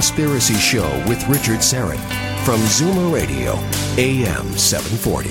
Conspiracy 0.00 0.54
Show 0.54 0.88
with 1.06 1.22
Richard 1.28 1.58
Syrett 1.58 2.00
from 2.42 2.58
Zoomer 2.60 3.12
Radio, 3.12 3.52
AM 3.98 4.56
740. 4.56 5.28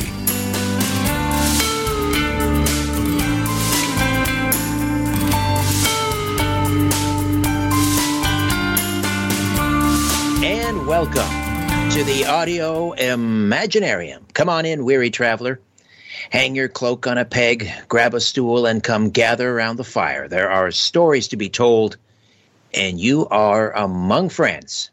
And 10.46 10.86
welcome 10.86 11.16
to 11.90 12.04
the 12.04 12.26
Audio 12.28 12.94
Imaginarium. 12.94 14.32
Come 14.36 14.50
on 14.50 14.68
in, 14.68 14.86
weary 14.86 15.10
traveler. 15.10 15.60
Hang 16.30 16.54
your 16.54 16.68
cloak 16.68 17.08
on 17.08 17.18
a 17.18 17.26
peg, 17.26 17.74
grab 17.88 18.14
a 18.14 18.20
stool, 18.20 18.68
and 18.68 18.84
come 18.84 19.10
gather 19.10 19.50
around 19.50 19.78
the 19.78 19.84
fire. 19.84 20.28
There 20.28 20.52
are 20.52 20.70
stories 20.70 21.28
to 21.30 21.38
be 21.38 21.50
told, 21.50 21.98
and 22.74 23.00
you 23.00 23.28
are 23.28 23.72
among 23.72 24.30
friends. 24.30 24.90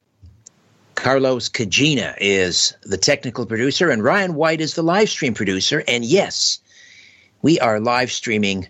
Carlos 0.95 1.49
Kajina 1.49 2.17
is 2.21 2.75
the 2.83 2.97
technical 2.97 3.47
producer, 3.47 3.91
and 3.91 4.03
Ryan 4.03 4.35
White 4.35 4.61
is 4.61 4.75
the 4.75 4.83
live 4.83 5.11
stream 5.11 5.35
producer. 5.35 5.85
And 5.87 6.05
yes, 6.05 6.59
we 7.43 7.61
are 7.61 7.79
live 7.79 8.11
streaming 8.11 8.67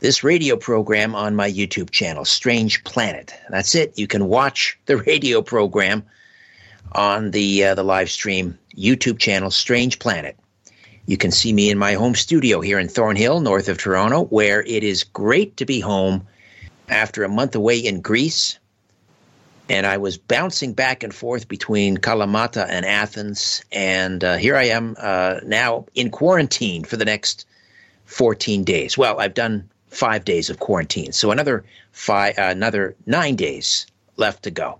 this 0.00 0.22
radio 0.22 0.56
program 0.56 1.14
on 1.14 1.34
my 1.34 1.50
YouTube 1.50 1.90
channel, 1.90 2.24
Strange 2.24 2.84
Planet. 2.84 3.34
That's 3.48 3.74
it. 3.74 3.98
You 3.98 4.06
can 4.06 4.26
watch 4.26 4.78
the 4.86 4.96
radio 5.08 5.40
program 5.42 6.04
on 6.92 7.30
the 7.30 7.64
uh, 7.64 7.74
the 7.74 7.84
live 7.84 8.10
stream 8.10 8.58
YouTube 8.76 9.18
channel, 9.18 9.50
Strange 9.50 9.98
Planet. 9.98 10.36
You 11.06 11.16
can 11.16 11.30
see 11.30 11.52
me 11.52 11.70
in 11.70 11.78
my 11.78 11.94
home 11.94 12.14
studio 12.14 12.60
here 12.60 12.78
in 12.78 12.88
Thornhill, 12.88 13.40
north 13.40 13.68
of 13.68 13.78
Toronto, 13.78 14.24
where 14.26 14.62
it 14.62 14.84
is 14.84 15.04
great 15.04 15.56
to 15.56 15.64
be 15.64 15.80
home 15.80 16.26
after 16.92 17.24
a 17.24 17.28
month 17.28 17.54
away 17.54 17.78
in 17.78 18.00
Greece. 18.00 18.58
And 19.68 19.86
I 19.86 19.96
was 19.96 20.18
bouncing 20.18 20.74
back 20.74 21.02
and 21.02 21.14
forth 21.14 21.48
between 21.48 21.96
Kalamata 21.96 22.66
and 22.68 22.84
Athens. 22.84 23.64
And 23.72 24.22
uh, 24.22 24.36
here 24.36 24.56
I 24.56 24.64
am 24.64 24.96
uh, 24.98 25.40
now 25.44 25.86
in 25.94 26.10
quarantine 26.10 26.84
for 26.84 26.96
the 26.96 27.04
next 27.04 27.46
14 28.06 28.64
days. 28.64 28.98
Well, 28.98 29.18
I've 29.20 29.34
done 29.34 29.68
five 29.88 30.24
days 30.24 30.50
of 30.50 30.58
quarantine. 30.58 31.12
So 31.12 31.30
another 31.30 31.64
five, 31.92 32.38
uh, 32.38 32.48
another 32.50 32.96
nine 33.06 33.36
days 33.36 33.86
left 34.16 34.42
to 34.44 34.50
go. 34.50 34.78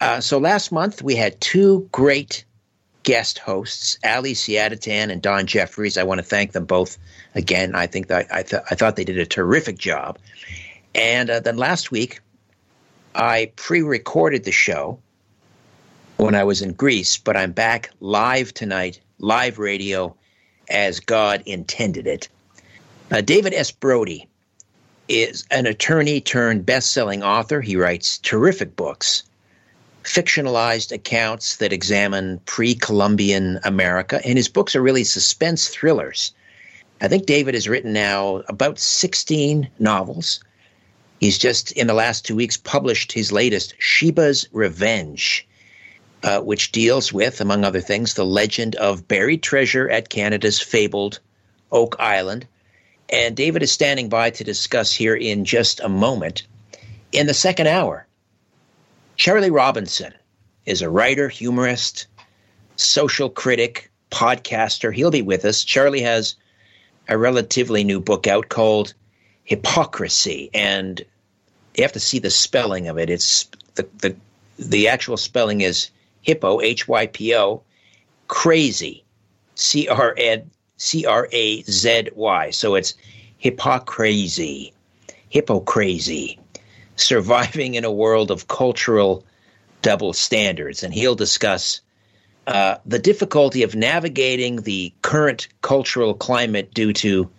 Uh, 0.00 0.20
so 0.20 0.38
last 0.38 0.72
month 0.72 1.02
we 1.02 1.14
had 1.14 1.40
two 1.40 1.88
great 1.92 2.44
guest 3.02 3.38
hosts, 3.38 3.98
Ali 4.04 4.34
Siadatan 4.34 5.10
and 5.10 5.22
Don 5.22 5.46
Jeffries. 5.46 5.98
I 5.98 6.02
want 6.02 6.18
to 6.18 6.24
thank 6.24 6.52
them 6.52 6.64
both 6.64 6.98
again. 7.34 7.74
I 7.74 7.86
think 7.86 8.08
that 8.08 8.26
I, 8.32 8.42
th- 8.42 8.62
I 8.70 8.74
thought 8.74 8.96
they 8.96 9.04
did 9.04 9.18
a 9.18 9.26
terrific 9.26 9.78
job. 9.78 10.18
And 10.94 11.30
uh, 11.30 11.40
then 11.40 11.56
last 11.56 11.90
week, 11.90 12.20
I 13.14 13.52
pre-recorded 13.56 14.44
the 14.44 14.52
show 14.52 14.98
when 16.16 16.34
I 16.34 16.44
was 16.44 16.62
in 16.62 16.72
Greece, 16.72 17.16
but 17.16 17.36
I'm 17.36 17.52
back 17.52 17.90
live 18.00 18.52
tonight, 18.54 19.00
live 19.18 19.58
radio, 19.58 20.14
as 20.68 21.00
God 21.00 21.42
intended 21.46 22.06
it. 22.06 22.28
Uh, 23.10 23.20
David 23.20 23.54
S. 23.54 23.70
Brody 23.70 24.28
is 25.08 25.44
an 25.50 25.66
attorney 25.66 26.20
turned 26.20 26.64
best-selling 26.64 27.22
author. 27.22 27.60
He 27.60 27.76
writes 27.76 28.18
terrific 28.18 28.76
books 28.76 29.24
fictionalized 30.04 30.92
accounts 30.92 31.56
that 31.56 31.72
examine 31.72 32.40
pre 32.46 32.74
Columbian 32.74 33.60
America, 33.64 34.20
and 34.24 34.36
his 34.36 34.48
books 34.48 34.74
are 34.74 34.82
really 34.82 35.04
suspense 35.04 35.68
thrillers. 35.68 36.32
I 37.00 37.08
think 37.08 37.26
David 37.26 37.54
has 37.54 37.68
written 37.68 37.92
now 37.92 38.42
about 38.48 38.78
16 38.78 39.68
novels. 39.78 40.40
He's 41.20 41.36
just, 41.36 41.72
in 41.72 41.86
the 41.86 41.94
last 41.94 42.24
two 42.24 42.34
weeks, 42.34 42.56
published 42.56 43.12
his 43.12 43.30
latest, 43.30 43.74
Sheba's 43.78 44.48
Revenge, 44.52 45.46
uh, 46.22 46.40
which 46.40 46.72
deals 46.72 47.12
with, 47.12 47.42
among 47.42 47.62
other 47.62 47.82
things, 47.82 48.14
the 48.14 48.24
legend 48.24 48.74
of 48.76 49.06
buried 49.06 49.42
treasure 49.42 49.88
at 49.90 50.08
Canada's 50.08 50.60
fabled 50.60 51.20
Oak 51.72 51.94
Island. 51.98 52.46
And 53.10 53.36
David 53.36 53.62
is 53.62 53.70
standing 53.70 54.08
by 54.08 54.30
to 54.30 54.44
discuss 54.44 54.94
here 54.94 55.14
in 55.14 55.44
just 55.44 55.78
a 55.80 55.90
moment. 55.90 56.44
In 57.12 57.26
the 57.26 57.34
second 57.34 57.66
hour, 57.66 58.06
Charlie 59.16 59.50
Robinson 59.50 60.14
is 60.64 60.80
a 60.80 60.88
writer, 60.88 61.28
humorist, 61.28 62.06
social 62.76 63.28
critic, 63.28 63.90
podcaster. 64.10 64.94
He'll 64.94 65.10
be 65.10 65.20
with 65.20 65.44
us. 65.44 65.64
Charlie 65.64 66.00
has 66.00 66.34
a 67.08 67.18
relatively 67.18 67.84
new 67.84 68.00
book 68.00 68.26
out 68.26 68.48
called 68.48 68.94
Hypocrazy, 69.50 70.48
and 70.54 71.04
you 71.76 71.82
have 71.82 71.92
to 71.92 72.00
see 72.00 72.18
the 72.18 72.30
spelling 72.30 72.88
of 72.88 72.98
it. 72.98 73.10
It's 73.10 73.48
the 73.74 73.86
the 73.98 74.16
the 74.58 74.88
actual 74.88 75.16
spelling 75.16 75.60
is 75.60 75.90
hippo 76.22 76.60
H 76.60 76.86
Y 76.86 77.06
P 77.06 77.34
O 77.34 77.62
crazy 78.28 79.04
C 79.56 79.88
R 79.88 80.14
A 81.32 81.62
Z 81.62 82.08
Y. 82.14 82.50
So 82.50 82.74
it's 82.74 82.94
hypocrazy, 83.42 84.72
hypocrazy 85.32 86.38
surviving 86.96 87.74
in 87.74 87.84
a 87.84 87.90
world 87.90 88.30
of 88.30 88.48
cultural 88.48 89.24
double 89.82 90.12
standards. 90.12 90.82
And 90.82 90.92
he'll 90.94 91.14
discuss 91.14 91.80
uh, 92.46 92.76
the 92.86 92.98
difficulty 92.98 93.62
of 93.62 93.74
navigating 93.74 94.62
the 94.62 94.92
current 95.02 95.48
cultural 95.62 96.14
climate 96.14 96.72
due 96.74 96.92
to 96.94 97.30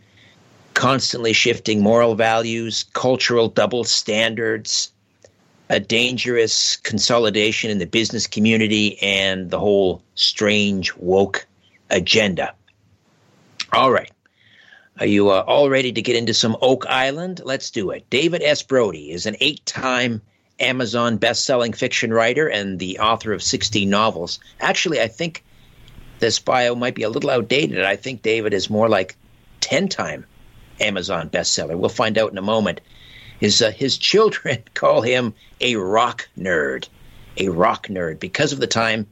constantly 0.74 1.34
shifting 1.34 1.82
moral 1.82 2.16
values, 2.16 2.86
cultural 2.94 3.48
double 3.50 3.84
standards, 3.84 4.92
a 5.70 5.80
dangerous 5.80 6.78
consolidation 6.78 7.72
in 7.72 7.78
the 7.78 7.86
business 7.86 8.28
community, 8.28 9.02
and 9.02 9.50
the 9.50 9.60
whole 9.60 10.01
strange 10.16 10.94
woke 10.95 11.45
agenda. 11.90 12.54
All 13.72 13.92
right. 13.92 14.12
Are 15.00 15.06
you 15.06 15.30
uh, 15.30 15.44
all 15.48 15.69
ready 15.69 15.92
to 15.94 16.01
get 16.01 16.16
into 16.16 16.34
some 16.34 16.57
Oak 16.62 16.86
Island? 16.88 17.42
Let's 17.44 17.72
do 17.72 17.92
it. 17.92 18.10
David 18.10 18.44
S. 18.44 18.62
Brody 18.62 19.12
is 19.12 19.25
an 19.25 19.36
eight 19.40 19.66
time 19.66 20.22
Amazon 20.60 21.18
best 21.18 21.45
selling 21.45 21.74
fiction 21.74 22.13
writer 22.13 22.48
and 22.48 22.78
the 22.78 23.00
author 23.00 23.34
of 23.34 23.42
16 23.42 23.90
novels. 23.90 24.40
Actually, 24.60 25.01
I 25.01 25.07
think 25.07 25.44
this 26.19 26.38
bio 26.40 26.75
might 26.75 26.95
be 26.95 27.04
a 27.04 27.10
little 27.10 27.30
outdated. 27.30 27.84
I 27.84 27.95
think 27.95 28.22
David 28.22 28.54
is 28.54 28.69
more 28.69 28.90
like 28.90 29.16
10 29.62 29.88
time 29.88 30.25
Amazon 30.81 31.30
bestseller. 31.30 31.78
We'll 31.78 31.89
find 31.89 32.18
out 32.18 32.31
in 32.31 32.38
a 32.38 32.42
moment. 32.42 32.81
His, 33.39 33.62
uh, 33.62 33.72
his 33.72 33.98
children 33.98 34.63
call 34.74 35.01
him 35.01 35.33
a 35.60 35.75
rock 35.75 36.28
nerd, 36.38 36.88
a 37.38 37.50
rock 37.50 37.88
nerd, 37.88 38.19
because 38.19 38.54
of 38.54 38.60
the 38.60 38.68
time 38.68 39.07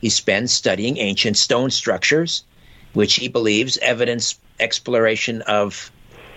he 0.00 0.08
spends 0.08 0.52
studying 0.52 0.98
ancient 0.98 1.36
stone 1.36 1.70
structures, 1.70 2.44
which 2.92 3.14
he 3.14 3.28
believes 3.28 3.78
evidence 3.78 4.38
exploration 4.60 5.42
of 5.42 5.90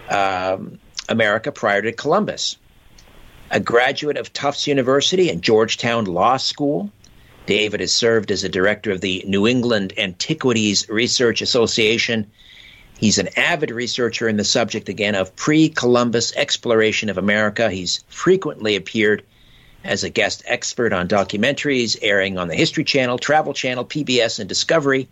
um, 0.10 0.80
America 1.10 1.52
prior 1.52 1.82
to 1.82 1.92
Columbus. 1.92 2.58
A 3.52 3.60
graduate 3.60 4.18
of 4.18 4.34
Tufts 4.34 4.68
University 4.68 5.30
and 5.30 5.42
Georgetown 5.42 6.06
Law 6.06 6.38
School, 6.38 6.92
David 7.46 7.80
has 7.80 7.94
served 7.94 8.32
as 8.32 8.44
a 8.44 8.50
director 8.50 8.92
of 8.92 9.02
the 9.02 9.24
New 9.28 9.48
England 9.48 9.94
Antiquities 9.98 10.90
Research 10.90 11.42
Association. 11.42 12.30
He's 12.98 13.18
an 13.18 13.30
avid 13.38 13.72
researcher 13.72 14.28
in 14.30 14.38
the 14.38 14.44
subject 14.46 14.88
again 14.88 15.16
of 15.16 15.36
pre 15.36 15.70
Columbus 15.70 16.34
exploration 16.36 17.10
of 17.10 17.18
America. 17.18 17.70
He's 17.70 18.04
frequently 18.08 18.76
appeared 18.76 19.24
as 19.84 20.04
a 20.04 20.10
guest 20.10 20.44
expert 20.46 20.94
on 20.94 21.08
documentaries 21.08 21.98
airing 22.02 22.38
on 22.38 22.48
the 22.48 22.56
History 22.56 22.84
Channel, 22.84 23.18
Travel 23.18 23.54
Channel, 23.54 23.86
PBS, 23.86 24.40
and 24.40 24.48
Discovery. 24.48 25.08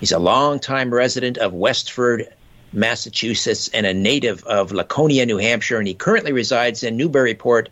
He's 0.00 0.12
a 0.12 0.18
longtime 0.18 0.92
resident 0.92 1.38
of 1.38 1.52
Westford, 1.52 2.28
Massachusetts, 2.72 3.68
and 3.72 3.86
a 3.86 3.94
native 3.94 4.44
of 4.44 4.72
Laconia, 4.72 5.24
New 5.24 5.38
Hampshire, 5.38 5.78
and 5.78 5.88
he 5.88 5.94
currently 5.94 6.32
resides 6.32 6.82
in 6.82 6.96
Newburyport, 6.96 7.68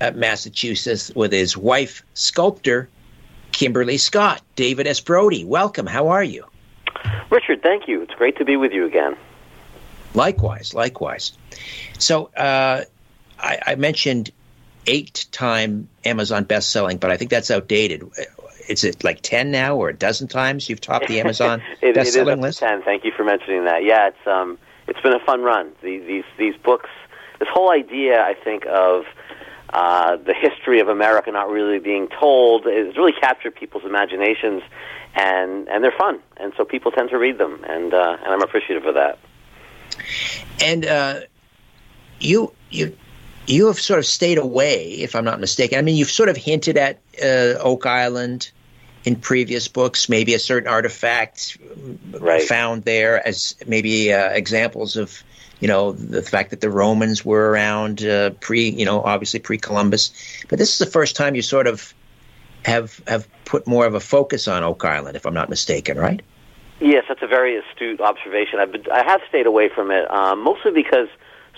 uh, 0.00 0.10
Massachusetts, 0.14 1.10
with 1.14 1.32
his 1.32 1.56
wife, 1.56 2.02
sculptor 2.14 2.88
Kimberly 3.52 3.98
Scott. 3.98 4.42
David 4.56 4.88
S. 4.88 5.00
Brody, 5.00 5.44
welcome. 5.44 5.86
How 5.86 6.08
are 6.08 6.24
you? 6.24 6.44
Richard, 7.30 7.62
thank 7.62 7.88
you. 7.88 8.02
It's 8.02 8.14
great 8.14 8.36
to 8.38 8.44
be 8.44 8.56
with 8.56 8.72
you 8.72 8.86
again. 8.86 9.16
Likewise, 10.14 10.74
likewise. 10.74 11.32
So 11.98 12.26
uh, 12.36 12.84
I, 13.38 13.58
I 13.66 13.74
mentioned 13.74 14.30
eight-time 14.86 15.88
Amazon 16.04 16.44
best-selling, 16.44 16.98
but 16.98 17.10
I 17.10 17.16
think 17.16 17.30
that's 17.30 17.50
outdated. 17.50 18.08
Is 18.68 18.84
it 18.84 19.02
like 19.02 19.20
ten 19.22 19.50
now, 19.50 19.76
or 19.76 19.88
a 19.88 19.94
dozen 19.94 20.28
times 20.28 20.68
you've 20.68 20.80
topped 20.80 21.08
the 21.08 21.20
Amazon 21.20 21.62
it, 21.82 21.94
best-selling 21.94 22.38
it 22.38 22.42
list? 22.42 22.60
Ten. 22.60 22.82
Thank 22.82 23.04
you 23.04 23.12
for 23.12 23.24
mentioning 23.24 23.64
that. 23.64 23.84
Yeah, 23.84 24.08
it's 24.08 24.26
um, 24.26 24.58
it's 24.86 25.00
been 25.00 25.12
a 25.12 25.24
fun 25.24 25.42
run. 25.42 25.72
These 25.82 26.06
these, 26.06 26.24
these 26.38 26.56
books, 26.56 26.90
this 27.38 27.48
whole 27.52 27.70
idea, 27.70 28.22
I 28.22 28.34
think 28.34 28.66
of. 28.66 29.04
Uh, 29.72 30.16
the 30.18 30.34
history 30.34 30.78
of 30.78 30.86
America 30.86 31.32
not 31.32 31.50
really 31.50 31.80
being 31.80 32.06
told 32.06 32.64
has 32.64 32.96
really 32.96 33.12
captured 33.12 33.52
people's 33.56 33.82
imaginations, 33.84 34.62
and 35.14 35.68
and 35.68 35.82
they're 35.82 35.92
fun, 35.96 36.20
and 36.36 36.52
so 36.56 36.64
people 36.64 36.90
tend 36.90 37.10
to 37.10 37.18
read 37.18 37.38
them, 37.38 37.64
and 37.68 37.94
uh, 37.94 38.16
and 38.22 38.32
I'm 38.32 38.42
appreciative 38.42 38.86
of 38.86 38.94
that. 38.94 39.18
And 40.62 40.86
uh, 40.86 41.20
you 42.20 42.52
you 42.70 42.96
you 43.46 43.66
have 43.66 43.80
sort 43.80 43.98
of 43.98 44.06
stayed 44.06 44.38
away, 44.38 44.92
if 44.92 45.14
I'm 45.14 45.24
not 45.24 45.40
mistaken. 45.40 45.78
I 45.78 45.82
mean, 45.82 45.96
you've 45.96 46.10
sort 46.10 46.28
of 46.28 46.36
hinted 46.36 46.76
at 46.76 47.00
uh, 47.22 47.58
Oak 47.60 47.86
Island 47.86 48.50
in 49.04 49.16
previous 49.16 49.68
books, 49.68 50.08
maybe 50.08 50.34
a 50.34 50.38
certain 50.38 50.68
artifact 50.68 51.58
right. 52.18 52.42
found 52.42 52.84
there 52.84 53.26
as 53.26 53.54
maybe 53.66 54.12
uh, 54.12 54.30
examples 54.30 54.96
of, 54.96 55.22
you 55.60 55.68
know, 55.68 55.92
the 55.92 56.22
fact 56.22 56.50
that 56.50 56.62
the 56.62 56.70
Romans 56.70 57.22
were 57.22 57.50
around 57.50 58.02
uh, 58.02 58.30
pre, 58.40 58.70
you 58.70 58.86
know, 58.86 59.02
obviously 59.02 59.40
pre-Columbus. 59.40 60.10
But 60.48 60.58
this 60.58 60.72
is 60.72 60.78
the 60.78 60.90
first 60.90 61.16
time 61.16 61.34
you 61.34 61.42
sort 61.42 61.66
of 61.66 61.92
have 62.64 63.02
have 63.06 63.28
put 63.44 63.66
more 63.66 63.86
of 63.86 63.94
a 63.94 64.00
focus 64.00 64.48
on 64.48 64.62
Oak 64.62 64.84
Island, 64.84 65.16
if 65.16 65.26
I'm 65.26 65.34
not 65.34 65.48
mistaken, 65.48 65.98
right? 65.98 66.22
Yes, 66.80 67.04
that's 67.08 67.22
a 67.22 67.26
very 67.26 67.56
astute 67.56 68.00
observation. 68.00 68.58
I've 68.58 68.72
been, 68.72 68.84
I 68.90 69.04
have 69.04 69.20
stayed 69.28 69.46
away 69.46 69.68
from 69.68 69.90
it, 69.90 70.10
um, 70.10 70.42
mostly 70.42 70.72
because 70.72 71.08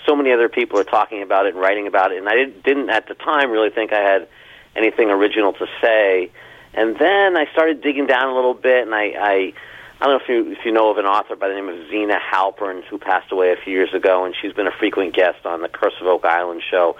so 0.05 0.15
many 0.15 0.31
other 0.31 0.47
people 0.47 0.79
are 0.79 0.83
talking 0.83 1.21
about 1.21 1.45
it 1.45 1.53
and 1.53 1.61
writing 1.61 1.87
about 1.87 2.11
it, 2.11 2.19
and 2.19 2.29
I 2.29 2.35
didn't, 2.35 2.63
didn't 2.63 2.89
at 2.89 3.07
the 3.07 3.15
time 3.15 3.51
really 3.51 3.69
think 3.69 3.91
I 3.91 3.99
had 3.99 4.27
anything 4.75 5.09
original 5.09 5.53
to 5.53 5.65
say. 5.81 6.31
And 6.73 6.97
then 6.97 7.35
I 7.35 7.47
started 7.51 7.81
digging 7.81 8.05
down 8.05 8.29
a 8.29 8.35
little 8.35 8.53
bit, 8.53 8.85
and 8.85 8.93
I, 8.93 9.05
I, 9.19 9.53
I 9.99 10.05
don't 10.05 10.19
know 10.19 10.23
if 10.23 10.29
you 10.29 10.51
if 10.51 10.59
you 10.63 10.71
know 10.71 10.91
of 10.91 10.97
an 10.97 11.05
author 11.05 11.35
by 11.35 11.47
the 11.47 11.55
name 11.55 11.69
of 11.69 11.89
Zena 11.89 12.19
Halpern 12.19 12.83
who 12.83 12.99
passed 12.99 13.31
away 13.31 13.51
a 13.51 13.57
few 13.57 13.73
years 13.73 13.93
ago, 13.93 14.23
and 14.25 14.35
she's 14.39 14.53
been 14.53 14.67
a 14.67 14.77
frequent 14.77 15.15
guest 15.15 15.45
on 15.45 15.61
the 15.61 15.69
Curse 15.69 15.95
of 15.99 16.07
Oak 16.07 16.25
Island 16.25 16.61
show. 16.69 16.95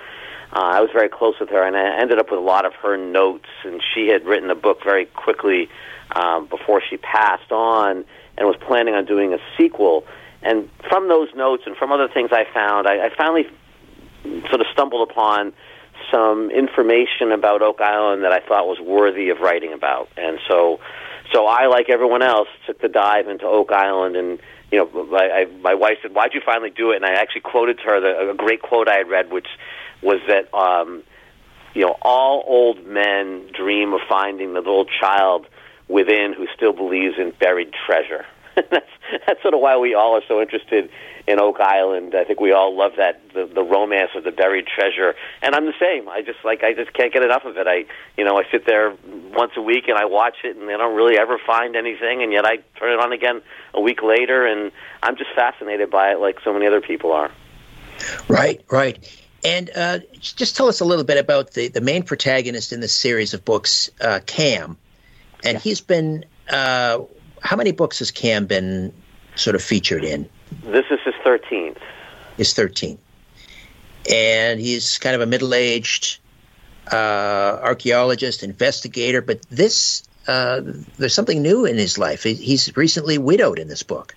Uh, 0.53 0.59
I 0.59 0.81
was 0.81 0.89
very 0.91 1.09
close 1.09 1.35
with 1.39 1.49
her, 1.49 1.63
and 1.63 1.75
I 1.75 1.99
ended 1.99 2.19
up 2.19 2.31
with 2.31 2.39
a 2.39 2.43
lot 2.43 2.65
of 2.65 2.73
her 2.75 2.97
notes. 2.97 3.49
And 3.63 3.81
she 3.93 4.07
had 4.07 4.25
written 4.25 4.49
a 4.49 4.55
book 4.55 4.79
very 4.83 5.05
quickly 5.05 5.69
um, 6.15 6.47
before 6.47 6.81
she 6.87 6.97
passed 6.97 7.51
on, 7.51 8.05
and 8.37 8.47
was 8.47 8.57
planning 8.65 8.93
on 8.93 9.05
doing 9.05 9.33
a 9.33 9.39
sequel. 9.57 10.05
And 10.41 10.69
from 10.87 11.09
those 11.09 11.29
notes 11.35 11.63
and 11.65 11.75
from 11.75 11.91
other 11.91 12.07
things 12.07 12.29
I 12.31 12.45
found, 12.53 12.87
I, 12.87 13.07
I 13.07 13.09
finally 13.15 13.47
sort 14.49 14.61
of 14.61 14.67
stumbled 14.71 15.09
upon 15.09 15.53
some 16.11 16.51
information 16.51 17.31
about 17.31 17.61
Oak 17.61 17.81
Island 17.81 18.23
that 18.23 18.31
I 18.31 18.39
thought 18.39 18.67
was 18.67 18.79
worthy 18.79 19.29
of 19.29 19.39
writing 19.39 19.73
about. 19.73 20.09
And 20.15 20.39
so, 20.47 20.79
so 21.33 21.47
I, 21.47 21.67
like 21.67 21.89
everyone 21.89 22.21
else, 22.21 22.47
took 22.65 22.79
the 22.81 22.87
dive 22.87 23.27
into 23.27 23.45
Oak 23.45 23.71
Island 23.71 24.15
and 24.15 24.39
you 24.71 24.79
know, 24.79 25.05
my, 25.05 25.29
I, 25.29 25.45
my 25.61 25.73
wife 25.73 25.97
said, 26.01 26.13
"Why'd 26.13 26.33
you 26.33 26.41
finally 26.45 26.69
do 26.69 26.91
it?" 26.91 26.97
And 26.97 27.05
I 27.05 27.13
actually 27.13 27.41
quoted 27.41 27.77
to 27.77 27.83
her 27.83 28.01
the, 28.01 28.31
a 28.31 28.33
great 28.33 28.61
quote 28.61 28.89
I 28.89 28.97
had 28.97 29.09
read, 29.09 29.31
which 29.31 29.47
was 30.01 30.19
that 30.27 30.53
um, 30.53 31.03
you 31.73 31.81
know 31.81 31.95
all 32.01 32.43
old 32.47 32.85
men 32.85 33.49
dream 33.53 33.93
of 33.93 34.01
finding 34.07 34.53
the 34.53 34.59
little 34.59 34.85
child 34.85 35.47
within 35.87 36.33
who 36.33 36.47
still 36.55 36.73
believes 36.73 37.15
in 37.17 37.31
buried 37.39 37.73
treasure. 37.85 38.25
that's 38.55 38.89
that's 39.25 39.41
sort 39.41 39.53
of 39.53 39.59
why 39.59 39.77
we 39.77 39.93
all 39.93 40.15
are 40.15 40.23
so 40.27 40.41
interested 40.41 40.89
in 41.27 41.39
Oak 41.39 41.59
Island. 41.59 42.15
I 42.15 42.23
think 42.23 42.39
we 42.39 42.51
all 42.51 42.75
love 42.75 42.93
that 42.97 43.21
the, 43.33 43.45
the 43.45 43.63
romance 43.63 44.11
of 44.15 44.23
the 44.23 44.31
buried 44.31 44.65
treasure, 44.65 45.13
and 45.41 45.53
I'm 45.53 45.65
the 45.65 45.73
same. 45.79 46.09
I 46.09 46.21
just 46.21 46.39
like 46.43 46.63
I 46.63 46.73
just 46.73 46.93
can't 46.93 47.13
get 47.13 47.21
enough 47.21 47.45
of 47.45 47.57
it. 47.57 47.67
I 47.67 47.85
you 48.17 48.23
know 48.23 48.37
I 48.37 48.43
sit 48.49 48.65
there 48.65 48.95
once 49.33 49.51
a 49.57 49.61
week 49.61 49.87
and 49.87 49.97
I 49.97 50.05
watch 50.05 50.37
it, 50.43 50.55
and 50.55 50.69
I 50.69 50.77
don't 50.77 50.95
really 50.95 51.17
ever 51.17 51.37
find 51.45 51.75
anything, 51.75 52.23
and 52.23 52.31
yet 52.31 52.45
I 52.45 52.57
turn 52.79 52.93
it 52.93 52.99
on 52.99 53.11
again 53.11 53.41
a 53.73 53.81
week 53.81 54.01
later, 54.01 54.45
and 54.45 54.71
I'm 55.03 55.17
just 55.17 55.29
fascinated 55.35 55.91
by 55.91 56.11
it, 56.11 56.19
like 56.19 56.39
so 56.43 56.53
many 56.53 56.65
other 56.65 56.81
people 56.81 57.11
are. 57.11 57.31
Right, 58.27 58.63
right. 58.71 58.97
And 59.43 59.69
uh, 59.75 59.99
just 60.19 60.55
tell 60.55 60.67
us 60.67 60.79
a 60.79 60.85
little 60.85 61.03
bit 61.03 61.17
about 61.17 61.51
the, 61.51 61.67
the 61.67 61.81
main 61.81 62.03
protagonist 62.03 62.73
in 62.73 62.79
this 62.79 62.93
series 62.93 63.33
of 63.33 63.45
books, 63.45 63.89
uh, 64.01 64.19
Cam. 64.25 64.77
And 65.43 65.55
yeah. 65.55 65.59
he's 65.59 65.81
been, 65.81 66.25
uh, 66.49 67.01
how 67.41 67.55
many 67.55 67.71
books 67.71 67.99
has 67.99 68.11
Cam 68.11 68.45
been 68.45 68.93
sort 69.35 69.55
of 69.55 69.61
featured 69.61 70.03
in? 70.03 70.27
This 70.63 70.85
is 70.89 70.99
his 71.05 71.13
13th. 71.23 71.77
His 72.37 72.53
13th. 72.53 72.97
And 74.11 74.59
he's 74.59 74.97
kind 74.97 75.15
of 75.15 75.21
a 75.21 75.25
middle 75.25 75.53
aged 75.53 76.19
uh, 76.91 77.59
archaeologist, 77.61 78.43
investigator, 78.43 79.21
but 79.21 79.41
this, 79.49 80.03
uh, 80.27 80.61
there's 80.97 81.13
something 81.13 81.41
new 81.41 81.65
in 81.65 81.77
his 81.77 81.97
life. 81.97 82.23
He's 82.23 82.75
recently 82.75 83.17
widowed 83.17 83.59
in 83.59 83.67
this 83.67 83.83
book. 83.83 84.15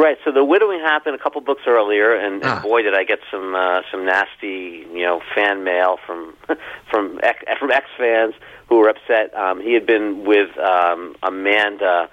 Right. 0.00 0.16
So 0.24 0.32
the 0.32 0.42
widowing 0.42 0.80
happened 0.80 1.14
a 1.14 1.18
couple 1.18 1.42
books 1.42 1.62
earlier, 1.66 2.14
and, 2.14 2.42
ah. 2.42 2.54
and 2.54 2.62
boy, 2.62 2.80
did 2.80 2.94
I 2.94 3.04
get 3.04 3.18
some 3.30 3.54
uh, 3.54 3.82
some 3.90 4.06
nasty, 4.06 4.86
you 4.94 5.02
know, 5.02 5.20
fan 5.34 5.62
mail 5.62 5.98
from 6.06 6.34
from 6.90 7.20
ex, 7.22 7.44
from 7.58 7.70
ex 7.70 7.84
fans 7.98 8.34
who 8.68 8.76
were 8.76 8.88
upset. 8.88 9.34
Um, 9.34 9.60
he 9.60 9.74
had 9.74 9.84
been 9.84 10.24
with 10.24 10.56
um, 10.58 11.16
Amanda 11.22 12.08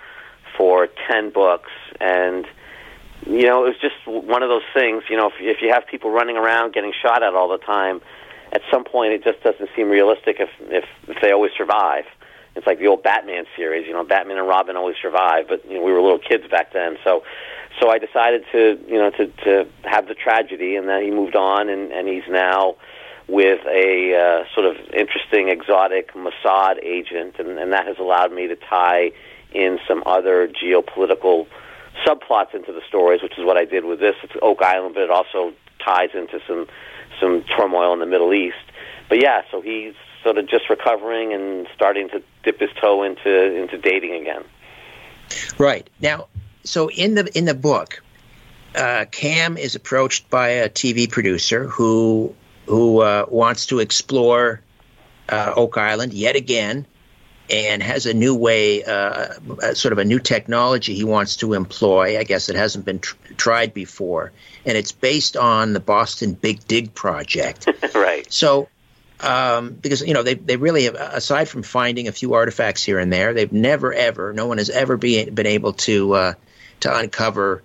for 0.58 0.90
ten 1.10 1.30
books, 1.30 1.72
and 2.02 2.46
you 3.26 3.44
know, 3.44 3.66
it 3.66 3.70
was 3.70 3.80
just 3.80 3.96
one 4.06 4.44
of 4.44 4.50
those 4.50 4.68
things. 4.74 5.04
You 5.10 5.16
know, 5.16 5.28
if, 5.28 5.36
if 5.40 5.62
you 5.62 5.72
have 5.72 5.88
people 5.88 6.12
running 6.12 6.36
around 6.36 6.74
getting 6.74 6.92
shot 7.02 7.24
at 7.24 7.36
all 7.36 7.48
the 7.48 7.58
time, 7.58 8.02
at 8.52 8.62
some 8.70 8.84
point 8.84 9.14
it 9.14 9.24
just 9.24 9.42
doesn't 9.44 9.70
seem 9.78 9.90
realistic 9.90 10.42
if 10.42 10.50
if, 10.60 10.84
if 11.08 11.22
they 11.22 11.32
always 11.32 11.54
survive. 11.58 12.04
It's 12.58 12.66
like 12.66 12.80
the 12.80 12.88
old 12.88 13.04
Batman 13.04 13.46
series. 13.56 13.88
You 13.88 13.94
know, 13.94 14.04
Batman 14.04 14.40
and 14.40 14.48
Robin 14.48 14.76
always 14.76 14.98
survive, 15.02 15.46
but 15.48 15.64
you 15.70 15.76
know, 15.78 15.84
we 15.84 15.94
were 15.94 16.02
little 16.02 16.20
kids 16.20 16.44
back 16.50 16.74
then, 16.74 16.98
so 17.06 17.24
so 17.80 17.90
I 17.90 18.00
decided 18.00 18.44
to 18.52 18.80
you 18.88 18.98
know 18.98 19.12
to 19.12 19.28
to 19.28 19.68
have 19.84 20.08
the 20.08 20.16
tragedy, 20.16 20.76
and 20.76 20.88
then 20.88 21.04
he 21.04 21.12
moved 21.12 21.36
on, 21.36 21.70
and 21.70 21.92
and 21.92 22.08
he's 22.08 22.28
now 22.30 22.76
with 23.28 23.60
a 23.66 24.16
uh, 24.16 24.56
sort 24.56 24.66
of 24.66 24.78
interesting 24.94 25.50
exotic 25.50 26.14
Mossad 26.14 26.82
agent, 26.82 27.36
and, 27.40 27.60
and 27.60 27.74
that 27.74 27.86
has 27.86 27.98
allowed 28.00 28.32
me 28.32 28.48
to 28.48 28.56
tie 28.56 29.12
in 29.54 29.80
some 29.88 30.02
other 30.06 30.48
geopolitical 30.48 31.46
subplots 32.06 32.54
into 32.54 32.72
the 32.72 32.82
stories, 32.88 33.22
which 33.22 33.38
is 33.38 33.46
what 33.46 33.58
I 33.58 33.66
did 33.66 33.86
with 33.86 34.00
this. 34.00 34.16
It's 34.24 34.34
Oak 34.42 34.62
Island, 34.62 34.96
but 34.96 35.04
it 35.04 35.12
also 35.12 35.54
ties 35.84 36.10
into 36.14 36.40
some 36.48 36.68
some 37.20 37.44
turmoil 37.58 37.94
in 37.94 38.00
the 38.00 38.06
Middle 38.06 38.34
East. 38.34 38.56
But 39.10 39.22
yeah, 39.22 39.42
so 39.52 39.62
he's 39.62 39.94
sort 40.24 40.38
of 40.38 40.48
just 40.50 40.70
recovering 40.70 41.34
and 41.34 41.68
starting 41.76 42.10
to 42.10 42.22
dip 42.44 42.60
his 42.60 42.70
toe 42.80 43.04
into 43.04 43.56
into 43.56 43.78
dating 43.78 44.14
again. 44.22 44.44
Right 45.58 45.90
now, 46.02 46.28
so 46.68 46.90
in 46.90 47.16
the 47.16 47.38
in 47.38 47.46
the 47.46 47.54
book, 47.54 48.04
uh, 48.76 49.06
Cam 49.12 49.58
is 49.58 49.76
approached 49.76 50.30
by 50.30 50.50
a 50.50 50.70
TV 50.70 51.10
producer 51.10 51.68
who 51.68 52.36
who 52.66 53.02
uh, 53.02 53.26
wants 53.30 53.68
to 53.68 53.80
explore 53.80 54.62
uh, 55.30 55.54
Oak 55.56 55.78
Island 55.78 56.14
yet 56.14 56.36
again, 56.36 56.86
and 57.50 57.82
has 57.82 58.06
a 58.06 58.14
new 58.14 58.36
way, 58.36 58.84
uh, 58.84 59.34
sort 59.74 59.94
of 59.94 59.98
a 59.98 60.06
new 60.06 60.20
technology 60.20 60.94
he 60.94 61.04
wants 61.04 61.38
to 61.38 61.54
employ. 61.54 62.20
I 62.20 62.24
guess 62.24 62.50
it 62.50 62.56
hasn't 62.56 62.86
been 62.86 63.00
tr- 63.00 63.16
tried 63.38 63.74
before, 63.74 64.32
and 64.66 64.78
it's 64.78 64.92
based 64.92 65.38
on 65.38 65.74
the 65.74 65.80
Boston 65.80 66.34
Big 66.34 66.66
Dig 66.68 66.94
project. 66.94 67.68
right. 67.96 68.32
So 68.32 68.68
um, 69.22 69.74
because 69.74 70.02
you 70.02 70.14
know 70.14 70.24
they 70.24 70.36
they 70.36 70.58
really 70.58 70.84
have 70.84 70.96
aside 70.96 71.50
from 71.50 71.64
finding 71.64 72.08
a 72.08 72.12
few 72.12 72.34
artifacts 72.34 72.84
here 72.84 73.00
and 73.00 73.12
there, 73.12 73.34
they've 73.34 73.52
never 73.52 73.94
ever 73.94 74.34
no 74.34 74.48
one 74.48 74.58
has 74.58 74.70
ever 74.70 74.98
been 74.98 75.34
been 75.34 75.48
able 75.48 75.74
to 75.74 76.14
uh, 76.14 76.34
to 76.82 76.96
uncover 76.96 77.64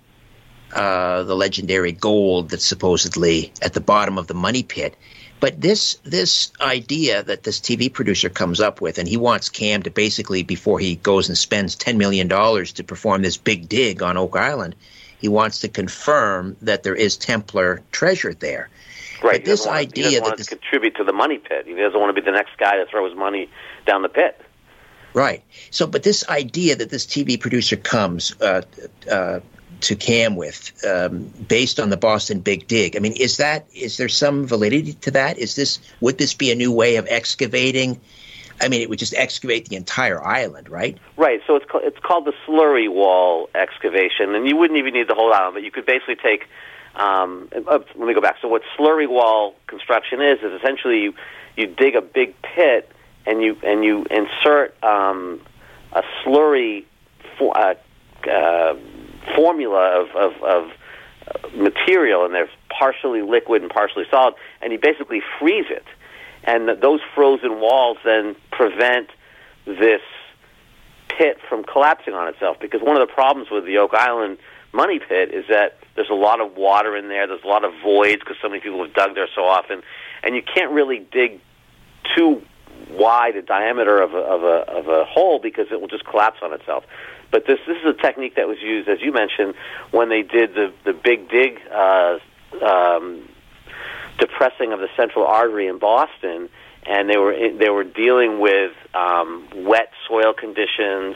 uh, 0.73 1.23
the 1.23 1.35
legendary 1.35 1.91
gold 1.91 2.49
that's 2.49 2.65
supposedly 2.65 3.51
at 3.61 3.73
the 3.73 3.81
bottom 3.81 4.17
of 4.17 4.27
the 4.27 4.33
money 4.33 4.63
pit. 4.63 4.95
But 5.39 5.59
this 5.59 5.95
this 6.03 6.51
idea 6.61 7.21
that 7.23 7.43
this 7.43 7.59
TV 7.59 7.91
producer 7.91 8.29
comes 8.29 8.61
up 8.61 8.79
with, 8.79 8.97
and 8.97 9.07
he 9.07 9.17
wants 9.17 9.49
Cam 9.49 9.83
to 9.83 9.91
basically 9.91 10.41
before 10.41 10.79
he 10.79 10.95
goes 10.95 11.27
and 11.27 11.37
spends 11.37 11.75
ten 11.75 11.97
million 11.97 12.27
dollars 12.27 12.71
to 12.73 12.83
perform 12.83 13.23
this 13.23 13.35
big 13.35 13.67
dig 13.67 14.01
on 14.01 14.15
Oak 14.15 14.37
Island, 14.37 14.73
he 15.19 15.27
wants 15.27 15.59
to 15.59 15.67
confirm 15.67 16.55
that 16.61 16.83
there 16.83 16.95
is 16.95 17.17
Templar 17.17 17.81
treasure 17.91 18.33
there. 18.33 18.69
Right. 19.21 19.41
But 19.41 19.45
this 19.45 19.65
want, 19.65 19.77
idea 19.77 20.09
he 20.09 20.15
that 20.15 20.23
want 20.23 20.37
this, 20.37 20.47
to 20.47 20.55
contribute 20.55 20.95
to 20.95 21.03
the 21.03 21.13
money 21.13 21.37
pit. 21.37 21.65
He 21.67 21.73
doesn't 21.73 21.99
want 21.99 22.15
to 22.15 22.21
be 22.21 22.25
the 22.25 22.35
next 22.35 22.57
guy 22.57 22.77
to 22.77 22.85
throw 22.85 23.07
his 23.07 23.17
money 23.17 23.49
down 23.85 24.01
the 24.01 24.09
pit. 24.09 24.39
Right. 25.13 25.43
So, 25.69 25.87
but 25.87 26.03
this 26.03 26.27
idea 26.27 26.75
that 26.75 26.89
this 26.89 27.05
TV 27.05 27.39
producer 27.39 27.75
comes 27.75 28.35
uh, 28.41 28.61
uh, 29.09 29.39
to 29.81 29.95
Cam 29.95 30.35
with, 30.35 30.71
um, 30.85 31.31
based 31.47 31.79
on 31.79 31.89
the 31.89 31.97
Boston 31.97 32.39
Big 32.39 32.67
Dig, 32.67 32.95
I 32.95 32.99
mean, 32.99 33.13
is 33.13 33.37
that 33.37 33.67
is 33.73 33.97
there 33.97 34.09
some 34.09 34.45
validity 34.45 34.93
to 34.93 35.11
that? 35.11 35.37
Is 35.37 35.55
this 35.55 35.79
would 36.01 36.17
this 36.17 36.33
be 36.33 36.51
a 36.51 36.55
new 36.55 36.71
way 36.71 36.95
of 36.95 37.07
excavating? 37.09 37.99
I 38.61 38.69
mean, 38.69 38.81
it 38.81 38.89
would 38.89 38.99
just 38.99 39.13
excavate 39.15 39.67
the 39.67 39.75
entire 39.75 40.23
island, 40.23 40.69
right? 40.69 40.97
Right. 41.17 41.41
So 41.45 41.55
it's 41.55 41.65
called, 41.65 41.83
it's 41.85 41.99
called 41.99 42.25
the 42.25 42.33
slurry 42.47 42.89
wall 42.89 43.49
excavation, 43.55 44.35
and 44.35 44.47
you 44.47 44.55
wouldn't 44.55 44.77
even 44.77 44.93
need 44.93 45.07
the 45.07 45.15
whole 45.15 45.33
island, 45.33 45.55
but 45.55 45.63
you 45.63 45.71
could 45.71 45.85
basically 45.85 46.15
take. 46.15 46.47
Um, 46.95 47.49
uh, 47.55 47.79
let 47.95 48.07
me 48.07 48.13
go 48.13 48.21
back. 48.21 48.37
So 48.39 48.47
what 48.47 48.61
slurry 48.77 49.09
wall 49.09 49.55
construction 49.65 50.21
is 50.21 50.39
is 50.43 50.53
essentially 50.53 51.01
you, 51.01 51.15
you 51.57 51.65
dig 51.65 51.95
a 51.95 52.01
big 52.01 52.39
pit 52.43 52.91
and 53.25 53.41
you 53.41 53.57
and 53.63 53.83
you 53.83 54.05
insert 54.09 54.81
um, 54.83 55.41
a 55.93 56.01
slurry 56.23 56.85
for, 57.37 57.57
uh, 57.57 57.75
uh, 58.29 58.75
formula 59.35 60.01
of, 60.01 60.15
of, 60.15 60.43
of 60.43 61.53
material, 61.55 62.25
and 62.25 62.33
they're 62.33 62.49
partially 62.69 63.21
liquid 63.21 63.61
and 63.61 63.71
partially 63.71 64.05
solid, 64.09 64.33
and 64.61 64.73
you 64.73 64.79
basically 64.79 65.21
freeze 65.39 65.65
it, 65.69 65.85
and 66.43 66.69
those 66.81 66.99
frozen 67.15 67.59
walls 67.59 67.97
then 68.03 68.35
prevent 68.51 69.09
this 69.65 70.01
pit 71.17 71.37
from 71.47 71.63
collapsing 71.63 72.13
on 72.13 72.27
itself. 72.27 72.57
Because 72.59 72.81
one 72.81 72.99
of 72.99 73.07
the 73.07 73.13
problems 73.13 73.49
with 73.51 73.65
the 73.65 73.77
Oak 73.77 73.93
Island 73.93 74.37
money 74.73 74.99
pit 74.99 75.33
is 75.33 75.45
that 75.49 75.77
there's 75.95 76.09
a 76.09 76.15
lot 76.15 76.41
of 76.41 76.55
water 76.57 76.97
in 76.97 77.07
there. 77.07 77.27
There's 77.27 77.43
a 77.43 77.47
lot 77.47 77.63
of 77.63 77.71
voids 77.83 78.19
because 78.19 78.37
so 78.41 78.49
many 78.49 78.61
people 78.61 78.83
have 78.83 78.93
dug 78.93 79.15
there 79.15 79.27
so 79.35 79.43
often, 79.43 79.83
and 80.23 80.35
you 80.35 80.41
can't 80.41 80.71
really 80.71 80.99
dig 81.11 81.39
too 82.15 82.41
wide 82.89 83.35
a 83.35 83.41
diameter 83.41 84.01
of 84.01 84.13
a, 84.13 84.17
of 84.17 84.43
a 84.43 84.71
of 84.71 84.87
a 84.87 85.05
hole 85.05 85.39
because 85.39 85.67
it 85.71 85.79
will 85.81 85.87
just 85.87 86.05
collapse 86.05 86.39
on 86.41 86.53
itself. 86.53 86.83
But 87.31 87.45
this 87.47 87.59
this 87.67 87.77
is 87.77 87.85
a 87.85 87.93
technique 87.93 88.35
that 88.35 88.47
was 88.47 88.61
used, 88.61 88.87
as 88.87 89.01
you 89.01 89.11
mentioned, 89.11 89.55
when 89.91 90.09
they 90.09 90.21
did 90.21 90.53
the 90.53 90.73
the 90.85 90.93
big 90.93 91.29
dig 91.29 91.59
uh, 91.71 92.19
um, 92.61 93.27
depressing 94.19 94.71
of 94.73 94.79
the 94.79 94.89
central 94.95 95.25
artery 95.25 95.67
in 95.67 95.79
Boston, 95.79 96.49
and 96.85 97.09
they 97.09 97.17
were 97.17 97.35
they 97.57 97.69
were 97.69 97.83
dealing 97.83 98.39
with 98.39 98.73
um, 98.93 99.47
wet 99.55 99.91
soil 100.07 100.33
conditions, 100.33 101.15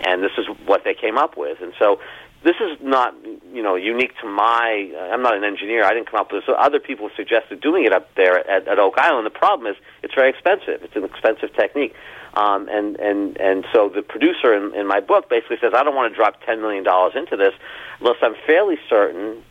and 0.00 0.22
this 0.22 0.32
is 0.36 0.46
what 0.66 0.84
they 0.84 0.94
came 0.94 1.16
up 1.16 1.36
with. 1.36 1.60
And 1.62 1.72
so 1.78 2.00
this 2.44 2.56
is 2.60 2.78
not 2.82 3.14
you 3.52 3.62
know 3.62 3.74
unique 3.74 4.12
to 4.20 4.28
my. 4.28 4.92
I'm 5.12 5.22
not 5.22 5.36
an 5.36 5.44
engineer. 5.44 5.84
I 5.84 5.94
didn't 5.94 6.10
come 6.10 6.20
up 6.20 6.30
with 6.30 6.42
this. 6.42 6.46
So 6.46 6.52
other 6.52 6.78
people 6.78 7.10
suggested 7.16 7.60
doing 7.60 7.84
it 7.84 7.92
up 7.92 8.14
there 8.14 8.38
at, 8.48 8.68
at 8.68 8.78
Oak 8.78 8.94
Island. 8.98 9.26
The 9.26 9.30
problem 9.30 9.66
is 9.66 9.76
it's 10.02 10.14
very 10.14 10.30
expensive. 10.30 10.82
It's 10.82 10.94
an 10.94 11.04
expensive 11.04 11.54
technique, 11.54 11.94
um, 12.34 12.68
and 12.68 12.96
and 13.00 13.38
and 13.38 13.64
so 13.72 13.88
the 13.88 14.02
producer 14.02 14.54
in, 14.54 14.74
in 14.74 14.86
my 14.86 15.00
book 15.00 15.30
basically 15.30 15.56
says 15.60 15.72
I 15.74 15.82
don't 15.82 15.94
want 15.94 16.12
to 16.12 16.16
drop 16.16 16.42
ten 16.44 16.60
million 16.60 16.84
dollars 16.84 17.14
into 17.16 17.36
this 17.36 17.54
unless 18.00 18.16
I'm 18.20 18.34
fairly 18.46 18.76
certain 18.88 19.42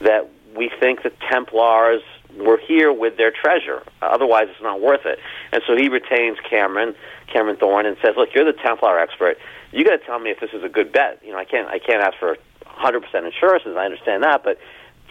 that 0.00 0.30
we 0.56 0.70
think 0.80 1.02
the 1.02 1.12
Templars 1.30 2.02
were 2.36 2.58
here 2.58 2.92
with 2.92 3.16
their 3.16 3.30
treasure. 3.30 3.82
Otherwise, 4.02 4.48
it's 4.50 4.62
not 4.62 4.80
worth 4.80 5.06
it. 5.06 5.18
And 5.52 5.62
so 5.66 5.76
he 5.76 5.88
retains 5.88 6.38
Cameron, 6.48 6.94
Cameron 7.32 7.56
Thorne, 7.56 7.86
and 7.86 7.96
says, 8.02 8.14
"Look, 8.16 8.30
you're 8.34 8.44
the 8.44 8.58
Templar 8.58 8.98
expert 8.98 9.38
you 9.72 9.84
got 9.84 10.00
to 10.00 10.04
tell 10.04 10.18
me 10.18 10.30
if 10.30 10.40
this 10.40 10.50
is 10.52 10.64
a 10.64 10.68
good 10.68 10.92
bet. 10.92 11.20
You 11.24 11.32
know, 11.32 11.38
I 11.38 11.44
can't 11.44 11.68
I 11.68 11.78
can't 11.78 12.02
ask 12.02 12.18
for 12.18 12.36
100% 12.66 13.26
insurances. 13.26 13.76
I 13.76 13.84
understand 13.84 14.22
that, 14.22 14.42
but 14.42 14.58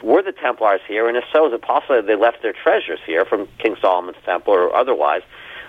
were 0.03 0.23
the 0.23 0.31
Templars 0.31 0.81
here, 0.87 1.07
and 1.07 1.17
if 1.17 1.25
so, 1.33 1.47
is 1.47 1.53
it 1.53 1.61
possible 1.61 1.95
that 1.95 2.07
they 2.07 2.15
left 2.15 2.41
their 2.41 2.53
treasures 2.53 2.99
here 3.05 3.25
from 3.25 3.47
King 3.57 3.75
Solomon's 3.81 4.17
Temple 4.25 4.53
or 4.53 4.73
otherwise 4.75 5.21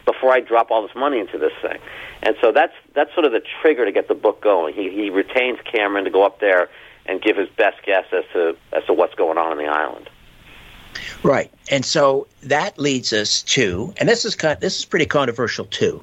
before 0.07 0.33
I 0.33 0.41
drop 0.41 0.71
all 0.71 0.83
this 0.87 0.95
money 0.97 1.19
into 1.19 1.39
this 1.39 1.53
thing? 1.63 1.79
And 2.23 2.37
so 2.41 2.53
that's 2.53 2.75
that's 2.95 3.13
sort 3.15 3.27
of 3.27 3.33
the 3.33 3.43
trigger 3.63 3.85
to 3.85 3.93
get 3.93 4.09
the 4.09 4.15
book 4.15 4.41
going. 4.41 4.75
He 4.75 4.91
he 4.91 5.11
retains 5.11 5.59
Cameron 5.73 6.05
to 6.05 6.11
go 6.11 6.25
up 6.25 6.41
there 6.41 6.69
and 7.07 7.21
give 7.23 7.37
his 7.37 7.49
best 7.51 7.83
guess 7.85 8.05
as 8.13 8.25
to 8.33 8.57
as 8.73 8.85
to 8.87 8.93
what's 8.93 9.15
going 9.15 9.39
on 9.39 9.53
in 9.53 9.59
the 9.59 9.71
island. 9.71 10.09
Right, 11.23 11.53
and 11.71 11.85
so 11.85 12.27
that 12.43 12.79
leads 12.79 13.13
us 13.13 13.43
to, 13.43 13.93
and 13.97 14.09
this 14.09 14.25
is 14.25 14.35
kind, 14.35 14.59
this 14.61 14.79
is 14.79 14.85
pretty 14.85 15.07
controversial 15.07 15.67
too. 15.67 16.03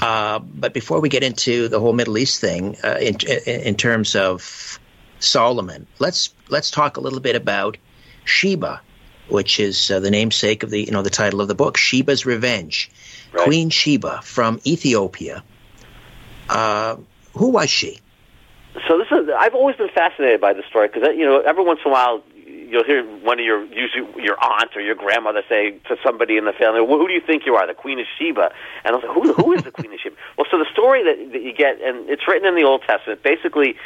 Uh, 0.00 0.38
but 0.38 0.72
before 0.72 1.00
we 1.00 1.08
get 1.08 1.22
into 1.22 1.68
the 1.68 1.80
whole 1.80 1.92
Middle 1.92 2.16
East 2.16 2.40
thing, 2.40 2.76
uh, 2.84 2.96
in, 3.00 3.16
in 3.46 3.74
terms 3.74 4.14
of 4.14 4.78
Solomon, 5.18 5.86
let's 5.98 6.32
let's 6.48 6.70
talk 6.70 6.96
a 6.96 7.00
little 7.00 7.20
bit 7.20 7.36
about 7.36 7.76
Sheba, 8.24 8.80
which 9.28 9.60
is 9.60 9.90
uh, 9.90 10.00
the 10.00 10.10
namesake 10.10 10.62
of 10.62 10.70
the 10.70 10.80
you 10.80 10.90
know 10.90 11.02
the 11.02 11.10
title 11.10 11.40
of 11.40 11.48
the 11.48 11.54
book, 11.54 11.76
Sheba's 11.76 12.24
Revenge, 12.24 12.90
right. 13.32 13.44
Queen 13.44 13.70
Sheba 13.70 14.20
from 14.22 14.60
Ethiopia. 14.66 15.42
Uh, 16.48 16.96
who 17.34 17.50
was 17.50 17.70
she? 17.70 18.00
So 18.88 18.98
this 18.98 19.08
is 19.10 19.28
I've 19.36 19.54
always 19.54 19.76
been 19.76 19.88
fascinated 19.88 20.40
by 20.40 20.52
this 20.52 20.64
story 20.66 20.88
because 20.88 21.16
you 21.16 21.24
know 21.24 21.40
every 21.40 21.64
once 21.64 21.80
in 21.84 21.90
a 21.90 21.94
while 21.94 22.22
you'll 22.70 22.84
hear 22.84 23.04
one 23.04 23.38
of 23.38 23.44
your 23.44 23.64
usually 23.64 24.22
your 24.22 24.36
aunt 24.42 24.70
or 24.76 24.80
your 24.80 24.94
grandmother 24.94 25.42
say 25.48 25.72
to 25.88 25.96
somebody 26.04 26.36
in 26.36 26.44
the 26.44 26.52
family, 26.52 26.80
well, 26.80 26.98
"Who 26.98 27.08
do 27.08 27.14
you 27.14 27.20
think 27.20 27.44
you 27.46 27.56
are, 27.56 27.66
the 27.66 27.74
Queen 27.74 27.98
of 27.98 28.06
Sheba?" 28.18 28.52
And 28.84 28.94
I 28.94 28.98
was 28.98 29.04
like, 29.04 29.14
"Who, 29.14 29.32
who 29.32 29.52
is 29.52 29.62
the 29.62 29.70
Queen 29.70 29.92
of 29.92 30.00
Sheba?" 30.00 30.16
Well, 30.36 30.46
so 30.50 30.58
the 30.58 30.70
story 30.72 31.04
that, 31.04 31.32
that 31.32 31.42
you 31.42 31.52
get, 31.52 31.80
and 31.82 32.08
it's 32.08 32.26
written 32.26 32.48
in 32.48 32.54
the 32.54 32.64
Old 32.64 32.82
Testament. 32.82 33.22
Basically, 33.22 33.76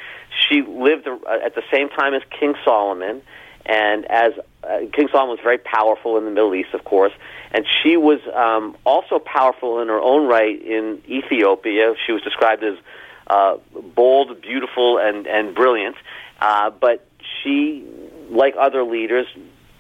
she 0.49 0.63
lived 0.63 1.07
at 1.07 1.55
the 1.55 1.63
same 1.73 1.89
time 1.89 2.15
as 2.15 2.23
King 2.31 2.55
Solomon, 2.65 3.23
and 3.67 4.05
as 4.11 4.33
uh, 4.63 4.81
King 4.93 5.09
Solomon 5.11 5.31
was 5.31 5.41
very 5.43 5.59
powerful 5.59 6.19
in 6.19 6.25
the 6.25 6.31
Middle 6.31 6.55
East, 6.55 6.75
of 6.75 6.85
course, 6.85 7.13
and 7.53 7.65
she 7.83 7.97
was 7.97 8.21
um, 8.35 8.77
also 8.85 9.19
powerful 9.19 9.81
in 9.81 9.89
her 9.89 10.01
own 10.01 10.29
right 10.29 10.61
in 10.63 11.03
Ethiopia. 11.09 11.95
She 12.07 12.13
was 12.13 12.23
described 12.23 12.63
as 12.63 12.77
uh, 13.27 13.57
bold, 13.95 14.41
beautiful, 14.43 14.99
and 14.99 15.27
and 15.27 15.55
brilliant. 15.55 15.97
Uh, 16.41 16.71
but 16.71 17.07
she 17.43 17.85
like 18.35 18.55
other 18.59 18.83
leaders, 18.83 19.27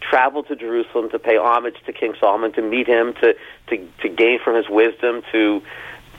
traveled 0.01 0.49
to 0.49 0.57
Jerusalem 0.57 1.11
to 1.11 1.19
pay 1.19 1.37
homage 1.37 1.77
to 1.87 1.93
King 1.93 2.15
Solomon, 2.21 2.53
to 2.53 2.63
meet 2.63 2.87
him, 2.87 3.15
to 3.15 3.35
to, 3.69 3.89
to 4.03 4.09
gain 4.09 4.39
from 4.43 4.57
his 4.57 4.69
wisdom, 4.69 5.23
to 5.33 5.63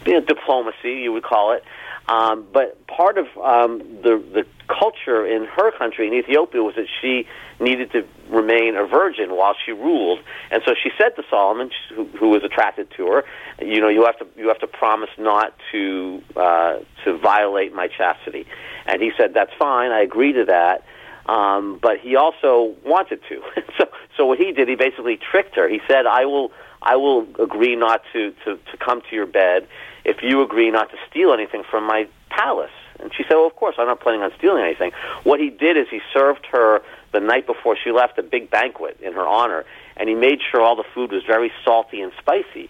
you 0.05 0.13
know, 0.13 0.21
diplomacy, 0.21 1.01
you 1.01 1.11
would 1.13 1.23
call 1.23 1.53
it. 1.53 1.63
Um, 2.07 2.45
but 2.53 2.85
part 2.87 3.17
of 3.17 3.25
um, 3.37 3.79
the 4.03 4.21
the 4.33 4.45
culture 4.67 5.25
in 5.25 5.45
her 5.45 5.71
country, 5.71 6.07
in 6.07 6.13
Ethiopia, 6.13 6.61
was 6.61 6.75
that 6.75 6.87
she 7.01 7.27
needed 7.59 7.91
to 7.93 8.05
remain 8.29 8.75
a 8.75 8.85
virgin 8.85 9.35
while 9.35 9.55
she 9.65 9.71
ruled, 9.71 10.19
and 10.51 10.61
so 10.65 10.73
she 10.81 10.91
said 10.97 11.15
to 11.15 11.23
Solomon, 11.29 11.71
who, 11.95 12.05
who 12.19 12.29
was 12.29 12.43
attracted 12.43 12.91
to 12.97 13.07
her, 13.07 13.23
"You 13.59 13.81
know, 13.81 13.89
you 13.89 14.05
have 14.05 14.19
to 14.19 14.27
you 14.37 14.49
have 14.49 14.59
to 14.59 14.67
promise 14.67 15.09
not 15.17 15.55
to 15.71 16.21
uh, 16.35 16.77
to 17.05 17.17
violate 17.17 17.73
my 17.73 17.87
chastity." 17.87 18.45
And 18.85 19.01
he 19.01 19.11
said, 19.17 19.33
"That's 19.33 19.53
fine. 19.57 19.91
I 19.91 20.01
agree 20.01 20.33
to 20.33 20.45
that." 20.45 20.85
Um, 21.27 21.79
but 21.81 21.99
he 21.99 22.15
also 22.15 22.75
wanted 22.85 23.19
to. 23.29 23.41
so, 23.77 23.85
so 24.15 24.25
what 24.25 24.37
he 24.37 24.51
did, 24.51 24.67
he 24.67 24.75
basically 24.75 25.17
tricked 25.17 25.55
her. 25.55 25.67
He 25.67 25.81
said, 25.87 26.05
"I 26.05 26.25
will, 26.25 26.51
I 26.81 26.95
will 26.97 27.27
agree 27.39 27.75
not 27.75 28.03
to, 28.13 28.31
to 28.45 28.57
to 28.57 28.77
come 28.77 29.01
to 29.09 29.15
your 29.15 29.25
bed 29.25 29.67
if 30.03 30.17
you 30.21 30.43
agree 30.43 30.69
not 30.69 30.91
to 30.91 30.97
steal 31.09 31.33
anything 31.33 31.63
from 31.69 31.85
my 31.85 32.07
palace." 32.29 32.71
And 32.99 33.11
she 33.15 33.23
said, 33.23 33.35
"Well, 33.35 33.47
of 33.47 33.55
course, 33.55 33.75
I'm 33.79 33.87
not 33.87 34.01
planning 34.01 34.21
on 34.21 34.31
stealing 34.37 34.63
anything." 34.63 34.91
What 35.23 35.39
he 35.39 35.49
did 35.49 35.77
is 35.77 35.87
he 35.89 35.99
served 36.13 36.45
her 36.51 36.81
the 37.11 37.19
night 37.19 37.47
before 37.47 37.75
she 37.81 37.91
left 37.91 38.19
a 38.19 38.23
big 38.23 38.51
banquet 38.51 38.99
in 39.01 39.13
her 39.13 39.25
honor, 39.25 39.65
and 39.97 40.07
he 40.07 40.15
made 40.15 40.39
sure 40.51 40.61
all 40.61 40.75
the 40.75 40.85
food 40.93 41.11
was 41.11 41.23
very 41.23 41.51
salty 41.63 42.01
and 42.01 42.11
spicy. 42.19 42.69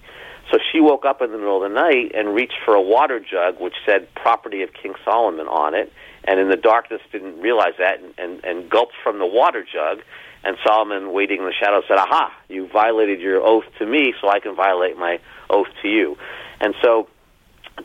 So 0.51 0.59
she 0.71 0.79
woke 0.79 1.05
up 1.05 1.21
in 1.21 1.31
the 1.31 1.37
middle 1.37 1.61
of 1.63 1.69
the 1.69 1.75
night 1.75 2.11
and 2.13 2.33
reached 2.35 2.59
for 2.63 2.75
a 2.75 2.81
water 2.81 3.19
jug 3.19 3.59
which 3.59 3.73
said 3.85 4.07
"Property 4.15 4.61
of 4.61 4.71
King 4.71 4.93
Solomon" 5.03 5.47
on 5.47 5.73
it 5.73 5.91
and 6.25 6.39
in 6.39 6.49
the 6.49 6.57
darkness 6.57 7.01
didn't 7.11 7.39
realize 7.39 7.73
that 7.77 7.99
and, 8.01 8.13
and, 8.17 8.43
and 8.43 8.69
gulped 8.69 8.93
from 9.03 9.19
the 9.19 9.25
water 9.25 9.65
jug. 9.71 10.01
And 10.43 10.57
Solomon, 10.65 11.11
waiting 11.11 11.39
in 11.39 11.45
the 11.45 11.53
shadows, 11.53 11.85
said, 11.87 11.97
Aha, 11.97 12.31
you 12.49 12.67
violated 12.67 13.19
your 13.19 13.41
oath 13.41 13.63
to 13.79 13.85
me, 13.85 14.13
so 14.21 14.29
I 14.29 14.39
can 14.39 14.55
violate 14.55 14.95
my 14.95 15.19
oath 15.49 15.67
to 15.81 15.87
you. 15.87 16.17
And 16.61 16.75
so 16.83 17.07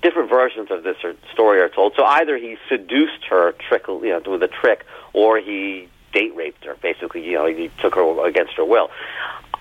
different 0.03 0.29
versions 0.29 0.71
of 0.71 0.83
this 0.83 0.97
story 1.33 1.61
are 1.61 1.69
told. 1.69 1.95
So 1.97 2.05
either 2.05 2.37
he 2.37 2.57
seduced 2.69 3.25
her 3.29 3.53
trick, 3.69 3.85
you 3.89 4.01
know, 4.03 4.23
with 4.31 4.43
a 4.43 4.49
trick, 4.49 4.85
or 5.13 5.39
he 5.39 5.89
date 6.13 6.35
raped 6.37 6.65
her. 6.65 6.77
Basically, 6.83 7.25
you 7.25 7.35
know, 7.35 7.47
he 7.47 7.71
took 7.81 7.95
her 7.95 8.27
against 8.27 8.55
her 8.55 8.65
will. 8.65 8.91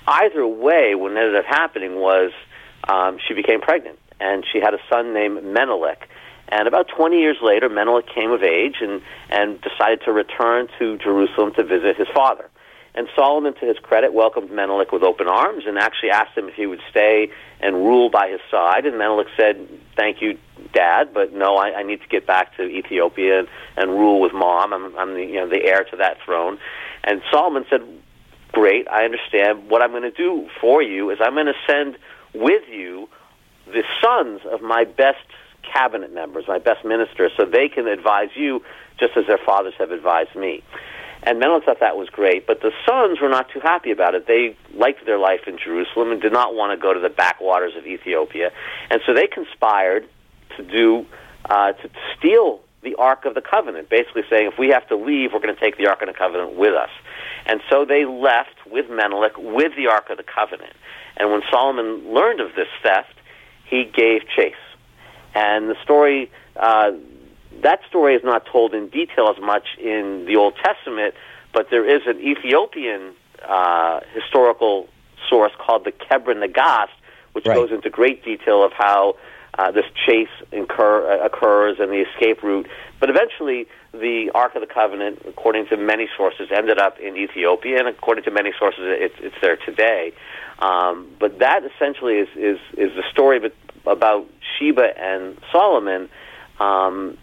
Either 0.07 0.45
way, 0.45 0.95
what 0.95 1.12
ended 1.12 1.36
up 1.36 1.45
happening 1.45 1.95
was 1.95 2.31
um, 2.88 3.17
she 3.27 3.33
became 3.33 3.62
pregnant, 3.62 4.00
and 4.19 4.45
she 4.51 4.59
had 4.59 4.74
a 4.74 4.79
son 4.89 5.13
named 5.13 5.43
Menelik. 5.43 6.09
And 6.50 6.68
about 6.68 6.88
20 6.88 7.20
years 7.20 7.38
later, 7.41 7.70
Menelik 7.70 8.08
came 8.08 8.32
of 8.32 8.44
age 8.44 8.77
and, 8.82 9.01
and 9.29 9.62
decided 9.62 10.01
to 10.06 10.12
return 10.12 10.68
to 10.79 10.98
Jerusalem 10.98 11.53
to 11.56 11.63
visit 11.63 11.96
his 11.96 12.08
father. 12.13 12.50
And 12.96 13.08
Solomon, 13.15 13.53
to 13.53 13.65
his 13.65 13.77
credit, 13.77 14.13
welcomed 14.13 14.51
Menelik 14.51 14.91
with 14.91 15.03
open 15.03 15.27
arms 15.27 15.63
and 15.68 15.77
actually 15.77 16.10
asked 16.10 16.36
him 16.36 16.50
if 16.50 16.56
he 16.56 16.65
would 16.65 16.82
stay 16.89 17.29
and 17.62 17.75
rule 17.75 18.10
by 18.10 18.29
his 18.29 18.41
side. 18.50 18.86
And 18.86 18.98
Menelik 18.98 19.27
said, 19.38 19.70
"Thank 19.96 20.22
you, 20.22 20.39
Dad, 20.74 21.13
but 21.13 21.32
no, 21.32 21.56
I, 21.56 21.79
I 21.79 21.84
need 21.84 22.01
to 22.01 22.08
get 22.08 22.25
back 22.25 22.58
to 22.58 22.63
Ethiopia 22.63 23.39
and, 23.39 23.48
and 23.77 23.91
rule 23.91 24.20
with 24.20 24.34
Mom. 24.34 24.74
I'm, 24.74 24.98
I'm 24.98 25.13
the, 25.13 25.24
you 25.24 25.36
know 25.36 25.48
the 25.48 25.63
heir 25.63 25.84
to 25.91 25.98
that 25.98 26.18
throne." 26.25 26.58
And 27.03 27.22
Solomon 27.32 27.63
said, 27.70 27.84
"Great, 28.53 28.88
I 28.89 29.06
understand. 29.06 29.70
What 29.70 29.84
I'm 29.84 29.91
going 29.91 30.03
to 30.03 30.12
do 30.12 30.50
for 30.60 30.82
you 30.82 31.12
is 31.12 31.20
I'm 31.22 31.36
going 31.36 31.46
to 31.46 31.53
send 31.68 31.96
with 32.34 32.63
you 32.70 33.08
the 33.68 33.84
sons 34.01 34.41
of 34.51 34.62
my 34.62 34.84
best 34.84 35.25
cabinet 35.72 36.14
members, 36.14 36.46
my 36.48 36.60
best 36.60 36.86
ministers, 36.86 37.32
so 37.38 37.46
they 37.46 37.70
can 37.70 37.88
advise 37.88 38.30
you 38.36 38.64
just 39.00 39.16
as 39.16 39.26
their 39.28 39.40
fathers 39.46 39.74
have 39.80 39.92
advised 39.92 40.36
me." 40.36 40.64
And 41.24 41.38
Menelik 41.40 41.66
thought 41.66 41.82
that 41.82 41.98
was 41.98 42.10
great, 42.10 42.48
but 42.48 42.62
the 42.62 42.72
sons 42.88 43.20
were 43.20 43.28
not 43.28 43.50
too 43.52 43.60
happy 43.60 43.92
about 43.92 44.16
it. 44.16 44.26
They 44.26 44.56
liked 44.74 45.06
their 45.06 45.20
life 45.20 45.42
in 45.48 45.58
Jerusalem 45.58 46.12
and 46.12 46.22
did 46.22 46.32
not 46.32 46.56
want 46.56 46.72
to 46.72 46.82
go 46.82 46.94
to 46.94 47.00
the 47.00 47.10
backwaters 47.10 47.74
of 47.78 47.86
Ethiopia, 47.86 48.52
and 48.90 49.02
so 49.06 49.14
they 49.14 49.28
conspired 49.28 50.08
to 50.58 50.64
do 50.64 51.06
uh, 51.50 51.74
to 51.74 51.90
steal 52.18 52.62
the 52.82 52.96
Ark 52.96 53.26
of 53.26 53.36
the 53.36 53.42
Covenant, 53.42 53.90
basically 53.90 54.24
saying 54.30 54.48
if 54.54 54.58
we 54.58 54.70
have 54.70 54.88
to 54.88 54.96
leave, 54.96 55.32
we're 55.34 55.40
going 55.40 55.54
to 55.54 55.60
take 55.60 55.78
the 55.78 55.88
Ark 55.88 56.02
of 56.02 56.08
the 56.08 56.14
Covenant 56.14 56.56
with 56.56 56.74
us. 56.74 56.90
And 57.46 57.62
so 57.70 57.86
they 57.86 58.06
left 58.06 58.56
with 58.70 58.90
Menelik 58.90 59.38
with 59.38 59.76
the 59.76 59.88
Ark 59.88 60.10
of 60.10 60.18
the 60.18 60.24
Covenant. 60.24 60.74
And 61.18 61.32
when 61.32 61.42
Solomon 61.52 62.14
learned 62.14 62.40
of 62.40 62.56
this 62.56 62.68
theft, 62.82 63.14
he 63.66 63.84
gave 63.84 64.22
chase. 64.36 64.54
And 65.39 65.69
the 65.69 65.75
story 65.84 66.29
uh, 66.55 66.91
that 67.62 67.79
story 67.88 68.15
is 68.15 68.24
not 68.24 68.46
told 68.46 68.74
in 68.74 68.89
detail 68.89 69.34
as 69.36 69.41
much 69.41 69.65
in 69.77 70.25
the 70.25 70.36
Old 70.36 70.55
Testament, 70.63 71.13
but 71.53 71.67
there 71.69 71.86
is 71.86 72.01
an 72.05 72.19
Ethiopian 72.19 73.13
uh, 73.48 74.01
historical 74.13 74.88
source 75.29 75.51
called 75.58 75.86
the 75.86 75.91
Kebra 75.91 76.36
Nagast, 76.36 76.96
which 77.34 77.46
right. 77.46 77.55
goes 77.55 77.72
into 77.72 77.89
great 77.89 78.24
detail 78.24 78.63
of 78.63 78.72
how 78.74 79.15
uh, 79.58 79.72
this 79.72 79.86
chase 80.05 80.29
incur, 80.51 81.12
uh, 81.12 81.25
occurs 81.25 81.77
and 81.79 81.91
the 81.91 82.05
escape 82.10 82.43
route. 82.43 82.67
But 83.00 83.10
eventually, 83.10 83.67
the 83.91 84.31
Ark 84.34 84.55
of 84.55 84.62
the 84.62 84.67
Covenant, 84.67 85.22
according 85.27 85.67
to 85.67 85.77
many 85.77 86.08
sources, 86.15 86.50
ended 86.55 86.79
up 86.79 87.00
in 87.00 87.17
Ethiopia, 87.17 87.79
and 87.79 87.88
according 87.88 88.24
to 88.25 88.31
many 88.31 88.51
sources, 88.58 88.81
it's, 88.84 89.15
it's 89.19 89.36
there 89.41 89.58
today. 89.58 90.13
Um, 90.60 91.08
but 91.19 91.39
that 91.39 91.62
essentially 91.63 92.15
is, 92.15 92.29
is, 92.36 92.60
is 92.77 92.91
the 92.96 93.03
story 93.12 93.39
about 93.86 94.27
Sheba 94.57 94.98
and 94.98 95.38
Solomon. 95.51 96.09
Um, 96.59 97.17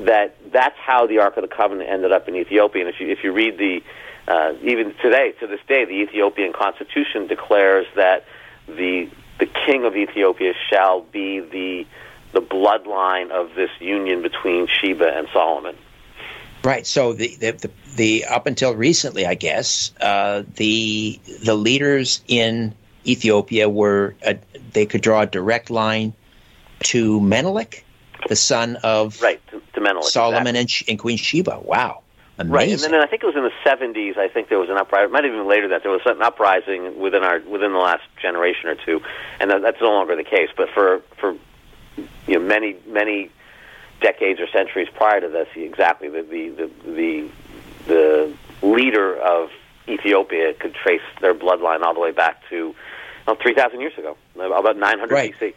that 0.00 0.36
that's 0.52 0.76
how 0.78 1.06
the 1.06 1.18
Ark 1.18 1.36
of 1.36 1.42
the 1.42 1.54
Covenant 1.54 1.88
ended 1.88 2.12
up 2.12 2.28
in 2.28 2.34
Ethiopia. 2.34 2.86
And 2.86 2.94
if 2.94 3.00
you 3.00 3.08
if 3.08 3.22
you 3.22 3.32
read 3.32 3.58
the 3.58 3.82
uh, 4.26 4.54
even 4.62 4.94
today 5.02 5.32
to 5.40 5.46
this 5.46 5.60
day, 5.68 5.84
the 5.84 5.92
Ethiopian 5.92 6.52
constitution 6.52 7.26
declares 7.26 7.86
that 7.96 8.24
the 8.66 9.08
the 9.38 9.46
king 9.46 9.84
of 9.84 9.96
Ethiopia 9.96 10.52
shall 10.70 11.02
be 11.02 11.40
the 11.40 11.86
the 12.32 12.40
bloodline 12.40 13.30
of 13.30 13.54
this 13.54 13.70
union 13.80 14.22
between 14.22 14.66
Sheba 14.66 15.16
and 15.16 15.28
Solomon. 15.32 15.76
Right. 16.62 16.86
So 16.86 17.12
the 17.14 17.36
the, 17.36 17.52
the, 17.52 17.70
the 17.96 18.24
up 18.26 18.46
until 18.46 18.74
recently, 18.74 19.26
I 19.26 19.34
guess, 19.34 19.92
uh, 20.00 20.42
the 20.56 21.18
the 21.42 21.54
leaders 21.54 22.22
in 22.28 22.74
Ethiopia 23.06 23.68
were 23.68 24.14
uh, 24.26 24.34
they 24.72 24.86
could 24.86 25.00
draw 25.00 25.22
a 25.22 25.26
direct 25.26 25.70
line 25.70 26.12
to 26.80 27.20
Menelik, 27.20 27.84
the 28.28 28.36
son 28.36 28.76
of 28.82 29.20
right 29.22 29.40
to 29.74 29.80
Menelik. 29.80 30.08
Solomon 30.08 30.56
exactly. 30.56 30.84
and, 30.84 30.90
and, 30.90 30.98
Queen 30.98 31.16
Sheba. 31.16 31.60
Wow. 31.60 32.02
Amazing. 32.38 32.54
Right, 32.54 32.84
and 32.84 32.94
then 32.94 33.02
I 33.02 33.06
think 33.06 33.22
it 33.22 33.26
was 33.26 33.36
in 33.36 33.42
the 33.42 33.52
'70s. 33.64 34.16
I 34.16 34.28
think 34.28 34.48
there 34.48 34.58
was 34.58 34.70
an 34.70 34.78
uprising. 34.78 35.12
Might 35.12 35.24
have 35.24 35.34
even 35.34 35.46
later 35.46 35.68
that 35.68 35.82
there 35.82 35.92
was 35.92 36.00
an 36.06 36.22
uprising 36.22 36.98
within 36.98 37.22
our 37.22 37.40
within 37.40 37.72
the 37.72 37.78
last 37.78 38.02
generation 38.20 38.70
or 38.70 38.76
two, 38.76 39.02
and 39.38 39.50
that, 39.50 39.60
that's 39.60 39.80
no 39.80 39.90
longer 39.90 40.16
the 40.16 40.24
case. 40.24 40.48
But 40.56 40.70
for 40.70 41.02
for 41.18 41.36
you 42.26 42.38
know 42.38 42.40
many 42.40 42.76
many 42.86 43.30
decades 44.00 44.40
or 44.40 44.48
centuries 44.48 44.88
prior 44.94 45.20
to 45.20 45.28
this, 45.28 45.48
exactly 45.54 46.08
the 46.08 46.22
the 46.22 46.48
the 46.48 46.70
the, 46.90 47.30
the 47.86 48.66
leader 48.66 49.16
of 49.16 49.50
Ethiopia 49.90 50.54
could 50.54 50.74
trace 50.74 51.00
their 51.20 51.34
bloodline 51.34 51.82
all 51.82 51.94
the 51.94 52.00
way 52.00 52.12
back 52.12 52.42
to 52.50 52.74
well, 53.26 53.36
3,000 53.40 53.80
years 53.80 53.96
ago, 53.98 54.16
about 54.36 54.76
900 54.76 55.10
right. 55.10 55.34
BC. 55.40 55.54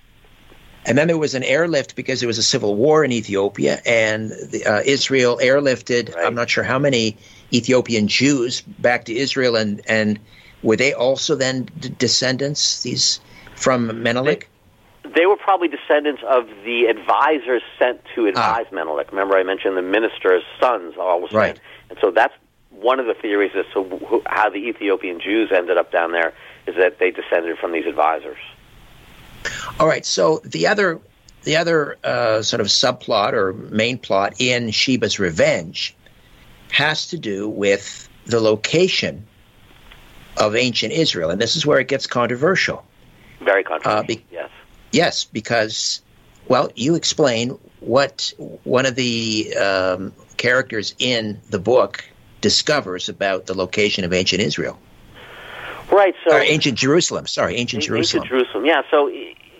And 0.85 0.97
then 0.97 1.07
there 1.07 1.17
was 1.17 1.33
an 1.33 1.43
airlift 1.43 1.95
because 1.95 2.19
there 2.19 2.27
was 2.27 2.37
a 2.37 2.43
civil 2.43 2.75
war 2.75 3.05
in 3.05 3.11
Ethiopia, 3.11 3.81
and 3.85 4.31
the, 4.31 4.65
uh, 4.65 4.81
Israel 4.85 5.39
airlifted. 5.41 6.13
Right. 6.13 6.25
I'm 6.25 6.35
not 6.35 6.49
sure 6.49 6.63
how 6.63 6.77
many 6.77 7.15
Ethiopian 7.53 8.07
Jews 8.07 8.61
back 8.61 9.05
to 9.05 9.15
Israel, 9.15 9.55
and 9.55 9.81
and 9.87 10.19
were 10.61 10.75
they 10.75 10.93
also 10.93 11.35
then 11.35 11.69
d- 11.79 11.89
descendants 11.97 12.83
these 12.83 13.21
from 13.55 14.03
Menelik? 14.03 14.49
They, 15.03 15.09
they, 15.21 15.25
were 15.25 15.37
probably 15.37 15.69
descendants 15.69 16.21
of 16.27 16.47
the 16.65 16.87
advisors 16.89 17.61
sent 17.79 18.01
to 18.15 18.25
advise 18.25 18.65
ah. 18.69 18.75
Menelik. 18.75 19.11
Remember, 19.11 19.37
I 19.37 19.43
mentioned 19.43 19.77
the 19.77 19.81
minister's 19.81 20.43
sons 20.59 20.95
always 20.99 21.31
right. 21.31 21.57
and 21.89 21.97
so 22.01 22.11
that's 22.11 22.33
one 22.79 22.99
of 22.99 23.05
the 23.05 23.13
theories 23.13 23.51
as 23.55 23.65
to 23.73 24.21
how 24.25 24.49
the 24.49 24.57
Ethiopian 24.57 25.19
Jews 25.19 25.51
ended 25.53 25.77
up 25.77 25.91
down 25.91 26.11
there 26.11 26.33
is 26.67 26.75
that 26.75 26.99
they 26.99 27.11
descended 27.11 27.57
from 27.57 27.71
these 27.71 27.85
advisors. 27.85 28.37
All 29.79 29.87
right. 29.87 30.05
So 30.05 30.41
the 30.43 30.67
other 30.67 30.99
the 31.43 31.57
other 31.57 31.97
uh, 32.03 32.41
sort 32.41 32.61
of 32.61 32.67
subplot 32.67 33.33
or 33.33 33.53
main 33.53 33.97
plot 33.97 34.35
in 34.39 34.67
Sheba's 34.67 35.19
Revenge 35.19 35.95
has 36.71 37.07
to 37.07 37.17
do 37.17 37.49
with 37.49 38.07
the 38.25 38.39
location 38.39 39.27
of 40.37 40.55
ancient 40.55 40.93
Israel, 40.93 41.29
and 41.29 41.41
this 41.41 41.55
is 41.55 41.65
where 41.65 41.79
it 41.79 41.87
gets 41.87 42.07
controversial. 42.07 42.83
Very 43.41 43.63
controversial. 43.63 43.99
Uh, 43.99 44.03
be- 44.03 44.25
yes. 44.31 44.49
Yes, 44.91 45.25
because 45.25 46.01
well, 46.47 46.71
you 46.75 46.95
explain 46.95 47.57
what 47.81 48.33
one 48.63 48.85
of 48.85 48.95
the 48.95 49.55
um, 49.57 50.13
characters 50.37 50.95
in 50.99 51.39
the 51.49 51.59
book 51.59 52.03
discovers 52.43 53.09
about 53.09 53.47
the 53.47 53.55
location 53.55 54.03
of 54.03 54.13
ancient 54.13 54.41
Israel. 54.41 54.77
Right. 55.91 56.13
So 56.27 56.35
or 56.35 56.41
ancient 56.41 56.77
Jerusalem. 56.77 57.25
Sorry, 57.25 57.55
ancient, 57.55 57.83
ancient 57.83 57.95
Jerusalem. 57.95 58.23
Ancient 58.23 58.39
Jerusalem. 58.39 58.65
Yeah. 58.65 58.81
So 58.91 59.09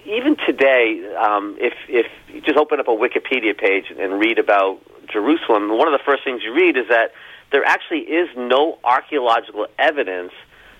even 0.06 0.36
today, 0.46 1.15
um, 1.15 1.58
if 1.60 1.74
if 1.88 2.08
you 2.32 2.41
just 2.41 2.58
open 2.58 2.80
up 2.80 2.88
a 2.88 2.91
Wikipedia 2.91 3.58
page 3.58 3.86
and 3.98 4.19
read 4.19 4.38
about 4.38 4.80
Jerusalem, 5.12 5.69
one 5.78 5.88
of 5.88 5.98
the 5.98 6.04
first 6.06 6.24
things 6.24 6.43
you 6.43 6.54
read 6.54 6.78
is 6.78 6.88
that 6.89 7.13
there 7.52 7.63
actually 7.65 8.02
is 8.02 8.30
no 8.36 8.78
archaeological 8.84 9.67
evidence 9.80 10.34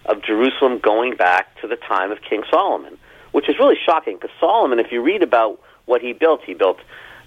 of 0.06 0.22
Jerusalem 0.22 0.80
going 0.80 1.16
back 1.16 1.60
to 1.62 1.68
the 1.68 1.78
time 1.78 2.12
of 2.12 2.22
King 2.22 2.44
Solomon, 2.50 2.98
which 3.32 3.48
is 3.48 3.58
really 3.58 3.78
shocking 3.86 4.18
because 4.20 4.36
Solomon, 4.40 4.80
if 4.80 4.92
you 4.92 5.02
read 5.02 5.24
about 5.24 5.62
what 5.86 6.02
he 6.02 6.12
built, 6.14 6.42
he 6.44 6.54
built 6.54 6.80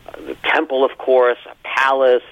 uh, 0.07 0.21
the 0.21 0.37
temple, 0.45 0.85
of 0.85 0.99
course, 0.99 1.39
a 1.51 1.55
palace, 1.63 2.23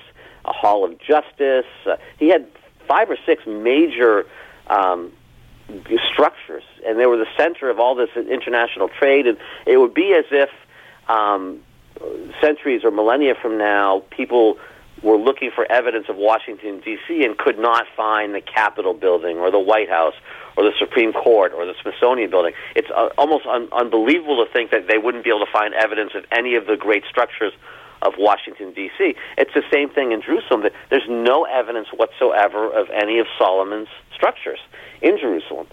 a 0.45 0.53
hall 0.53 0.85
of 0.85 0.99
justice. 0.99 1.67
Uh, 1.87 1.97
he 2.19 2.29
had 2.29 2.47
five 2.87 3.11
or 3.11 3.17
six 3.27 3.43
major 3.47 4.27
um, 4.69 5.13
structures, 6.13 6.65
and 6.87 6.99
they 6.99 7.07
were 7.07 7.17
the 7.17 7.29
center 7.37 7.71
of 7.71 7.79
all 7.79 7.95
this 7.95 8.11
international 8.17 8.89
trade. 8.89 9.27
And 9.27 9.39
it 9.67 9.79
would 9.79 9.95
be 9.95 10.15
as 10.15 10.27
if 10.31 10.51
um, 11.09 11.61
centuries 12.41 12.85
or 12.85 12.91
millennia 12.91 13.35
from 13.41 13.59
now, 13.59 14.03
people 14.11 14.59
were 15.03 15.17
looking 15.17 15.51
for 15.55 15.71
evidence 15.71 16.07
of 16.09 16.17
Washington 16.17 16.81
D.C. 16.81 17.25
and 17.25 17.37
could 17.37 17.59
not 17.59 17.85
find 17.97 18.35
the 18.35 18.41
Capitol 18.41 18.95
building 18.95 19.39
or 19.39 19.51
the 19.51 19.59
White 19.59 19.89
House 19.89 20.15
or 20.57 20.65
the 20.65 20.73
Supreme 20.79 21.13
Court 21.13 21.53
or 21.53 21.67
the 21.67 21.75
Smithsonian 21.83 22.31
building. 22.31 22.55
It's 22.75 22.89
uh, 22.95 23.11
almost 23.19 23.45
un- 23.47 23.69
unbelievable 23.73 24.45
to 24.45 24.51
think 24.51 24.71
that 24.71 24.87
they 24.89 24.99
wouldn't 24.99 25.25
be 25.25 25.31
able 25.31 25.45
to 25.45 25.53
find 25.53 25.75
evidence 25.75 26.13
of 26.15 26.25
any 26.33 26.55
of 26.55 26.67
the 26.67 26.77
great 26.77 27.05
structures 27.09 27.53
of 28.05 28.15
Washington 28.19 28.73
D.C. 28.73 29.15
It's 29.39 29.55
the 29.55 29.63
same 29.73 29.89
thing 29.89 30.13
in 30.13 30.23
Jerusalem. 30.23 30.63
That 30.63 30.73
there's 30.91 31.09
no 31.09 31.45
evidence 31.45 31.89
whatsoever 31.93 32.71
of 32.71 32.91
any 32.91 33.19
of 33.19 33.27
Solomon's 33.39 33.89
structures 34.15 34.61
in 35.03 35.19
Jerusalem. 35.19 35.67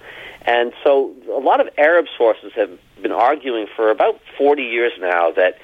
And 0.43 0.73
so 0.83 1.13
a 1.29 1.39
lot 1.39 1.59
of 1.59 1.69
Arab 1.77 2.05
sources 2.17 2.51
have 2.55 2.71
been 3.01 3.11
arguing 3.11 3.67
for 3.75 3.91
about 3.91 4.19
40 4.37 4.63
years 4.63 4.91
now 4.99 5.31
that 5.31 5.57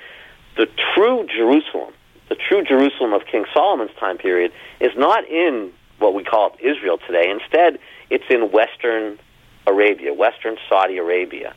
the 0.56 0.68
true 0.94 1.26
Jerusalem, 1.26 1.94
the 2.30 2.36
true 2.36 2.64
Jerusalem 2.64 3.14
of 3.14 3.26
King 3.26 3.46
Solomon's 3.54 3.96
time 4.00 4.18
period, 4.18 4.52
is 4.80 4.92
not 4.96 5.28
in 5.28 5.72
what 6.00 6.14
we 6.14 6.24
call 6.24 6.56
Israel 6.60 7.00
today. 7.00 7.30
Instead, 7.30 7.80
it's 8.10 8.26
in 8.30 8.52
Western 8.52 9.18
Arabia, 9.66 10.14
Western 10.14 10.58
Saudi 10.70 10.98
Arabia. 10.98 11.56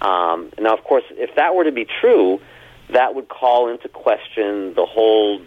Um, 0.00 0.50
now, 0.58 0.74
of 0.74 0.84
course, 0.84 1.04
if 1.10 1.34
that 1.36 1.54
were 1.54 1.64
to 1.64 1.72
be 1.72 1.86
true, 2.00 2.40
that 2.90 3.14
would 3.14 3.28
call 3.28 3.68
into 3.68 3.88
question 3.88 4.74
the 4.74 4.86
whole 4.86 5.40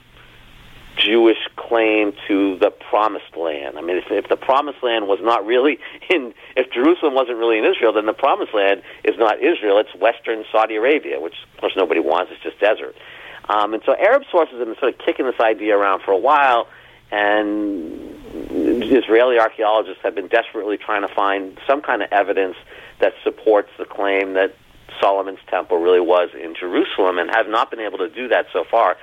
Jewish 0.97 1.37
claim 1.55 2.13
to 2.27 2.57
the 2.59 2.69
promised 2.69 3.35
land. 3.35 3.77
I 3.77 3.81
mean, 3.81 3.97
if, 3.97 4.11
if 4.11 4.27
the 4.29 4.35
promised 4.35 4.83
land 4.83 5.07
was 5.07 5.19
not 5.21 5.45
really 5.45 5.79
in, 6.09 6.33
if 6.55 6.71
Jerusalem 6.71 7.13
wasn't 7.15 7.37
really 7.37 7.57
in 7.57 7.65
Israel, 7.65 7.93
then 7.93 8.05
the 8.05 8.13
promised 8.13 8.53
land 8.53 8.83
is 9.03 9.17
not 9.17 9.41
Israel, 9.41 9.79
it's 9.79 9.93
Western 9.95 10.43
Saudi 10.51 10.75
Arabia, 10.75 11.19
which, 11.19 11.35
of 11.53 11.61
course, 11.61 11.73
nobody 11.75 11.99
wants, 11.99 12.31
it's 12.33 12.43
just 12.43 12.59
desert. 12.59 12.95
Um, 13.49 13.73
and 13.73 13.81
so 13.85 13.95
Arab 13.95 14.23
sources 14.31 14.59
have 14.59 14.67
been 14.67 14.77
sort 14.77 14.93
of 14.93 14.99
kicking 14.99 15.25
this 15.25 15.39
idea 15.39 15.75
around 15.77 16.01
for 16.03 16.11
a 16.11 16.17
while, 16.17 16.67
and 17.09 18.15
Israeli 18.33 19.39
archaeologists 19.39 20.03
have 20.03 20.15
been 20.15 20.27
desperately 20.27 20.77
trying 20.77 21.01
to 21.07 21.13
find 21.13 21.57
some 21.67 21.81
kind 21.81 22.01
of 22.01 22.11
evidence 22.11 22.55
that 22.99 23.13
supports 23.23 23.69
the 23.77 23.85
claim 23.85 24.33
that 24.33 24.55
Solomon's 25.01 25.39
temple 25.47 25.77
really 25.79 25.99
was 25.99 26.29
in 26.33 26.55
Jerusalem 26.55 27.17
and 27.17 27.29
have 27.31 27.47
not 27.49 27.71
been 27.71 27.79
able 27.79 27.97
to 27.97 28.09
do 28.09 28.27
that 28.29 28.45
so 28.53 28.63
far. 28.63 28.95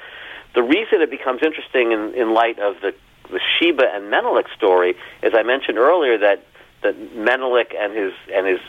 The 0.55 0.63
reason 0.63 1.03
it 1.03 1.11
becomes 1.11 1.43
interesting 1.43 1.93
in, 1.93 2.15
in 2.15 2.33
light 2.33 2.59
of 2.59 2.81
the, 2.81 2.95
the 3.31 3.41
Sheba 3.59 3.85
and 3.93 4.11
Menelik 4.11 4.47
story, 4.57 4.97
as 5.23 5.33
I 5.35 5.43
mentioned 5.43 5.79
earlier, 5.79 6.17
that, 6.19 6.45
that 6.83 7.15
Menelik 7.15 7.75
and 7.79 7.95
his, 7.95 8.13
and, 8.33 8.47
his, 8.47 8.61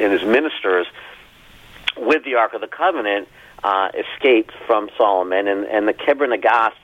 and 0.00 0.12
his 0.12 0.22
ministers 0.22 0.86
with 1.96 2.24
the 2.24 2.34
Ark 2.34 2.54
of 2.54 2.60
the 2.60 2.66
Covenant 2.66 3.28
uh, 3.62 3.90
escaped 3.94 4.52
from 4.66 4.90
Solomon, 4.96 5.48
and, 5.48 5.64
and 5.64 5.88
the 5.88 5.94
Kebra 5.94 6.28
Nagast 6.28 6.74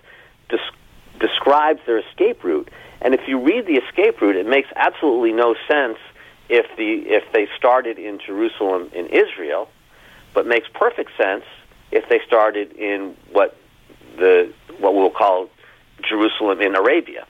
des- 0.49 1.19
describes 1.19 1.81
their 1.87 1.99
escape 1.99 2.45
route. 2.45 2.69
And 3.01 3.15
if 3.15 3.27
you 3.27 3.41
read 3.41 3.67
the 3.67 3.75
escape 3.75 4.21
route, 4.21 4.37
it 4.37 4.47
makes 4.47 4.69
absolutely 4.77 5.33
no 5.33 5.55
sense 5.69 5.99
if 6.53 6.67
the 6.77 6.93
if 7.09 7.25
they 7.33 7.49
started 7.57 7.99
in 7.99 8.19
Jerusalem 8.19 8.91
in 8.93 9.07
Israel, 9.07 9.71
but 10.35 10.47
makes 10.47 10.69
perfect 10.75 11.11
sense 11.17 11.45
if 11.91 12.07
they 12.11 12.21
started 12.27 12.73
in 12.73 13.17
what 13.33 13.57
the 14.19 14.53
what 14.79 14.95
we'll 14.95 15.11
call 15.11 15.49
Jerusalem 16.07 16.61
in 16.61 16.77
Arabia, 16.77 17.27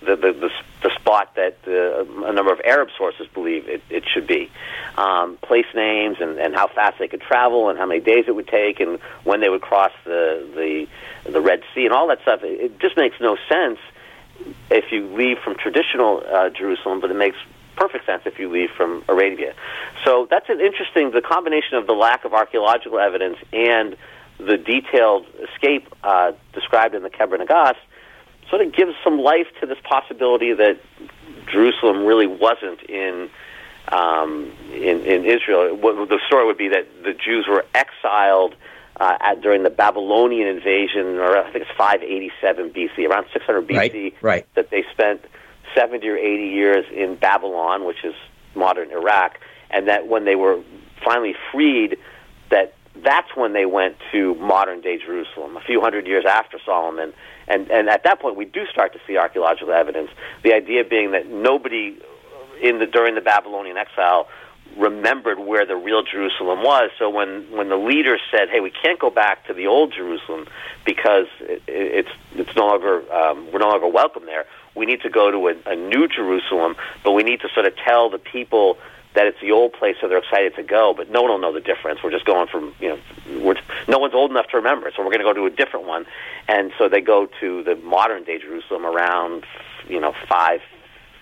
the 0.00 0.14
the 0.14 0.32
the, 0.32 0.50
the 0.82 0.90
spot 1.00 1.34
that 1.36 1.56
uh, 1.66 2.28
a 2.28 2.32
number 2.34 2.52
of 2.52 2.60
Arab 2.66 2.90
sources 2.98 3.26
believe 3.32 3.66
it, 3.66 3.82
it 3.88 4.04
should 4.12 4.26
be. 4.26 4.50
Um, 4.98 5.38
place 5.38 5.66
names 5.74 6.18
and, 6.20 6.38
and 6.38 6.54
how 6.54 6.68
fast 6.68 6.98
they 6.98 7.08
could 7.08 7.22
travel 7.22 7.70
and 7.70 7.78
how 7.78 7.86
many 7.86 8.00
days 8.00 8.24
it 8.28 8.34
would 8.34 8.48
take 8.48 8.80
and 8.80 8.98
when 9.24 9.40
they 9.40 9.48
would 9.48 9.62
cross 9.62 9.92
the 10.04 10.46
the 10.54 11.30
the 11.30 11.40
Red 11.40 11.62
Sea 11.74 11.86
and 11.86 11.94
all 11.94 12.08
that 12.08 12.20
stuff. 12.20 12.42
It, 12.42 12.60
it 12.60 12.78
just 12.78 12.98
makes 12.98 13.18
no 13.22 13.38
sense 13.48 13.78
if 14.70 14.92
you 14.92 15.06
leave 15.16 15.38
from 15.38 15.56
traditional 15.56 16.22
uh, 16.30 16.50
Jerusalem, 16.50 17.00
but 17.00 17.10
it 17.10 17.16
makes 17.16 17.38
perfect 17.76 18.06
sense 18.06 18.22
if 18.26 18.38
you 18.38 18.50
leave 18.50 18.70
from 18.76 19.04
Arabia. 19.08 19.54
So 20.04 20.26
that's 20.30 20.48
an 20.48 20.60
interesting, 20.60 21.10
the 21.10 21.22
combination 21.22 21.76
of 21.76 21.86
the 21.86 21.92
lack 21.92 22.24
of 22.24 22.32
archaeological 22.32 22.98
evidence 22.98 23.36
and 23.52 23.96
the 24.38 24.56
detailed 24.56 25.26
escape 25.50 25.86
uh, 26.04 26.32
described 26.52 26.94
in 26.94 27.02
the 27.02 27.10
Kebra 27.10 27.38
Nagast 27.38 27.76
sort 28.50 28.62
of 28.62 28.72
gives 28.72 28.92
some 29.02 29.18
life 29.18 29.46
to 29.60 29.66
this 29.66 29.78
possibility 29.84 30.52
that 30.52 30.78
Jerusalem 31.50 32.04
really 32.04 32.26
wasn't 32.26 32.82
in 32.82 33.30
um, 33.88 34.52
in, 34.72 35.00
in 35.02 35.24
Israel. 35.24 35.76
What, 35.76 36.08
the 36.08 36.18
story 36.26 36.44
would 36.44 36.58
be 36.58 36.68
that 36.68 36.88
the 37.04 37.12
Jews 37.12 37.46
were 37.48 37.64
exiled 37.72 38.56
uh, 38.98 39.16
at, 39.20 39.42
during 39.42 39.62
the 39.62 39.70
Babylonian 39.70 40.48
invasion, 40.48 41.18
or 41.18 41.36
I 41.36 41.50
think 41.52 41.66
it's 41.66 41.76
587 41.76 42.70
BC, 42.70 43.08
around 43.08 43.26
600 43.32 43.68
BC, 43.68 43.76
right, 43.76 44.14
right. 44.22 44.46
that 44.54 44.70
they 44.70 44.84
spent 44.90 45.24
70 45.76 46.08
or 46.08 46.16
80 46.16 46.42
years 46.44 46.84
in 46.92 47.16
Babylon, 47.16 47.84
which 47.84 48.04
is 48.04 48.14
modern 48.54 48.90
Iraq, 48.90 49.38
and 49.70 49.88
that 49.88 50.08
when 50.08 50.24
they 50.24 50.36
were 50.36 50.62
finally 51.04 51.34
freed, 51.52 51.98
that 52.50 52.74
that's 53.04 53.36
when 53.36 53.52
they 53.52 53.66
went 53.66 53.96
to 54.12 54.34
modern 54.36 54.80
day 54.80 54.98
Jerusalem, 54.98 55.56
a 55.56 55.60
few 55.60 55.80
hundred 55.80 56.06
years 56.06 56.24
after 56.24 56.58
Solomon. 56.64 57.12
And, 57.48 57.70
and 57.70 57.88
at 57.88 58.04
that 58.04 58.20
point, 58.20 58.36
we 58.36 58.44
do 58.46 58.66
start 58.66 58.92
to 58.94 59.00
see 59.06 59.16
archaeological 59.16 59.72
evidence. 59.72 60.10
The 60.42 60.54
idea 60.54 60.84
being 60.84 61.12
that 61.12 61.28
nobody 61.28 61.98
in 62.62 62.78
the, 62.78 62.86
during 62.86 63.14
the 63.14 63.20
Babylonian 63.20 63.76
exile 63.76 64.28
remembered 64.76 65.38
where 65.38 65.64
the 65.64 65.76
real 65.76 66.02
Jerusalem 66.02 66.62
was. 66.62 66.90
So 66.98 67.08
when, 67.08 67.50
when 67.50 67.68
the 67.68 67.76
leaders 67.76 68.20
said, 68.30 68.48
"Hey, 68.50 68.60
we 68.60 68.70
can't 68.70 68.98
go 68.98 69.10
back 69.10 69.46
to 69.46 69.54
the 69.54 69.66
old 69.66 69.92
Jerusalem 69.92 70.46
because 70.84 71.26
it, 71.40 71.62
it's 71.66 72.10
it's 72.34 72.54
no 72.56 72.66
longer 72.66 73.12
um, 73.12 73.50
we're 73.52 73.58
no 73.58 73.68
longer 73.68 73.88
welcome 73.88 74.26
there. 74.26 74.44
We 74.76 74.86
need 74.86 75.00
to 75.02 75.10
go 75.10 75.30
to 75.30 75.48
a, 75.48 75.72
a 75.72 75.76
new 75.76 76.06
Jerusalem, 76.08 76.76
but 77.02 77.12
we 77.12 77.22
need 77.22 77.40
to 77.40 77.48
sort 77.54 77.66
of 77.66 77.74
tell 77.76 78.10
the 78.10 78.18
people." 78.18 78.78
that 79.16 79.26
it's 79.26 79.40
the 79.40 79.50
old 79.50 79.72
place, 79.72 79.96
so 79.98 80.08
they're 80.08 80.18
excited 80.18 80.54
to 80.56 80.62
go. 80.62 80.92
But 80.94 81.10
no 81.10 81.22
one 81.22 81.30
will 81.30 81.38
know 81.38 81.52
the 81.52 81.60
difference. 81.60 82.00
We're 82.04 82.10
just 82.10 82.26
going 82.26 82.48
from 82.48 82.74
you 82.78 82.90
know, 82.90 82.98
we're, 83.40 83.54
no 83.88 83.98
one's 83.98 84.14
old 84.14 84.30
enough 84.30 84.48
to 84.48 84.58
remember, 84.58 84.92
so 84.94 85.02
we're 85.02 85.10
going 85.10 85.20
to 85.20 85.24
go 85.24 85.32
to 85.32 85.46
a 85.46 85.50
different 85.50 85.86
one. 85.86 86.04
And 86.48 86.70
so 86.78 86.88
they 86.88 87.00
go 87.00 87.26
to 87.40 87.62
the 87.64 87.76
modern 87.76 88.24
day 88.24 88.38
Jerusalem 88.38 88.84
around 88.84 89.44
you 89.88 90.00
know 90.00 90.14
five 90.28 90.60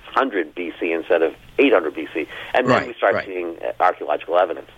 hundred 0.06 0.54
BC 0.54 0.94
instead 0.94 1.22
of 1.22 1.34
eight 1.58 1.72
hundred 1.72 1.94
BC, 1.94 2.26
and 2.52 2.66
then 2.66 2.76
Right, 2.76 2.88
we 2.88 2.94
start 2.94 3.14
right. 3.14 3.26
seeing 3.26 3.58
archaeological 3.80 4.38
evidence. 4.38 4.70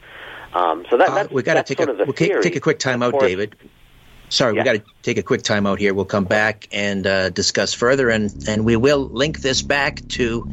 Um, 0.53 0.87
so 0.89 0.97
that, 0.97 1.09
Uh, 1.09 1.15
that's, 1.15 1.33
we 1.33 1.43
got 1.43 1.55
to 1.55 1.63
take 1.63 1.87
a 1.87 1.91
of 1.91 1.99
we'll 1.99 2.13
take, 2.13 2.57
a 2.57 2.61
quick 2.61 2.79
time 2.79 3.03
out, 3.03 3.19
David. 3.19 3.57
Sorry, 4.29 4.55
Yeah. 4.55 4.61
we 4.63 4.65
got 4.65 4.73
to 4.75 4.83
take 5.03 5.19
a 5.19 5.23
quick 5.23 5.43
time 5.43 5.67
out 5.67 5.79
here. 5.79 5.95
We'll 5.95 6.05
come 6.05 6.25
back 6.25 6.69
and 6.73 7.07
uh, 7.07 7.31
discuss 7.31 7.73
further, 7.73 8.11
and 8.11 8.33
and 8.49 8.65
we 8.65 8.75
will 8.77 9.09
link 9.09 9.41
this 9.41 9.63
back 9.63 10.07
to 10.09 10.51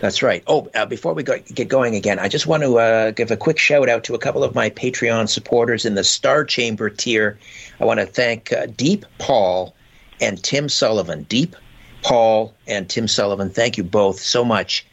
That's 0.00 0.22
right. 0.22 0.42
Oh, 0.46 0.68
uh, 0.74 0.86
before 0.86 1.14
we 1.14 1.22
go, 1.22 1.38
get 1.54 1.68
going 1.68 1.94
again, 1.94 2.18
I 2.18 2.28
just 2.28 2.46
want 2.46 2.62
to 2.64 2.78
uh, 2.78 3.10
give 3.12 3.30
a 3.30 3.36
quick 3.36 3.58
shout 3.58 3.88
out 3.88 4.02
to 4.04 4.14
a 4.14 4.18
couple 4.18 4.42
of 4.42 4.54
my 4.54 4.70
Patreon 4.70 5.28
supporters 5.28 5.84
in 5.84 5.94
the 5.94 6.04
Star 6.04 6.44
Chamber 6.44 6.90
tier. 6.90 7.38
I 7.80 7.84
want 7.84 8.00
to 8.00 8.06
thank 8.06 8.52
uh, 8.52 8.66
Deep 8.66 9.04
Paul 9.18 9.74
and 10.20 10.42
Tim 10.42 10.68
Sullivan. 10.68 11.24
Deep 11.24 11.54
Paul 12.02 12.54
and 12.66 12.88
Tim 12.88 13.08
Sullivan, 13.08 13.50
thank 13.50 13.76
you 13.76 13.84
both 13.84 14.20
so 14.20 14.44
much 14.44 14.86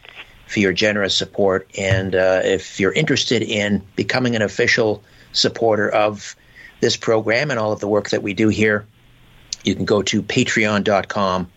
for 0.48 0.60
your 0.60 0.74
generous 0.74 1.16
support. 1.16 1.70
And 1.78 2.16
uh, 2.16 2.42
if 2.44 2.80
you're 2.80 2.92
interested 2.92 3.42
in 3.42 3.82
becoming 3.96 4.36
an 4.36 4.42
official 4.42 5.04
supporter 5.32 5.90
of 5.90 6.36
this 6.82 6.98
program 6.98 7.52
and 7.52 7.60
all 7.60 7.72
of 7.72 7.80
the 7.80 7.88
work 7.88 8.10
that 8.10 8.22
we 8.24 8.34
do 8.34 8.50
here, 8.50 8.86
you 9.64 9.76
can 9.76 9.86
go 9.86 10.02
to 10.04 10.22
patreon.com 10.22 11.50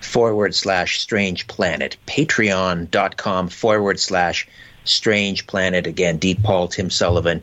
forward 0.00 0.54
slash 0.54 1.00
strange 1.00 1.46
planet. 1.46 1.96
Patreon.com 2.06 3.48
forward 3.48 3.98
slash 3.98 4.46
strange 4.84 5.46
planet. 5.46 5.86
Again, 5.86 6.18
Deep 6.18 6.42
Paul, 6.42 6.68
Tim 6.68 6.90
Sullivan. 6.90 7.42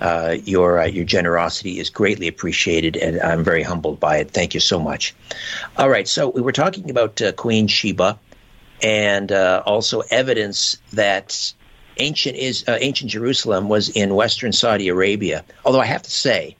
Uh, 0.00 0.36
your 0.44 0.78
uh, 0.78 0.86
your 0.86 1.04
generosity 1.04 1.80
is 1.80 1.90
greatly 1.90 2.28
appreciated, 2.28 2.96
and 2.96 3.20
I'm 3.20 3.42
very 3.42 3.62
humbled 3.62 3.98
by 3.98 4.18
it. 4.18 4.30
Thank 4.30 4.54
you 4.54 4.60
so 4.60 4.78
much. 4.78 5.14
All 5.76 5.88
right, 5.88 6.06
so 6.06 6.28
we 6.28 6.40
were 6.40 6.52
talking 6.52 6.88
about 6.88 7.20
uh, 7.20 7.32
Queen 7.32 7.66
Sheba, 7.66 8.18
and 8.80 9.32
uh, 9.32 9.62
also 9.66 10.02
evidence 10.10 10.78
that 10.92 11.52
ancient 11.96 12.36
is 12.36 12.64
uh, 12.68 12.78
ancient 12.80 13.10
Jerusalem 13.10 13.68
was 13.68 13.88
in 13.88 14.14
Western 14.14 14.52
Saudi 14.52 14.88
Arabia. 14.88 15.44
Although 15.64 15.80
I 15.80 15.86
have 15.86 16.02
to 16.02 16.10
say, 16.10 16.56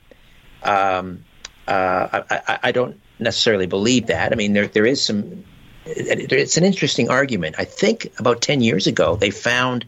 um, 0.64 1.24
uh, 1.68 2.22
I, 2.30 2.40
I, 2.48 2.58
I 2.64 2.72
don't 2.72 3.00
necessarily 3.20 3.66
believe 3.66 4.08
that. 4.08 4.32
I 4.32 4.34
mean, 4.34 4.52
there 4.52 4.66
there 4.66 4.86
is 4.86 5.00
some. 5.00 5.44
It's 5.86 6.56
an 6.56 6.64
interesting 6.64 7.08
argument. 7.08 7.54
I 7.56 7.64
think 7.64 8.12
about 8.18 8.40
ten 8.40 8.62
years 8.62 8.88
ago 8.88 9.14
they 9.14 9.30
found 9.30 9.86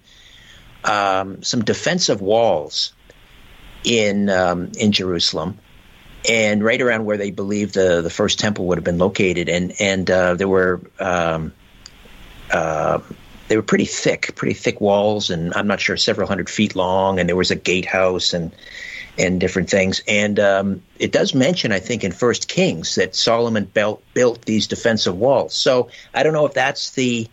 um, 0.85 1.43
some 1.43 1.65
defensive 1.65 2.21
walls 2.23 2.93
in 3.85 4.29
um, 4.29 4.71
in 4.79 4.93
Jerusalem, 4.93 5.59
and 6.29 6.63
right 6.63 6.81
around 6.81 7.05
where 7.05 7.17
they 7.17 7.31
believe 7.31 7.73
the 7.73 8.03
the 8.03 8.11
first 8.11 8.39
temple 8.39 8.67
would 8.67 8.79
have 8.79 8.85
been 8.85 8.99
located, 8.99 9.49
and 9.49 9.73
and 9.81 10.11
uh, 10.11 10.35
there 10.35 10.49
were. 10.49 10.81
Um, 10.99 11.53
uh, 12.51 13.01
they 13.47 13.57
were 13.57 13.63
pretty 13.63 13.85
thick, 13.85 14.37
pretty 14.37 14.55
thick 14.55 14.81
walls, 14.81 15.29
and 15.29 15.53
I'm 15.55 15.67
not 15.67 15.81
sure 15.81 15.97
several 15.97 16.29
hundred 16.29 16.49
feet 16.49 16.77
long. 16.77 17.19
And 17.19 17.29
there 17.29 17.35
was 17.35 17.51
a 17.51 17.57
gatehouse, 17.57 18.33
and 18.33 18.53
and 19.19 19.41
different 19.41 19.69
things. 19.69 20.03
And 20.09 20.41
um, 20.41 20.83
it 20.99 21.13
does 21.13 21.35
mention, 21.35 21.73
I 21.73 21.79
think, 21.79 22.05
in 22.05 22.13
First 22.13 22.49
Kings 22.49 22.95
that 22.95 23.15
Solomon 23.15 23.65
built 23.65 24.03
built 24.15 24.45
these 24.47 24.67
defensive 24.67 25.17
walls. 25.17 25.55
So 25.55 25.91
I 26.15 26.23
don't 26.23 26.33
know 26.33 26.47
if 26.47 26.55
that's 26.55 26.91
the 26.93 27.29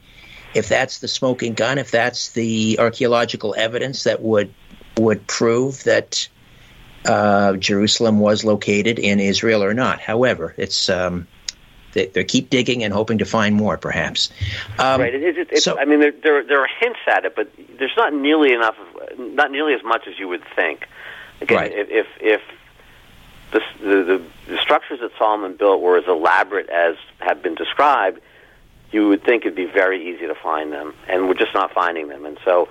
if 0.54 0.68
that's 0.68 1.00
the 1.00 1.08
smoking 1.08 1.54
gun, 1.54 1.78
if 1.78 1.92
that's 1.92 2.30
the 2.30 2.78
archaeological 2.80 3.56
evidence 3.58 4.04
that 4.04 4.22
would 4.22 4.54
would 4.98 5.26
prove 5.28 5.84
that 5.84 6.28
uh, 7.08 7.54
Jerusalem 7.54 8.20
was 8.20 8.44
located 8.44 9.00
in 9.00 9.20
Israel 9.20 9.64
or 9.64 9.74
not. 9.74 10.00
However, 10.00 10.54
it's 10.58 10.90
um, 10.90 11.28
they, 11.94 12.08
they, 12.08 12.24
keep 12.24 12.50
digging 12.50 12.84
and 12.84 12.94
hoping 12.94 13.20
to 13.20 13.26
find 13.26 13.56
more, 13.56 13.78
perhaps. 13.78 14.30
Um, 14.78 15.02
right. 15.02 15.16
It, 15.16 15.38
it, 15.38 15.52
it, 15.52 15.64
so, 15.64 15.80
I 15.80 15.86
mean, 15.86 16.00
there, 16.00 16.12
there 16.12 16.44
there 16.44 16.62
are 16.62 16.70
hints 16.80 17.00
at 17.08 17.26
it, 17.26 17.36
but 17.36 17.50
there's 17.80 17.96
not 17.98 18.14
nearly 18.14 18.54
enough, 18.54 18.76
not 19.18 19.52
nearly 19.52 19.74
as 19.74 19.84
much 19.84 20.08
as 20.08 20.20
you 20.20 20.28
would 20.28 20.44
think. 20.56 20.86
Again, 21.42 21.58
right. 21.58 21.72
if 21.72 21.88
if, 21.90 22.08
if 22.20 22.42
the, 23.52 23.62
the, 23.82 24.24
the 24.48 24.58
structures 24.60 25.00
that 25.00 25.12
Solomon 25.18 25.56
built 25.56 25.82
were 25.82 25.98
as 25.98 26.06
elaborate 26.08 26.70
as 26.70 26.98
have 27.20 27.42
been 27.42 27.56
described, 27.56 28.20
you 28.92 29.08
would 29.08 29.24
think 29.24 29.46
it'd 29.46 29.56
be 29.56 29.66
very 29.66 30.14
easy 30.14 30.28
to 30.28 30.36
find 30.36 30.72
them, 30.72 30.94
and 31.08 31.28
we're 31.28 31.36
just 31.36 31.54
not 31.54 31.74
finding 31.74 32.10
them. 32.10 32.26
And 32.26 32.38
so 32.44 32.68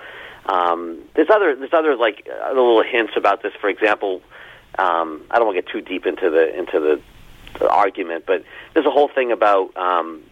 um, 0.48 1.02
there's 1.14 1.28
other 1.30 1.54
there's 1.56 1.72
other 1.72 1.96
like 1.96 2.28
other 2.42 2.60
little 2.60 2.82
hints 2.82 3.12
about 3.16 3.42
this. 3.42 3.52
For 3.60 3.68
example, 3.68 4.22
um, 4.78 5.22
I 5.30 5.38
don't 5.38 5.46
want 5.46 5.56
to 5.56 5.62
get 5.62 5.70
too 5.70 5.80
deep 5.80 6.06
into 6.06 6.30
the 6.30 6.56
into 6.56 6.80
the, 6.80 7.00
the 7.58 7.68
argument, 7.68 8.24
but 8.26 8.44
there's 8.74 8.86
a 8.86 8.90
whole 8.90 9.08
thing 9.08 9.32
about 9.32 9.76
um, 9.76 10.22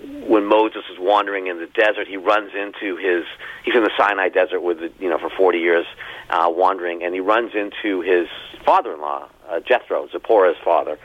when 0.00 0.44
Moses 0.44 0.82
is 0.92 0.98
wandering 0.98 1.46
in 1.46 1.58
the 1.58 1.66
desert, 1.66 2.06
he 2.06 2.16
runs 2.16 2.52
into 2.54 2.96
his. 2.96 3.24
He's 3.64 3.74
in 3.74 3.82
the 3.82 3.90
Sinai 3.96 4.28
desert 4.28 4.60
with 4.60 4.78
you 5.00 5.08
know 5.08 5.18
for 5.18 5.30
40 5.30 5.58
years 5.58 5.86
uh, 6.30 6.46
wandering, 6.48 7.02
and 7.02 7.14
he 7.14 7.20
runs 7.20 7.52
into 7.54 8.02
his 8.02 8.28
father-in-law, 8.64 9.28
uh, 9.48 9.60
Jethro, 9.60 10.08
Zipporah's 10.08 10.58
father, 10.64 10.98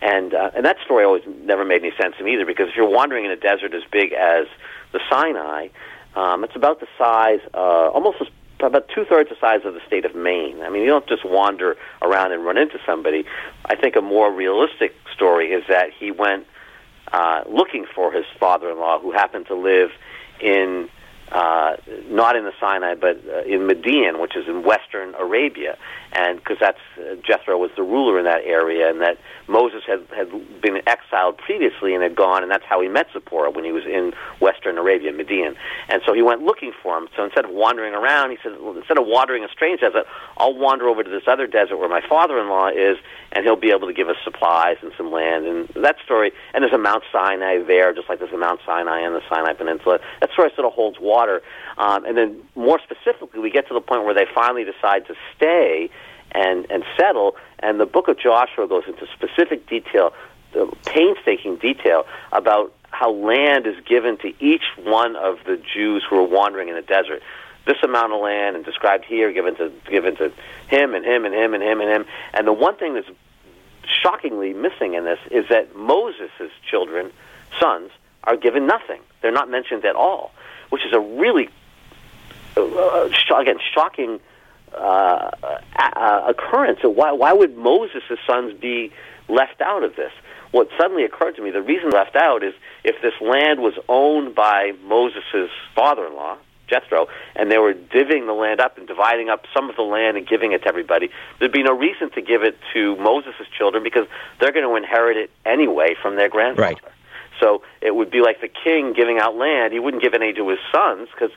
and 0.00 0.34
uh, 0.34 0.50
and 0.56 0.64
that 0.64 0.76
story 0.84 1.04
always 1.04 1.24
never 1.44 1.64
made 1.64 1.82
any 1.82 1.92
sense 2.00 2.16
to 2.18 2.24
me 2.24 2.34
either 2.34 2.46
because 2.46 2.68
if 2.68 2.76
you're 2.76 2.88
wandering 2.88 3.24
in 3.24 3.30
a 3.30 3.36
desert 3.36 3.74
as 3.74 3.82
big 3.90 4.12
as 4.12 4.46
the 4.92 5.00
Sinai, 5.10 5.68
um, 6.14 6.44
it's 6.44 6.56
about 6.56 6.80
the 6.80 6.86
size, 6.96 7.40
uh, 7.54 7.88
almost 7.88 8.18
about 8.60 8.88
two 8.88 9.04
thirds 9.04 9.30
the 9.30 9.36
size 9.40 9.60
of 9.64 9.74
the 9.74 9.80
state 9.86 10.04
of 10.04 10.14
Maine. 10.14 10.62
I 10.62 10.68
mean, 10.68 10.82
you 10.82 10.88
don't 10.88 11.06
just 11.06 11.24
wander 11.24 11.76
around 12.02 12.32
and 12.32 12.44
run 12.44 12.58
into 12.58 12.78
somebody. 12.84 13.24
I 13.64 13.76
think 13.76 13.96
a 13.96 14.00
more 14.00 14.32
realistic 14.32 14.94
story 15.14 15.52
is 15.52 15.64
that 15.68 15.90
he 15.92 16.10
went 16.10 16.46
uh, 17.12 17.44
looking 17.48 17.86
for 17.94 18.12
his 18.12 18.24
father-in-law, 18.38 19.00
who 19.00 19.12
happened 19.12 19.46
to 19.46 19.54
live 19.54 19.90
in 20.40 20.88
uh, 21.30 21.76
not 22.08 22.36
in 22.36 22.44
the 22.44 22.54
Sinai, 22.58 22.94
but 22.94 23.22
uh, 23.28 23.42
in 23.42 23.66
Midian, 23.66 24.18
which 24.18 24.34
is 24.34 24.48
in 24.48 24.62
western 24.62 25.14
Arabia, 25.14 25.76
and 26.12 26.38
because 26.38 26.56
that's 26.60 26.78
uh, 26.98 27.16
Jethro 27.26 27.58
was 27.58 27.70
the 27.76 27.82
ruler 27.82 28.18
in 28.18 28.24
that 28.24 28.42
area, 28.44 28.88
and 28.90 29.00
that 29.00 29.18
Moses 29.46 29.82
had 29.86 30.06
had 30.16 30.30
been 30.60 30.80
exiled 30.86 31.38
previously 31.38 31.94
and 31.94 32.02
had 32.02 32.16
gone, 32.16 32.42
and 32.42 32.50
that's 32.50 32.64
how 32.64 32.80
he 32.80 32.88
met 32.88 33.06
Zipporah 33.12 33.50
when 33.50 33.64
he 33.64 33.72
was 33.72 33.84
in 33.84 34.12
western 34.40 34.78
Arabia, 34.78 35.12
Midian, 35.12 35.54
and 35.88 36.02
so 36.06 36.12
he 36.14 36.22
went 36.22 36.42
looking 36.42 36.72
for 36.82 36.96
him. 36.96 37.08
So 37.16 37.24
instead 37.24 37.44
of 37.44 37.50
wandering 37.50 37.94
around, 37.94 38.30
he 38.30 38.38
said, 38.42 38.52
well, 38.60 38.76
instead 38.76 38.98
of 38.98 39.06
wandering 39.06 39.44
a 39.44 39.48
strange 39.48 39.80
desert, 39.80 40.06
I'll 40.36 40.54
wander 40.54 40.88
over 40.88 41.02
to 41.02 41.10
this 41.10 41.24
other 41.26 41.46
desert 41.46 41.76
where 41.76 41.88
my 41.88 42.02
father-in-law 42.08 42.68
is, 42.68 42.96
and 43.32 43.44
he'll 43.44 43.56
be 43.56 43.70
able 43.70 43.86
to 43.86 43.94
give 43.94 44.08
us 44.08 44.16
supplies 44.24 44.76
and 44.82 44.92
some 44.96 45.12
land. 45.12 45.46
And 45.46 45.68
that 45.84 45.96
story, 46.04 46.32
and 46.54 46.62
there's 46.62 46.72
a 46.72 46.78
Mount 46.78 47.04
Sinai 47.12 47.62
there, 47.62 47.92
just 47.92 48.08
like 48.08 48.18
there's 48.18 48.32
a 48.32 48.38
Mount 48.38 48.60
Sinai 48.64 49.06
in 49.06 49.12
the 49.12 49.22
Sinai 49.28 49.52
Peninsula. 49.52 49.98
That 50.20 50.30
story 50.32 50.50
sort 50.54 50.66
of 50.66 50.72
holds 50.72 50.98
water. 51.00 51.42
Um, 51.76 52.04
and 52.04 52.16
then 52.16 52.40
more 52.54 52.80
specifically, 52.82 53.40
we 53.40 53.50
get 53.50 53.68
to 53.68 53.74
the 53.74 53.80
point 53.80 54.04
where 54.04 54.14
they 54.14 54.26
finally 54.34 54.64
decide 54.64 55.06
to 55.06 55.14
stay 55.36 55.90
and, 56.32 56.66
and 56.70 56.84
settle. 56.96 57.36
And 57.58 57.80
the 57.80 57.86
book 57.86 58.08
of 58.08 58.18
Joshua 58.18 58.68
goes 58.68 58.84
into 58.86 59.06
specific 59.14 59.68
detail, 59.68 60.12
the 60.52 60.66
painstaking 60.86 61.56
detail 61.56 62.04
about 62.32 62.74
how 62.90 63.12
land 63.12 63.66
is 63.66 63.76
given 63.84 64.16
to 64.18 64.32
each 64.42 64.64
one 64.82 65.14
of 65.16 65.38
the 65.44 65.56
Jews 65.56 66.04
who 66.08 66.16
are 66.16 66.28
wandering 66.28 66.68
in 66.68 66.74
the 66.74 66.82
desert 66.82 67.22
this 67.68 67.76
amount 67.82 68.14
of 68.14 68.20
land 68.20 68.56
and 68.56 68.64
described 68.64 69.04
here 69.04 69.30
given 69.30 69.54
to 69.56 69.70
given 69.90 70.16
to 70.16 70.32
him 70.68 70.94
and 70.94 71.04
him 71.04 71.26
and 71.26 71.34
him 71.34 71.52
and 71.52 71.62
him 71.62 71.80
and 71.80 71.90
him. 71.90 72.06
And 72.32 72.46
the 72.46 72.52
one 72.52 72.76
thing 72.76 72.94
that's 72.94 73.10
shockingly 74.02 74.54
missing 74.54 74.94
in 74.94 75.04
this 75.04 75.18
is 75.30 75.44
that 75.50 75.76
Moses' 75.76 76.50
children, 76.68 77.12
sons, 77.60 77.90
are 78.24 78.36
given 78.36 78.66
nothing. 78.66 79.00
They're 79.20 79.32
not 79.32 79.50
mentioned 79.50 79.84
at 79.84 79.96
all, 79.96 80.32
which 80.70 80.84
is 80.84 80.92
a 80.94 81.00
really 81.00 81.50
uh, 82.56 83.08
again 83.36 83.58
shocking 83.74 84.18
uh, 84.74 85.30
uh, 85.78 86.24
occurrence. 86.28 86.78
So 86.82 86.88
why 86.88 87.12
why 87.12 87.32
would 87.32 87.56
Moses' 87.56 88.18
sons 88.26 88.58
be 88.58 88.92
left 89.28 89.60
out 89.60 89.84
of 89.84 89.96
this? 89.96 90.12
What 90.50 90.68
suddenly 90.78 91.04
occurred 91.04 91.36
to 91.36 91.42
me, 91.42 91.50
the 91.50 91.62
reason 91.62 91.90
left 91.90 92.16
out 92.16 92.42
is 92.42 92.54
if 92.82 93.00
this 93.02 93.12
land 93.20 93.60
was 93.60 93.74
owned 93.88 94.34
by 94.34 94.72
Moses' 94.84 95.50
father-in-law, 95.74 96.38
Jethro, 96.68 97.08
and 97.36 97.50
they 97.50 97.58
were 97.58 97.74
divvying 97.74 98.26
the 98.26 98.32
land 98.32 98.60
up 98.60 98.78
and 98.78 98.86
dividing 98.86 99.28
up 99.28 99.44
some 99.54 99.68
of 99.68 99.76
the 99.76 99.82
land 99.82 100.16
and 100.16 100.26
giving 100.26 100.52
it 100.52 100.62
to 100.62 100.68
everybody, 100.68 101.10
there'd 101.38 101.52
be 101.52 101.62
no 101.62 101.76
reason 101.76 102.10
to 102.12 102.22
give 102.22 102.42
it 102.42 102.56
to 102.72 102.96
Moses' 102.96 103.46
children 103.56 103.82
because 103.82 104.06
they're 104.40 104.52
going 104.52 104.66
to 104.66 104.74
inherit 104.76 105.16
it 105.16 105.30
anyway 105.44 105.94
from 106.00 106.16
their 106.16 106.28
grandfather. 106.28 106.74
Right. 106.74 106.80
So 107.40 107.62
it 107.80 107.94
would 107.94 108.10
be 108.10 108.20
like 108.20 108.40
the 108.40 108.48
king 108.48 108.92
giving 108.94 109.18
out 109.18 109.36
land. 109.36 109.72
He 109.72 109.78
wouldn't 109.78 110.02
give 110.02 110.14
any 110.14 110.32
to 110.32 110.48
his 110.48 110.58
sons 110.72 111.08
because 111.12 111.30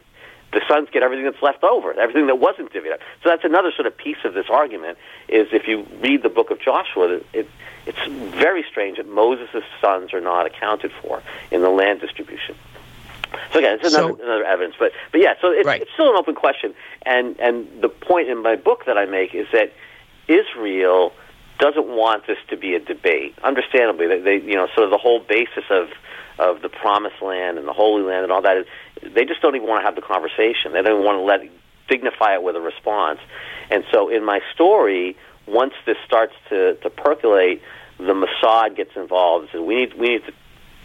the 0.54 0.62
sons 0.68 0.90
get 0.92 1.02
everything 1.04 1.26
that's 1.26 1.42
left 1.42 1.64
over, 1.64 1.94
everything 2.00 2.28
that 2.28 2.40
wasn't 2.40 2.72
divvied 2.74 2.94
up. 2.94 3.00
So 3.24 3.30
that's 3.30 3.46
another 3.46 3.72
sort 3.72 3.88
of 3.88 3.96
piece 3.96 4.18
of 4.26 4.34
this 4.34 4.48
argument. 4.50 4.98
Is 5.30 5.48
if 5.52 5.68
you 5.68 5.88
read 6.02 6.24
the 6.24 6.30
book 6.30 6.52
of 6.52 6.60
Joshua, 6.60 7.22
it, 7.34 7.50
it's 7.86 8.36
very 8.36 8.64
strange 8.70 8.98
that 8.98 9.08
Moses' 9.08 9.64
sons 9.80 10.14
are 10.14 10.22
not 10.22 10.46
accounted 10.46 10.92
for 11.02 11.24
in 11.52 11.62
the 11.62 11.70
land 11.70 12.02
distribution. 12.02 12.56
So 13.54 13.60
again, 13.60 13.80
it's 13.82 13.94
another, 13.94 14.14
so, 14.14 14.24
another 14.24 14.44
evidence, 14.44 14.76
but 14.78 14.92
but 15.12 15.22
yeah, 15.22 15.36
so 15.42 15.52
it's, 15.52 15.66
right. 15.66 15.82
it's 15.82 15.92
still 15.94 16.10
an 16.10 16.18
open 16.18 16.36
question. 16.36 16.74
And 17.06 17.40
and 17.40 17.68
the 17.82 17.90
point 17.90 18.28
in 18.28 18.42
my 18.42 18.58
book 18.58 18.86
that 18.88 18.98
I 18.98 19.06
make 19.06 19.34
is 19.34 19.48
that 19.54 19.72
Israel 20.28 21.14
doesn't 21.60 21.88
want 21.88 22.28
this 22.28 22.40
to 22.50 22.58
be 22.58 22.76
a 22.76 22.80
debate. 22.80 23.38
Understandably, 23.44 24.08
they, 24.08 24.20
they 24.20 24.36
you 24.42 24.56
know 24.56 24.68
sort 24.76 24.84
of 24.84 24.90
the 24.90 24.98
whole 24.98 25.20
basis 25.20 25.64
of 25.70 25.90
of 26.40 26.62
the 26.62 26.70
promised 26.70 27.22
land 27.22 27.58
and 27.58 27.68
the 27.68 27.74
holy 27.74 28.04
land 28.04 28.24
and 28.24 28.32
all 28.32 28.42
that 28.42 28.58
is 28.58 28.66
they 29.02 29.26
just 29.26 29.42
don't 29.42 29.56
even 29.56 29.68
want 29.68 29.82
to 29.82 29.86
have 29.86 29.96
the 29.96 30.02
conversation. 30.02 30.74
They 30.74 30.82
don't 30.82 31.00
even 31.00 31.06
want 31.06 31.18
to 31.18 31.24
let 31.24 31.42
dignify 31.90 32.36
it 32.36 32.44
with 32.44 32.56
a 32.56 32.62
response. 32.62 33.20
And 33.70 33.84
so 33.92 34.10
in 34.10 34.24
my 34.24 34.40
story, 34.54 35.18
once 35.48 35.74
this 35.86 35.98
starts 36.06 36.34
to, 36.50 36.76
to 36.76 36.90
percolate, 36.90 37.62
the 37.98 38.14
Mossad 38.14 38.76
gets 38.76 38.92
involved 38.96 39.44
and 39.44 39.52
says, 39.52 39.62
we 39.62 39.76
need 39.76 39.94
we 39.94 40.08
need 40.08 40.26
to 40.26 40.34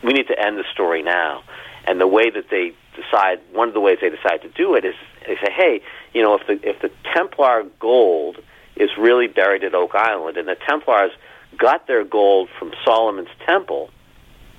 we 0.02 0.12
need 0.12 0.28
to 0.28 0.38
end 0.38 0.58
the 0.58 0.64
story 0.72 1.02
now. 1.02 1.42
And 1.86 2.00
the 2.00 2.06
way 2.06 2.30
that 2.30 2.50
they 2.50 2.72
decide, 2.96 3.40
one 3.52 3.68
of 3.68 3.74
the 3.74 3.80
ways 3.80 3.98
they 4.00 4.10
decide 4.10 4.42
to 4.42 4.48
do 4.48 4.74
it 4.74 4.84
is 4.84 4.94
they 5.26 5.36
say, 5.36 5.52
hey, 5.54 5.80
you 6.12 6.22
know, 6.22 6.34
if 6.34 6.46
the 6.46 6.68
if 6.68 6.80
the 6.82 6.90
Templar 7.14 7.64
gold 7.78 8.38
is 8.76 8.90
really 8.98 9.28
buried 9.28 9.64
at 9.64 9.74
Oak 9.74 9.94
Island, 9.94 10.36
and 10.36 10.48
the 10.48 10.56
Templars 10.68 11.12
got 11.56 11.86
their 11.86 12.04
gold 12.04 12.48
from 12.58 12.72
Solomon's 12.84 13.30
Temple 13.46 13.90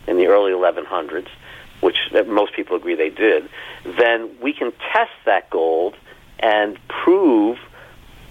in 0.07 0.17
the 0.17 0.27
early 0.27 0.51
1100s, 0.51 1.27
which 1.81 1.97
most 2.27 2.53
people 2.55 2.75
agree 2.75 2.95
they 2.95 3.09
did, 3.09 3.49
then 3.83 4.35
we 4.41 4.53
can 4.53 4.71
test 4.93 5.11
that 5.25 5.49
gold 5.49 5.95
and 6.39 6.77
prove 6.87 7.57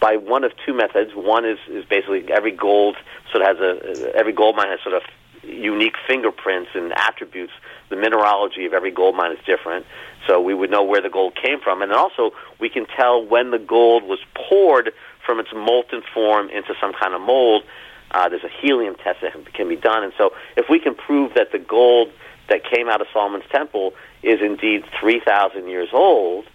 by 0.00 0.16
one 0.16 0.44
of 0.44 0.52
two 0.64 0.74
methods. 0.74 1.12
One 1.14 1.44
is, 1.44 1.58
is 1.68 1.84
basically 1.84 2.26
every 2.30 2.52
gold 2.52 2.96
sort 3.32 3.42
of 3.42 3.56
has 3.56 3.58
a 3.58 4.16
every 4.16 4.32
gold 4.32 4.56
mine 4.56 4.68
has 4.68 4.80
sort 4.82 4.94
of 4.94 5.02
unique 5.42 5.94
fingerprints 6.06 6.70
and 6.74 6.92
attributes. 6.92 7.52
The 7.88 7.96
mineralogy 7.96 8.66
of 8.66 8.72
every 8.72 8.90
gold 8.90 9.14
mine 9.14 9.32
is 9.32 9.38
different, 9.46 9.86
so 10.26 10.40
we 10.40 10.54
would 10.54 10.70
know 10.70 10.82
where 10.82 11.00
the 11.00 11.08
gold 11.08 11.36
came 11.40 11.60
from, 11.60 11.82
and 11.82 11.92
also 11.92 12.32
we 12.60 12.68
can 12.68 12.86
tell 12.86 13.24
when 13.24 13.52
the 13.52 13.58
gold 13.58 14.02
was 14.04 14.18
poured 14.34 14.92
from 15.24 15.40
its 15.40 15.50
molten 15.54 16.02
form 16.12 16.50
into 16.50 16.74
some 16.80 16.92
kind 16.92 17.14
of 17.14 17.20
mold. 17.20 17.62
Uh, 18.10 18.28
there's 18.28 18.44
a 18.44 18.60
helium 18.60 18.94
test 18.96 19.20
that 19.22 19.32
can 19.54 19.68
be 19.68 19.76
done, 19.76 20.04
and 20.04 20.12
so 20.16 20.30
if 20.56 20.66
we 20.70 20.78
can 20.78 20.94
prove 20.94 21.34
that 21.34 21.52
the 21.52 21.58
gold 21.58 22.12
that 22.48 22.62
came 22.64 22.88
out 22.88 23.00
of 23.00 23.06
Solomon's 23.12 23.44
temple 23.50 23.92
is 24.22 24.40
indeed 24.40 24.84
3,000 25.00 25.68
years 25.68 25.88
old, 25.92 26.46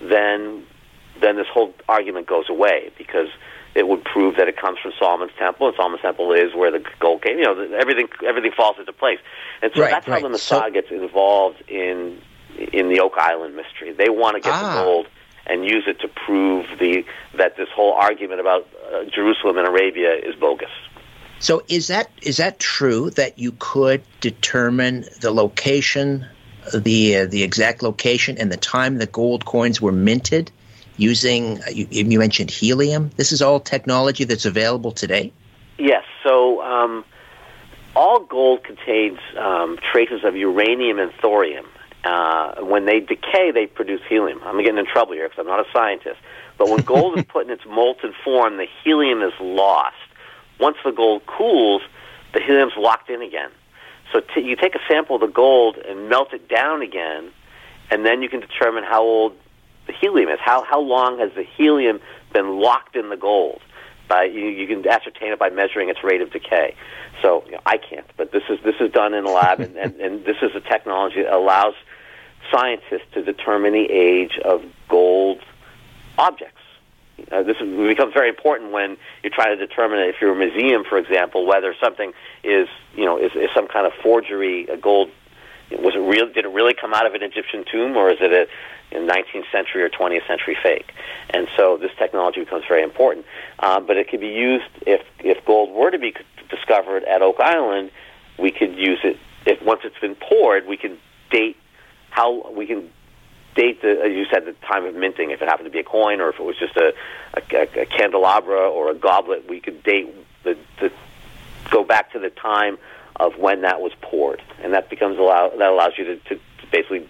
then 0.00 0.64
then 1.18 1.36
this 1.36 1.46
whole 1.50 1.72
argument 1.88 2.26
goes 2.26 2.44
away 2.50 2.92
because 2.98 3.28
it 3.74 3.88
would 3.88 4.04
prove 4.04 4.36
that 4.36 4.48
it 4.48 4.56
comes 4.56 4.78
from 4.82 4.92
Solomon's 4.98 5.32
temple, 5.38 5.68
and 5.68 5.76
Solomon's 5.76 6.02
temple 6.02 6.32
is 6.32 6.54
where 6.54 6.70
the 6.70 6.84
gold 7.00 7.22
came. 7.22 7.38
You 7.38 7.44
know, 7.44 7.78
everything 7.78 8.08
everything 8.26 8.52
falls 8.56 8.76
into 8.78 8.92
place, 8.92 9.18
and 9.62 9.70
so 9.74 9.82
right, 9.82 9.90
that's 9.90 10.08
right. 10.08 10.22
how 10.22 10.28
the 10.28 10.34
Mossad 10.34 10.68
so, 10.68 10.70
gets 10.70 10.90
involved 10.90 11.62
in 11.68 12.20
in 12.72 12.88
the 12.88 13.00
Oak 13.00 13.14
Island 13.18 13.54
mystery. 13.54 13.92
They 13.92 14.08
want 14.08 14.36
to 14.36 14.40
get 14.40 14.52
ah. 14.54 14.62
the 14.62 14.82
gold 14.82 15.06
and 15.46 15.64
use 15.64 15.84
it 15.86 16.00
to 16.00 16.08
prove 16.08 16.66
the 16.78 17.04
that 17.36 17.56
this 17.56 17.68
whole 17.74 17.92
argument 17.92 18.40
about 18.40 18.66
uh, 18.92 19.04
Jerusalem 19.04 19.58
and 19.58 19.68
Arabia 19.68 20.14
is 20.14 20.34
bogus. 20.34 20.70
So 21.38 21.62
is 21.68 21.88
that 21.88 22.10
is 22.22 22.38
that 22.38 22.58
true 22.58 23.10
that 23.10 23.38
you 23.38 23.54
could 23.58 24.02
determine 24.20 25.04
the 25.20 25.30
location, 25.30 26.26
the 26.74 27.16
uh, 27.16 27.26
the 27.26 27.42
exact 27.42 27.82
location 27.82 28.38
and 28.38 28.50
the 28.50 28.56
time 28.56 28.98
the 28.98 29.06
gold 29.06 29.44
coins 29.44 29.80
were 29.80 29.92
minted 29.92 30.50
using, 30.96 31.60
you, 31.72 31.86
you 31.90 32.18
mentioned 32.18 32.50
helium. 32.50 33.10
This 33.16 33.32
is 33.32 33.42
all 33.42 33.60
technology 33.60 34.24
that's 34.24 34.46
available 34.46 34.92
today? 34.92 35.32
Yes. 35.78 36.04
So 36.22 36.62
um, 36.62 37.04
all 37.94 38.20
gold 38.20 38.64
contains 38.64 39.18
um, 39.38 39.78
traces 39.92 40.24
of 40.24 40.36
uranium 40.36 40.98
and 40.98 41.12
thorium. 41.20 41.66
Uh, 42.04 42.62
when 42.62 42.84
they 42.84 43.00
decay, 43.00 43.50
they 43.50 43.66
produce 43.66 44.00
helium. 44.08 44.40
I'm 44.44 44.58
getting 44.58 44.78
in 44.78 44.86
trouble 44.86 45.14
here 45.14 45.28
because 45.28 45.40
I'm 45.40 45.46
not 45.46 45.60
a 45.60 45.70
scientist. 45.72 46.18
But 46.56 46.68
when 46.68 46.80
gold 46.82 47.18
is 47.18 47.24
put 47.24 47.46
in 47.46 47.52
its 47.52 47.64
molten 47.66 48.14
form, 48.24 48.56
the 48.56 48.66
helium 48.84 49.22
is 49.22 49.32
lost. 49.40 49.96
Once 50.58 50.76
the 50.84 50.92
gold 50.92 51.24
cools, 51.26 51.82
the 52.32 52.40
helium's 52.40 52.76
locked 52.76 53.10
in 53.10 53.22
again. 53.22 53.50
So 54.12 54.20
t- 54.20 54.42
you 54.42 54.56
take 54.56 54.74
a 54.74 54.80
sample 54.88 55.16
of 55.16 55.20
the 55.20 55.26
gold 55.26 55.76
and 55.76 56.08
melt 56.08 56.32
it 56.32 56.48
down 56.48 56.82
again, 56.82 57.30
and 57.90 58.04
then 58.04 58.22
you 58.22 58.28
can 58.28 58.40
determine 58.40 58.84
how 58.84 59.02
old 59.02 59.36
the 59.86 59.92
helium 59.92 60.28
is. 60.30 60.38
How 60.40 60.62
how 60.64 60.80
long 60.80 61.18
has 61.18 61.30
the 61.34 61.42
helium 61.42 62.00
been 62.32 62.60
locked 62.60 62.96
in 62.96 63.08
the 63.08 63.16
gold? 63.16 63.60
By 64.08 64.24
you, 64.24 64.46
you 64.46 64.68
can 64.68 64.86
ascertain 64.86 65.32
it 65.32 65.38
by 65.38 65.50
measuring 65.50 65.88
its 65.88 66.04
rate 66.04 66.20
of 66.20 66.30
decay. 66.30 66.76
So 67.22 67.42
you 67.46 67.52
know, 67.52 67.60
I 67.66 67.76
can't, 67.76 68.06
but 68.16 68.32
this 68.32 68.44
is 68.48 68.58
this 68.64 68.76
is 68.80 68.92
done 68.92 69.14
in 69.14 69.24
a 69.24 69.30
lab, 69.30 69.60
and, 69.60 69.76
and, 69.76 69.94
and 70.00 70.24
this 70.24 70.36
is 70.42 70.54
a 70.54 70.60
technology 70.60 71.22
that 71.22 71.32
allows 71.32 71.74
scientists 72.50 73.06
to 73.12 73.22
determine 73.22 73.72
the 73.72 73.90
age 73.90 74.38
of 74.44 74.62
gold 74.88 75.40
objects. 76.18 76.60
Uh, 77.32 77.42
this 77.42 77.56
becomes 77.58 78.12
very 78.12 78.28
important 78.28 78.72
when 78.72 78.96
you're 79.22 79.32
trying 79.32 79.56
to 79.56 79.66
determine 79.66 80.00
if 80.00 80.16
you're 80.20 80.32
a 80.32 80.36
museum, 80.36 80.84
for 80.84 80.98
example, 80.98 81.46
whether 81.46 81.74
something 81.82 82.12
is, 82.44 82.68
you 82.94 83.04
know, 83.04 83.18
is, 83.18 83.32
is 83.34 83.48
some 83.54 83.66
kind 83.68 83.86
of 83.86 83.92
forgery, 84.02 84.66
a 84.68 84.76
gold. 84.76 85.10
Was 85.70 85.94
it 85.96 85.98
real? 85.98 86.26
Did 86.32 86.44
it 86.44 86.52
really 86.52 86.74
come 86.74 86.94
out 86.94 87.06
of 87.06 87.14
an 87.14 87.22
Egyptian 87.22 87.64
tomb, 87.70 87.96
or 87.96 88.10
is 88.10 88.18
it 88.20 88.32
a, 88.32 88.96
a 88.96 89.00
19th 89.00 89.50
century 89.50 89.82
or 89.82 89.88
20th 89.88 90.26
century 90.26 90.56
fake? 90.62 90.92
And 91.30 91.48
so 91.56 91.76
this 91.76 91.90
technology 91.98 92.40
becomes 92.40 92.64
very 92.68 92.84
important. 92.84 93.26
Uh, 93.58 93.80
but 93.80 93.96
it 93.96 94.08
could 94.08 94.20
be 94.20 94.28
used 94.28 94.68
if 94.86 95.00
if 95.18 95.44
gold 95.44 95.74
were 95.74 95.90
to 95.90 95.98
be 95.98 96.14
discovered 96.48 97.02
at 97.04 97.22
Oak 97.22 97.40
Island, 97.40 97.90
we 98.38 98.52
could 98.52 98.76
use 98.76 99.00
it. 99.02 99.18
If 99.44 99.60
once 99.62 99.80
it's 99.84 99.98
been 99.98 100.16
poured, 100.16 100.66
we 100.66 100.76
can 100.76 100.98
date 101.30 101.56
how 102.10 102.50
we 102.52 102.66
can 102.66 102.90
date 103.56 103.82
the, 103.82 104.00
as 104.04 104.12
you 104.12 104.26
said, 104.32 104.44
the 104.44 104.52
time 104.66 104.84
of 104.84 104.94
minting. 104.94 105.30
If 105.30 105.42
it 105.42 105.48
happened 105.48 105.66
to 105.66 105.72
be 105.72 105.80
a 105.80 105.84
coin, 105.84 106.20
or 106.20 106.28
if 106.28 106.38
it 106.38 106.44
was 106.44 106.58
just 106.58 106.76
a, 106.76 106.94
a, 107.34 107.80
a 107.80 107.86
candelabra 107.86 108.70
or 108.70 108.90
a 108.90 108.94
goblet, 108.94 109.48
we 109.48 109.60
could 109.60 109.82
date 109.82 110.14
the, 110.44 110.56
the 110.80 110.92
go 111.70 111.82
back 111.82 112.12
to 112.12 112.18
the 112.18 112.30
time 112.30 112.78
of 113.16 113.36
when 113.38 113.62
that 113.62 113.80
was 113.80 113.92
poured, 114.00 114.42
and 114.62 114.74
that 114.74 114.90
becomes 114.90 115.18
allow 115.18 115.48
that 115.48 115.68
allows 115.68 115.92
you 115.96 116.04
to, 116.04 116.16
to 116.16 116.40
basically 116.70 117.08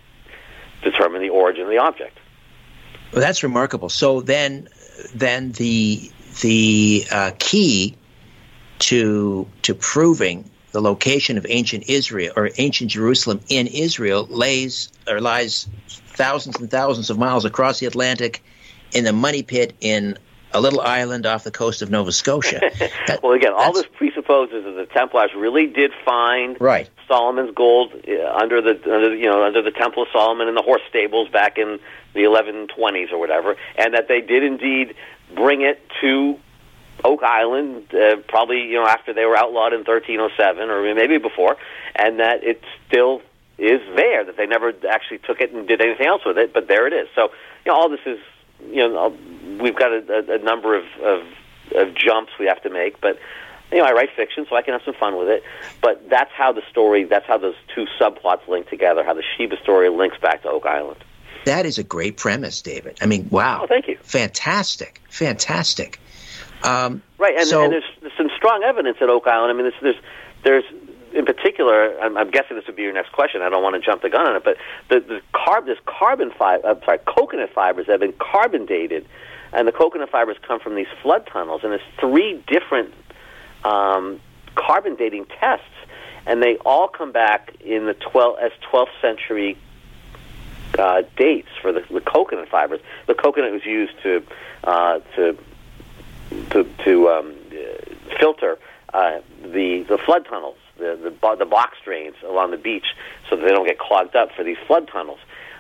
determine 0.82 1.20
the 1.20 1.30
origin 1.30 1.64
of 1.64 1.68
the 1.68 1.78
object. 1.78 2.18
Well, 3.12 3.20
that's 3.20 3.42
remarkable. 3.42 3.88
So 3.88 4.20
then, 4.20 4.68
then 5.14 5.52
the 5.52 6.11
the 6.40 7.06
uh, 7.11 7.30
key 7.38 7.96
to 8.78 9.48
to 9.62 9.74
proving 9.74 10.48
the 10.72 10.80
location 10.80 11.38
of 11.38 11.46
ancient 11.48 11.88
Israel 11.88 12.32
or 12.37 12.50
ancient 12.59 12.90
Jerusalem 12.90 13.40
in 13.48 13.66
Israel 13.66 14.26
lays 14.28 14.92
or 15.09 15.20
lies 15.20 15.66
thousands 16.16 16.57
and 16.57 16.70
thousands 16.70 17.11
of 17.11 17.18
miles 17.18 17.44
across 17.44 17.81
the 17.81 17.87
Atlantic 17.87 18.42
in 18.92 19.05
the 19.05 19.12
money 19.12 19.42
pit 19.42 19.74
in 19.81 20.18
a 20.52 20.61
little 20.61 20.81
island 20.81 21.26
off 21.26 21.44
the 21.44 21.50
coast 21.50 21.83
of 21.83 21.90
Nova 21.90 22.12
Scotia. 22.12 22.61
That, 23.07 23.22
well, 23.22 23.33
again, 23.33 23.52
all 23.55 23.72
this 23.72 23.87
presupposes 23.94 24.64
that 24.64 24.72
the 24.72 24.87
Templars 24.87 25.31
really 25.37 25.66
did 25.66 25.92
find 26.05 26.61
right. 26.61 26.88
Solomon's 27.07 27.55
gold 27.55 27.92
uh, 28.09 28.35
under 28.35 28.61
the 28.61 28.72
under, 28.92 29.14
you 29.14 29.26
know 29.26 29.44
under 29.44 29.62
the 29.62 29.70
Temple 29.70 30.02
of 30.02 30.09
Solomon 30.12 30.48
in 30.48 30.57
the 30.57 30.62
horse 30.62 30.83
stables 30.88 31.29
back 31.29 31.57
in 31.57 31.79
the 32.14 32.22
1120s 32.22 33.12
or 33.12 33.18
whatever, 33.18 33.57
and 33.76 33.94
that 33.94 34.09
they 34.09 34.20
did 34.20 34.42
indeed 34.42 34.96
bring 35.37 35.61
it 35.61 35.81
to 36.00 36.38
Oak 37.05 37.22
Island, 37.22 37.94
uh, 37.94 38.16
probably 38.29 38.62
you 38.62 38.74
know 38.74 38.87
after 38.87 39.12
they 39.12 39.24
were 39.24 39.37
outlawed 39.37 39.72
in 39.72 39.81
1307 39.81 40.68
or 40.68 40.94
maybe 40.94 41.18
before, 41.18 41.57
and 41.94 42.18
that 42.18 42.42
it 42.42 42.61
still 42.88 43.22
is 43.58 43.80
there. 43.96 44.24
That 44.24 44.36
they 44.36 44.46
never 44.46 44.72
actually 44.88 45.18
took 45.18 45.40
it 45.40 45.52
and 45.52 45.66
did 45.66 45.80
anything 45.80 46.06
else 46.06 46.22
with 46.24 46.38
it, 46.38 46.52
but 46.52 46.68
there 46.68 46.86
it 46.86 46.92
is. 46.92 47.08
So 47.14 47.30
you 47.64 47.72
know 47.72 47.78
all 47.78 47.88
this 47.88 48.00
is 48.06 48.18
you 48.70 48.88
know 48.88 49.16
we've 49.60 49.76
got 49.76 49.92
a, 49.92 50.34
a 50.34 50.38
number 50.38 50.76
of, 50.76 50.84
of 51.02 51.26
of 51.74 51.94
jumps 51.94 52.32
we 52.38 52.46
have 52.46 52.62
to 52.62 52.70
make, 52.70 53.00
but 53.00 53.18
you 53.72 53.78
know, 53.78 53.84
I 53.84 53.92
write 53.92 54.10
fiction, 54.14 54.46
so 54.48 54.56
I 54.56 54.62
can 54.62 54.74
have 54.74 54.82
some 54.84 54.94
fun 54.94 55.16
with 55.18 55.28
it. 55.28 55.42
But 55.80 56.08
that's 56.08 56.30
how 56.32 56.52
the 56.52 56.62
story, 56.70 57.04
that's 57.04 57.26
how 57.26 57.38
those 57.38 57.56
two 57.74 57.86
subplots 58.00 58.46
link 58.48 58.68
together, 58.68 59.04
how 59.04 59.14
the 59.14 59.24
Sheba 59.36 59.56
story 59.62 59.88
links 59.88 60.18
back 60.18 60.42
to 60.42 60.48
Oak 60.48 60.66
Island. 60.66 61.02
That 61.44 61.66
is 61.66 61.78
a 61.78 61.84
great 61.84 62.16
premise, 62.16 62.62
David. 62.62 62.98
I 63.00 63.06
mean, 63.06 63.28
wow. 63.30 63.60
Oh, 63.62 63.66
thank 63.66 63.88
you. 63.88 63.98
Fantastic. 64.02 65.00
Fantastic. 65.10 66.00
Um, 66.62 67.02
right, 67.18 67.36
and, 67.36 67.46
so, 67.46 67.64
and 67.64 67.72
there's, 67.72 67.84
there's, 68.00 68.12
some 68.16 68.30
strong 68.36 68.62
evidence 68.64 68.98
at 69.00 69.08
Oak 69.08 69.26
Island. 69.26 69.52
I 69.52 69.54
mean, 69.54 69.70
there's, 69.82 69.96
there's, 70.42 70.64
there's 70.64 70.86
in 71.16 71.24
particular, 71.24 71.98
I'm, 72.00 72.16
I'm, 72.16 72.31
guessing 72.31 72.57
this 72.57 72.66
would 72.66 72.76
be 72.76 72.83
your 72.83 72.92
next 72.92 73.12
question. 73.12 73.40
I 73.40 73.48
don't 73.48 73.62
want 73.62 73.74
to 73.74 73.81
jump 73.81 74.02
the 74.02 74.11
gun 74.11 74.26
on 74.26 74.37
it, 74.37 74.44
but 74.44 74.57
the, 74.90 75.00
the 75.00 75.20
carb, 75.33 75.64
this 75.64 75.79
carbon 75.87 76.31
fiber, 76.31 76.68
I'm 76.68 76.81
sorry, 76.85 76.98
coconut 76.98 77.50
fibers 77.55 77.87
have 77.87 78.00
been 78.00 78.12
carbon 78.12 78.66
dated, 78.66 79.07
and 79.52 79.66
the 79.66 79.72
coconut 79.72 80.11
fibers 80.11 80.37
come 80.46 80.61
from 80.61 80.74
these 80.74 80.87
flood 81.02 81.26
tunnels, 81.33 81.62
and 81.64 81.72
there's 81.72 81.81
three 81.98 82.42
different 82.46 82.92
um, 83.64 84.20
carbon 84.57 84.94
dating 84.94 85.24
tests, 85.40 85.64
and 86.26 86.42
they 86.42 86.57
all 86.59 86.88
come 86.88 87.12
back 87.12 87.57
in 87.61 87.87
the 87.87 87.94
12 87.94 88.38
as 88.38 88.52
12th 88.70 88.88
century 89.00 89.57
uh, 90.79 91.02
dates 91.16 91.48
for 91.62 91.72
the, 91.72 91.83
the 91.90 92.00
coconut 92.00 92.48
fibers. 92.48 92.81
The 93.07 93.14
coconut 93.14 93.52
was 93.52 93.64
used 93.64 93.94
to 94.02 94.22
uh, 94.64 94.98
to 95.14 95.38
to, 96.50 96.64
to 96.85 97.09
um, 97.09 97.35
filter 98.18 98.59
uh, 98.92 99.20
the 99.42 99.87
the 99.88 99.98
flood 100.05 100.26
tunnels, 100.26 100.59
the, 100.78 100.96
the 101.20 101.36
the 101.36 101.44
box 101.44 101.76
drains 101.84 102.16
along 102.24 102.50
the 102.50 102.56
beach, 102.56 102.86
so 103.28 103.36
that 103.36 103.42
they 103.42 103.52
don't 103.52 103.66
get 103.66 103.78
clogged 103.78 104.16
up 104.16 104.30
for 104.36 104.44
these 104.44 104.58
flood 104.66 104.88
tunnels. 104.88 105.18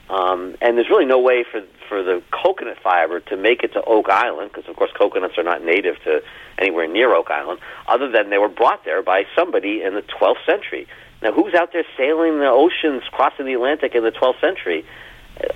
Um, 0.08 0.54
and 0.60 0.76
there's 0.76 0.88
really 0.88 1.04
no 1.04 1.18
way 1.18 1.44
for 1.50 1.62
for 1.88 2.02
the 2.02 2.22
coconut 2.30 2.78
fiber 2.82 3.20
to 3.20 3.36
make 3.36 3.62
it 3.62 3.72
to 3.72 3.82
Oak 3.82 4.08
Island, 4.08 4.52
because 4.52 4.68
of 4.68 4.76
course 4.76 4.90
coconuts 4.96 5.36
are 5.36 5.42
not 5.42 5.64
native 5.64 5.96
to 6.04 6.22
anywhere 6.58 6.86
near 6.86 7.14
Oak 7.14 7.30
Island, 7.30 7.60
other 7.88 8.10
than 8.10 8.30
they 8.30 8.38
were 8.38 8.48
brought 8.48 8.84
there 8.84 9.02
by 9.02 9.24
somebody 9.34 9.82
in 9.82 9.94
the 9.94 10.02
12th 10.02 10.44
century. 10.46 10.86
Now, 11.22 11.32
who's 11.32 11.54
out 11.54 11.72
there 11.72 11.84
sailing 11.96 12.38
the 12.38 12.48
oceans, 12.48 13.02
crossing 13.10 13.46
the 13.46 13.54
Atlantic 13.54 13.94
in 13.94 14.04
the 14.04 14.12
12th 14.12 14.40
century? 14.40 14.84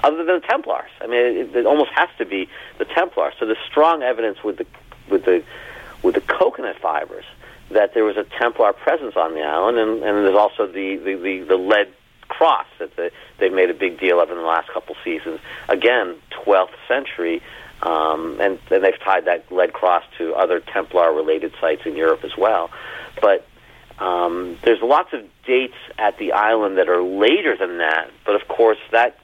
Other 0.02 0.24
than 0.24 0.40
the 0.40 0.46
Templars, 0.46 0.90
I 1.00 1.06
mean, 1.06 1.20
it, 1.20 1.56
it 1.56 1.66
almost 1.66 1.90
has 1.94 2.08
to 2.18 2.26
be 2.26 2.48
the 2.78 2.84
Templars. 2.84 3.34
So 3.38 3.46
there's 3.46 3.58
strong 3.70 4.02
evidence 4.02 4.42
with 4.44 4.58
the 4.58 4.66
with 5.08 5.24
the 5.24 5.42
with 6.02 6.14
the 6.14 6.20
coconut 6.20 6.76
fibers 6.80 7.24
that 7.70 7.94
there 7.94 8.04
was 8.04 8.16
a 8.16 8.24
Templar 8.38 8.72
presence 8.72 9.14
on 9.16 9.34
the 9.34 9.42
island, 9.42 9.78
and, 9.78 10.02
and 10.02 10.26
there's 10.26 10.36
also 10.36 10.66
the, 10.66 10.96
the, 10.96 11.14
the, 11.14 11.40
the 11.48 11.56
lead 11.56 11.88
cross 12.28 12.66
that 12.78 12.94
the, 12.96 13.10
they've 13.38 13.52
made 13.52 13.70
a 13.70 13.74
big 13.74 13.98
deal 13.98 14.20
of 14.20 14.30
in 14.30 14.36
the 14.36 14.42
last 14.42 14.68
couple 14.72 14.94
seasons. 15.04 15.40
Again, 15.68 16.16
12th 16.44 16.74
century, 16.88 17.42
um, 17.82 18.38
and, 18.40 18.58
and 18.70 18.84
they've 18.84 19.00
tied 19.04 19.26
that 19.26 19.50
lead 19.50 19.72
cross 19.72 20.04
to 20.18 20.34
other 20.34 20.60
Templar-related 20.60 21.52
sites 21.60 21.82
in 21.86 21.96
Europe 21.96 22.24
as 22.24 22.36
well. 22.36 22.70
But 23.20 23.46
um, 23.98 24.58
there's 24.62 24.82
lots 24.82 25.12
of 25.12 25.22
dates 25.46 25.74
at 25.98 26.18
the 26.18 26.32
island 26.32 26.78
that 26.78 26.88
are 26.88 27.02
later 27.02 27.56
than 27.56 27.78
that, 27.78 28.10
but 28.24 28.34
of 28.34 28.48
course 28.48 28.78
that 28.92 29.18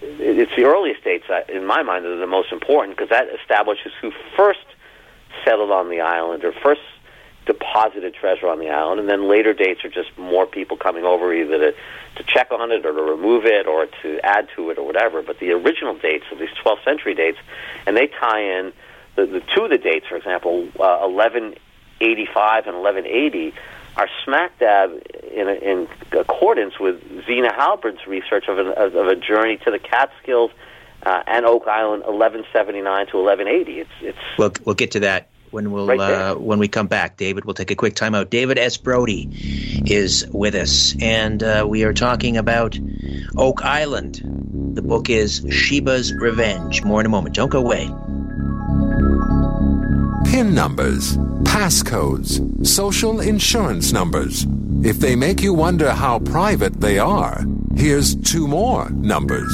it's 0.00 0.52
the 0.56 0.64
earliest 0.64 1.04
dates 1.04 1.24
that, 1.28 1.48
in 1.50 1.64
my 1.64 1.82
mind 1.82 2.04
that 2.04 2.10
are 2.10 2.18
the 2.18 2.26
most 2.26 2.52
important 2.52 2.96
because 2.96 3.10
that 3.10 3.26
establishes 3.40 3.92
who 4.00 4.10
first 4.36 4.64
settled 5.44 5.70
on 5.70 5.88
the 5.88 6.00
island 6.00 6.44
or 6.44 6.52
first 6.52 6.80
deposited 7.46 8.14
treasure 8.14 8.48
on 8.48 8.58
the 8.58 8.70
island, 8.70 9.00
and 9.00 9.08
then 9.08 9.28
later 9.28 9.52
dates 9.52 9.84
are 9.84 9.90
just 9.90 10.16
more 10.18 10.46
people 10.46 10.76
coming 10.76 11.04
over 11.04 11.34
either 11.34 11.58
to, 11.58 11.72
to 12.16 12.22
check 12.24 12.50
on 12.50 12.70
it 12.70 12.84
or 12.84 12.92
to 12.92 13.02
remove 13.02 13.44
it 13.44 13.66
or 13.66 13.86
to 14.02 14.20
add 14.22 14.48
to 14.56 14.70
it 14.70 14.78
or 14.78 14.86
whatever. 14.86 15.22
But 15.22 15.38
the 15.38 15.52
original 15.52 15.96
dates 15.96 16.24
of 16.32 16.38
these 16.38 16.50
12th 16.64 16.84
century 16.84 17.14
dates, 17.14 17.38
and 17.86 17.96
they 17.96 18.06
tie 18.06 18.40
in 18.40 18.72
the, 19.16 19.26
the 19.26 19.42
two 19.54 19.64
of 19.64 19.70
the 19.70 19.78
dates, 19.78 20.06
for 20.08 20.16
example, 20.16 20.68
uh, 20.78 21.06
1185 21.06 22.66
and 22.66 22.76
1180, 22.76 23.54
are 23.96 24.08
smack 24.24 24.58
dab 24.58 24.90
in, 25.30 25.48
in 25.48 25.88
accordance 26.18 26.78
with 26.80 27.00
Zena 27.26 27.52
Halpern's 27.54 28.06
research 28.06 28.46
of, 28.48 28.58
an, 28.58 28.68
of 28.68 28.94
a 29.06 29.14
journey 29.14 29.58
to 29.58 29.70
the 29.70 29.78
Catskills 29.78 30.50
uh, 31.04 31.22
and 31.26 31.46
Oak 31.46 31.68
Island, 31.68 32.02
1179 32.02 33.06
to 33.08 33.16
1180. 33.18 33.80
It's, 33.80 33.90
it's 34.00 34.18
we'll, 34.38 34.52
we'll 34.64 34.74
get 34.74 34.92
to 34.92 35.00
that 35.00 35.28
when 35.54 35.70
we'll 35.70 35.86
right 35.86 36.00
uh, 36.00 36.34
when 36.34 36.58
we 36.58 36.68
come 36.68 36.88
back. 36.88 37.16
David, 37.16 37.44
we'll 37.44 37.54
take 37.54 37.70
a 37.70 37.76
quick 37.76 37.94
timeout. 37.94 38.28
David 38.28 38.58
S. 38.58 38.76
Brody 38.76 39.28
is 39.86 40.26
with 40.32 40.54
us, 40.54 40.94
and 41.00 41.42
uh, 41.42 41.64
we 41.66 41.84
are 41.84 41.94
talking 41.94 42.36
about 42.36 42.78
Oak 43.38 43.62
Island. 43.64 44.20
The 44.74 44.82
book 44.82 45.08
is 45.08 45.40
Sheba's 45.42 46.12
Revenge. 46.12 46.82
More 46.84 47.00
in 47.00 47.06
a 47.06 47.08
moment. 47.08 47.36
Don't 47.36 47.50
go 47.50 47.60
away. 47.60 47.86
PIN 50.30 50.52
numbers, 50.52 51.16
passcodes, 51.44 52.66
social 52.66 53.20
insurance 53.20 53.92
numbers. 53.92 54.46
If 54.84 54.98
they 54.98 55.16
make 55.16 55.40
you 55.40 55.54
wonder 55.54 55.92
how 55.92 56.18
private 56.18 56.78
they 56.78 56.98
are, 56.98 57.42
here's 57.74 58.14
two 58.16 58.46
more 58.46 58.90
numbers 58.90 59.50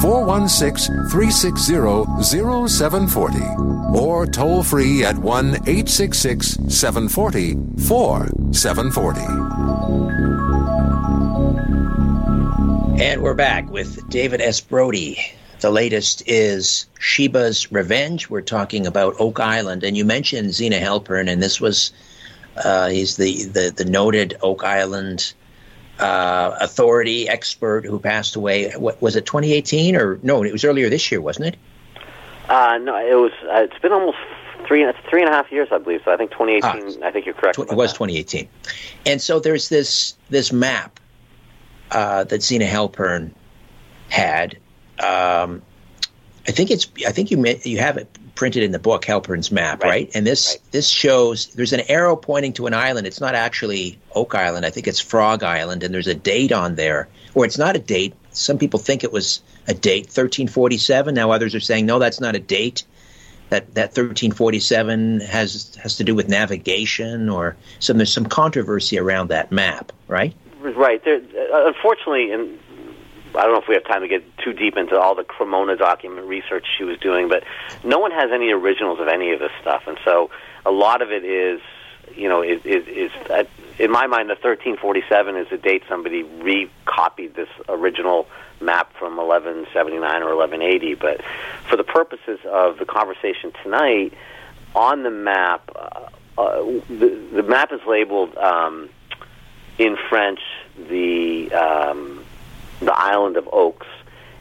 416 0.00 1.10
360 1.10 1.74
0740 2.24 3.38
or 3.94 4.24
toll 4.24 4.62
free 4.62 5.04
at 5.04 5.18
1 5.18 5.46
866 5.68 6.56
740 6.68 7.52
4740. 7.86 9.20
And 13.02 13.20
we're 13.20 13.34
back 13.34 13.70
with 13.70 14.08
David 14.08 14.40
S. 14.40 14.62
Brody. 14.62 15.18
The 15.60 15.68
latest 15.70 16.22
is 16.26 16.86
Sheba's 16.98 17.70
Revenge. 17.70 18.30
We're 18.30 18.40
talking 18.40 18.86
about 18.86 19.16
Oak 19.18 19.38
Island, 19.38 19.84
and 19.84 19.98
you 19.98 20.06
mentioned 20.06 20.54
Zena 20.54 20.78
Halpern, 20.78 21.30
and 21.30 21.42
this 21.42 21.60
was 21.60 21.92
uh, 22.56 22.88
he's 22.88 23.16
the, 23.16 23.44
the, 23.44 23.74
the 23.76 23.84
noted 23.84 24.36
Oak 24.42 24.64
Island 24.64 25.34
uh, 25.98 26.56
authority 26.60 27.28
expert 27.28 27.84
who 27.84 27.98
passed 27.98 28.36
away. 28.36 28.70
What, 28.72 29.00
was 29.00 29.16
it 29.16 29.26
2018 29.26 29.96
or 29.96 30.18
no? 30.22 30.42
It 30.42 30.52
was 30.52 30.64
earlier 30.64 30.88
this 30.88 31.10
year, 31.10 31.20
wasn't 31.20 31.48
it? 31.48 31.56
Uh, 32.48 32.78
no, 32.78 32.96
it 32.96 33.14
was. 33.14 33.32
Uh, 33.44 33.62
it's 33.62 33.78
been 33.78 33.92
almost 33.92 34.18
three 34.66 34.84
three 35.08 35.22
and 35.22 35.30
a 35.30 35.32
half 35.32 35.50
years, 35.52 35.68
I 35.70 35.78
believe. 35.78 36.02
So 36.04 36.12
I 36.12 36.16
think 36.16 36.32
2018. 36.32 37.02
Ah, 37.02 37.06
I 37.06 37.10
think 37.10 37.26
you're 37.26 37.34
correct. 37.34 37.56
Tw- 37.56 37.70
it 37.70 37.76
was 37.76 37.92
that. 37.92 37.98
2018, 37.98 38.48
and 39.06 39.22
so 39.22 39.38
there's 39.38 39.68
this 39.68 40.16
this 40.28 40.52
map 40.52 40.98
uh, 41.90 42.24
that 42.24 42.42
Zena 42.42 42.66
Halpern 42.66 43.32
had. 44.08 44.58
Um, 44.98 45.62
I 46.46 46.52
think 46.52 46.70
it's. 46.70 46.88
I 47.06 47.12
think 47.12 47.30
you 47.30 47.42
you 47.62 47.78
have 47.78 47.96
it 47.96 48.08
printed 48.34 48.62
in 48.62 48.72
the 48.72 48.78
book 48.78 49.04
Halpern's 49.04 49.52
map, 49.52 49.82
right? 49.82 49.88
right? 49.88 50.10
And 50.14 50.26
this 50.26 50.56
right. 50.56 50.72
this 50.72 50.88
shows 50.88 51.46
there's 51.48 51.72
an 51.72 51.80
arrow 51.88 52.16
pointing 52.16 52.52
to 52.54 52.66
an 52.66 52.74
island. 52.74 53.06
It's 53.06 53.20
not 53.20 53.34
actually 53.34 53.98
Oak 54.14 54.34
Island. 54.34 54.64
I 54.64 54.70
think 54.70 54.86
it's 54.86 55.00
Frog 55.00 55.42
Island, 55.42 55.82
and 55.82 55.92
there's 55.92 56.06
a 56.06 56.14
date 56.14 56.52
on 56.52 56.74
there, 56.74 57.08
or 57.34 57.44
it's 57.44 57.58
not 57.58 57.76
a 57.76 57.78
date. 57.78 58.14
Some 58.30 58.58
people 58.58 58.78
think 58.78 59.04
it 59.04 59.12
was 59.12 59.42
a 59.68 59.74
date, 59.74 60.06
1347. 60.06 61.14
Now 61.14 61.30
others 61.30 61.54
are 61.54 61.60
saying 61.60 61.86
no, 61.86 61.98
that's 61.98 62.20
not 62.20 62.34
a 62.34 62.40
date. 62.40 62.84
That 63.50 63.74
that 63.74 63.88
1347 63.88 65.20
has 65.20 65.74
has 65.82 65.96
to 65.96 66.04
do 66.04 66.14
with 66.14 66.28
navigation, 66.28 67.28
or 67.28 67.56
some 67.80 67.98
there's 67.98 68.12
some 68.12 68.26
controversy 68.26 68.98
around 68.98 69.28
that 69.28 69.52
map, 69.52 69.92
right? 70.08 70.34
Right. 70.60 71.04
There, 71.04 71.16
uh, 71.16 71.66
unfortunately, 71.66 72.30
and 72.30 72.58
I 73.34 73.42
don't 73.42 73.52
know 73.52 73.60
if 73.60 73.68
we 73.68 73.74
have 73.74 73.84
time 73.84 74.02
to 74.02 74.08
get 74.08 74.22
too 74.38 74.52
deep 74.52 74.76
into 74.76 74.98
all 74.98 75.14
the 75.14 75.24
Cremona 75.24 75.76
document 75.76 76.26
research 76.26 76.66
she 76.76 76.84
was 76.84 76.98
doing, 76.98 77.28
but 77.28 77.44
no 77.84 77.98
one 77.98 78.10
has 78.10 78.30
any 78.32 78.52
originals 78.52 79.00
of 79.00 79.08
any 79.08 79.32
of 79.32 79.40
this 79.40 79.52
stuff, 79.60 79.84
and 79.86 79.98
so 80.04 80.30
a 80.64 80.70
lot 80.70 81.02
of 81.02 81.10
it 81.10 81.24
is, 81.24 81.60
you 82.14 82.28
know, 82.28 82.42
is 82.42 82.64
is, 82.64 82.86
is 82.88 83.10
uh, 83.30 83.44
in 83.78 83.90
my 83.90 84.06
mind 84.06 84.28
the 84.28 84.34
1347 84.34 85.36
is 85.36 85.48
the 85.48 85.56
date 85.56 85.82
somebody 85.88 86.22
recopied 86.22 87.34
this 87.34 87.48
original 87.68 88.28
map 88.60 88.92
from 88.98 89.16
1179 89.16 90.22
or 90.22 90.36
1180. 90.36 90.94
But 90.94 91.20
for 91.68 91.76
the 91.76 91.84
purposes 91.84 92.38
of 92.44 92.78
the 92.78 92.84
conversation 92.84 93.52
tonight, 93.62 94.14
on 94.74 95.02
the 95.02 95.10
map, 95.10 95.70
uh, 95.74 96.08
uh, 96.38 96.62
the, 96.88 97.28
the 97.34 97.42
map 97.42 97.72
is 97.72 97.80
labeled 97.86 98.36
um, 98.36 98.88
in 99.78 99.96
French 100.08 100.40
the 100.88 101.52
um, 101.52 102.21
the 102.84 102.94
island 102.94 103.36
of 103.36 103.48
Oaks. 103.52 103.86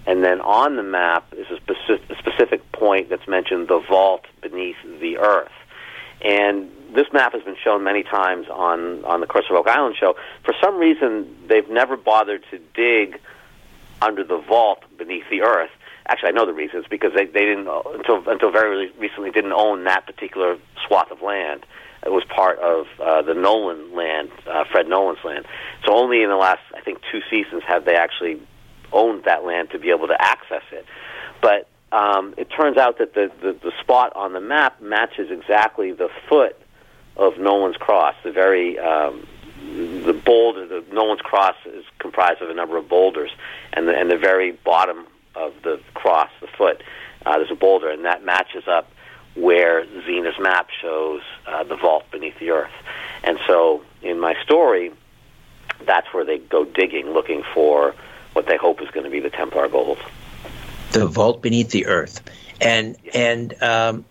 And 0.05 0.23
then 0.23 0.41
on 0.41 0.77
the 0.77 0.83
map 0.83 1.33
is 1.33 1.45
a 1.51 1.57
specific, 1.57 2.17
specific 2.17 2.71
point 2.71 3.09
that's 3.09 3.27
mentioned 3.27 3.67
the 3.67 3.79
vault 3.79 4.25
beneath 4.41 4.77
the 4.99 5.17
earth. 5.17 5.51
And 6.21 6.71
this 6.93 7.07
map 7.13 7.33
has 7.33 7.43
been 7.43 7.55
shown 7.63 7.83
many 7.83 8.03
times 8.03 8.47
on, 8.49 9.05
on 9.05 9.21
the 9.21 9.27
Curse 9.27 9.45
of 9.49 9.55
Oak 9.55 9.67
Island 9.67 9.95
show. 9.99 10.15
For 10.43 10.53
some 10.61 10.77
reason, 10.77 11.47
they've 11.47 11.69
never 11.69 11.97
bothered 11.97 12.43
to 12.51 12.59
dig 12.73 13.19
under 14.01 14.23
the 14.23 14.37
vault 14.37 14.83
beneath 14.97 15.25
the 15.29 15.41
earth. 15.41 15.69
Actually, 16.07 16.29
I 16.29 16.31
know 16.31 16.45
the 16.45 16.53
reasons 16.53 16.85
because 16.89 17.13
they, 17.15 17.25
they 17.25 17.45
didn't 17.45 17.67
until 17.67 18.27
until 18.27 18.51
very 18.51 18.91
recently 18.97 19.31
didn't 19.31 19.53
own 19.53 19.83
that 19.85 20.05
particular 20.05 20.57
swath 20.85 21.11
of 21.11 21.21
land. 21.21 21.65
It 22.03 22.11
was 22.11 22.23
part 22.25 22.57
of 22.59 22.87
uh, 22.99 23.21
the 23.21 23.35
Nolan 23.35 23.95
land, 23.95 24.31
uh, 24.47 24.63
Fred 24.71 24.87
Nolan's 24.89 25.23
land. 25.23 25.45
So 25.85 25.93
only 25.93 26.23
in 26.23 26.29
the 26.29 26.35
last, 26.35 26.61
two 27.11 27.21
seasons 27.29 27.63
have 27.67 27.85
they 27.85 27.95
actually 27.95 28.41
owned 28.91 29.23
that 29.25 29.43
land 29.43 29.69
to 29.71 29.79
be 29.79 29.89
able 29.89 30.07
to 30.07 30.21
access 30.21 30.63
it. 30.71 30.85
But 31.41 31.67
um, 31.91 32.33
it 32.37 32.49
turns 32.49 32.77
out 32.77 32.97
that 32.99 33.13
the, 33.13 33.31
the, 33.41 33.53
the 33.53 33.71
spot 33.81 34.15
on 34.15 34.33
the 34.33 34.41
map 34.41 34.81
matches 34.81 35.29
exactly 35.29 35.91
the 35.91 36.09
foot 36.29 36.57
of 37.17 37.37
Nolan's 37.37 37.77
Cross, 37.77 38.15
the 38.23 38.31
very 38.31 38.79
um, 38.79 39.27
the 39.61 40.19
boulder. 40.25 40.65
The 40.67 40.83
Nolan's 40.93 41.21
Cross 41.21 41.55
is 41.65 41.85
comprised 41.99 42.41
of 42.41 42.49
a 42.49 42.53
number 42.53 42.77
of 42.77 42.87
boulders, 42.87 43.31
and 43.73 43.87
the 43.87 43.93
and 43.93 44.09
the 44.09 44.17
very 44.17 44.51
bottom 44.51 45.05
of 45.35 45.53
the 45.63 45.79
cross, 45.93 46.29
the 46.41 46.47
foot, 46.47 46.83
uh, 47.25 47.37
there's 47.37 47.51
a 47.51 47.55
boulder, 47.55 47.89
and 47.89 48.05
that 48.05 48.23
matches 48.23 48.63
up 48.67 48.91
where 49.35 49.85
Zena's 50.05 50.37
map 50.39 50.67
shows 50.81 51.21
uh, 51.47 51.63
the 51.63 51.75
vault 51.75 52.03
beneath 52.11 52.37
the 52.39 52.51
earth. 52.51 52.71
And 53.23 53.37
so 53.47 53.81
in 54.01 54.19
my 54.19 54.35
story, 54.43 54.91
that's 55.85 56.07
where 56.13 56.25
they 56.25 56.37
go 56.37 56.65
digging, 56.65 57.11
looking 57.11 57.43
for 57.53 57.95
what 58.33 58.47
they 58.47 58.57
hope 58.57 58.81
is 58.81 58.89
going 58.91 59.03
to 59.03 59.09
be 59.09 59.19
the 59.19 59.29
Templar 59.29 59.67
gold. 59.67 59.97
The 60.91 61.05
vault 61.07 61.41
beneath 61.41 61.71
the 61.71 61.85
earth. 61.85 62.21
And, 62.59 62.97
and, 63.13 63.61
um, 63.61 64.05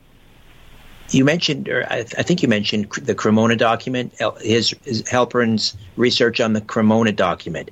you 1.10 1.24
mentioned, 1.24 1.68
or 1.68 1.84
I, 1.90 2.02
th- 2.02 2.14
I, 2.18 2.22
think 2.22 2.42
you 2.42 2.48
mentioned 2.48 2.90
the 2.92 3.14
Cremona 3.14 3.56
document, 3.56 4.14
his, 4.40 4.74
his 4.84 5.08
Halpern's 5.08 5.76
research 5.96 6.40
on 6.40 6.52
the 6.52 6.60
Cremona 6.60 7.12
document. 7.12 7.70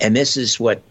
And 0.00 0.16
this 0.16 0.36
is 0.36 0.58
what 0.58 0.82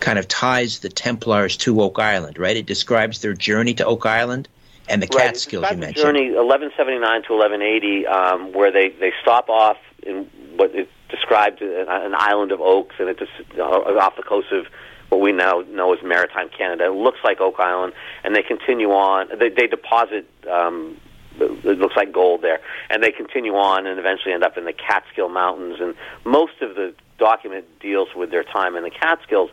kind 0.00 0.18
of 0.18 0.28
ties 0.28 0.80
the 0.80 0.88
Templars 0.88 1.56
to 1.58 1.80
Oak 1.80 1.98
Island, 1.98 2.38
right? 2.38 2.56
It 2.56 2.66
describes 2.66 3.20
their 3.22 3.34
journey 3.34 3.74
to 3.74 3.86
Oak 3.86 4.06
Island 4.06 4.48
and 4.88 5.02
the 5.02 5.06
Catskills 5.06 5.70
you 5.70 5.76
mentioned. 5.76 6.04
Journey 6.04 6.30
1179 6.30 7.22
to 7.24 7.32
1180, 7.32 8.06
um, 8.06 8.52
where 8.52 8.72
they 8.72 8.88
they 8.88 9.12
stop 9.22 9.48
off 9.48 9.76
in 10.02 10.24
what 10.56 10.74
is 10.74 10.86
described 11.08 11.62
an 11.62 12.14
island 12.14 12.52
of 12.52 12.60
oaks, 12.60 12.96
and 12.98 13.08
it's 13.08 13.20
just 13.20 13.32
uh, 13.58 13.62
off 13.62 14.16
the 14.16 14.22
coast 14.22 14.52
of 14.52 14.66
what 15.08 15.20
we 15.20 15.32
now 15.32 15.64
know 15.70 15.94
as 15.94 16.02
maritime 16.02 16.48
Canada. 16.50 16.86
It 16.86 16.92
looks 16.92 17.18
like 17.24 17.40
Oak 17.40 17.58
Island, 17.58 17.94
and 18.24 18.34
they 18.34 18.42
continue 18.42 18.90
on. 18.90 19.28
They, 19.38 19.48
they 19.48 19.66
deposit. 19.66 20.28
Um, 20.50 20.98
it 21.40 21.78
looks 21.78 21.94
like 21.94 22.12
gold 22.12 22.42
there, 22.42 22.60
and 22.90 23.02
they 23.02 23.12
continue 23.12 23.54
on 23.54 23.86
and 23.86 23.98
eventually 23.98 24.34
end 24.34 24.42
up 24.42 24.58
in 24.58 24.64
the 24.64 24.72
Catskill 24.72 25.28
Mountains. 25.28 25.76
And 25.80 25.94
most 26.24 26.60
of 26.60 26.74
the 26.74 26.94
document 27.18 27.64
deals 27.80 28.08
with 28.14 28.30
their 28.30 28.42
time 28.42 28.74
in 28.74 28.82
the 28.82 28.90
Catskills, 28.90 29.50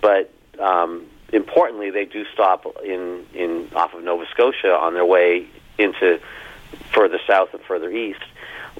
but 0.00 0.32
um, 0.60 1.06
importantly, 1.32 1.90
they 1.90 2.04
do 2.04 2.24
stop 2.32 2.64
in 2.84 3.26
in 3.34 3.68
off 3.74 3.94
of 3.94 4.04
Nova 4.04 4.26
Scotia 4.30 4.72
on 4.72 4.94
their 4.94 5.04
way 5.04 5.46
into 5.76 6.20
further 6.92 7.18
south 7.26 7.52
and 7.52 7.62
further 7.62 7.90
east. 7.90 8.22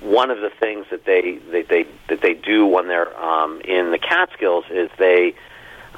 One 0.01 0.31
of 0.31 0.41
the 0.41 0.51
things 0.51 0.87
that 0.91 1.05
they 1.05 1.39
they, 1.51 1.63
they 1.63 1.87
that 2.09 2.21
they 2.21 2.35
do 2.35 2.67
when 2.67 2.89
they're 2.89 3.17
um, 3.19 3.61
in 3.61 3.91
the 3.91 3.99
Catskills 3.99 4.65
is 4.71 4.91
they 4.99 5.35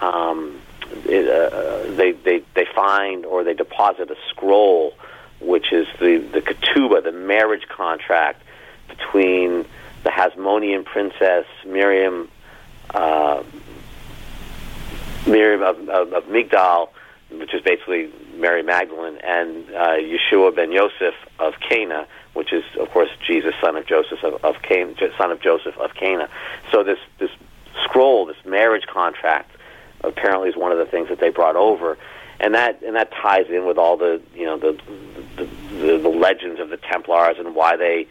um, 0.00 0.60
it, 1.04 1.28
uh, 1.28 1.94
they 1.96 2.12
they 2.12 2.42
they 2.54 2.66
find 2.74 3.24
or 3.24 3.44
they 3.44 3.54
deposit 3.54 4.10
a 4.10 4.16
scroll, 4.30 4.94
which 5.40 5.72
is 5.72 5.86
the 5.98 6.18
the 6.18 6.40
ketubah, 6.40 7.02
the 7.02 7.12
marriage 7.12 7.66
contract 7.68 8.42
between 8.88 9.64
the 10.04 10.10
Hasmonean 10.10 10.84
princess 10.84 11.46
Miriam. 11.64 12.28
Uh, 12.94 13.42
Miriam 15.26 15.62
of, 15.62 15.88
of, 15.88 16.12
of 16.12 16.24
Migdal, 16.24 16.88
which 17.30 17.52
is 17.52 17.60
basically 17.62 18.10
Mary 18.36 18.62
Magdalene, 18.62 19.18
and 19.18 19.68
uh, 19.70 19.96
Yeshua 19.96 20.54
ben 20.54 20.72
Yosef 20.72 21.14
of 21.38 21.54
Cana, 21.60 22.06
which 22.36 22.52
is, 22.52 22.62
of 22.78 22.90
course, 22.90 23.08
Jesus, 23.26 23.54
son 23.60 23.76
of 23.76 23.86
Joseph 23.86 24.22
of, 24.22 24.44
of 24.44 24.62
Cana, 24.62 24.94
son 25.18 25.30
of 25.30 25.40
Joseph 25.40 25.76
of 25.78 25.94
Cana. 25.94 26.28
So 26.70 26.84
this 26.84 26.98
this 27.18 27.30
scroll, 27.84 28.26
this 28.26 28.36
marriage 28.44 28.86
contract, 28.86 29.50
apparently 30.04 30.50
is 30.50 30.56
one 30.56 30.72
of 30.72 30.78
the 30.78 30.86
things 30.86 31.08
that 31.08 31.18
they 31.18 31.30
brought 31.30 31.56
over, 31.56 31.98
and 32.38 32.54
that 32.54 32.82
and 32.82 32.94
that 32.96 33.10
ties 33.10 33.46
in 33.48 33.66
with 33.66 33.78
all 33.78 33.96
the 33.96 34.20
you 34.34 34.44
know 34.44 34.58
the 34.58 34.78
the, 35.36 35.44
the, 35.74 35.98
the 35.98 36.08
legends 36.08 36.60
of 36.60 36.68
the 36.68 36.76
Templars 36.76 37.36
and 37.38 37.54
why 37.54 37.76
they 37.76 38.06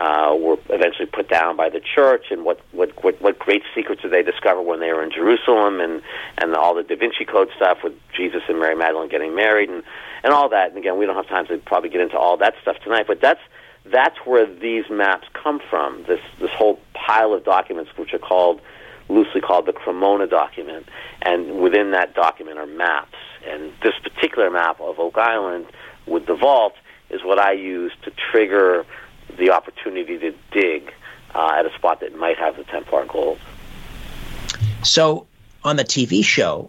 uh, 0.00 0.34
were 0.38 0.58
eventually 0.70 1.06
put 1.06 1.28
down 1.28 1.56
by 1.56 1.68
the 1.68 1.80
church, 1.80 2.26
and 2.30 2.44
what, 2.44 2.60
what 2.72 2.90
what 3.04 3.20
what 3.20 3.38
great 3.38 3.62
secrets 3.74 4.02
did 4.02 4.10
they 4.10 4.22
discover 4.22 4.60
when 4.60 4.80
they 4.80 4.92
were 4.92 5.02
in 5.02 5.10
Jerusalem, 5.10 5.80
and 5.80 6.02
and 6.38 6.54
all 6.54 6.74
the 6.74 6.82
Da 6.82 6.96
Vinci 6.96 7.24
Code 7.24 7.48
stuff 7.56 7.78
with 7.84 7.94
Jesus 8.12 8.42
and 8.48 8.58
Mary 8.58 8.74
Magdalene 8.74 9.08
getting 9.08 9.34
married, 9.34 9.68
and 9.68 9.82
and 10.24 10.32
all 10.32 10.48
that. 10.48 10.70
And 10.70 10.78
again, 10.78 10.98
we 10.98 11.06
don't 11.06 11.14
have 11.14 11.28
time 11.28 11.46
to 11.46 11.58
probably 11.58 11.90
get 11.90 12.00
into 12.00 12.18
all 12.18 12.36
that 12.38 12.54
stuff 12.62 12.76
tonight, 12.82 13.06
but 13.06 13.20
that's 13.20 13.40
that's 13.86 14.16
where 14.24 14.46
these 14.46 14.84
maps 14.90 15.26
come 15.34 15.60
from. 15.70 16.04
This 16.06 16.20
this 16.40 16.50
whole 16.50 16.80
pile 16.94 17.32
of 17.32 17.44
documents, 17.44 17.90
which 17.96 18.12
are 18.14 18.18
called 18.18 18.60
loosely 19.08 19.40
called 19.40 19.66
the 19.66 19.72
Cremona 19.72 20.26
document, 20.26 20.88
and 21.22 21.60
within 21.60 21.90
that 21.90 22.14
document 22.14 22.58
are 22.58 22.66
maps. 22.66 23.18
And 23.46 23.72
this 23.82 23.92
particular 24.02 24.50
map 24.50 24.80
of 24.80 24.98
Oak 24.98 25.18
Island 25.18 25.66
with 26.06 26.26
the 26.26 26.34
vault 26.34 26.74
is 27.10 27.22
what 27.22 27.38
I 27.38 27.52
use 27.52 27.92
to 28.04 28.10
trigger 28.30 28.86
the 29.38 29.50
opportunity 29.50 30.18
to 30.18 30.34
dig 30.50 30.90
uh, 31.34 31.52
at 31.58 31.66
a 31.66 31.74
spot 31.74 32.00
that 32.00 32.16
might 32.16 32.38
have 32.38 32.56
the 32.56 32.64
Templar 32.64 33.04
gold. 33.06 33.38
So 34.82 35.26
on 35.62 35.76
the 35.76 35.84
TV 35.84 36.24
show, 36.24 36.68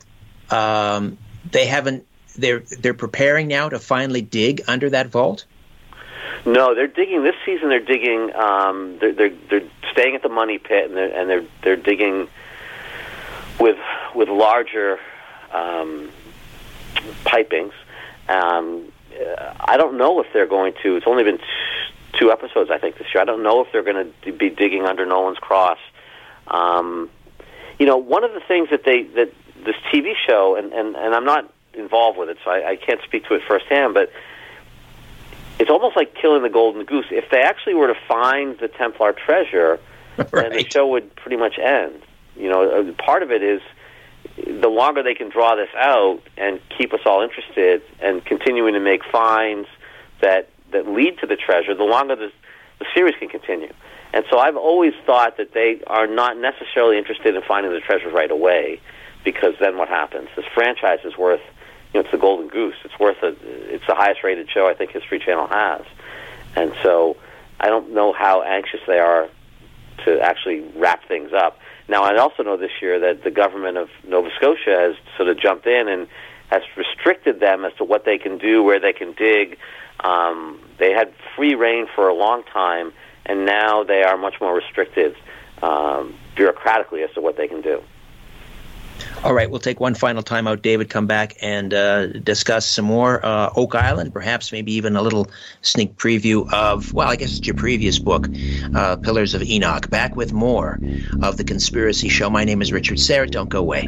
Um, 0.52 1.18
they 1.52 1.66
haven't. 1.66 2.06
They're 2.38 2.64
they're 2.82 2.94
preparing 2.94 3.48
now 3.48 3.70
to 3.70 3.80
finally 3.80 4.22
dig 4.22 4.62
under 4.68 4.90
that 4.90 5.08
vault. 5.08 5.46
No, 6.46 6.76
they're 6.76 6.88
digging 6.88 7.24
this 7.24 7.36
season. 7.46 7.70
They're 7.70 7.80
digging. 7.80 8.34
Um, 8.36 8.98
they're, 9.00 9.14
they're 9.14 9.34
they're 9.50 9.70
staying 9.92 10.16
at 10.16 10.22
the 10.22 10.30
money 10.30 10.58
pit, 10.58 10.86
and 10.86 10.96
they're 10.96 11.14
and 11.14 11.30
they're 11.30 11.46
they're 11.64 11.76
digging 11.76 12.28
with 13.60 13.78
with 14.14 14.30
larger 14.30 15.00
um, 15.52 16.10
pipings. 17.26 17.74
Um, 18.28 18.92
I 19.60 19.78
don't 19.78 19.98
know 19.98 20.20
if 20.22 20.28
they're 20.34 20.48
going 20.48 20.74
to. 20.84 20.96
It's 20.98 21.08
only 21.08 21.24
been 21.24 21.40
two 22.20 22.32
episodes, 22.32 22.70
I 22.72 22.78
think, 22.78 22.98
this 22.98 23.08
year. 23.14 23.22
I 23.22 23.26
don't 23.26 23.44
know 23.44 23.62
if 23.62 23.72
they're 23.72 23.84
going 23.84 24.14
to 24.24 24.32
be 24.32 24.50
digging 24.50 24.84
under 24.84 25.06
Nolan's 25.06 25.38
Cross. 25.40 25.80
Um, 26.48 27.10
you 27.80 27.86
know, 27.86 27.98
one 27.98 28.24
of 28.24 28.34
the 28.34 28.42
things 28.42 28.70
that 28.72 28.84
they 28.84 29.04
that 29.04 29.34
this 29.66 29.76
TV 29.92 30.14
show, 30.28 30.56
and 30.56 30.74
and, 30.74 30.96
and 30.96 31.16
I'm 31.16 31.26
not 31.26 31.52
involved 31.74 32.18
with 32.18 32.30
it, 32.30 32.38
so 32.44 32.52
I, 32.52 32.72
I 32.72 32.76
can't 32.76 33.02
speak 33.04 33.26
to 33.26 33.36
it 33.36 33.42
firsthand, 33.48 33.94
but 33.94 34.12
it's 35.66 35.72
almost 35.72 35.96
like 35.96 36.14
killing 36.14 36.44
the 36.44 36.50
golden 36.50 36.86
goose. 36.86 37.08
If 37.10 37.32
they 37.32 37.42
actually 37.42 37.74
were 37.74 37.88
to 37.88 38.00
find 38.08 38.56
the 38.60 38.68
Templar 38.68 39.14
treasure, 39.14 39.80
right. 40.16 40.30
then 40.32 40.52
the 40.52 40.70
show 40.70 40.86
would 40.90 41.16
pretty 41.16 41.38
much 41.38 41.58
end. 41.58 42.04
You 42.36 42.50
know, 42.50 42.70
uh, 42.70 42.92
part 43.04 43.24
of 43.24 43.32
it 43.32 43.42
is 43.42 43.62
the 44.38 44.68
longer 44.68 45.02
they 45.02 45.16
can 45.16 45.30
draw 45.30 45.56
this 45.56 45.70
out 45.76 46.22
and 46.38 46.60
keep 46.78 46.94
us 46.94 47.00
all 47.04 47.24
interested 47.24 47.82
and 48.00 48.24
continuing 48.24 48.76
to 48.76 48.80
make 48.80 49.02
finds 49.12 49.68
that 50.22 50.50
that 50.72 50.88
lead 50.88 51.18
to 51.22 51.26
the 51.26 51.36
treasure, 51.36 51.74
the 51.74 51.84
longer 51.84 52.16
the, 52.16 52.32
the 52.78 52.86
series 52.94 53.16
can 53.18 53.30
continue. 53.30 53.74
And 54.14 54.24
so 54.30 54.38
I've 54.38 54.58
always 54.58 54.94
thought 55.08 55.38
that 55.38 55.54
they 55.56 55.82
are 55.88 56.06
not 56.06 56.38
necessarily 56.38 57.00
interested 57.00 57.36
in 57.36 57.42
finding 57.42 57.72
the 57.72 57.80
treasure 57.80 58.12
right 58.12 58.30
away, 58.30 58.80
because 59.24 59.56
then 59.60 59.78
what 59.78 59.90
happens? 59.90 60.30
This 60.36 60.46
franchise 60.54 61.00
is 61.06 61.18
worth, 61.18 61.42
you 61.96 62.02
know, 62.02 62.08
it's 62.10 62.12
the 62.12 62.18
golden 62.18 62.50
goose. 62.50 62.76
It's 62.84 63.00
worth 63.00 63.24
a, 63.24 63.38
it's 63.74 63.88
the 63.88 63.96
highest 63.96 64.22
rated 64.22 64.50
show 64.52 64.68
I 64.68 64.74
think 64.74 64.92
History 64.92 65.18
Channel 65.18 65.48
has, 65.48 65.84
and 66.54 66.74
so 66.84 67.16
I 67.58 67.68
don't 67.68 67.94
know 67.94 68.12
how 68.12 68.42
anxious 68.42 68.82
they 68.86 69.00
are 69.00 69.30
to 70.04 70.20
actually 70.20 70.60
wrap 70.76 71.08
things 71.08 71.32
up. 71.32 71.58
Now, 71.88 72.04
I 72.04 72.18
also 72.18 72.44
know 72.44 72.58
this 72.58 72.82
year 72.82 73.00
that 73.00 73.24
the 73.24 73.32
government 73.32 73.78
of 73.78 73.88
Nova 74.06 74.30
Scotia 74.36 74.76
has 74.78 74.96
sort 75.16 75.30
of 75.30 75.40
jumped 75.40 75.68
in 75.68 75.88
and 75.88 76.10
has 76.50 76.64
restricted 76.76 77.40
them 77.40 77.64
as 77.64 77.72
to 77.78 77.86
what 77.86 78.04
they 78.04 78.18
can 78.18 78.40
do, 78.40 78.62
where 78.62 78.82
they 78.82 78.92
can 78.92 79.14
dig. 79.14 79.58
Um, 80.02 80.60
they 80.78 80.92
had 80.92 81.14
free 81.38 81.56
reign 81.56 81.88
for 81.96 82.10
a 82.10 82.14
long 82.14 82.44
time, 82.44 82.92
and 83.26 83.46
now 83.46 83.86
they 83.86 84.04
are 84.04 84.18
much 84.18 84.42
more 84.42 84.54
restricted 84.54 85.16
um, 85.64 86.14
bureaucratically 86.36 87.08
as 87.08 87.14
to 87.14 87.22
what 87.22 87.38
they 87.38 87.48
can 87.48 87.62
do. 87.62 87.82
All 89.24 89.34
right, 89.34 89.50
we'll 89.50 89.60
take 89.60 89.80
one 89.80 89.96
final 89.96 90.22
time 90.22 90.48
out, 90.48 90.62
David. 90.62 90.90
Come 90.90 91.08
back 91.08 91.36
and 91.42 91.74
uh, 91.74 92.08
discuss 92.08 92.68
some 92.68 92.86
more 92.86 93.26
uh, 93.26 93.52
Oak 93.56 93.74
Island, 93.74 94.14
perhaps 94.14 94.52
maybe 94.52 94.74
even 94.74 94.96
a 94.96 95.02
little 95.02 95.28
sneak 95.62 95.98
preview 95.98 96.52
of, 96.54 96.94
well, 96.94 97.08
I 97.08 97.16
guess 97.16 97.38
it's 97.38 97.48
your 97.48 97.56
previous 97.56 97.98
book, 97.98 98.28
uh, 98.76 98.98
Pillars 98.98 99.34
of 99.34 99.42
Enoch. 99.42 99.90
Back 99.90 100.16
with 100.16 100.32
more 100.32 100.80
of 101.22 101.38
The 101.38 101.44
Conspiracy 101.44 102.10
Show. 102.10 102.30
My 102.30 102.44
name 102.44 102.62
is 102.62 102.72
Richard 102.72 102.98
Syrett. 102.98 103.32
Don't 103.32 103.50
go 103.50 103.60
away. 103.60 103.88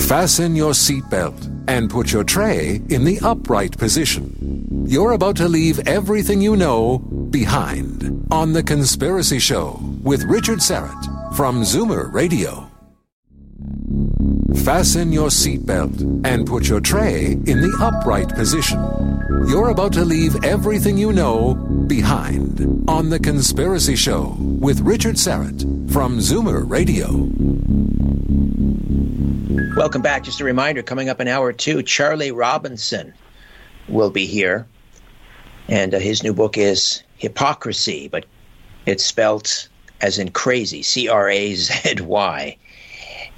Fasten 0.00 0.56
your 0.56 0.72
seatbelt 0.72 1.52
and 1.68 1.88
put 1.88 2.12
your 2.12 2.24
tray 2.24 2.80
in 2.90 3.04
the 3.04 3.20
upright 3.22 3.78
position. 3.78 4.84
You're 4.86 5.12
about 5.12 5.36
to 5.36 5.48
leave 5.48 5.78
everything 5.86 6.40
you 6.42 6.56
know 6.56 6.98
behind 6.98 8.26
on 8.30 8.52
The 8.52 8.62
Conspiracy 8.62 9.38
Show 9.38 9.78
with 10.02 10.24
Richard 10.24 10.58
Syrett 10.58 11.34
from 11.36 11.62
Zoomer 11.62 12.12
Radio. 12.12 12.73
Fasten 14.64 15.12
your 15.12 15.28
seatbelt 15.28 16.26
and 16.26 16.46
put 16.46 16.68
your 16.68 16.80
tray 16.80 17.32
in 17.32 17.60
the 17.60 17.76
upright 17.80 18.30
position. 18.30 18.78
You're 19.46 19.68
about 19.68 19.92
to 19.94 20.04
leave 20.04 20.42
everything 20.44 20.96
you 20.96 21.12
know 21.12 21.54
behind 21.86 22.84
on 22.88 23.10
The 23.10 23.18
Conspiracy 23.18 23.94
Show 23.94 24.36
with 24.38 24.80
Richard 24.80 25.16
Syrett 25.16 25.62
from 25.92 26.18
Zoomer 26.18 26.68
Radio. 26.68 27.08
Welcome 29.76 30.02
back. 30.02 30.24
Just 30.24 30.40
a 30.40 30.44
reminder 30.44 30.82
coming 30.82 31.08
up 31.08 31.20
in 31.20 31.28
hour 31.28 31.52
two, 31.52 31.82
Charlie 31.82 32.32
Robinson 32.32 33.12
will 33.88 34.10
be 34.10 34.24
here. 34.24 34.66
And 35.68 35.94
uh, 35.94 35.98
his 35.98 36.22
new 36.22 36.32
book 36.32 36.56
is 36.56 37.02
Hypocrazy, 37.20 38.10
but 38.10 38.24
it's 38.86 39.04
spelt 39.04 39.68
as 40.00 40.18
in 40.18 40.30
crazy 40.30 40.82
C 40.82 41.08
R 41.08 41.28
A 41.28 41.54
Z 41.54 42.00
Y. 42.00 42.56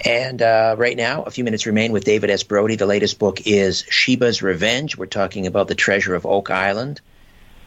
And 0.07 0.41
uh, 0.41 0.77
right 0.79 0.97
now, 0.97 1.25
a 1.25 1.33
few 1.33 1.43
minutes 1.43 1.67
remain 1.67 1.91
with 1.91 2.05
David 2.05 2.31
S. 2.31 2.45
Brody. 2.45 2.77
The 2.77 2.87
latest 2.87 3.19
book 3.19 3.45
is 3.45 3.83
Sheba's 3.91 4.41
Revenge. 4.41 4.97
We're 4.97 5.07
talking 5.07 5.49
about 5.49 5.67
the 5.67 5.75
treasure 5.75 6.15
of 6.15 6.25
Oak 6.25 6.49
Island. 6.49 7.01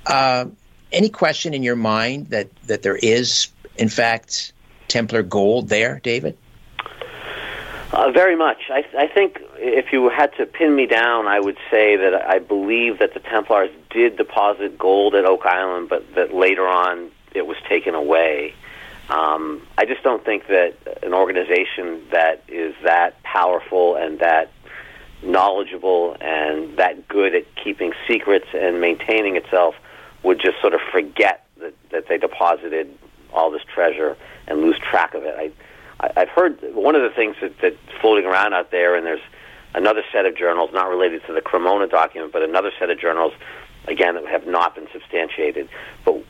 Uh, 0.06 0.46
any 0.94 1.10
question 1.10 1.54
in 1.54 1.64
your 1.64 1.76
mind 1.76 2.28
that, 2.30 2.48
that 2.68 2.82
there 2.82 2.96
is, 2.96 3.50
in 3.76 3.90
fact, 3.90 4.54
Templar 4.88 5.22
gold 5.22 5.68
there, 5.68 6.00
David? 6.02 6.38
Uh, 7.92 8.10
very 8.12 8.38
much. 8.38 8.70
I, 8.70 8.86
I 8.98 9.08
think 9.08 9.42
if 9.58 9.92
you 9.92 10.08
had 10.10 10.34
to 10.38 10.46
pin 10.46 10.74
me 10.74 10.86
down, 10.86 11.28
I 11.28 11.42
would 11.42 11.58
say 11.70 11.98
that 11.98 12.26
I 12.26 12.40
believe 12.40 13.00
that 13.00 13.14
the 13.14 13.20
Templars 13.20 13.70
did 13.90 14.16
deposit 14.16 14.78
gold 14.78 15.14
at 15.14 15.26
Oak 15.26 15.46
Island, 15.46 15.90
but 15.90 16.16
that 16.16 16.34
later 16.34 16.66
on 16.66 17.12
it 17.36 17.46
was 17.46 17.58
taken 17.68 17.96
away. 17.96 18.54
Um, 19.10 19.64
I 19.78 19.86
just 19.86 20.04
don't 20.04 20.24
think 20.24 20.48
that 20.48 20.76
an 21.02 21.14
organization 21.14 22.02
that 22.12 22.44
is 22.48 22.76
that 22.84 23.22
powerful 23.24 23.96
and 23.96 24.20
that 24.20 24.52
knowledgeable 25.24 26.16
and 26.22 26.78
that 26.78 27.08
good 27.08 27.36
at 27.36 27.44
keeping 27.56 27.92
secrets 28.08 28.46
and 28.54 28.80
maintaining 28.80 29.36
itself 29.36 29.76
would 30.24 30.40
just 30.40 30.62
sort 30.62 30.74
of 30.74 30.80
forget 30.92 31.46
that, 31.60 31.74
that 31.92 32.08
they 32.08 32.18
deposited 32.18 32.98
all 33.34 33.52
this 33.52 33.64
treasure 33.74 34.16
and 34.48 34.62
lose 34.62 34.78
track 34.80 35.14
of 35.14 35.24
it. 35.24 35.36
I, 35.38 35.52
I, 36.06 36.22
I've 36.22 36.30
heard 36.30 36.60
one 36.74 36.96
of 36.96 37.02
the 37.02 37.10
things 37.16 37.36
that, 37.42 37.54
that's 37.62 37.76
floating 38.02 38.26
around 38.26 38.54
out 38.54 38.72
there, 38.72 38.96
and 38.96 39.06
there's 39.06 39.22
another 39.74 40.04
set 40.12 40.26
of 40.26 40.38
journals 40.38 40.70
not 40.74 40.90
related 40.90 41.22
to 41.28 41.34
the 41.34 41.42
Cremona 41.42 41.88
document, 41.88 42.32
but 42.32 42.42
another 42.42 42.72
set 42.80 42.90
of 42.90 43.00
journals, 43.00 43.34
again, 43.88 44.16
that 44.16 44.26
have 44.28 44.48
not 44.48 44.76
been 44.76 44.88
substantiated. 44.92 45.70
But 46.06 46.24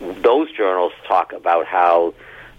those 0.00 0.50
journals 0.52 0.92
talk 1.06 1.32
about 1.32 1.66
how 1.66 2.14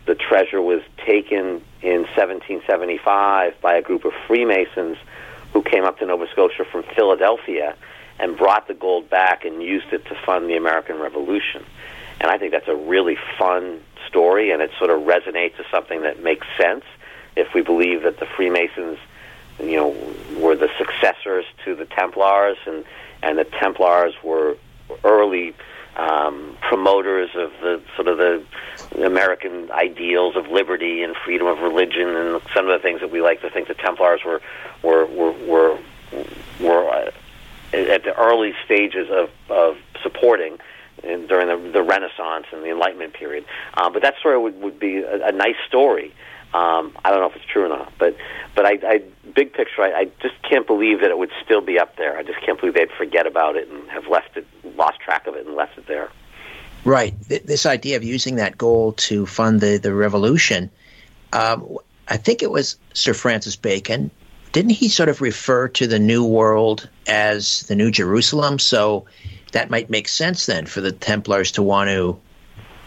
the 0.06 0.16
treasure 0.16 0.62
was 0.62 0.82
taken 1.06 1.62
in 1.82 2.02
1775 2.16 3.60
by 3.62 3.76
a 3.76 3.82
group 3.82 4.06
of 4.06 4.14
Freemasons 4.26 4.98
who 5.54 5.62
came 5.62 5.84
up 5.84 6.00
to 6.00 6.06
Nova 6.06 6.28
Scotia 6.32 6.66
from 6.72 6.84
Philadelphia 6.96 7.76
and 8.20 8.38
brought 8.38 8.68
the 8.68 8.74
gold 8.74 9.10
back 9.10 9.46
and 9.46 9.62
used 9.62 9.92
it 9.94 10.06
to 10.06 10.16
fund 10.26 10.50
the 10.50 10.56
American 10.56 11.00
Revolution. 11.00 11.64
And 12.20 12.32
I 12.32 12.38
think 12.38 12.52
that's 12.52 12.68
a 12.68 12.76
really 12.76 13.18
fun 13.38 13.82
story, 14.08 14.52
and 14.52 14.62
it 14.62 14.72
sort 14.78 14.90
of 14.90 15.02
resonates 15.02 15.60
as 15.60 15.66
something 15.70 16.02
that 16.02 16.24
makes 16.24 16.48
sense 16.60 16.84
if 17.36 17.54
we 17.54 17.62
believe 17.62 18.04
that 18.04 18.20
the 18.20 18.26
Freemasons, 18.26 18.98
you 19.60 19.76
know, 19.76 19.96
were 20.40 20.56
the 20.56 20.70
successors 20.78 21.46
to 21.66 21.76
the 21.76 21.86
Templars, 21.86 22.58
and 22.66 22.84
and 23.22 23.38
the 23.38 23.44
Templars 23.44 24.14
were 24.24 24.58
early 25.04 25.54
um, 25.98 26.56
promoters 26.62 27.30
of 27.36 27.52
the 27.62 27.82
sort 27.96 28.08
of 28.08 28.18
the 28.18 29.04
American 29.04 29.72
ideals 29.72 30.36
of 30.36 30.48
liberty 30.48 31.04
and 31.04 31.16
freedom 31.26 31.48
of 31.48 31.60
religion, 31.60 32.08
and 32.16 32.42
some 32.54 32.70
of 32.70 32.80
the 32.80 32.82
things 32.82 33.02
that 33.02 33.12
we 33.12 33.22
like 33.22 33.42
to 33.42 33.50
think 33.50 33.68
the 33.68 33.74
Templars 33.74 34.22
were 34.26 34.42
were 34.84 35.06
were 35.06 35.32
were, 35.32 35.78
were 36.60 36.90
uh, 36.90 37.12
at 37.74 38.04
the 38.04 38.14
early 38.18 38.54
stages 38.64 39.10
of 39.10 39.30
of 39.50 39.78
supporting 40.04 40.58
during 41.02 41.48
the, 41.48 41.72
the 41.72 41.84
Renaissance 41.84 42.46
and 42.52 42.64
the 42.64 42.72
Enlightenment 42.72 43.14
period. 43.14 43.46
Um, 43.76 43.94
but 43.94 44.02
that 44.02 44.16
story 44.20 44.38
would, 44.38 44.60
would 44.62 44.80
be 44.80 44.98
a, 44.98 45.28
a 45.28 45.32
nice 45.32 45.56
story. 45.68 46.14
Um, 46.54 46.98
I 47.04 47.12
don't 47.12 47.20
know 47.20 47.30
if 47.30 47.36
it's 47.36 47.46
true 47.46 47.66
or 47.66 47.70
not, 47.70 47.92
but 48.00 48.16
but 48.56 48.66
I, 48.66 48.80
I 48.84 49.04
big 49.36 49.54
picture, 49.54 49.82
I, 49.82 49.92
I 49.94 50.06
just 50.22 50.36
can't 50.42 50.66
believe 50.66 51.02
that 51.02 51.12
it 51.12 51.18
would 51.18 51.32
still 51.44 51.62
be 51.62 51.78
up 51.78 51.96
there. 51.98 52.18
I 52.18 52.24
just 52.24 52.42
can't 52.42 52.60
believe 52.60 52.74
they'd 52.74 52.92
forget 52.92 53.28
about 53.28 53.56
it 53.56 53.68
and 53.68 53.88
have 53.90 54.08
left 54.08 54.36
it, 54.38 54.48
lost 54.76 55.00
track 55.00 55.28
of 55.28 55.36
it, 55.36 55.46
and 55.46 55.56
left 55.56 55.78
it 55.78 55.86
there. 55.88 56.10
Right. 56.84 57.14
This 57.28 57.66
idea 57.66 57.98
of 57.98 58.04
using 58.04 58.38
that 58.38 58.58
goal 58.58 58.94
to 58.94 59.26
fund 59.26 59.62
the 59.62 59.78
the 59.78 59.94
revolution, 59.94 60.72
um, 61.34 61.78
I 62.08 62.18
think 62.18 62.42
it 62.42 62.50
was 62.50 62.78
Sir 62.94 63.14
Francis 63.14 63.56
Bacon. 63.56 64.10
Didn't 64.54 64.72
he 64.72 64.88
sort 64.88 65.10
of 65.10 65.22
refer 65.22 65.68
to 65.70 65.86
the 65.86 66.00
New 66.00 66.26
World 66.26 66.90
as 67.08 67.64
the 67.64 67.76
New 67.76 67.92
Jerusalem? 67.92 68.58
So 68.58 69.06
that 69.52 69.70
might 69.70 69.90
make 69.90 70.08
sense 70.08 70.46
then 70.46 70.66
for 70.66 70.82
the 70.82 70.92
Templars 70.92 71.52
to 71.54 71.62
want 71.62 71.90
to 71.90 72.18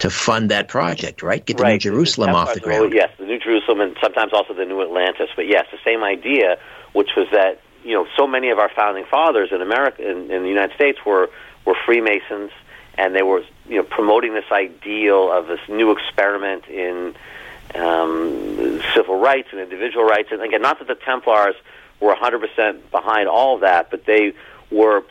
to 0.00 0.10
fund 0.10 0.50
that 0.50 0.68
project, 0.68 1.22
right? 1.22 1.44
Get 1.44 1.58
the 1.58 1.62
right. 1.62 1.72
New 1.72 1.78
Jerusalem 1.78 2.34
off 2.34 2.54
the 2.54 2.60
ground. 2.60 2.92
yes, 2.92 3.10
the 3.18 3.26
New 3.26 3.38
Jerusalem, 3.38 3.80
and 3.80 3.96
sometimes 4.00 4.32
also 4.32 4.54
the 4.54 4.64
New 4.64 4.82
Atlantis. 4.82 5.28
But 5.36 5.46
yes, 5.46 5.66
the 5.70 5.78
same 5.84 6.02
idea, 6.02 6.58
which 6.92 7.10
was 7.16 7.28
that 7.32 7.60
you 7.84 7.94
know 7.94 8.06
so 8.16 8.26
many 8.26 8.50
of 8.50 8.58
our 8.58 8.70
founding 8.74 9.04
fathers 9.04 9.50
in 9.52 9.62
America, 9.62 10.08
in, 10.08 10.30
in 10.30 10.42
the 10.42 10.48
United 10.48 10.74
States, 10.74 10.98
were 11.04 11.30
were 11.64 11.76
Freemasons, 11.86 12.50
and 12.98 13.14
they 13.14 13.22
were 13.22 13.42
you 13.68 13.76
know 13.76 13.82
promoting 13.82 14.34
this 14.34 14.50
ideal 14.50 15.30
of 15.30 15.46
this 15.46 15.60
new 15.68 15.92
experiment 15.92 16.66
in 16.66 17.14
um, 17.74 18.80
civil 18.94 19.20
rights 19.20 19.48
and 19.52 19.60
individual 19.60 20.04
rights. 20.04 20.30
And 20.32 20.42
again, 20.42 20.62
not 20.62 20.78
that 20.78 20.88
the 20.88 20.96
Templars 20.96 21.54
were 22.00 22.14
100% 22.14 22.90
behind 22.90 23.28
all 23.28 23.56
of 23.56 23.60
that, 23.60 23.90
but 23.90 24.06
they 24.06 24.32
were 24.70 25.04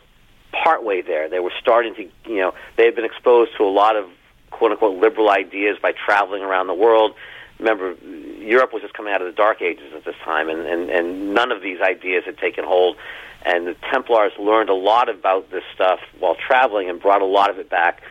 partway 0.52 1.00
there. 1.00 1.28
They 1.28 1.38
were 1.38 1.52
starting 1.60 1.94
to, 1.94 2.02
you 2.28 2.40
know, 2.40 2.54
they 2.76 2.84
had 2.84 2.96
been 2.96 3.04
exposed 3.04 3.52
to 3.56 3.62
a 3.62 3.70
lot 3.70 3.96
of 3.96 4.10
quote 4.50 4.72
unquote 4.72 5.00
liberal 5.00 5.30
ideas 5.30 5.78
by 5.80 5.92
traveling 5.92 6.42
around 6.42 6.66
the 6.66 6.74
world. 6.74 7.14
Remember, 7.58 7.94
Europe 8.38 8.72
was 8.72 8.82
just 8.82 8.94
coming 8.94 9.12
out 9.12 9.20
of 9.20 9.26
the 9.26 9.36
Dark 9.36 9.60
Ages 9.60 9.92
at 9.94 10.04
this 10.04 10.14
time, 10.24 10.48
and, 10.48 10.60
and, 10.60 10.90
and 10.90 11.34
none 11.34 11.52
of 11.52 11.60
these 11.60 11.80
ideas 11.80 12.24
had 12.24 12.38
taken 12.38 12.64
hold. 12.64 12.96
And 13.42 13.66
the 13.66 13.76
Templars 13.90 14.32
learned 14.38 14.70
a 14.70 14.74
lot 14.74 15.08
about 15.08 15.50
this 15.50 15.64
stuff 15.74 16.00
while 16.18 16.34
traveling 16.34 16.88
and 16.90 17.00
brought 17.00 17.22
a 17.22 17.26
lot 17.26 17.50
of 17.50 17.58
it 17.58 17.70
back 17.70 18.02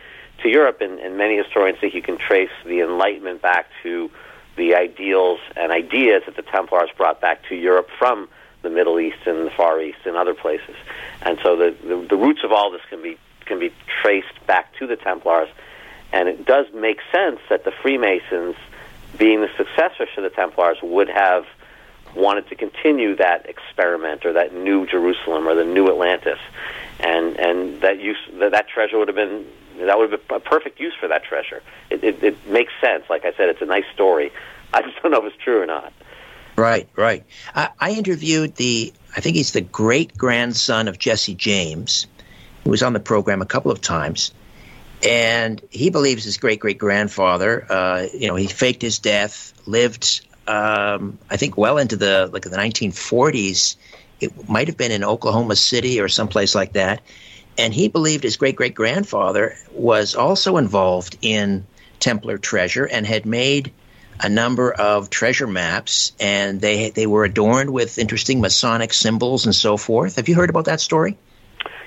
to 0.42 0.48
Europe. 0.48 0.80
And, 0.80 0.98
and 0.98 1.16
many 1.16 1.36
historians 1.36 1.78
think 1.80 1.94
you 1.94 2.02
can 2.02 2.18
trace 2.18 2.50
the 2.64 2.80
Enlightenment 2.80 3.42
back 3.42 3.66
to 3.82 4.10
the 4.56 4.74
ideals 4.74 5.40
and 5.56 5.72
ideas 5.72 6.22
that 6.26 6.36
the 6.36 6.42
Templars 6.42 6.90
brought 6.96 7.20
back 7.20 7.44
to 7.48 7.54
Europe 7.54 7.88
from 7.98 8.28
the 8.62 8.70
Middle 8.70 9.00
East 9.00 9.18
and 9.26 9.46
the 9.46 9.50
Far 9.50 9.80
East 9.80 9.98
and 10.04 10.16
other 10.16 10.34
places. 10.34 10.76
And 11.22 11.38
so 11.42 11.56
the, 11.56 11.74
the, 11.82 12.06
the 12.10 12.16
roots 12.16 12.40
of 12.44 12.52
all 12.52 12.70
this 12.70 12.82
can 12.88 13.02
be 13.02 13.16
can 13.46 13.58
be 13.58 13.72
traced 14.00 14.46
back 14.46 14.72
to 14.78 14.86
the 14.86 14.96
Templars. 14.96 15.48
And 16.12 16.28
it 16.28 16.44
does 16.44 16.66
make 16.74 17.00
sense 17.12 17.40
that 17.48 17.64
the 17.64 17.70
Freemasons, 17.70 18.56
being 19.18 19.40
the 19.40 19.50
successors 19.56 20.08
to 20.14 20.20
the 20.20 20.30
Templars, 20.30 20.78
would 20.82 21.08
have 21.08 21.46
wanted 22.14 22.48
to 22.48 22.56
continue 22.56 23.14
that 23.16 23.48
experiment 23.48 24.24
or 24.24 24.32
that 24.32 24.52
new 24.52 24.86
Jerusalem 24.86 25.46
or 25.46 25.54
the 25.54 25.64
new 25.64 25.88
Atlantis, 25.88 26.38
and 26.98 27.38
and 27.38 27.80
that 27.82 28.00
use 28.00 28.18
that, 28.40 28.50
that 28.50 28.68
treasure 28.68 28.98
would 28.98 29.08
have 29.08 29.14
been 29.14 29.46
that 29.78 29.96
would 29.98 30.10
have 30.10 30.26
been 30.26 30.36
a 30.36 30.40
perfect 30.40 30.80
use 30.80 30.94
for 30.98 31.08
that 31.08 31.24
treasure. 31.24 31.62
It, 31.88 32.02
it, 32.02 32.22
it 32.22 32.46
makes 32.46 32.72
sense. 32.80 33.04
Like 33.08 33.24
I 33.24 33.32
said, 33.32 33.48
it's 33.48 33.62
a 33.62 33.66
nice 33.66 33.84
story. 33.94 34.32
I 34.72 34.82
just 34.82 35.00
don't 35.02 35.12
know 35.12 35.24
if 35.24 35.32
it's 35.32 35.42
true 35.42 35.60
or 35.60 35.66
not. 35.66 35.92
Right, 36.56 36.88
right. 36.96 37.24
I, 37.54 37.70
I 37.80 37.92
interviewed 37.92 38.56
the, 38.56 38.92
I 39.16 39.20
think 39.20 39.36
he's 39.36 39.52
the 39.52 39.62
great 39.62 40.16
grandson 40.16 40.88
of 40.88 40.98
Jesse 40.98 41.34
James, 41.34 42.06
who 42.64 42.70
was 42.70 42.82
on 42.82 42.92
the 42.92 43.00
program 43.00 43.40
a 43.40 43.46
couple 43.46 43.70
of 43.70 43.80
times. 43.80 44.32
And 45.02 45.60
he 45.70 45.90
believes 45.90 46.24
his 46.24 46.36
great 46.36 46.60
great 46.60 46.78
grandfather, 46.78 47.66
uh, 47.70 48.06
you 48.12 48.28
know, 48.28 48.34
he 48.36 48.46
faked 48.46 48.82
his 48.82 48.98
death, 48.98 49.52
lived, 49.66 50.26
um, 50.46 51.18
I 51.30 51.36
think, 51.36 51.56
well 51.56 51.78
into 51.78 51.96
the 51.96 52.28
like 52.32 52.42
the 52.42 52.50
1940s. 52.50 53.76
It 54.20 54.48
might 54.48 54.68
have 54.68 54.76
been 54.76 54.92
in 54.92 55.02
Oklahoma 55.02 55.56
City 55.56 56.00
or 56.00 56.08
someplace 56.08 56.54
like 56.54 56.74
that. 56.74 57.00
And 57.56 57.72
he 57.72 57.88
believed 57.88 58.24
his 58.24 58.36
great 58.36 58.56
great 58.56 58.74
grandfather 58.74 59.56
was 59.72 60.14
also 60.14 60.56
involved 60.58 61.16
in 61.22 61.66
Templar 61.98 62.38
treasure 62.38 62.84
and 62.84 63.06
had 63.06 63.26
made 63.26 63.72
a 64.22 64.28
number 64.28 64.70
of 64.70 65.08
treasure 65.08 65.46
maps, 65.46 66.12
and 66.20 66.60
they 66.60 66.90
they 66.90 67.06
were 67.06 67.24
adorned 67.24 67.70
with 67.70 67.98
interesting 67.98 68.40
Masonic 68.40 68.92
symbols 68.92 69.46
and 69.46 69.54
so 69.54 69.76
forth. 69.76 70.16
Have 70.16 70.28
you 70.28 70.34
heard 70.34 70.50
about 70.50 70.66
that 70.66 70.80
story? 70.80 71.16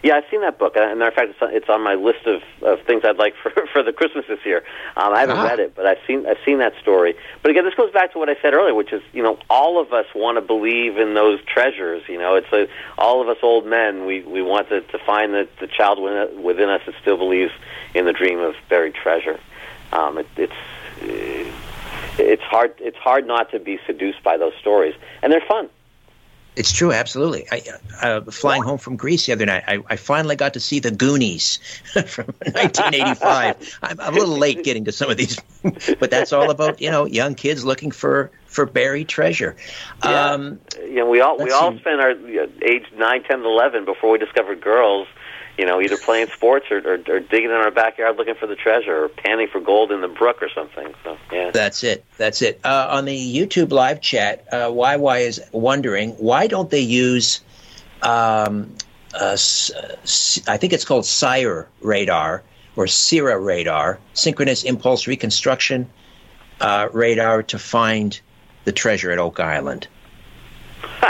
Yeah, 0.03 0.15
I've 0.15 0.25
seen 0.29 0.41
that 0.41 0.59
book. 0.59 0.75
As 0.75 0.91
a 0.91 0.95
matter 0.95 1.07
of 1.07 1.13
fact, 1.13 1.29
it's 1.29 1.41
on, 1.41 1.55
it's 1.55 1.69
on 1.69 1.81
my 1.81 1.95
list 1.95 2.27
of, 2.27 2.41
of 2.61 2.85
things 2.85 3.03
I'd 3.05 3.17
like 3.17 3.35
for 3.41 3.51
for 3.71 3.81
the 3.81 3.93
Christmas 3.93 4.25
this 4.27 4.39
year. 4.45 4.63
Um, 4.97 5.13
I 5.13 5.21
haven't 5.21 5.37
ah. 5.37 5.45
read 5.45 5.59
it, 5.59 5.75
but 5.75 5.85
I've 5.85 5.99
seen 6.05 6.25
I've 6.27 6.37
seen 6.45 6.59
that 6.59 6.73
story. 6.81 7.15
But 7.41 7.51
again, 7.51 7.63
this 7.63 7.73
goes 7.73 7.91
back 7.91 8.11
to 8.11 8.19
what 8.19 8.29
I 8.29 8.35
said 8.41 8.53
earlier, 8.53 8.73
which 8.73 8.91
is 8.91 9.01
you 9.13 9.23
know 9.23 9.39
all 9.49 9.81
of 9.81 9.93
us 9.93 10.05
want 10.13 10.37
to 10.37 10.41
believe 10.41 10.97
in 10.97 11.13
those 11.13 11.39
treasures. 11.45 12.03
You 12.09 12.19
know, 12.19 12.35
it's 12.35 12.51
a, 12.51 12.67
all 12.97 13.21
of 13.21 13.29
us 13.29 13.37
old 13.41 13.65
men. 13.65 14.05
We 14.05 14.23
we 14.23 14.41
want 14.41 14.67
to, 14.69 14.81
to 14.81 14.99
find 15.05 15.33
the, 15.33 15.47
the 15.61 15.67
child 15.67 15.99
within 15.99 16.69
us 16.69 16.81
that 16.85 16.95
still 17.01 17.17
believes 17.17 17.53
in 17.93 18.05
the 18.05 18.13
dream 18.13 18.39
of 18.39 18.55
buried 18.67 18.95
treasure. 18.95 19.39
Um, 19.93 20.17
it, 20.17 20.27
it's 20.35 21.53
it's 22.19 22.43
hard 22.43 22.73
it's 22.79 22.97
hard 22.97 23.25
not 23.25 23.51
to 23.51 23.59
be 23.59 23.79
seduced 23.87 24.21
by 24.21 24.35
those 24.35 24.53
stories, 24.59 24.95
and 25.21 25.31
they're 25.31 25.47
fun. 25.47 25.69
It's 26.55 26.71
true, 26.71 26.91
absolutely. 26.91 27.47
I, 27.51 27.63
uh, 28.01 28.21
flying 28.29 28.61
home 28.61 28.77
from 28.77 28.95
Greece 28.95 29.25
the 29.25 29.31
other 29.31 29.45
night, 29.45 29.63
I, 29.67 29.79
I 29.87 29.95
finally 29.95 30.35
got 30.35 30.53
to 30.53 30.59
see 30.59 30.79
the 30.79 30.91
Goonies 30.91 31.57
from 32.05 32.27
1985. 32.45 33.79
I'm, 33.81 33.99
I'm, 33.99 34.13
a 34.13 34.17
little 34.17 34.37
late 34.37 34.63
getting 34.63 34.85
to 34.85 34.91
some 34.91 35.09
of 35.09 35.17
these, 35.17 35.39
but 35.99 36.11
that's 36.11 36.31
all 36.31 36.51
about 36.51 36.79
you 36.79 36.91
know 36.91 37.05
young 37.05 37.33
kids 37.33 37.65
looking 37.65 37.91
for 37.91 38.31
for 38.45 38.65
buried 38.67 39.07
treasure. 39.07 39.55
Yeah, 40.03 40.31
um, 40.31 40.59
you 40.81 40.95
know, 40.95 41.09
we 41.09 41.21
all 41.21 41.37
we 41.37 41.51
all 41.51 41.71
see. 41.71 41.79
spent 41.79 41.99
our 41.99 42.11
age 42.61 42.85
nine, 42.95 43.23
ten, 43.23 43.43
eleven 43.43 43.83
before 43.85 44.11
we 44.11 44.19
discovered 44.19 44.61
girls 44.61 45.07
you 45.57 45.65
know, 45.65 45.81
either 45.81 45.97
playing 45.97 46.27
sports 46.27 46.65
or, 46.71 46.77
or, 46.79 46.93
or 47.07 47.19
digging 47.19 47.49
in 47.49 47.55
our 47.55 47.71
backyard 47.71 48.17
looking 48.17 48.35
for 48.35 48.47
the 48.47 48.55
treasure 48.55 49.05
or 49.05 49.09
panning 49.09 49.47
for 49.47 49.59
gold 49.59 49.91
in 49.91 50.01
the 50.01 50.07
brook 50.07 50.41
or 50.41 50.49
something. 50.49 50.93
So, 51.03 51.17
yeah. 51.31 51.51
That's 51.51 51.83
it. 51.83 52.03
That's 52.17 52.41
it. 52.41 52.59
Uh, 52.63 52.87
on 52.89 53.05
the 53.05 53.35
YouTube 53.35 53.71
live 53.71 54.01
chat, 54.01 54.47
uh, 54.51 54.69
YY 54.69 55.21
is 55.21 55.41
wondering 55.51 56.11
why 56.11 56.47
don't 56.47 56.71
they 56.71 56.79
use, 56.79 57.41
um, 58.01 58.75
uh, 59.13 59.37
I 60.47 60.57
think 60.57 60.73
it's 60.73 60.85
called 60.85 61.05
SIRE 61.05 61.67
radar 61.81 62.41
or 62.75 62.87
SIRA 62.87 63.39
radar, 63.39 63.99
synchronous 64.13 64.63
impulse 64.63 65.05
reconstruction 65.05 65.87
uh, 66.61 66.89
radar, 66.91 67.43
to 67.43 67.59
find 67.59 68.19
the 68.65 68.71
treasure 68.71 69.11
at 69.11 69.19
Oak 69.19 69.39
Island. 69.39 69.87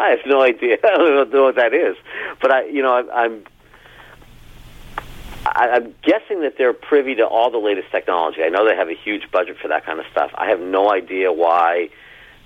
I 0.00 0.10
have 0.10 0.20
no 0.26 0.42
idea. 0.42 0.78
I 0.84 0.96
don't 0.96 1.32
know 1.32 1.44
what 1.44 1.56
that 1.56 1.74
is, 1.74 1.96
but 2.40 2.52
I, 2.52 2.66
you 2.66 2.82
know, 2.82 2.92
I, 2.92 3.24
I'm 3.24 3.44
I, 5.46 5.70
I'm 5.70 5.94
guessing 6.02 6.42
that 6.42 6.56
they're 6.58 6.72
privy 6.72 7.14
to 7.16 7.26
all 7.26 7.50
the 7.50 7.58
latest 7.58 7.90
technology. 7.90 8.42
I 8.42 8.48
know 8.48 8.66
they 8.66 8.76
have 8.76 8.88
a 8.88 8.94
huge 8.94 9.30
budget 9.30 9.56
for 9.60 9.68
that 9.68 9.84
kind 9.84 9.98
of 9.98 10.06
stuff. 10.10 10.30
I 10.34 10.48
have 10.48 10.60
no 10.60 10.92
idea 10.92 11.32
why, 11.32 11.88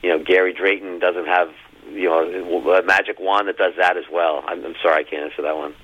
you 0.03 0.11
know, 0.11 0.19
Gary 0.23 0.53
Drayton 0.53 0.99
doesn't 0.99 1.27
have, 1.27 1.53
you 1.91 2.09
know, 2.09 2.73
a 2.73 2.83
magic 2.83 3.19
wand 3.19 3.49
that 3.49 3.59
does 3.59 3.75
that 3.77 3.97
as 3.97 4.05
well. 4.11 4.45
I'm, 4.47 4.65
I'm 4.65 4.75
sorry, 4.83 5.05
I 5.05 5.09
can't 5.09 5.25
answer 5.25 5.43
that 5.43 5.57
one. 5.57 5.75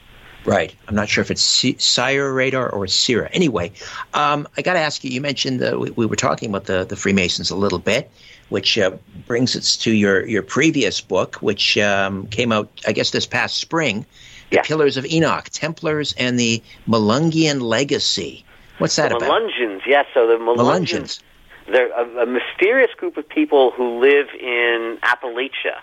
Right. 0.44 0.74
I'm 0.88 0.94
not 0.94 1.08
sure 1.08 1.20
if 1.22 1.30
it's 1.30 1.42
Sire 1.84 2.32
radar 2.32 2.70
or 2.70 2.86
Sierra. 2.86 3.28
Anyway, 3.32 3.72
um, 4.14 4.48
I 4.56 4.62
got 4.62 4.72
to 4.72 4.78
ask 4.78 5.04
you. 5.04 5.11
You 5.11 5.20
mentioned 5.20 5.61
the, 5.61 5.78
we, 5.78 5.90
we, 5.90 6.06
were 6.06 6.16
talking 6.16 6.48
about 6.48 6.64
the, 6.64 6.84
the 6.84 6.96
Freemasons 6.96 7.50
a 7.50 7.56
little 7.56 7.78
bit, 7.78 8.11
which 8.48 8.78
uh, 8.78 8.92
brings 9.26 9.54
us 9.54 9.76
to 9.78 9.92
your 9.92 10.26
your 10.26 10.42
previous 10.42 11.00
book, 11.00 11.36
which 11.36 11.76
um, 11.76 12.26
came 12.28 12.52
out, 12.52 12.70
I 12.86 12.92
guess, 12.92 13.11
this 13.11 13.26
past 13.26 13.58
spring, 13.58 14.06
yes. 14.51 14.66
Pillars 14.66 14.96
of 14.96 15.07
Enoch, 15.07 15.48
Templars, 15.51 16.12
and 16.18 16.38
the 16.38 16.62
Melungeon 16.88 17.61
Legacy. 17.62 18.44
What's 18.78 18.96
that 18.96 19.11
the 19.11 19.16
about? 19.16 19.30
Melungeons, 19.30 19.80
yes. 19.86 20.07
So 20.14 20.26
the 20.26 20.34
Melungeons, 20.34 21.20
they're 21.66 21.92
a, 21.92 22.22
a, 22.22 22.26
mysterious 22.26 22.90
group 22.96 23.16
of 23.16 23.28
people 23.28 23.70
who 23.72 24.01
live 24.01 24.28
in 24.40 24.98
Appalachia, 25.03 25.78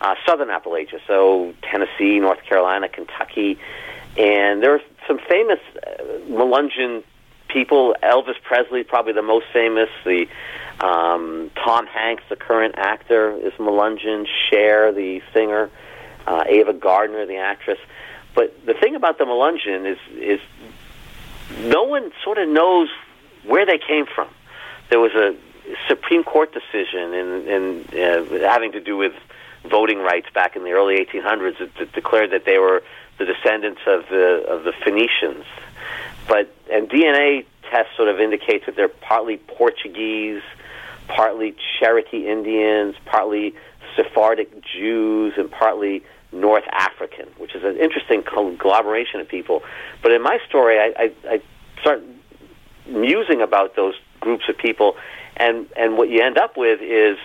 uh, 0.00 0.14
southern 0.26 0.48
Appalachia, 0.48 1.00
so 1.06 1.54
Tennessee, 1.62 2.20
North 2.20 2.42
Carolina, 2.42 2.88
Kentucky, 2.88 3.58
and 4.16 4.62
there 4.62 4.74
are 4.74 4.82
some 5.06 5.18
famous 5.28 5.60
uh, 5.76 6.02
Melungeon 6.28 7.02
people. 7.48 7.96
Elvis 8.02 8.40
Presley, 8.42 8.84
probably 8.84 9.12
the 9.12 9.22
most 9.22 9.46
famous. 9.52 9.88
The 10.04 10.26
um, 10.80 11.50
Tom 11.54 11.86
Hanks, 11.86 12.22
the 12.28 12.36
current 12.36 12.74
actor, 12.76 13.32
is 13.32 13.52
Melungeon. 13.54 14.26
Cher, 14.50 14.92
the 14.92 15.22
singer, 15.32 15.70
uh, 16.26 16.44
Ava 16.46 16.74
Gardner, 16.74 17.24
the 17.26 17.36
actress. 17.36 17.78
But 18.36 18.66
the 18.66 18.74
thing 18.74 18.94
about 18.94 19.18
the 19.18 19.24
Melungeon 19.24 19.90
is 19.90 19.98
is 20.14 20.40
no 21.64 21.82
one 21.84 22.12
sort 22.22 22.38
of 22.38 22.48
knows 22.48 22.88
where 23.44 23.66
they 23.66 23.78
came 23.78 24.06
from. 24.06 24.28
There 24.90 25.00
was 25.00 25.12
a 25.12 25.34
Supreme 25.88 26.22
Court 26.22 26.52
decision 26.52 27.14
in, 27.14 27.48
in 27.48 27.84
uh, 27.92 28.48
having 28.48 28.72
to 28.72 28.80
do 28.80 28.96
with 28.96 29.14
voting 29.64 29.98
rights 29.98 30.28
back 30.32 30.54
in 30.54 30.62
the 30.62 30.70
early 30.70 31.04
1800s 31.04 31.58
that, 31.78 31.92
declared 31.92 32.30
that 32.30 32.44
they 32.44 32.58
were 32.58 32.82
the 33.18 33.24
descendants 33.24 33.80
of 33.86 34.04
the 34.10 34.44
of 34.46 34.64
the 34.64 34.72
Phoenicians. 34.84 35.44
But 36.28 36.54
and 36.70 36.88
DNA 36.90 37.46
tests 37.70 37.96
sort 37.96 38.08
of 38.08 38.20
indicates 38.20 38.66
that 38.66 38.76
they're 38.76 38.88
partly 38.88 39.38
Portuguese, 39.38 40.42
partly 41.08 41.56
Cherokee 41.78 42.28
Indians, 42.28 42.96
partly 43.06 43.54
Sephardic 43.96 44.50
Jews, 44.62 45.32
and 45.38 45.50
partly 45.50 46.04
North 46.40 46.64
African, 46.70 47.26
which 47.38 47.54
is 47.54 47.64
an 47.64 47.76
interesting 47.76 48.22
conglomeration 48.22 49.20
of 49.20 49.28
people. 49.28 49.62
But 50.02 50.12
in 50.12 50.22
my 50.22 50.38
story, 50.48 50.78
I, 50.78 50.92
I, 50.96 51.12
I 51.28 51.42
start 51.80 52.02
musing 52.86 53.40
about 53.40 53.76
those 53.76 53.94
groups 54.20 54.44
of 54.48 54.56
people, 54.56 54.96
and 55.36 55.66
and 55.76 55.96
what 55.96 56.08
you 56.08 56.22
end 56.22 56.38
up 56.38 56.56
with 56.56 56.80
is 56.80 57.18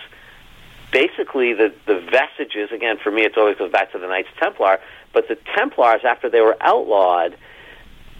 basically 0.92 1.52
the 1.52 1.72
the 1.86 2.00
vestiges. 2.10 2.70
Again, 2.72 2.98
for 3.02 3.10
me, 3.10 3.22
it 3.22 3.36
always 3.36 3.56
goes 3.56 3.72
back 3.72 3.92
to 3.92 3.98
the 3.98 4.06
Knights 4.06 4.28
Templar, 4.38 4.80
but 5.12 5.28
the 5.28 5.36
Templars 5.56 6.02
after 6.04 6.28
they 6.28 6.40
were 6.40 6.56
outlawed, 6.60 7.36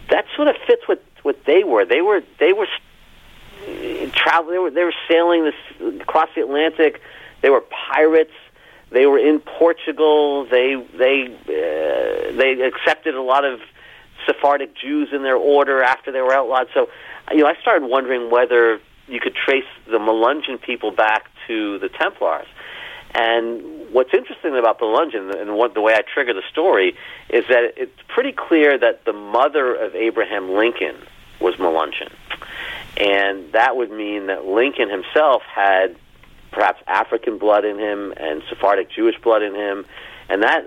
that 0.09 0.25
sort 0.35 0.47
of 0.47 0.55
fits 0.67 0.83
with 0.87 0.99
what 1.23 1.43
they 1.45 1.63
were. 1.63 1.85
They 1.85 2.01
were 2.01 2.21
they 2.39 2.53
were 2.53 2.67
travel. 4.13 4.51
They 4.51 4.59
were 4.59 4.71
they 4.71 4.83
were 4.83 4.95
sailing 5.09 5.45
this 5.45 6.01
across 6.01 6.29
the 6.35 6.41
Atlantic. 6.41 7.01
They 7.41 7.49
were 7.49 7.61
pirates 7.61 8.33
they 8.93 9.05
were 9.05 9.17
in 9.17 9.39
Portugal. 9.39 10.45
They 10.45 10.75
they 10.97 11.25
uh, 11.25 12.37
they 12.37 12.61
accepted 12.61 13.15
a 13.15 13.21
lot 13.21 13.43
of 13.43 13.59
Sephardic 14.25 14.75
Jews 14.75 15.09
in 15.11 15.23
their 15.23 15.35
order 15.35 15.81
after 15.81 16.11
they 16.11 16.21
were 16.21 16.33
outlawed. 16.33 16.67
So, 16.73 16.89
you 17.31 17.39
know, 17.39 17.47
I 17.47 17.55
started 17.61 17.87
wondering 17.87 18.29
whether 18.29 18.79
you 19.07 19.19
could 19.19 19.35
trace 19.35 19.65
the 19.85 19.97
Melungeon 19.97 20.61
people 20.61 20.91
back 20.91 21.29
to 21.47 21.79
the 21.79 21.89
Templars. 21.89 22.47
And 23.15 23.91
what's 23.91 24.13
interesting 24.13 24.57
about 24.57 24.79
Melungeon, 24.79 25.39
and 25.39 25.55
what, 25.55 25.73
the 25.73 25.81
way 25.81 25.93
I 25.93 26.01
trigger 26.01 26.33
the 26.33 26.41
story, 26.51 26.95
is 27.29 27.45
that 27.47 27.73
it's 27.77 28.01
pretty 28.07 28.31
clear 28.31 28.77
that 28.77 29.05
the 29.05 29.13
mother 29.13 29.75
of 29.75 29.93
Abraham 29.93 30.53
Lincoln 30.53 30.95
was 31.39 31.55
Melungeon. 31.55 32.11
And 32.97 33.51
that 33.51 33.75
would 33.75 33.91
mean 33.91 34.27
that 34.27 34.45
Lincoln 34.45 34.89
himself 34.89 35.43
had 35.43 35.95
perhaps 36.53 36.81
African 36.87 37.37
blood 37.37 37.65
in 37.65 37.77
him 37.77 38.13
and 38.17 38.41
Sephardic 38.49 38.89
Jewish 38.89 39.15
blood 39.21 39.41
in 39.41 39.55
him. 39.55 39.85
And 40.29 40.43
that 40.43 40.65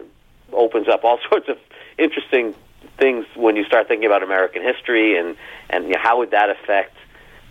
opens 0.53 0.89
up 0.89 1.05
all 1.05 1.19
sorts 1.31 1.49
of 1.49 1.57
interesting 1.99 2.55
things 2.99 3.27
when 3.35 3.57
you 3.57 3.65
start 3.65 3.89
thinking 3.89 4.07
about 4.07 4.23
American 4.23 4.63
history 4.63 5.19
and, 5.19 5.37
and 5.71 5.85
you 5.85 5.93
know, 5.93 6.01
how 6.01 6.19
would 6.19 6.31
that 6.31 6.51
affect 6.51 6.95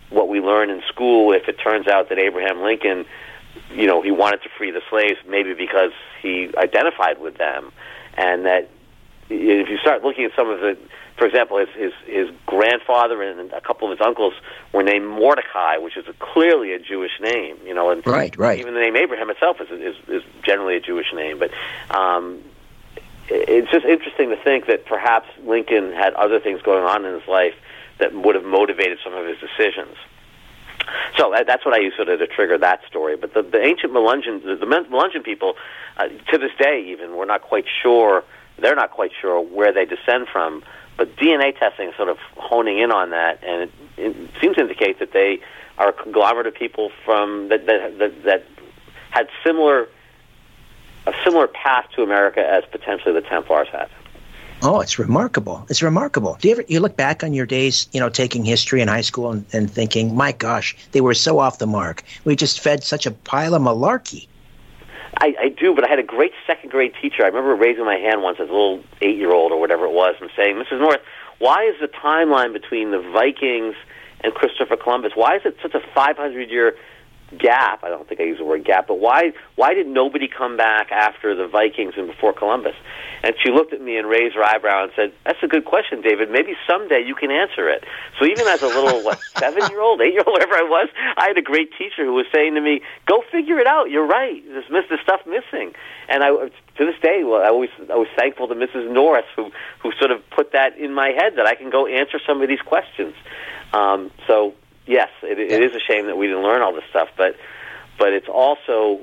what 0.10 0.30
we 0.30 0.40
learn 0.40 0.70
in 0.70 0.82
school 0.88 1.34
if 1.34 1.48
it 1.48 1.58
turns 1.60 1.88
out 1.88 2.10
that 2.10 2.20
Abraham 2.20 2.62
Lincoln 2.62 3.06
you 3.74 3.88
know, 3.88 4.02
he 4.02 4.12
wanted 4.12 4.42
to 4.44 4.50
free 4.58 4.72
the 4.72 4.82
slaves, 4.90 5.18
maybe 5.28 5.54
because 5.54 5.92
he 6.22 6.50
identified 6.58 7.20
with 7.20 7.38
them, 7.38 7.72
and 8.16 8.46
that 8.46 8.70
if 9.30 9.70
you 9.70 9.78
start 9.78 10.04
looking 10.04 10.26
at 10.26 10.32
some 10.36 10.50
of 10.50 10.60
the, 10.60 10.78
for 11.18 11.26
example, 11.26 11.58
his 11.58 11.70
his, 11.76 11.92
his 12.06 12.30
grandfather 12.46 13.22
and 13.22 13.52
a 13.52 13.62
couple 13.62 13.92
of 13.92 13.98
his 13.98 14.06
uncles 14.06 14.34
were 14.74 14.84
named 14.84 15.08
Mordecai, 15.08 15.78
which 15.78 15.98
is 15.98 16.08
a, 16.08 16.14
clearly 16.14 16.74
a 16.74 16.80
Jewish 16.80 17.20
name, 17.22 17.58
you 17.66 17.74
know, 17.74 17.90
and 17.90 18.06
right, 18.06 18.38
right. 18.38 18.60
Even 18.60 18.74
the 18.74 18.80
name 18.80 18.96
Abraham 18.96 19.30
itself 19.30 19.58
is 19.62 19.70
is, 19.72 19.96
is 20.08 20.24
generally 20.44 20.78
a 20.78 20.82
Jewish 20.82 21.08
name, 21.14 21.40
but. 21.40 21.52
Um, 21.90 22.42
it's 23.28 23.72
just 23.72 23.86
interesting 23.86 24.30
to 24.30 24.36
think 24.36 24.68
that 24.68 24.86
perhaps 24.86 25.28
Lincoln 25.44 25.92
had 25.94 26.14
other 26.14 26.40
things 26.40 26.62
going 26.62 26.84
on 26.84 27.06
in 27.06 27.20
his 27.20 27.28
life 27.28 27.56
that 27.98 28.14
would 28.14 28.36
have 28.36 28.44
motivated 28.44 29.00
some 29.04 29.16
of 29.16 29.26
his 29.26 29.38
decisions. 29.40 29.98
So 31.18 31.32
that, 31.32 31.48
that's 31.48 31.66
what 31.66 31.74
I 31.74 31.80
use 31.80 31.94
sort 31.96 32.10
of 32.10 32.20
to 32.20 32.28
trigger 32.28 32.58
that 32.60 32.82
story. 32.88 33.16
But 33.18 33.34
the, 33.34 33.42
the 33.42 33.62
ancient 33.64 33.94
Melungeon, 33.94 34.44
the, 34.44 34.56
the 34.56 34.66
Melungeon 34.66 35.24
people, 35.24 35.56
uh, 35.98 36.08
to 36.08 36.38
this 36.38 36.52
day 36.60 36.86
even, 36.92 37.16
we're 37.16 37.26
not 37.26 37.42
quite 37.42 37.66
sure. 37.82 38.24
They're 38.58 38.76
not 38.76 38.92
quite 38.92 39.12
sure 39.20 39.42
where 39.42 39.74
they 39.74 39.86
descend 39.86 40.28
from. 40.32 40.64
But 40.98 41.16
DNA 41.18 41.58
testing 41.58 41.90
is 41.90 41.96
sort 41.96 42.10
of 42.10 42.18
honing 42.38 42.80
in 42.80 42.92
on 42.92 43.10
that, 43.10 43.44
and 43.44 43.64
it, 43.64 43.72
it 43.98 44.30
seems 44.40 44.56
to 44.56 44.62
indicate 44.62 45.00
that 45.00 45.12
they 45.12 45.42
are 45.78 45.90
a 45.90 45.94
conglomerate 45.94 46.48
of 46.48 46.54
people 46.54 46.92
from 47.04 47.50
that 47.50 47.66
that 47.66 47.98
that, 48.00 48.24
that 48.24 48.46
had 49.12 49.28
similar 49.44 49.90
a 51.06 51.14
similar 51.24 51.48
path 51.48 51.88
to 51.96 52.02
America 52.02 52.40
as 52.40 52.64
potentially 52.72 53.14
the 53.14 53.22
Templars 53.22 53.68
had. 53.70 53.90
Oh, 54.62 54.80
it's 54.80 54.98
remarkable. 54.98 55.66
It's 55.70 55.84
remarkable. 55.84 56.38
Do 56.40 56.48
you 56.48 56.54
ever 56.54 56.64
you 56.68 56.80
look 56.80 56.96
back 56.96 57.24
on 57.24 57.34
your 57.34 57.46
days, 57.46 57.88
you 57.92 58.00
know, 58.00 58.10
taking 58.10 58.46
history 58.46 58.82
in 58.82 58.88
high 58.88 59.02
school 59.02 59.32
and, 59.32 59.46
and 59.52 59.70
thinking, 59.70 60.16
my 60.16 60.32
gosh, 60.32 60.76
they 60.94 61.02
were 61.02 61.14
so 61.14 61.40
off 61.40 61.60
the 61.60 61.68
mark. 61.68 62.04
We 62.24 62.36
just 62.36 62.62
fed 62.62 62.84
such 62.84 63.06
a 63.06 63.12
pile 63.12 63.54
of 63.54 63.62
malarkey. 63.62 64.28
I, 65.18 65.36
I 65.40 65.50
do, 65.50 65.74
but 65.74 65.86
I 65.86 65.90
had 65.90 66.00
a 66.00 66.04
great 66.04 66.34
second 66.46 66.72
grade 66.72 66.94
teacher. 67.02 67.24
I 67.24 67.28
remember 67.28 67.56
raising 67.56 67.86
my 67.86 67.96
hand 67.96 68.22
once 68.22 68.38
as 68.40 68.50
a 68.50 68.52
little 68.52 68.84
eight 69.02 69.18
year 69.18 69.32
old 69.34 69.52
or 69.52 69.60
whatever 69.60 69.86
it 69.86 69.92
was 69.92 70.16
and 70.20 70.30
saying, 70.36 70.56
Mrs. 70.56 70.80
North, 70.80 71.02
why 71.40 71.64
is 71.66 71.76
the 71.80 71.88
timeline 71.88 72.54
between 72.54 72.92
the 72.92 73.00
Vikings 73.00 73.76
and 74.22 74.34
Christopher 74.34 74.76
Columbus, 74.76 75.12
why 75.16 75.36
is 75.36 75.42
it 75.46 75.56
such 75.62 75.74
a 75.76 75.82
500 75.94 76.50
year 76.50 76.76
gap. 77.38 77.84
I 77.84 77.90
don't 77.90 78.08
think 78.08 78.22
I 78.22 78.24
use 78.24 78.38
the 78.38 78.46
word 78.46 78.64
gap, 78.64 78.88
but 78.88 79.00
why 79.00 79.34
why 79.56 79.74
did 79.74 79.88
nobody 79.88 80.28
come 80.28 80.58
back 80.58 80.92
after 80.92 81.36
the 81.36 81.48
Vikings 81.48 81.94
and 81.98 82.08
before 82.08 82.34
Columbus? 82.34 82.76
And 83.24 83.34
she 83.44 83.52
looked 83.52 83.74
at 83.74 83.82
me 83.82 83.98
and 83.98 84.08
raised 84.08 84.36
her 84.36 84.44
eyebrow 84.44 84.84
and 84.84 84.92
said, 84.96 85.14
"That's 85.26 85.42
a 85.42 85.48
good 85.48 85.66
question, 85.66 86.02
David. 86.02 86.30
Maybe 86.30 86.56
someday 86.68 87.04
you 87.06 87.16
can 87.16 87.32
answer 87.32 87.68
it." 87.70 87.84
So 88.20 88.26
even 88.26 88.48
as 88.48 88.62
a 88.62 88.68
little 88.68 89.04
what 89.04 89.20
seven 89.38 89.68
year 89.70 89.82
old, 89.82 90.02
eight 90.02 90.14
year 90.14 90.24
old, 90.26 90.34
whatever 90.34 90.56
I 90.56 90.64
was, 90.64 90.90
I 91.18 91.28
had 91.28 91.38
a 91.38 91.42
great 91.42 91.72
teacher 91.78 92.06
who 92.06 92.14
was 92.14 92.26
saying 92.34 92.56
to 92.56 92.62
me, 92.62 92.82
"Go 93.06 93.24
figure 93.32 93.60
it 93.60 93.68
out. 93.68 93.90
You're 93.90 94.08
right. 94.08 94.44
There's 94.48 94.88
this 94.90 95.00
stuff 95.02 95.22
missing." 95.26 95.74
And 96.08 96.24
I 96.24 96.30
to 96.30 96.86
this 96.86 97.00
day, 97.02 97.24
well, 97.24 97.42
I 97.42 97.48
always 97.48 97.72
I 97.90 97.96
was 97.96 98.08
thankful 98.16 98.48
to 98.48 98.56
Mrs. 98.56 98.92
Norris 98.92 99.26
who 99.36 99.52
who 99.82 99.92
sort 100.00 100.12
of 100.12 100.22
put 100.30 100.52
that 100.52 100.78
in 100.78 100.94
my 100.94 101.10
head 101.10 101.38
that 101.38 101.48
I 101.48 101.56
can 101.56 101.70
go 101.70 101.88
answer 101.88 102.20
some 102.26 102.42
of 102.42 102.48
these 102.48 102.62
questions. 102.62 103.16
Um, 103.74 104.12
so 104.28 104.54
yes, 104.86 105.10
it, 105.24 105.40
it 105.40 105.64
is 105.64 105.76
a 105.76 105.80
shame 105.80 106.08
that 106.08 106.18
we 106.18 106.28
didn't 106.28 106.44
learn 106.44 106.62
all 106.62 106.74
this 106.74 106.84
stuff, 106.90 107.10
but 107.18 107.36
but 107.98 108.14
it's 108.14 108.28
also 108.28 109.00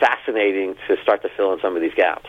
fascinating 0.00 0.76
to 0.88 0.96
start 1.02 1.22
to 1.22 1.28
fill 1.28 1.52
in 1.52 1.60
some 1.60 1.76
of 1.76 1.82
these 1.82 1.94
gaps. 1.94 2.28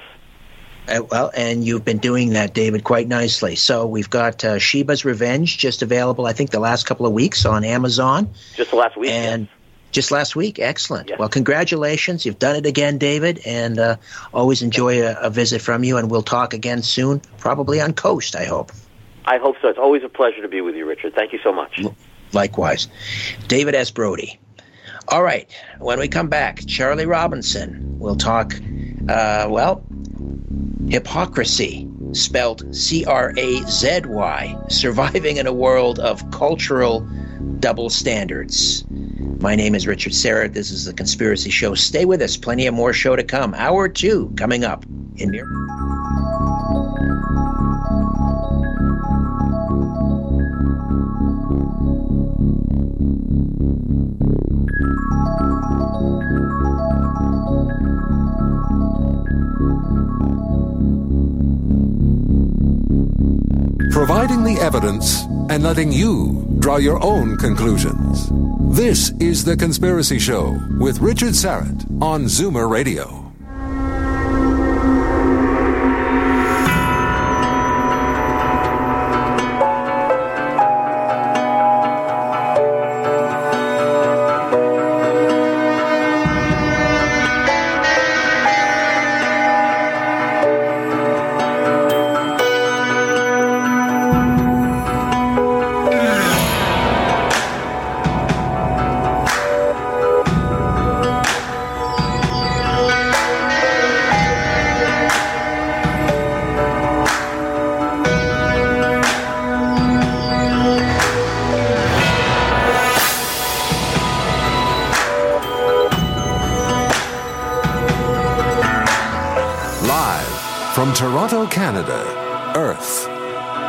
Uh, 0.88 1.02
well, 1.10 1.32
and 1.36 1.66
you've 1.66 1.84
been 1.84 1.98
doing 1.98 2.32
that, 2.32 2.54
David, 2.54 2.84
quite 2.84 3.08
nicely. 3.08 3.56
So 3.56 3.88
we've 3.88 4.10
got 4.10 4.44
uh, 4.44 4.56
Sheba's 4.56 5.04
Revenge 5.04 5.58
just 5.58 5.82
available, 5.82 6.28
I 6.28 6.34
think, 6.34 6.52
the 6.52 6.60
last 6.60 6.86
couple 6.86 7.06
of 7.06 7.14
weeks 7.14 7.46
on 7.46 7.64
Amazon. 7.64 8.30
Just 8.56 8.70
the 8.70 8.78
last 8.78 8.96
week. 8.96 9.10
And 9.10 9.48
just 9.92 10.12
last 10.12 10.36
week, 10.36 10.60
excellent. 10.60 11.10
Yes. 11.10 11.18
Well, 11.18 11.30
congratulations, 11.30 12.26
you've 12.26 12.38
done 12.38 12.56
it 12.58 12.66
again, 12.66 12.98
David, 12.98 13.40
and 13.46 13.80
uh, 13.80 13.96
always 14.34 14.62
enjoy 14.62 15.02
a, 15.02 15.16
a, 15.22 15.30
visit 15.30 15.62
from 15.62 15.84
you. 15.84 15.98
And 15.98 16.12
we'll 16.12 16.22
talk 16.22 16.54
again 16.54 16.84
soon, 16.84 17.22
probably 17.40 17.82
on 17.82 17.94
Coast. 17.94 18.36
I 18.36 18.46
hope. 18.46 18.72
I 19.26 19.38
hope 19.38 19.56
so. 19.62 19.70
It's 19.70 19.80
always 19.80 20.04
a 20.04 20.10
pleasure 20.10 20.42
to 20.42 20.48
be 20.48 20.62
with 20.62 20.76
you, 20.76 20.86
Richard. 20.86 21.16
Thank 21.16 21.34
you 21.34 21.40
so 21.44 21.52
much. 21.52 21.82
Likewise. 22.36 22.88
David 23.48 23.74
S. 23.74 23.90
Brody. 23.90 24.38
All 25.08 25.24
right. 25.24 25.50
When 25.80 26.00
we 26.00 26.08
come 26.08 26.28
back, 26.28 26.66
Charlie 26.68 27.06
Robinson 27.06 27.98
will 27.98 28.16
talk, 28.16 28.54
uh, 29.08 29.48
well, 29.50 29.84
hypocrazy, 30.86 31.90
spelled 32.16 32.76
C 32.76 33.06
R 33.06 33.34
A 33.38 33.62
Z 33.64 34.02
Y, 34.06 34.58
surviving 34.70 35.38
in 35.38 35.48
a 35.48 35.54
world 35.54 36.00
of 36.00 36.30
cultural 36.32 37.08
double 37.60 37.90
standards. 37.90 38.84
My 39.40 39.56
name 39.56 39.76
is 39.76 39.88
Richard 39.88 40.14
Syrett. 40.14 40.54
This 40.54 40.72
is 40.72 40.86
The 40.86 40.94
Conspiracy 40.94 41.50
Show. 41.50 41.76
Stay 41.76 42.06
with 42.06 42.22
us. 42.22 42.38
Plenty 42.38 42.68
of 42.68 42.74
more 42.74 42.94
show 42.94 43.16
to 43.16 43.24
come. 43.24 43.54
Hour 43.54 43.88
two 43.88 44.34
coming 44.38 44.64
up 44.64 44.86
in 45.18 45.32
near. 45.32 45.46
Providing 63.96 64.44
the 64.44 64.60
evidence 64.60 65.24
and 65.50 65.64
letting 65.64 65.90
you 65.90 66.46
draw 66.60 66.76
your 66.76 67.02
own 67.02 67.38
conclusions. 67.38 68.30
This 68.76 69.12
is 69.22 69.46
The 69.46 69.56
Conspiracy 69.56 70.20
Show 70.20 70.60
with 70.82 71.00
Richard 71.00 71.30
Syrett 71.30 72.02
on 72.02 72.26
Zoomer 72.26 72.70
Radio. 72.70 73.25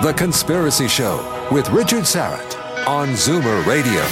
The 0.07 0.13
Conspiracy 0.13 0.87
Show 0.87 1.49
with 1.51 1.69
Richard 1.71 2.05
Syrett 2.05 2.87
on 2.87 3.09
Zoomer 3.15 3.67
Radio. 3.67 4.03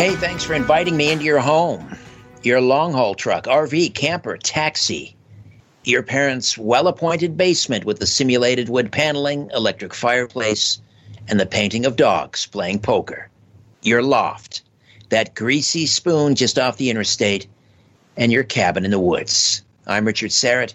Hey, 0.00 0.16
thanks 0.16 0.42
for 0.42 0.54
inviting 0.54 0.96
me 0.96 1.12
into 1.12 1.24
your 1.24 1.38
home, 1.38 1.96
your 2.42 2.60
long 2.60 2.92
haul 2.92 3.14
truck, 3.14 3.44
RV, 3.44 3.94
camper, 3.94 4.36
taxi, 4.36 5.14
your 5.84 6.02
parents' 6.02 6.58
well 6.58 6.88
appointed 6.88 7.36
basement 7.36 7.84
with 7.84 8.00
the 8.00 8.06
simulated 8.06 8.68
wood 8.68 8.90
paneling, 8.90 9.48
electric 9.54 9.94
fireplace, 9.94 10.80
and 11.28 11.38
the 11.38 11.46
painting 11.46 11.86
of 11.86 11.94
dogs 11.94 12.46
playing 12.46 12.80
poker, 12.80 13.30
your 13.82 14.02
loft, 14.02 14.62
that 15.10 15.36
greasy 15.36 15.86
spoon 15.86 16.34
just 16.34 16.58
off 16.58 16.78
the 16.78 16.90
interstate, 16.90 17.46
and 18.16 18.32
your 18.32 18.42
cabin 18.42 18.84
in 18.84 18.90
the 18.90 18.98
woods. 18.98 19.62
I'm 19.86 20.04
Richard 20.04 20.30
Syrett 20.30 20.74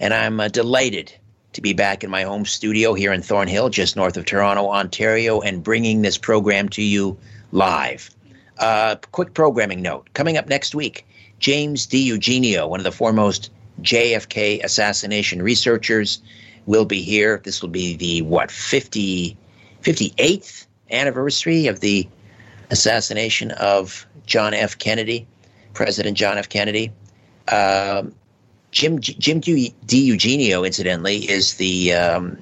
and 0.00 0.14
I'm 0.14 0.40
uh, 0.40 0.48
delighted 0.48 1.12
to 1.52 1.60
be 1.60 1.72
back 1.72 2.02
in 2.02 2.10
my 2.10 2.22
home 2.22 2.44
studio 2.44 2.94
here 2.94 3.12
in 3.12 3.22
Thornhill, 3.22 3.68
just 3.68 3.96
north 3.96 4.16
of 4.16 4.24
Toronto, 4.24 4.68
Ontario, 4.68 5.40
and 5.40 5.62
bringing 5.62 6.02
this 6.02 6.16
program 6.16 6.68
to 6.70 6.82
you 6.82 7.16
live. 7.52 8.10
Uh, 8.58 8.96
quick 9.12 9.34
programming 9.34 9.82
note 9.82 10.08
coming 10.14 10.36
up 10.36 10.48
next 10.48 10.74
week 10.74 11.06
James 11.38 11.86
DiEugenio, 11.86 12.68
one 12.68 12.80
of 12.80 12.84
the 12.84 12.92
foremost 12.92 13.50
JFK 13.82 14.62
assassination 14.62 15.42
researchers, 15.42 16.20
will 16.66 16.84
be 16.84 17.00
here. 17.00 17.40
This 17.42 17.62
will 17.62 17.70
be 17.70 17.96
the, 17.96 18.22
what, 18.22 18.50
50, 18.50 19.36
58th 19.82 20.66
anniversary 20.90 21.66
of 21.66 21.80
the 21.80 22.06
assassination 22.70 23.52
of 23.52 24.06
John 24.26 24.52
F. 24.52 24.78
Kennedy, 24.78 25.26
President 25.72 26.16
John 26.16 26.36
F. 26.36 26.48
Kennedy. 26.48 26.92
Um, 27.48 28.14
Jim 28.72 29.00
Jim 29.00 29.40
DiEugenio, 29.40 30.64
incidentally, 30.66 31.28
is 31.28 31.54
the 31.54 31.92
um, 31.94 32.38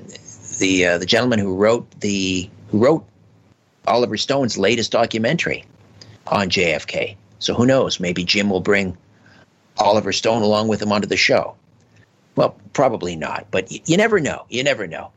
the 0.58 0.86
uh, 0.86 0.98
the 0.98 1.06
gentleman 1.06 1.38
who 1.38 1.54
wrote 1.56 1.88
the 2.00 2.50
who 2.70 2.78
wrote 2.78 3.04
Oliver 3.86 4.16
Stone's 4.16 4.58
latest 4.58 4.92
documentary 4.92 5.64
on 6.26 6.50
JFK. 6.50 7.16
So 7.38 7.54
who 7.54 7.64
knows? 7.66 7.98
Maybe 8.00 8.24
Jim 8.24 8.50
will 8.50 8.60
bring 8.60 8.96
Oliver 9.78 10.12
Stone 10.12 10.42
along 10.42 10.68
with 10.68 10.82
him 10.82 10.92
onto 10.92 11.06
the 11.06 11.16
show. 11.16 11.54
Well, 12.36 12.56
probably 12.72 13.16
not, 13.16 13.46
but 13.50 13.68
y- 13.70 13.80
you 13.86 13.96
never 13.96 14.20
know. 14.20 14.44
You 14.50 14.62
never 14.64 14.86
know. 14.86 15.10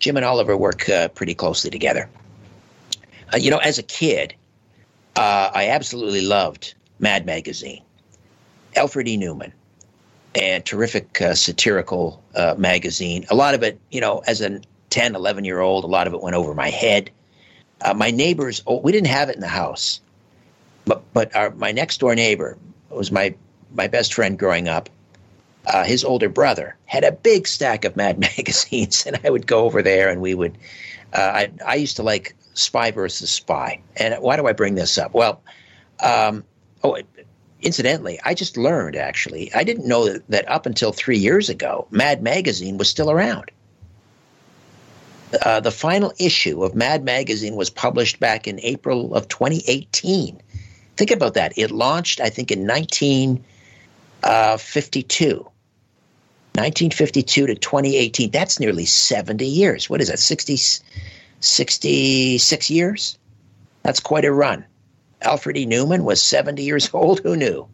Jim 0.00 0.16
and 0.16 0.24
Oliver 0.24 0.56
work 0.56 0.88
uh, 0.88 1.08
pretty 1.08 1.34
closely 1.34 1.70
together. 1.70 2.08
Uh, 3.32 3.36
you 3.38 3.50
know, 3.50 3.58
as 3.58 3.78
a 3.78 3.82
kid, 3.82 4.34
uh, 5.16 5.50
I 5.54 5.68
absolutely 5.68 6.20
loved 6.20 6.74
Mad 6.98 7.26
Magazine. 7.26 7.82
Alfred 8.76 9.08
E. 9.08 9.16
Neuman, 9.18 9.52
and 10.38 10.64
terrific 10.64 11.20
uh, 11.20 11.34
satirical 11.34 12.22
uh, 12.34 12.54
magazine. 12.56 13.26
A 13.28 13.34
lot 13.34 13.54
of 13.54 13.62
it, 13.62 13.78
you 13.90 14.00
know, 14.00 14.22
as 14.26 14.40
a 14.40 14.60
10, 14.90 15.16
11 15.16 15.44
year 15.44 15.60
old, 15.60 15.84
a 15.84 15.88
lot 15.88 16.06
of 16.06 16.14
it 16.14 16.22
went 16.22 16.36
over 16.36 16.54
my 16.54 16.70
head. 16.70 17.10
Uh, 17.80 17.92
my 17.94 18.10
neighbors, 18.10 18.62
oh, 18.66 18.80
we 18.80 18.92
didn't 18.92 19.08
have 19.08 19.28
it 19.28 19.34
in 19.34 19.40
the 19.40 19.48
house, 19.48 20.00
but 20.84 21.02
but 21.12 21.34
our, 21.34 21.50
my 21.50 21.72
next 21.72 21.98
door 21.98 22.14
neighbor 22.14 22.56
was 22.90 23.12
my 23.12 23.34
my 23.74 23.86
best 23.86 24.14
friend 24.14 24.38
growing 24.38 24.68
up. 24.68 24.88
Uh, 25.66 25.84
his 25.84 26.02
older 26.04 26.28
brother 26.28 26.76
had 26.86 27.04
a 27.04 27.12
big 27.12 27.46
stack 27.46 27.84
of 27.84 27.94
Mad 27.94 28.18
magazines, 28.36 29.04
and 29.06 29.18
I 29.24 29.30
would 29.30 29.46
go 29.46 29.64
over 29.64 29.82
there, 29.82 30.08
and 30.08 30.20
we 30.20 30.34
would. 30.34 30.56
Uh, 31.12 31.20
I 31.20 31.50
I 31.66 31.74
used 31.76 31.96
to 31.96 32.02
like 32.02 32.34
Spy 32.54 32.90
versus 32.90 33.30
Spy, 33.30 33.80
and 33.96 34.14
why 34.20 34.36
do 34.36 34.46
I 34.46 34.52
bring 34.52 34.74
this 34.74 34.98
up? 34.98 35.14
Well, 35.14 35.40
um, 36.02 36.44
oh, 36.82 36.98
incidentally, 37.60 38.18
I 38.24 38.34
just 38.34 38.56
learned 38.56 38.96
actually. 38.96 39.52
I 39.54 39.62
didn't 39.64 39.86
know 39.86 40.18
that, 40.28 40.50
up 40.50 40.66
until 40.66 40.92
three 40.92 41.18
years 41.18 41.48
ago, 41.48 41.86
Mad 41.90 42.22
Magazine 42.22 42.78
was 42.78 42.88
still 42.88 43.10
around. 43.10 43.50
Uh, 45.44 45.60
the 45.60 45.70
final 45.70 46.12
issue 46.18 46.64
of 46.64 46.74
Mad 46.74 47.04
Magazine 47.04 47.54
was 47.54 47.68
published 47.68 48.18
back 48.18 48.48
in 48.48 48.58
April 48.60 49.14
of 49.14 49.28
2018. 49.28 50.40
Think 50.96 51.10
about 51.10 51.34
that. 51.34 51.52
It 51.56 51.70
launched, 51.70 52.20
I 52.20 52.30
think, 52.30 52.50
in 52.50 52.66
1952. 52.66 55.46
1952 56.54 57.46
to 57.46 57.54
2018. 57.54 58.30
That's 58.30 58.58
nearly 58.58 58.84
70 58.84 59.46
years. 59.46 59.88
What 59.88 60.00
is 60.00 60.08
that? 60.08 60.18
60, 60.18 60.56
66 61.40 62.70
years? 62.70 63.18
That's 63.82 64.00
quite 64.00 64.24
a 64.24 64.32
run. 64.32 64.64
Alfred 65.22 65.56
E. 65.56 65.66
Neuman 65.66 66.04
was 66.04 66.22
70 66.22 66.62
years 66.62 66.90
old. 66.94 67.20
Who 67.20 67.36
knew? 67.36 67.68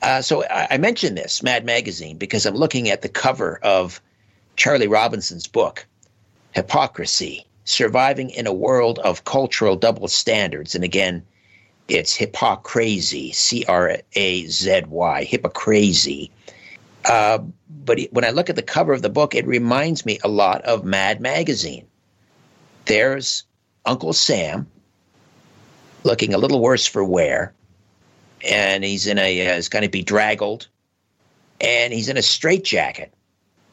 Uh, 0.00 0.20
so 0.20 0.44
I, 0.44 0.68
I 0.72 0.78
mentioned 0.78 1.16
this, 1.16 1.42
Mad 1.42 1.64
Magazine, 1.64 2.18
because 2.18 2.44
I'm 2.44 2.54
looking 2.54 2.88
at 2.88 3.02
the 3.02 3.08
cover 3.08 3.58
of 3.62 4.00
Charlie 4.56 4.88
Robinson's 4.88 5.46
book, 5.46 5.86
Hypocrazy 6.54 7.44
Surviving 7.64 8.30
in 8.30 8.48
a 8.48 8.52
World 8.52 8.98
of 8.98 9.24
Cultural 9.24 9.76
Double 9.76 10.08
Standards. 10.08 10.74
And 10.74 10.82
again, 10.82 11.24
it's 11.88 12.16
hypocrazy, 12.16 13.32
C 13.32 13.64
R 13.66 13.98
A 14.14 14.46
Z 14.46 14.82
Y, 14.88 15.28
hypocrazy. 15.30 16.30
Uh, 17.04 17.38
but 17.84 18.00
when 18.10 18.24
I 18.24 18.30
look 18.30 18.50
at 18.50 18.56
the 18.56 18.62
cover 18.62 18.92
of 18.92 19.02
the 19.02 19.08
book, 19.08 19.34
it 19.34 19.46
reminds 19.46 20.04
me 20.04 20.18
a 20.24 20.28
lot 20.28 20.62
of 20.62 20.84
Mad 20.84 21.20
Magazine. 21.20 21.86
There's 22.86 23.44
Uncle 23.84 24.12
Sam, 24.12 24.68
looking 26.04 26.34
a 26.34 26.38
little 26.38 26.60
worse 26.60 26.86
for 26.86 27.04
wear, 27.04 27.52
and 28.42 28.84
he's 28.84 29.06
in 29.06 29.18
a 29.18 29.48
uh, 29.48 29.54
he's 29.56 29.68
kind 29.68 29.84
of 29.84 29.90
bedraggled, 29.90 30.68
and 31.60 31.92
he's 31.92 32.08
in 32.08 32.16
a 32.16 32.22
straitjacket 32.22 33.12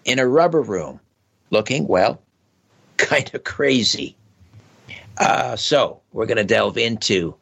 in 0.05 0.19
a 0.19 0.27
rubber 0.27 0.61
room, 0.61 0.99
looking 1.49 1.87
well, 1.87 2.21
kind 2.97 3.29
of 3.33 3.43
crazy. 3.43 4.15
Uh, 5.17 5.55
so 5.55 5.99
we're 6.13 6.25
going 6.25 6.37
to 6.37 6.43
delve 6.43 6.77
into 6.77 7.35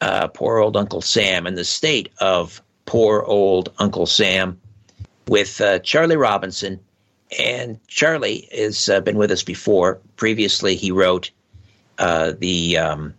uh, 0.00 0.28
poor 0.28 0.58
old 0.58 0.76
Uncle 0.76 1.02
Sam 1.02 1.46
and 1.46 1.58
the 1.58 1.64
state 1.64 2.10
of 2.20 2.62
poor 2.86 3.22
old 3.22 3.72
Uncle 3.78 4.06
Sam 4.06 4.60
with 5.28 5.60
uh, 5.60 5.78
Charlie 5.80 6.16
Robinson. 6.16 6.80
And 7.38 7.78
Charlie 7.86 8.48
has 8.52 8.88
uh, 8.88 9.00
been 9.00 9.16
with 9.16 9.30
us 9.30 9.42
before. 9.42 10.00
Previously, 10.16 10.74
he 10.74 10.90
wrote 10.90 11.30
uh, 11.98 12.32
the 12.38 12.76
um, 12.78 13.14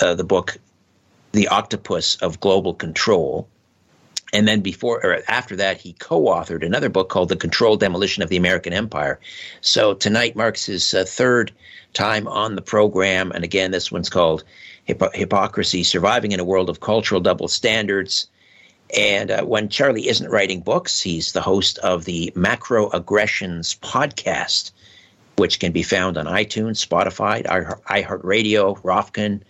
uh, 0.00 0.14
the 0.14 0.24
book 0.24 0.58
The 1.32 1.48
Octopus 1.48 2.16
of 2.16 2.40
Global 2.40 2.74
Control. 2.74 3.48
And 4.32 4.46
then 4.46 4.60
before 4.60 5.04
or 5.04 5.22
after 5.28 5.56
that, 5.56 5.78
he 5.78 5.92
co-authored 5.94 6.64
another 6.64 6.88
book 6.88 7.08
called 7.08 7.28
The 7.28 7.36
Controlled 7.36 7.80
Demolition 7.80 8.22
of 8.22 8.28
the 8.28 8.36
American 8.36 8.72
Empire. 8.72 9.20
So 9.60 9.94
tonight 9.94 10.36
marks 10.36 10.66
his 10.66 10.92
uh, 10.92 11.04
third 11.06 11.52
time 11.94 12.28
on 12.28 12.56
the 12.56 12.62
program, 12.62 13.32
and 13.32 13.44
again, 13.44 13.70
this 13.70 13.90
one's 13.90 14.10
called 14.10 14.44
Hypocrazy: 14.88 15.84
Surviving 15.84 16.32
in 16.32 16.40
a 16.40 16.44
World 16.44 16.68
of 16.68 16.80
Cultural 16.80 17.20
Double 17.20 17.48
Standards. 17.48 18.28
And 18.96 19.30
uh, 19.30 19.44
when 19.44 19.68
Charlie 19.68 20.08
isn't 20.08 20.30
writing 20.30 20.60
books, 20.60 21.00
he's 21.00 21.32
the 21.32 21.40
host 21.40 21.78
of 21.78 22.04
the 22.04 22.32
Macro 22.36 22.90
Aggressions 22.90 23.76
podcast, 23.76 24.72
which 25.36 25.58
can 25.58 25.72
be 25.72 25.82
found 25.82 26.16
on 26.16 26.26
iTunes, 26.26 26.86
Spotify, 26.86 27.44
iHeartRadio, 27.46 28.80
Rofkin, 28.82 29.40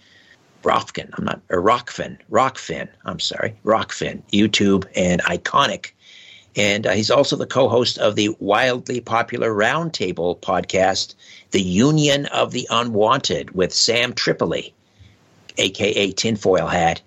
Rofkin, 0.66 1.10
I'm 1.16 1.24
not, 1.24 1.40
or 1.48 1.62
Rokfin, 1.62 2.18
Rokfin, 2.28 2.88
I'm 3.04 3.20
sorry, 3.20 3.54
Rokfin, 3.64 4.22
YouTube, 4.32 4.84
and 4.96 5.22
Ickonic. 5.22 5.92
And 6.56 6.88
uh, 6.88 6.92
he's 6.92 7.10
also 7.10 7.36
the 7.36 7.46
co 7.46 7.68
host 7.68 7.98
of 7.98 8.16
the 8.16 8.34
wildly 8.40 9.00
popular 9.00 9.50
Roundtable 9.50 10.40
podcast, 10.40 11.14
The 11.52 11.62
Union 11.62 12.26
of 12.26 12.50
the 12.50 12.66
Unwanted, 12.68 13.52
with 13.52 13.72
Sam 13.72 14.12
Tripoli, 14.12 14.74
aka 15.56 16.10
Tinfoil 16.10 16.66
Hat, 16.66 17.00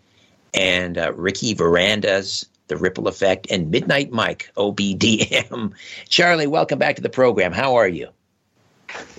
and 0.54 0.98
uh, 0.98 1.12
Ricky 1.14 1.54
Varandas, 1.54 2.46
The 2.68 2.78
Ripple 2.78 3.10
Effect, 3.10 3.48
and 3.52 3.72
Midnight 3.72 4.10
Mike, 4.10 4.52
OBDM. 4.56 5.74
Charlie, 6.08 6.48
welcome 6.48 6.80
back 6.80 6.96
to 6.96 7.02
the 7.02 7.10
program. 7.10 7.52
How 7.52 7.76
are 7.76 7.90
you? 7.90 8.08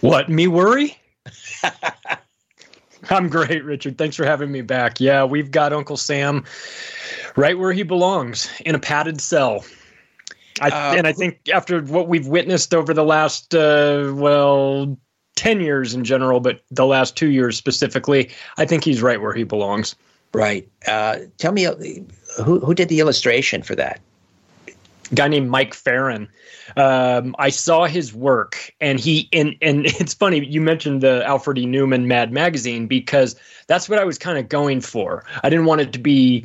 What, 0.00 0.30
me 0.30 0.46
worry? 0.46 0.96
I'm 3.10 3.28
great, 3.28 3.64
Richard. 3.64 3.98
Thanks 3.98 4.16
for 4.16 4.24
having 4.24 4.52
me 4.52 4.62
back. 4.62 5.00
Yeah, 5.00 5.24
we've 5.24 5.50
got 5.50 5.72
Uncle 5.72 5.96
Sam 5.96 6.44
right 7.36 7.58
where 7.58 7.72
he 7.72 7.82
belongs 7.82 8.48
in 8.64 8.74
a 8.74 8.78
padded 8.78 9.20
cell. 9.20 9.64
I, 10.60 10.68
uh, 10.68 10.94
and 10.96 11.06
I 11.06 11.12
think 11.12 11.48
after 11.52 11.80
what 11.82 12.08
we've 12.08 12.26
witnessed 12.26 12.74
over 12.74 12.92
the 12.92 13.04
last, 13.04 13.54
uh, 13.54 14.12
well, 14.14 14.96
10 15.36 15.60
years 15.60 15.94
in 15.94 16.04
general, 16.04 16.40
but 16.40 16.62
the 16.70 16.84
last 16.84 17.16
two 17.16 17.30
years 17.30 17.56
specifically, 17.56 18.30
I 18.58 18.66
think 18.66 18.84
he's 18.84 19.00
right 19.00 19.20
where 19.20 19.32
he 19.32 19.42
belongs. 19.44 19.96
Right. 20.32 20.68
Uh, 20.86 21.20
tell 21.38 21.52
me, 21.52 21.66
uh, 21.66 21.74
who, 22.44 22.60
who 22.60 22.74
did 22.74 22.88
the 22.88 23.00
illustration 23.00 23.62
for 23.62 23.74
that? 23.74 24.00
Guy 25.14 25.28
named 25.28 25.50
Mike 25.50 25.74
Farron 25.74 26.28
um, 26.76 27.34
I 27.38 27.50
saw 27.50 27.86
his 27.86 28.14
work, 28.14 28.74
and 28.80 29.00
he 29.00 29.28
and 29.32 29.56
and 29.62 29.86
it's 30.00 30.14
funny 30.14 30.44
you 30.44 30.60
mentioned 30.60 31.00
the 31.00 31.24
Alfred 31.26 31.58
E. 31.58 31.66
Neuman 31.66 32.04
Mad 32.04 32.32
Magazine 32.32 32.86
because 32.86 33.36
that's 33.66 33.88
what 33.88 33.98
I 33.98 34.04
was 34.04 34.18
kind 34.18 34.38
of 34.38 34.48
going 34.48 34.80
for. 34.80 35.24
I 35.42 35.50
didn't 35.50 35.66
want 35.66 35.80
it 35.80 35.92
to 35.92 35.98
be 35.98 36.44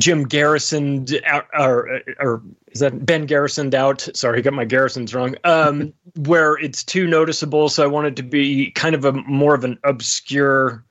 Jim 0.00 0.24
Garrison 0.24 1.06
or, 1.54 2.00
or 2.20 2.42
is 2.68 2.80
that 2.80 3.04
Ben 3.04 3.26
Garrisoned 3.26 3.74
out? 3.74 4.08
Sorry, 4.14 4.38
I 4.38 4.42
got 4.42 4.52
my 4.52 4.64
Garrisons 4.64 5.14
wrong. 5.14 5.36
Um, 5.44 5.92
where 6.16 6.54
it's 6.58 6.84
too 6.84 7.06
noticeable, 7.06 7.68
so 7.68 7.82
I 7.82 7.86
wanted 7.86 8.16
to 8.16 8.22
be 8.22 8.70
kind 8.72 8.94
of 8.94 9.04
a 9.04 9.12
more 9.12 9.54
of 9.54 9.64
an 9.64 9.78
obscure 9.84 10.84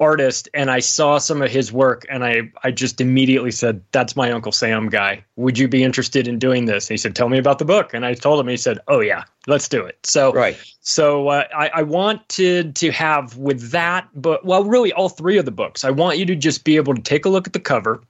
artist 0.00 0.48
and 0.54 0.70
I 0.70 0.78
saw 0.78 1.18
some 1.18 1.42
of 1.42 1.50
his 1.50 1.72
work 1.72 2.06
and 2.08 2.24
I, 2.24 2.50
I 2.62 2.70
just 2.70 3.00
immediately 3.00 3.50
said, 3.50 3.82
That's 3.92 4.14
my 4.16 4.30
Uncle 4.30 4.52
Sam 4.52 4.88
guy. 4.88 5.24
Would 5.36 5.58
you 5.58 5.68
be 5.68 5.82
interested 5.82 6.28
in 6.28 6.38
doing 6.38 6.66
this? 6.66 6.88
he 6.88 6.96
said, 6.96 7.16
Tell 7.16 7.28
me 7.28 7.38
about 7.38 7.58
the 7.58 7.64
book. 7.64 7.94
And 7.94 8.06
I 8.06 8.14
told 8.14 8.40
him, 8.40 8.48
he 8.48 8.56
said, 8.56 8.78
Oh, 8.88 9.00
yeah, 9.00 9.24
let's 9.46 9.68
do 9.68 9.84
it. 9.84 9.98
So, 10.04 10.32
right. 10.32 10.56
So 10.80 11.28
uh, 11.28 11.44
I, 11.54 11.68
I 11.68 11.82
wanted 11.82 12.76
to 12.76 12.90
have 12.92 13.36
with 13.36 13.70
that, 13.72 14.08
but 14.14 14.44
well, 14.44 14.64
really 14.64 14.92
all 14.92 15.08
three 15.08 15.38
of 15.38 15.44
the 15.44 15.50
books. 15.50 15.84
I 15.84 15.90
want 15.90 16.18
you 16.18 16.24
to 16.26 16.36
just 16.36 16.64
be 16.64 16.76
able 16.76 16.94
to 16.94 17.02
take 17.02 17.24
a 17.24 17.28
look 17.28 17.46
at 17.46 17.52
the 17.52 17.60
cover 17.60 18.02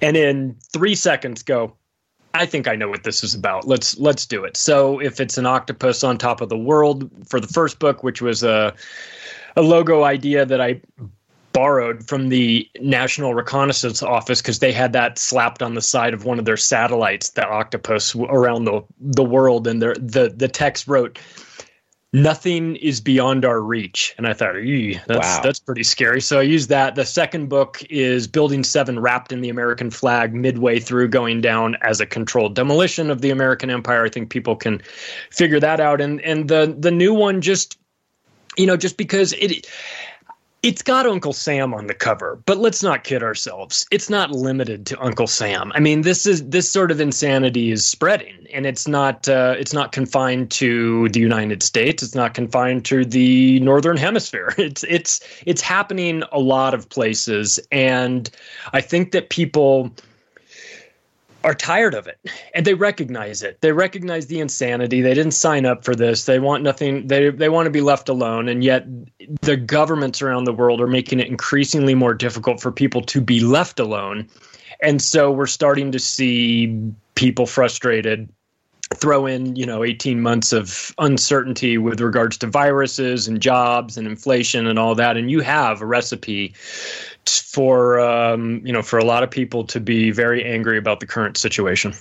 and 0.00 0.16
in 0.16 0.56
three 0.72 0.94
seconds 0.94 1.42
go, 1.42 1.74
I 2.32 2.46
think 2.46 2.68
I 2.68 2.76
know 2.76 2.88
what 2.88 3.02
this 3.02 3.24
is 3.24 3.34
about. 3.34 3.66
Let's 3.66 3.98
let's 3.98 4.24
do 4.24 4.44
it. 4.44 4.56
So 4.56 5.00
if 5.00 5.20
it's 5.20 5.36
an 5.36 5.46
octopus 5.46 6.04
on 6.04 6.16
top 6.16 6.40
of 6.40 6.48
the 6.48 6.56
world 6.56 7.10
for 7.28 7.40
the 7.40 7.48
first 7.48 7.80
book, 7.80 8.04
which 8.04 8.22
was 8.22 8.44
a 8.44 8.72
a 9.56 9.62
logo 9.62 10.04
idea 10.04 10.46
that 10.46 10.60
I 10.60 10.80
borrowed 11.52 12.06
from 12.06 12.28
the 12.28 12.68
National 12.80 13.34
Reconnaissance 13.34 14.02
Office 14.02 14.40
because 14.40 14.60
they 14.60 14.72
had 14.72 14.92
that 14.92 15.18
slapped 15.18 15.62
on 15.62 15.74
the 15.74 15.82
side 15.82 16.14
of 16.14 16.24
one 16.24 16.38
of 16.38 16.44
their 16.44 16.56
satellites, 16.56 17.30
the 17.30 17.46
octopus 17.46 18.14
around 18.14 18.64
the 18.64 18.82
the 19.00 19.24
world, 19.24 19.66
and 19.66 19.82
their 19.82 19.94
the 19.94 20.32
the 20.34 20.48
text 20.48 20.86
wrote 20.86 21.18
nothing 22.12 22.76
is 22.76 23.00
beyond 23.00 23.44
our 23.44 23.60
reach. 23.60 24.14
And 24.18 24.26
I 24.26 24.32
thought, 24.32 24.54
that's 25.06 25.26
wow. 25.26 25.40
that's 25.42 25.60
pretty 25.60 25.84
scary. 25.84 26.20
So 26.20 26.38
I 26.38 26.42
used 26.42 26.68
that. 26.68 26.94
The 26.94 27.04
second 27.04 27.48
book 27.48 27.82
is 27.88 28.26
Building 28.26 28.64
Seven 28.64 28.98
wrapped 28.98 29.32
in 29.32 29.40
the 29.40 29.48
American 29.48 29.90
flag 29.90 30.34
midway 30.34 30.80
through 30.80 31.08
going 31.08 31.40
down 31.40 31.76
as 31.82 32.00
a 32.00 32.06
controlled 32.06 32.54
demolition 32.54 33.10
of 33.10 33.20
the 33.20 33.30
American 33.30 33.70
Empire. 33.70 34.04
I 34.04 34.08
think 34.08 34.30
people 34.30 34.56
can 34.56 34.80
figure 35.30 35.60
that 35.60 35.80
out. 35.80 36.00
And 36.00 36.20
and 36.22 36.48
the 36.48 36.74
the 36.78 36.90
new 36.90 37.14
one 37.14 37.40
just 37.40 37.76
you 38.60 38.66
know, 38.66 38.76
just 38.76 38.96
because 38.96 39.32
it 39.34 39.66
it's 40.62 40.82
got 40.82 41.06
Uncle 41.06 41.32
Sam 41.32 41.72
on 41.72 41.86
the 41.86 41.94
cover, 41.94 42.38
but 42.44 42.58
let's 42.58 42.82
not 42.82 43.02
kid 43.02 43.22
ourselves. 43.22 43.86
It's 43.90 44.10
not 44.10 44.30
limited 44.30 44.84
to 44.86 45.00
Uncle 45.00 45.26
Sam. 45.26 45.72
I 45.74 45.80
mean, 45.80 46.02
this 46.02 46.26
is 46.26 46.46
this 46.50 46.68
sort 46.70 46.90
of 46.90 47.00
insanity 47.00 47.70
is 47.70 47.86
spreading, 47.86 48.46
and 48.52 48.66
it's 48.66 48.86
not 48.86 49.26
uh, 49.26 49.54
it's 49.58 49.72
not 49.72 49.92
confined 49.92 50.50
to 50.52 51.08
the 51.08 51.20
United 51.20 51.62
States. 51.62 52.02
It's 52.02 52.14
not 52.14 52.34
confined 52.34 52.84
to 52.86 53.06
the 53.06 53.58
Northern 53.60 53.96
Hemisphere. 53.96 54.54
It's 54.58 54.84
it's 54.84 55.20
it's 55.46 55.62
happening 55.62 56.22
a 56.30 56.38
lot 56.38 56.74
of 56.74 56.88
places, 56.90 57.58
and 57.72 58.30
I 58.74 58.82
think 58.82 59.12
that 59.12 59.30
people 59.30 59.90
are 61.44 61.54
tired 61.54 61.94
of 61.94 62.06
it 62.06 62.18
and 62.54 62.66
they 62.66 62.74
recognize 62.74 63.42
it. 63.42 63.60
They 63.60 63.72
recognize 63.72 64.26
the 64.26 64.40
insanity. 64.40 65.00
They 65.00 65.14
didn't 65.14 65.32
sign 65.32 65.66
up 65.66 65.84
for 65.84 65.94
this. 65.94 66.24
They 66.24 66.38
want 66.38 66.62
nothing. 66.62 67.06
They 67.06 67.30
they 67.30 67.48
want 67.48 67.66
to 67.66 67.70
be 67.70 67.80
left 67.80 68.08
alone 68.08 68.48
and 68.48 68.62
yet 68.62 68.86
the 69.42 69.56
governments 69.56 70.22
around 70.22 70.44
the 70.44 70.52
world 70.52 70.80
are 70.80 70.86
making 70.86 71.20
it 71.20 71.28
increasingly 71.28 71.94
more 71.94 72.14
difficult 72.14 72.60
for 72.60 72.70
people 72.70 73.02
to 73.02 73.20
be 73.20 73.40
left 73.40 73.80
alone. 73.80 74.28
And 74.82 75.00
so 75.02 75.30
we're 75.30 75.46
starting 75.46 75.92
to 75.92 75.98
see 75.98 76.92
people 77.14 77.46
frustrated 77.46 78.28
throw 78.94 79.24
in 79.24 79.54
you 79.54 79.64
know 79.64 79.84
18 79.84 80.20
months 80.20 80.52
of 80.52 80.92
uncertainty 80.98 81.78
with 81.78 82.00
regards 82.00 82.36
to 82.36 82.46
viruses 82.46 83.28
and 83.28 83.40
jobs 83.40 83.96
and 83.96 84.06
inflation 84.06 84.66
and 84.66 84.80
all 84.80 84.96
that 84.96 85.16
and 85.16 85.30
you 85.30 85.40
have 85.40 85.80
a 85.80 85.86
recipe 85.86 86.52
for 87.26 88.00
um, 88.00 88.60
you 88.64 88.72
know 88.72 88.82
for 88.82 88.98
a 88.98 89.04
lot 89.04 89.22
of 89.22 89.30
people 89.30 89.64
to 89.64 89.80
be 89.80 90.10
very 90.10 90.44
angry 90.44 90.78
about 90.78 91.00
the 91.00 91.06
current 91.06 91.36
situation. 91.36 91.94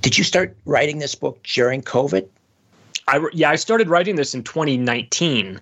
Did 0.00 0.16
you 0.16 0.24
start 0.24 0.56
writing 0.64 0.98
this 0.98 1.14
book 1.14 1.42
during 1.42 1.82
COVID? 1.82 2.26
I, 3.08 3.26
yeah, 3.32 3.50
I 3.50 3.56
started 3.56 3.88
writing 3.88 4.16
this 4.16 4.34
in 4.34 4.42
2019, 4.44 5.60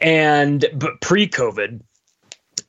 and 0.00 0.64
but 0.74 1.00
pre-COVID, 1.00 1.80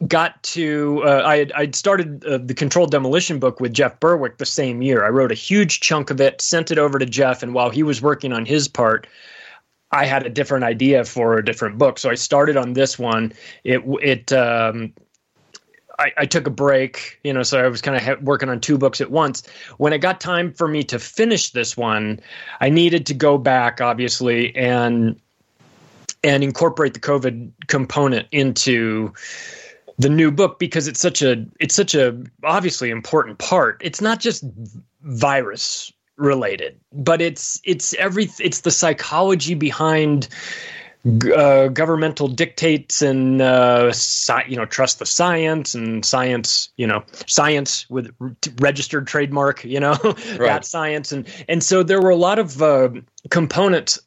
got 0.08 0.42
to 0.44 1.02
uh, 1.04 1.22
I 1.26 1.38
had 1.38 1.52
I'd 1.54 1.76
started 1.76 2.26
uh, 2.26 2.40
the 2.40 2.54
controlled 2.54 2.92
demolition 2.92 3.40
book 3.40 3.60
with 3.60 3.74
Jeff 3.74 4.00
Berwick 4.00 4.38
the 4.38 4.46
same 4.46 4.82
year. 4.82 5.06
I 5.06 5.10
wrote 5.10 5.32
a 5.32 5.36
huge 5.36 5.80
chunk 5.80 6.10
of 6.10 6.20
it, 6.20 6.42
sent 6.42 6.72
it 6.72 6.78
over 6.78 7.00
to 7.00 7.06
Jeff, 7.06 7.44
and 7.44 7.54
while 7.54 7.70
he 7.70 7.84
was 7.84 8.02
working 8.02 8.34
on 8.34 8.46
his 8.46 8.68
part, 8.68 9.08
I 9.92 10.06
had 10.06 10.26
a 10.26 10.30
different 10.30 10.64
idea 10.64 11.04
for 11.06 11.38
a 11.38 11.46
different 11.46 11.78
book. 11.78 12.00
So 12.00 12.10
I 12.10 12.16
started 12.16 12.58
on 12.58 12.74
this 12.74 12.98
one. 12.98 13.34
It 13.64 13.82
it 14.02 14.32
um, 14.32 14.94
I, 16.00 16.12
I, 16.18 16.26
took 16.26 16.48
a 16.48 16.52
break, 16.52 17.20
you 17.24 17.32
know, 17.32 17.44
so 17.44 17.64
I 17.64 17.68
was 17.68 17.82
kind 17.82 17.96
of 17.96 18.04
ha- 18.04 18.16
working 18.22 18.50
on 18.50 18.60
two 18.60 18.78
books 18.78 19.02
at 19.02 19.12
once. 19.12 19.44
When 19.78 19.94
it 19.94 20.00
got 20.00 20.20
time 20.20 20.52
for 20.52 20.68
me 20.68 20.84
to 20.86 20.98
finish 20.98 21.52
this 21.52 21.78
one, 21.78 22.20
I 22.60 22.70
needed 22.70 23.06
to 23.08 23.14
go 23.14 23.38
back, 23.38 23.82
obviously, 23.82 24.56
and 24.56 25.20
and 26.24 26.44
incorporate 26.44 26.94
the 26.94 27.00
COVID 27.00 27.52
component 27.68 28.28
into 28.32 29.14
the 30.02 30.10
new 30.10 30.32
book 30.32 30.58
because 30.60 30.88
it's 30.88 31.00
such 31.00 31.22
a 31.22 31.46
it's 31.60 31.76
such 31.76 31.94
a 31.96 32.18
obviously 32.44 32.90
important 32.90 33.38
part. 33.38 33.80
It's 33.82 34.02
not 34.02 34.20
just 34.20 34.44
virus 35.04 35.92
related, 36.18 36.80
but 36.92 37.22
it's 37.22 37.62
it's 37.64 37.94
every 37.96 38.30
it's 38.40 38.62
the 38.62 38.72
psychology 38.72 39.54
behind 39.54 40.28
uh, 41.36 41.68
governmental 41.68 42.28
dictates 42.28 43.02
and 43.02 43.42
uh, 43.42 43.90
sci- 43.90 44.46
you 44.48 44.56
know 44.56 44.66
trust 44.66 45.00
the 45.00 45.06
science 45.06 45.76
and 45.76 46.04
science 46.06 46.70
you 46.78 46.88
know 46.88 47.04
science 47.28 47.90
with 47.90 48.12
registered 48.60 49.08
trademark 49.08 49.64
you 49.64 49.80
know 49.80 49.98
right. 50.04 50.40
that 50.40 50.66
science 50.66 51.12
and 51.12 51.28
and 51.48 51.64
so 51.64 51.84
there 51.84 52.02
were 52.02 52.12
a 52.12 52.16
lot 52.16 52.38
of 52.40 52.62
uh, 52.62 52.90
components 53.30 54.00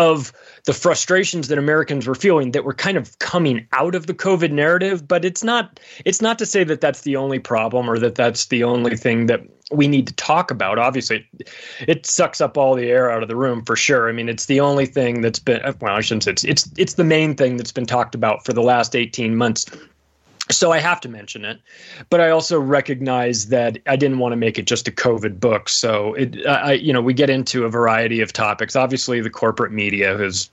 of 0.00 0.32
the 0.64 0.72
frustrations 0.72 1.48
that 1.48 1.58
Americans 1.58 2.06
were 2.06 2.14
feeling 2.14 2.52
that 2.52 2.64
were 2.64 2.74
kind 2.74 2.96
of 2.96 3.18
coming 3.18 3.66
out 3.72 3.94
of 3.94 4.06
the 4.06 4.14
COVID 4.14 4.50
narrative. 4.50 5.06
But 5.06 5.24
it's 5.24 5.44
not 5.44 5.78
it's 6.04 6.22
not 6.22 6.38
to 6.38 6.46
say 6.46 6.64
that 6.64 6.80
that's 6.80 7.02
the 7.02 7.16
only 7.16 7.38
problem 7.38 7.88
or 7.88 7.98
that 7.98 8.14
that's 8.14 8.46
the 8.46 8.64
only 8.64 8.96
thing 8.96 9.26
that 9.26 9.42
we 9.70 9.86
need 9.86 10.06
to 10.06 10.14
talk 10.14 10.50
about. 10.50 10.78
Obviously, 10.78 11.24
it 11.86 12.06
sucks 12.06 12.40
up 12.40 12.56
all 12.56 12.74
the 12.74 12.88
air 12.88 13.10
out 13.10 13.22
of 13.22 13.28
the 13.28 13.36
room 13.36 13.62
for 13.64 13.76
sure. 13.76 14.08
I 14.08 14.12
mean, 14.12 14.28
it's 14.28 14.46
the 14.46 14.60
only 14.60 14.86
thing 14.86 15.20
that's 15.20 15.38
been 15.38 15.62
well, 15.80 15.94
I 15.94 16.00
shouldn't 16.00 16.24
say 16.24 16.32
it's 16.32 16.44
it's 16.44 16.70
it's 16.76 16.94
the 16.94 17.04
main 17.04 17.34
thing 17.34 17.58
that's 17.58 17.72
been 17.72 17.86
talked 17.86 18.14
about 18.14 18.44
for 18.44 18.54
the 18.54 18.62
last 18.62 18.96
eighteen 18.96 19.36
months 19.36 19.66
so 20.50 20.72
I 20.72 20.78
have 20.78 21.00
to 21.02 21.08
mention 21.08 21.44
it, 21.44 21.60
but 22.08 22.20
I 22.20 22.30
also 22.30 22.60
recognize 22.60 23.48
that 23.48 23.78
I 23.86 23.96
didn't 23.96 24.18
want 24.18 24.32
to 24.32 24.36
make 24.36 24.58
it 24.58 24.66
just 24.66 24.88
a 24.88 24.90
COVID 24.90 25.40
book. 25.40 25.68
So 25.68 26.14
it, 26.14 26.46
I, 26.46 26.72
you 26.72 26.92
know, 26.92 27.00
we 27.00 27.14
get 27.14 27.30
into 27.30 27.64
a 27.64 27.68
variety 27.68 28.20
of 28.20 28.32
topics. 28.32 28.76
Obviously, 28.76 29.20
the 29.20 29.30
corporate 29.30 29.72
media 29.72 30.18
is 30.20 30.50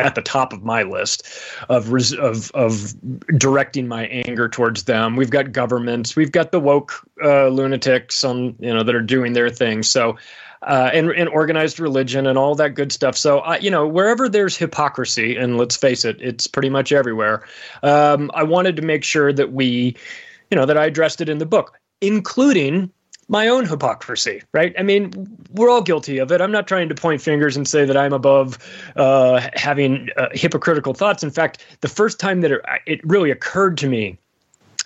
at 0.00 0.14
the 0.14 0.22
top 0.22 0.52
of 0.52 0.64
my 0.64 0.82
list 0.82 1.28
of 1.68 1.92
of 2.14 2.50
of 2.52 2.94
directing 3.38 3.86
my 3.86 4.06
anger 4.06 4.48
towards 4.48 4.84
them. 4.84 5.16
We've 5.16 5.30
got 5.30 5.52
governments, 5.52 6.16
we've 6.16 6.32
got 6.32 6.52
the 6.52 6.60
woke 6.60 6.92
uh, 7.22 7.48
lunatics 7.48 8.24
on 8.24 8.56
you 8.58 8.72
know 8.72 8.82
that 8.82 8.94
are 8.94 9.02
doing 9.02 9.34
their 9.34 9.50
thing. 9.50 9.82
So 9.82 10.16
uh, 10.62 10.90
and, 10.92 11.10
and 11.10 11.28
organized 11.28 11.80
religion 11.80 12.26
and 12.26 12.36
all 12.36 12.54
that 12.54 12.74
good 12.74 12.92
stuff. 12.92 13.16
So, 13.16 13.54
you 13.56 13.70
know, 13.70 13.86
wherever 13.86 14.28
there's 14.28 14.56
hypocrisy, 14.56 15.36
and 15.36 15.56
let's 15.56 15.76
face 15.76 16.04
it, 16.04 16.20
it's 16.20 16.46
pretty 16.46 16.68
much 16.68 16.92
everywhere, 16.92 17.44
um, 17.82 18.30
I 18.34 18.42
wanted 18.42 18.76
to 18.76 18.82
make 18.82 19.04
sure 19.04 19.32
that 19.32 19.52
we, 19.52 19.96
you 20.50 20.56
know, 20.56 20.66
that 20.66 20.76
I 20.76 20.86
addressed 20.86 21.20
it 21.20 21.28
in 21.28 21.38
the 21.38 21.46
book, 21.46 21.78
including 22.00 22.90
my 23.28 23.46
own 23.46 23.64
hypocrisy, 23.64 24.42
right? 24.52 24.74
I 24.76 24.82
mean, 24.82 25.12
we're 25.52 25.70
all 25.70 25.82
guilty 25.82 26.18
of 26.18 26.32
it. 26.32 26.40
I'm 26.40 26.50
not 26.50 26.66
trying 26.66 26.88
to 26.88 26.96
point 26.96 27.22
fingers 27.22 27.56
and 27.56 27.66
say 27.66 27.84
that 27.84 27.96
I'm 27.96 28.12
above 28.12 28.58
uh, 28.96 29.48
having 29.54 30.10
uh, 30.16 30.30
hypocritical 30.32 30.94
thoughts. 30.94 31.22
In 31.22 31.30
fact, 31.30 31.64
the 31.80 31.88
first 31.88 32.18
time 32.18 32.40
that 32.40 32.50
it, 32.50 32.60
it 32.86 33.00
really 33.04 33.30
occurred 33.30 33.78
to 33.78 33.88
me 33.88 34.18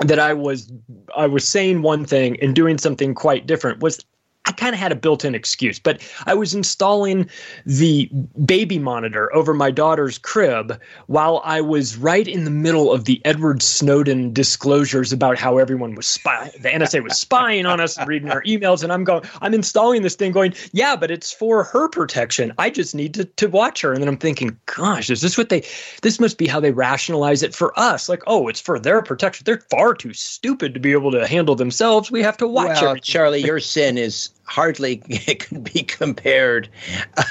that 0.01 0.18
I 0.18 0.35
was 0.35 0.70
I 1.16 1.27
was 1.27 1.49
saying 1.49 1.83
one 1.83 2.05
thing 2.05 2.37
and 2.43 2.55
doing 2.55 2.79
something 2.79 3.14
quite 3.14 3.47
different 3.47 3.81
was 3.81 4.05
I 4.47 4.53
kind 4.53 4.74
of 4.74 4.80
had 4.80 4.92
a 4.92 4.97
built-in 4.97 5.34
excuse, 5.34 5.78
but 5.78 6.01
I 6.26 6.34
was 6.34 6.55
installing 6.55 7.28
the 7.64 8.11
baby 8.45 8.78
monitor 8.78 9.34
over 9.34 9.55
my 9.55 9.70
daughter's 9.70 10.18
crib 10.18 10.80
while 11.07 11.40
I 11.45 11.61
was 11.61 11.97
right 11.97 12.26
in 12.26 12.45
the 12.45 12.51
middle 12.51 12.92
of 12.92 13.05
the 13.05 13.20
Edward 13.24 13.62
Snowden 13.62 14.32
disclosures 14.32 15.12
about 15.12 15.38
how 15.38 15.59
everyone 15.59 15.95
was 15.95 16.07
spying. 16.07 16.51
The 16.61 16.68
NSA 16.68 17.03
was 17.03 17.18
spying 17.18 17.66
on 17.66 17.80
us, 17.80 17.99
reading 18.07 18.30
our 18.30 18.42
emails, 18.42 18.82
and 18.82 18.92
I'm 18.92 19.05
going, 19.05 19.24
I'm 19.40 19.55
installing 19.55 20.03
this 20.03 20.14
thing, 20.14 20.32
going, 20.32 20.55
yeah, 20.72 20.95
but 20.95 21.11
it's 21.11 21.32
for 21.32 21.64
her 21.64 21.88
protection. 21.88 22.53
I 22.59 22.70
just 22.70 22.95
need 22.95 23.14
to 23.14 23.24
to 23.24 23.49
watch 23.49 23.80
her, 23.80 23.92
and 23.92 24.03
then 24.03 24.09
I'm 24.09 24.16
thinking, 24.16 24.59
gosh, 24.66 25.11
is 25.11 25.20
this 25.20 25.36
what 25.38 25.49
they? 25.49 25.62
This 26.03 26.20
must 26.20 26.38
be 26.38 26.47
how 26.47 26.61
they 26.61 26.70
rationalize 26.70 27.42
it 27.42 27.55
for 27.55 27.78
us. 27.78 28.09
Like, 28.09 28.22
oh, 28.26 28.49
it's 28.49 28.61
for 28.61 28.78
their 28.78 29.03
protection. 29.03 29.45
They're 29.45 29.64
far 29.70 29.95
too 29.95 30.12
stupid 30.12 30.74
to 30.74 30.80
be 30.80 30.92
able 30.92 31.11
to 31.12 31.26
handle 31.26 31.55
themselves. 31.55 32.11
We 32.11 32.22
have 32.22 32.36
to 32.38 32.49
watch. 32.49 32.80
Well, 32.80 32.97
Charlie, 32.97 33.42
your 33.42 33.61
sin 33.61 33.99
is 33.99 34.30
hardly 34.45 34.97
can 35.38 35.62
be 35.62 35.82
compared. 35.82 36.68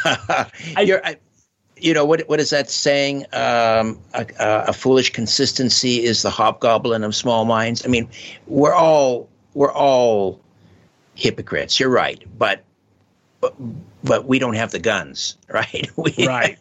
Uh, 0.05 0.45
I, 0.75 1.17
you 1.77 1.93
know 1.93 2.05
what? 2.05 2.21
What 2.27 2.39
is 2.39 2.49
that 2.49 2.69
saying? 2.69 3.25
Um, 3.33 3.99
a, 4.13 4.25
a, 4.39 4.73
foolish 4.73 5.11
consistency 5.11 6.03
is 6.03 6.21
the 6.21 6.29
hobgoblin 6.29 7.03
of 7.03 7.15
small 7.15 7.45
minds. 7.45 7.85
I 7.85 7.89
mean, 7.89 8.07
we're 8.47 8.73
all 8.73 9.29
we're 9.53 9.71
all 9.71 10.39
hypocrites. 11.15 11.79
You're 11.79 11.89
right, 11.89 12.23
but 12.37 12.63
but, 14.03 14.25
we 14.25 14.39
don't 14.39 14.55
have 14.55 14.71
the 14.71 14.79
guns, 14.79 15.37
right? 15.49 15.89
We, 15.97 16.27
right. 16.27 16.57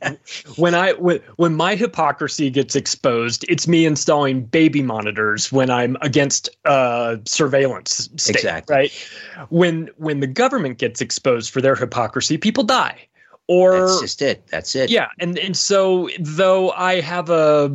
When 0.56 0.74
I 0.74 0.92
when, 0.92 1.20
when 1.36 1.54
my 1.54 1.74
hypocrisy 1.74 2.50
gets 2.50 2.76
exposed, 2.76 3.44
it's 3.48 3.66
me 3.66 3.86
installing 3.86 4.44
baby 4.44 4.82
monitors 4.82 5.50
when 5.50 5.70
I'm 5.70 5.96
against 6.00 6.48
uh, 6.64 7.16
surveillance 7.24 8.08
state, 8.16 8.36
exactly. 8.36 8.74
right? 8.74 9.08
When 9.50 9.90
when 9.96 10.20
the 10.20 10.26
government 10.26 10.78
gets 10.78 11.00
exposed 11.00 11.50
for 11.50 11.60
their 11.60 11.74
hypocrisy, 11.74 12.38
people 12.38 12.64
die. 12.64 13.08
Or 13.48 13.80
That's 13.80 14.00
just 14.00 14.22
it. 14.22 14.46
That's 14.46 14.74
it. 14.76 14.88
Yeah, 14.90 15.08
and 15.18 15.38
and 15.38 15.56
so 15.56 16.08
though 16.20 16.70
I 16.70 17.00
have 17.00 17.28
a 17.28 17.68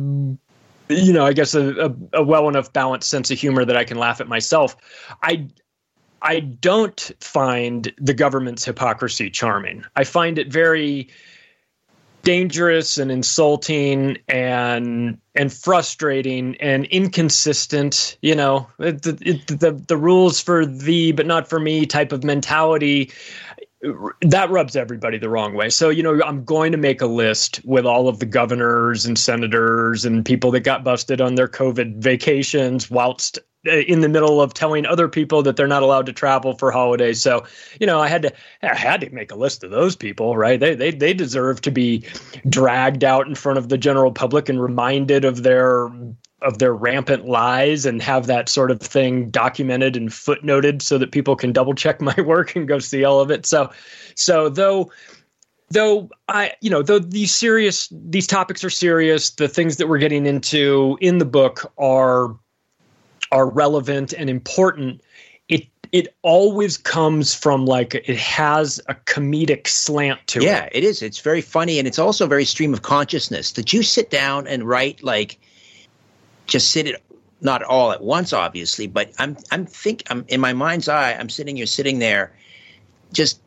you 0.88 1.12
know, 1.12 1.26
I 1.26 1.32
guess 1.32 1.54
a, 1.54 1.86
a, 1.86 1.94
a 2.14 2.22
well 2.22 2.48
enough 2.48 2.72
balanced 2.72 3.10
sense 3.10 3.30
of 3.30 3.38
humor 3.38 3.64
that 3.64 3.76
I 3.76 3.84
can 3.84 3.98
laugh 3.98 4.20
at 4.20 4.28
myself. 4.28 4.76
I 5.22 5.46
I 6.22 6.40
don't 6.40 7.12
find 7.20 7.92
the 7.98 8.14
government's 8.14 8.64
hypocrisy 8.64 9.30
charming. 9.30 9.84
I 9.96 10.04
find 10.04 10.38
it 10.38 10.52
very 10.52 11.08
dangerous 12.22 12.98
and 12.98 13.10
insulting 13.10 14.18
and 14.28 15.18
and 15.34 15.52
frustrating 15.52 16.56
and 16.56 16.84
inconsistent 16.86 18.18
you 18.22 18.34
know 18.34 18.68
it, 18.80 19.06
it, 19.06 19.46
the 19.46 19.80
the 19.86 19.96
rules 19.96 20.40
for 20.40 20.66
thee 20.66 21.12
but 21.12 21.26
not 21.26 21.48
for 21.48 21.60
me 21.60 21.86
type 21.86 22.12
of 22.12 22.24
mentality 22.24 23.10
that 24.22 24.50
rubs 24.50 24.74
everybody 24.74 25.18
the 25.18 25.28
wrong 25.28 25.54
way. 25.54 25.70
So, 25.70 25.88
you 25.88 26.02
know, 26.02 26.20
I'm 26.24 26.44
going 26.44 26.72
to 26.72 26.78
make 26.78 27.00
a 27.00 27.06
list 27.06 27.60
with 27.64 27.86
all 27.86 28.08
of 28.08 28.18
the 28.18 28.26
governors 28.26 29.06
and 29.06 29.16
senators 29.16 30.04
and 30.04 30.24
people 30.24 30.50
that 30.52 30.60
got 30.60 30.82
busted 30.82 31.20
on 31.20 31.36
their 31.36 31.48
COVID 31.48 31.98
vacations 31.98 32.90
whilst 32.90 33.38
Uh, 33.68 33.82
in 33.88 34.00
the 34.00 34.08
middle 34.08 34.40
of 34.40 34.54
telling 34.54 34.86
other 34.86 35.08
people 35.08 35.42
that 35.42 35.56
they're 35.56 35.66
not 35.66 35.82
allowed 35.82 36.06
to 36.06 36.12
travel 36.12 36.54
for 36.54 36.70
holidays. 36.70 37.20
So, 37.20 37.44
you 37.80 37.86
know, 37.86 38.00
I 38.00 38.08
had 38.08 38.22
to 38.22 38.32
I 38.62 38.74
had 38.74 39.00
to 39.02 39.10
make 39.10 39.30
a 39.30 39.36
list 39.36 39.62
of 39.64 39.70
those 39.70 39.94
people, 39.94 40.36
right? 40.36 40.58
They 40.58 40.74
they 40.74 40.90
they 40.90 41.14
deserve 41.14 41.60
to 41.62 41.70
be 41.70 42.04
dragged 42.48 43.04
out 43.04 43.26
in 43.26 43.34
front 43.34 43.58
of 43.58 43.68
the 43.68 43.78
general 43.78 44.12
public 44.12 44.48
and 44.48 44.60
reminded 44.60 45.24
of 45.24 45.42
their 45.42 45.90
of 46.42 46.58
their 46.58 46.72
rampant 46.72 47.26
lies 47.26 47.84
and 47.84 48.00
have 48.00 48.26
that 48.26 48.48
sort 48.48 48.70
of 48.70 48.80
thing 48.80 49.28
documented 49.30 49.96
and 49.96 50.10
footnoted 50.10 50.82
so 50.82 50.96
that 50.98 51.10
people 51.10 51.34
can 51.34 51.52
double 51.52 51.74
check 51.74 52.00
my 52.00 52.14
work 52.20 52.54
and 52.54 52.68
go 52.68 52.78
see 52.78 53.04
all 53.04 53.20
of 53.20 53.30
it. 53.30 53.44
So, 53.46 53.70
so 54.14 54.48
though, 54.48 54.90
though 55.70 56.08
I, 56.28 56.52
you 56.60 56.70
know, 56.70 56.82
though 56.82 57.00
these 57.00 57.34
serious, 57.34 57.92
these 57.92 58.26
topics 58.26 58.62
are 58.62 58.70
serious, 58.70 59.30
the 59.30 59.48
things 59.48 59.76
that 59.78 59.88
we're 59.88 59.98
getting 59.98 60.26
into 60.26 60.96
in 61.00 61.18
the 61.18 61.24
book 61.24 61.72
are, 61.78 62.36
are 63.32 63.48
relevant 63.48 64.12
and 64.12 64.28
important. 64.30 65.02
It, 65.48 65.66
it 65.92 66.14
always 66.22 66.76
comes 66.76 67.34
from 67.34 67.66
like 67.66 67.94
it 67.94 68.16
has 68.16 68.80
a 68.88 68.94
comedic 68.94 69.66
slant 69.66 70.26
to 70.28 70.42
yeah, 70.42 70.64
it. 70.64 70.72
Yeah, 70.72 70.78
it 70.78 70.84
is. 70.84 71.02
It's 71.02 71.20
very 71.20 71.40
funny 71.40 71.78
and 71.78 71.88
it's 71.88 71.98
also 71.98 72.26
very 72.26 72.44
stream 72.44 72.72
of 72.74 72.82
consciousness. 72.82 73.52
Did 73.52 73.72
you 73.72 73.82
sit 73.82 74.10
down 74.10 74.46
and 74.46 74.64
write 74.64 75.02
like 75.02 75.38
just 76.46 76.70
sit 76.70 76.86
it 76.86 77.02
not 77.40 77.62
all 77.62 77.92
at 77.92 78.02
once, 78.02 78.32
obviously, 78.32 78.86
but 78.86 79.12
I'm 79.18 79.36
I'm 79.50 79.66
think 79.66 80.02
I'm 80.10 80.24
in 80.28 80.40
my 80.40 80.52
mind's 80.52 80.88
eye. 80.88 81.12
I'm 81.12 81.28
sitting 81.28 81.56
you're 81.56 81.66
sitting 81.66 81.98
there, 81.98 82.32
just 83.12 83.40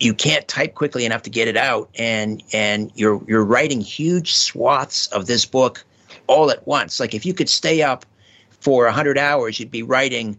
you 0.00 0.14
can't 0.14 0.46
type 0.48 0.74
quickly 0.74 1.04
enough 1.04 1.22
to 1.22 1.30
get 1.30 1.48
it 1.48 1.56
out, 1.56 1.88
and 1.94 2.42
and 2.52 2.90
you're 2.94 3.22
you're 3.28 3.44
writing 3.44 3.80
huge 3.80 4.34
swaths 4.34 5.06
of 5.08 5.26
this 5.26 5.46
book 5.46 5.84
all 6.26 6.50
at 6.50 6.66
once. 6.66 6.98
Like 6.98 7.14
if 7.14 7.24
you 7.24 7.34
could 7.34 7.48
stay 7.48 7.82
up 7.82 8.04
for 8.62 8.88
hundred 8.88 9.18
hours, 9.18 9.58
you'd 9.58 9.70
be 9.70 9.82
writing 9.82 10.38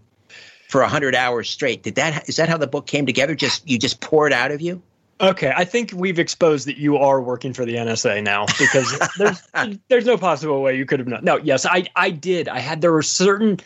for 0.70 0.82
hundred 0.84 1.14
hours 1.14 1.50
straight. 1.50 1.84
Did 1.84 1.96
that 1.96 2.28
is 2.30 2.38
that 2.38 2.50
how 2.50 2.58
the 2.58 2.68
book 2.68 2.88
came 2.88 3.06
together? 3.06 3.36
Just 3.36 3.68
you 3.70 3.78
just 3.78 4.00
pour 4.02 4.26
it 4.26 4.34
out 4.34 4.52
of 4.52 4.62
you? 4.62 4.82
Okay, 5.22 5.54
I 5.56 5.64
think 5.64 5.92
we've 5.94 6.20
exposed 6.20 6.68
that 6.68 6.78
you 6.78 6.98
are 6.98 7.22
working 7.22 7.54
for 7.54 7.66
the 7.66 7.76
NSA 7.76 8.24
now 8.24 8.46
because 8.58 8.98
there's 9.18 9.78
there's 9.90 10.06
no 10.06 10.18
possible 10.18 10.62
way 10.62 10.76
you 10.76 10.86
could 10.86 11.00
have 11.00 11.08
known. 11.08 11.24
No, 11.24 11.38
yes, 11.38 11.66
I 11.66 11.86
I 11.96 12.10
did. 12.10 12.48
I 12.48 12.60
had 12.60 12.82
there 12.82 12.94
were 12.94 13.04
certain 13.04 13.60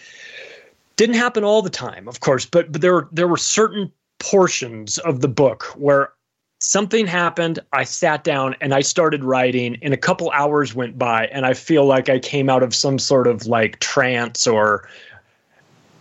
didn't 0.97 1.15
happen 1.15 1.43
all 1.43 1.61
the 1.61 1.69
time, 1.69 2.07
of 2.07 2.19
course, 2.19 2.45
but 2.45 2.71
but 2.71 2.81
there 2.81 2.93
were 2.93 3.07
there 3.11 3.27
were 3.27 3.37
certain 3.37 3.91
portions 4.19 4.97
of 4.99 5.21
the 5.21 5.27
book 5.27 5.65
where 5.75 6.11
something 6.59 7.05
happened. 7.07 7.59
I 7.73 7.83
sat 7.83 8.23
down 8.23 8.55
and 8.61 8.73
I 8.73 8.81
started 8.81 9.23
writing, 9.23 9.77
and 9.81 9.93
a 9.93 9.97
couple 9.97 10.31
hours 10.31 10.73
went 10.73 10.97
by, 10.97 11.27
and 11.27 11.45
I 11.45 11.53
feel 11.53 11.85
like 11.85 12.09
I 12.09 12.19
came 12.19 12.49
out 12.49 12.63
of 12.63 12.73
some 12.73 12.99
sort 12.99 13.27
of 13.27 13.47
like 13.47 13.79
trance 13.79 14.47
or 14.47 14.87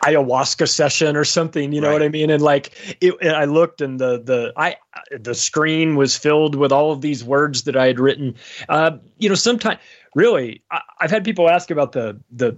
ayahuasca 0.03 0.69
session 0.69 1.17
or 1.17 1.25
something 1.25 1.73
you 1.73 1.81
know 1.81 1.89
right. 1.89 1.95
what 1.95 2.03
i 2.03 2.09
mean 2.09 2.31
and 2.31 2.43
like 2.43 2.97
it, 3.01 3.15
i 3.25 3.45
looked 3.45 3.81
and 3.81 3.99
the 3.99 4.21
the 4.23 4.53
i 4.57 4.77
the 5.11 5.35
screen 5.35 5.97
was 5.97 6.17
filled 6.17 6.55
with 6.55 6.71
all 6.71 6.93
of 6.93 7.01
these 7.01 7.25
words 7.25 7.63
that 7.63 7.77
i 7.77 7.87
had 7.87 7.99
written 7.99 8.35
uh, 8.69 8.93
you 9.19 9.29
know 9.29 9.35
sometimes 9.35 9.81
really 10.15 10.63
I, 10.71 10.83
i've 11.01 11.11
had 11.11 11.25
people 11.25 11.49
ask 11.49 11.71
about 11.71 11.93
the 11.93 12.21
the 12.31 12.57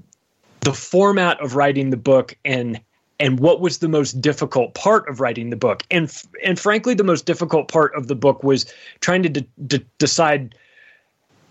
the 0.61 0.73
format 0.73 1.41
of 1.41 1.55
writing 1.55 1.91
the 1.91 1.97
book 1.97 2.37
and 2.45 2.81
and 3.21 3.41
what 3.41 3.61
was 3.61 3.79
the 3.79 3.89
most 3.89 4.21
difficult 4.21 4.75
part 4.75 5.09
of 5.09 5.21
writing 5.21 5.51
the 5.51 5.57
book 5.57 5.83
and 5.91 6.23
and 6.45 6.59
frankly 6.59 6.95
the 6.95 7.05
most 7.05 7.27
difficult 7.27 7.69
part 7.69 7.95
of 7.95 8.07
the 8.07 8.15
book 8.15 8.43
was 8.43 8.73
trying 9.01 9.23
to 9.23 9.29
de- 9.29 9.85
decide 9.99 10.55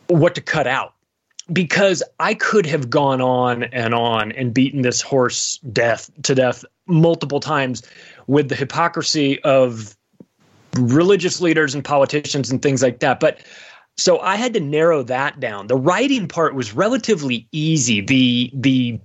what 0.08 0.36
to 0.36 0.42
cut 0.42 0.68
out 0.68 0.94
because 1.52 2.04
I 2.20 2.34
could 2.34 2.66
have 2.66 2.90
gone 2.90 3.22
on 3.22 3.64
and 3.66 3.94
on 3.94 4.32
and 4.34 4.54
beaten 4.54 4.82
this 4.82 5.02
horse 5.02 5.60
death 5.72 6.10
to 6.24 6.36
death 6.36 6.66
multiple 6.88 7.40
times 7.40 7.84
with 8.28 8.50
the 8.50 8.56
hypocrisy 8.56 9.42
of 9.44 9.96
religious 10.78 11.42
leaders 11.42 11.74
and 11.74 11.84
politicians 11.84 12.52
and 12.52 12.62
things 12.62 12.84
like 12.84 13.00
that. 13.00 13.20
But 13.20 13.40
so 13.96 14.20
I 14.20 14.36
had 14.36 14.54
to 14.54 14.60
narrow 14.60 15.04
that 15.04 15.40
down. 15.40 15.68
The 15.68 15.78
writing 15.78 16.28
part 16.28 16.54
was 16.54 16.74
relatively 16.74 17.48
easy. 17.52 18.02
The 18.02 18.52
the 18.54 19.00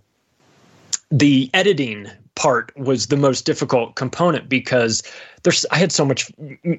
the 1.10 1.50
editing 1.54 2.10
part 2.42 2.76
was 2.76 3.06
the 3.06 3.16
most 3.16 3.46
difficult 3.46 3.94
component 3.94 4.48
because 4.48 5.00
there's 5.44 5.64
I 5.70 5.76
had 5.76 5.92
so 5.92 6.04
much 6.04 6.28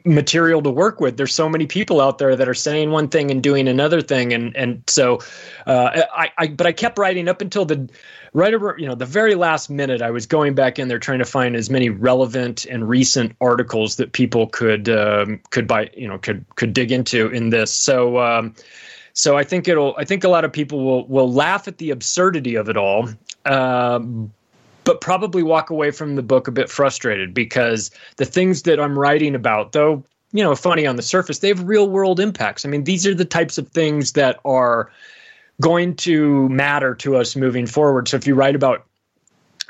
material 0.03 0.61
to 0.61 0.69
work 0.69 0.99
with. 0.99 1.15
There's 1.15 1.33
so 1.33 1.47
many 1.47 1.65
people 1.65 2.01
out 2.01 2.17
there 2.17 2.35
that 2.35 2.49
are 2.49 2.53
saying 2.53 2.91
one 2.91 3.07
thing 3.07 3.31
and 3.31 3.41
doing 3.41 3.69
another 3.69 4.01
thing, 4.01 4.33
and 4.33 4.53
and 4.57 4.83
so 4.87 5.19
uh, 5.65 6.01
I, 6.13 6.31
I 6.37 6.47
but 6.47 6.67
I 6.67 6.73
kept 6.73 6.97
writing 6.97 7.29
up 7.29 7.39
until 7.39 7.63
the 7.63 7.89
right 8.33 8.53
over 8.53 8.75
you 8.77 8.85
know 8.85 8.95
the 8.95 9.05
very 9.05 9.35
last 9.35 9.69
minute. 9.69 10.01
I 10.01 10.11
was 10.11 10.25
going 10.25 10.53
back 10.53 10.79
in 10.79 10.89
there 10.89 10.99
trying 10.99 11.19
to 11.19 11.25
find 11.25 11.55
as 11.55 11.69
many 11.69 11.89
relevant 11.89 12.65
and 12.65 12.89
recent 12.89 13.33
articles 13.39 13.95
that 13.95 14.11
people 14.11 14.47
could 14.47 14.89
um, 14.89 15.39
could 15.51 15.65
buy 15.65 15.89
you 15.95 16.09
know 16.09 16.17
could 16.17 16.45
could 16.55 16.73
dig 16.73 16.91
into 16.91 17.27
in 17.27 17.51
this. 17.51 17.73
So. 17.73 18.19
Um, 18.19 18.53
so 19.15 19.37
I 19.37 19.43
think 19.43 19.67
it'll. 19.67 19.93
I 19.95 20.05
think 20.05 20.23
a 20.23 20.27
lot 20.27 20.43
of 20.43 20.51
people 20.51 20.83
will 20.83 21.05
will 21.07 21.31
laugh 21.31 21.67
at 21.67 21.77
the 21.77 21.91
absurdity 21.91 22.55
of 22.55 22.67
it 22.67 22.77
all, 22.77 23.09
um, 23.45 24.33
but 24.83 25.01
probably 25.01 25.43
walk 25.43 25.69
away 25.69 25.91
from 25.91 26.15
the 26.15 26.23
book 26.23 26.47
a 26.47 26.51
bit 26.51 26.69
frustrated 26.69 27.33
because 27.33 27.91
the 28.17 28.25
things 28.25 28.63
that 28.63 28.79
I'm 28.79 28.97
writing 28.97 29.35
about, 29.35 29.71
though, 29.71 30.03
you 30.31 30.43
know, 30.43 30.55
funny 30.55 30.85
on 30.85 30.95
the 30.95 31.01
surface, 31.01 31.39
they 31.39 31.47
have 31.47 31.63
real 31.63 31.89
world 31.89 32.19
impacts. 32.19 32.65
I 32.65 32.69
mean, 32.69 32.83
these 32.83 33.05
are 33.05 33.13
the 33.13 33.25
types 33.25 33.57
of 33.57 33.67
things 33.69 34.13
that 34.13 34.39
are 34.45 34.91
going 35.61 35.95
to 35.95 36.49
matter 36.49 36.95
to 36.95 37.15
us 37.15 37.35
moving 37.35 37.67
forward. 37.67 38.07
So 38.07 38.17
if 38.17 38.25
you 38.25 38.35
write 38.35 38.55
about 38.55 38.85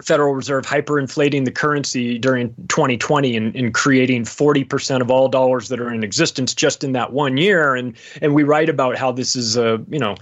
Federal 0.01 0.34
Reserve 0.34 0.66
hyperinflating 0.66 1.45
the 1.45 1.51
currency 1.51 2.18
during 2.18 2.49
2020 2.68 3.38
and, 3.38 3.55
and, 3.55 3.74
creating 3.74 4.24
40% 4.24 5.01
of 5.01 5.11
all 5.11 5.30
dollars 5.30 5.68
that 5.68 5.80
are 5.80 5.93
in 5.93 6.03
existence 6.03 6.53
just 6.55 6.84
in 6.84 6.93
that 6.93 7.14
one 7.14 7.38
year. 7.38 7.76
And 7.76 7.95
and 8.22 8.34
we 8.34 8.43
write 8.43 8.70
about 8.70 8.97
how 8.97 9.11
this 9.11 9.36
is 9.36 9.55
a, 9.55 9.84
you 9.89 9.99
know, 9.99 10.16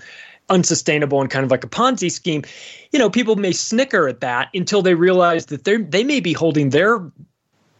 unsustainable 0.52 1.22
and 1.22 1.30
kind 1.30 1.44
of 1.44 1.50
like 1.50 1.64
a 1.64 1.68
Ponzi 1.68 2.12
scheme, 2.12 2.44
you 2.92 3.00
know, 3.00 3.10
people 3.10 3.36
may 3.36 3.54
snicker 3.54 4.08
at 4.08 4.20
that 4.20 4.50
until 4.54 4.82
they 4.82 4.94
realize 4.94 5.48
that 5.48 5.64
they 5.64 5.78
they 5.78 6.04
may 6.04 6.20
be 6.20 6.34
holding 6.34 6.70
their 6.70 7.12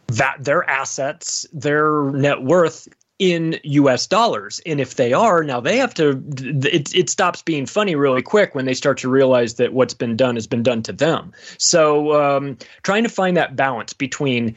that 0.08 0.36
their 0.40 0.68
assets, 0.68 1.46
their 1.52 2.10
net 2.10 2.42
worth 2.42 2.88
in 3.18 3.60
US 3.62 4.06
dollars. 4.06 4.60
And 4.66 4.80
if 4.80 4.96
they 4.96 5.12
are, 5.12 5.44
now 5.44 5.60
they 5.60 5.76
have 5.76 5.94
to 5.94 6.22
it 6.40 6.92
it 6.94 7.08
stops 7.08 7.42
being 7.42 7.66
funny 7.66 7.94
really 7.94 8.22
quick 8.22 8.54
when 8.54 8.64
they 8.64 8.74
start 8.74 8.98
to 8.98 9.08
realize 9.08 9.54
that 9.54 9.72
what's 9.72 9.94
been 9.94 10.16
done 10.16 10.34
has 10.34 10.46
been 10.46 10.62
done 10.62 10.82
to 10.82 10.92
them. 10.92 11.32
So 11.58 12.20
um, 12.20 12.58
trying 12.82 13.04
to 13.04 13.08
find 13.08 13.36
that 13.36 13.54
balance 13.54 13.92
between 13.92 14.56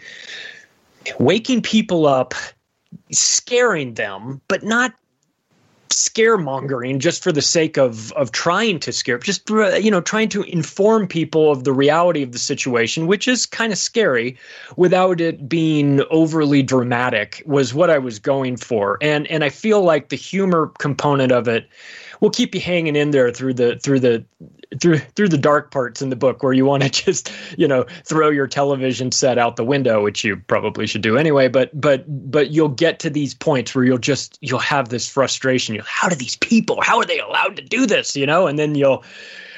waking 1.19 1.61
people 1.61 2.07
up 2.07 2.33
scaring 3.11 3.93
them 3.93 4.41
but 4.47 4.63
not 4.63 4.93
scaremongering 5.89 6.99
just 6.99 7.23
for 7.23 7.31
the 7.31 7.41
sake 7.41 7.77
of 7.77 8.11
of 8.13 8.31
trying 8.31 8.79
to 8.79 8.91
scare 8.91 9.17
just 9.19 9.49
uh, 9.51 9.75
you 9.75 9.91
know 9.91 10.01
trying 10.01 10.29
to 10.29 10.43
inform 10.43 11.07
people 11.07 11.51
of 11.51 11.63
the 11.63 11.73
reality 11.73 12.23
of 12.23 12.31
the 12.31 12.39
situation 12.39 13.07
which 13.07 13.27
is 13.27 13.45
kind 13.45 13.71
of 13.71 13.77
scary 13.77 14.37
without 14.77 15.21
it 15.21 15.47
being 15.47 16.01
overly 16.09 16.63
dramatic 16.63 17.41
was 17.45 17.73
what 17.73 17.89
I 17.89 17.97
was 17.97 18.19
going 18.19 18.57
for. 18.57 18.97
And 19.01 19.27
and 19.27 19.43
I 19.43 19.49
feel 19.49 19.81
like 19.81 20.09
the 20.09 20.15
humor 20.15 20.71
component 20.79 21.31
of 21.31 21.47
it 21.47 21.67
will 22.21 22.29
keep 22.29 22.55
you 22.55 22.61
hanging 22.61 22.95
in 22.95 23.11
there 23.11 23.31
through 23.31 23.53
the 23.53 23.77
through 23.77 23.99
the 23.99 24.25
through 24.79 24.99
through 24.99 25.29
the 25.29 25.37
dark 25.37 25.71
parts 25.71 26.01
in 26.01 26.09
the 26.09 26.15
book 26.15 26.43
where 26.43 26.53
you 26.53 26.65
want 26.65 26.83
to 26.83 26.89
just 27.05 27.31
you 27.57 27.67
know 27.67 27.85
throw 28.03 28.29
your 28.29 28.47
television 28.47 29.11
set 29.11 29.37
out 29.37 29.55
the 29.55 29.63
window 29.63 30.03
which 30.03 30.23
you 30.23 30.37
probably 30.37 30.87
should 30.87 31.01
do 31.01 31.17
anyway. 31.17 31.47
But 31.47 31.69
but 31.79 32.05
but 32.07 32.51
you'll 32.51 32.69
get 32.69 32.99
to 32.99 33.09
these 33.09 33.33
points 33.33 33.73
where 33.73 33.83
you'll 33.83 33.97
just 33.97 34.37
you'll 34.41 34.59
have 34.59 34.89
this 34.89 35.07
frustration. 35.07 35.75
You'll, 35.75 35.85
how 35.85 36.09
do 36.09 36.15
these 36.15 36.35
people 36.37 36.81
how 36.81 36.97
are 36.97 37.05
they 37.05 37.19
allowed 37.19 37.55
to 37.57 37.61
do 37.61 37.85
this? 37.85 38.15
You 38.15 38.25
know 38.25 38.47
and 38.47 38.57
then 38.57 38.75
you'll 38.75 39.03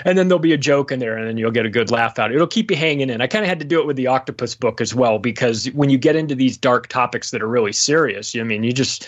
and 0.05 0.17
then 0.17 0.27
there'll 0.27 0.39
be 0.39 0.53
a 0.53 0.57
joke 0.57 0.91
in 0.91 0.99
there 0.99 1.17
and 1.17 1.27
then 1.27 1.37
you'll 1.37 1.51
get 1.51 1.65
a 1.65 1.69
good 1.69 1.91
laugh 1.91 2.19
out. 2.19 2.31
It'll 2.31 2.47
keep 2.47 2.71
you 2.71 2.77
hanging 2.77 3.09
in. 3.09 3.21
I 3.21 3.27
kind 3.27 3.43
of 3.43 3.49
had 3.49 3.59
to 3.59 3.65
do 3.65 3.79
it 3.79 3.87
with 3.87 3.95
the 3.95 4.07
octopus 4.07 4.55
book 4.55 4.81
as 4.81 4.93
well 4.93 5.19
because 5.19 5.67
when 5.71 5.89
you 5.89 5.97
get 5.97 6.15
into 6.15 6.35
these 6.35 6.57
dark 6.57 6.87
topics 6.87 7.31
that 7.31 7.41
are 7.41 7.47
really 7.47 7.73
serious, 7.73 8.33
you, 8.33 8.41
I 8.41 8.43
mean, 8.43 8.63
you 8.63 8.71
just 8.71 9.07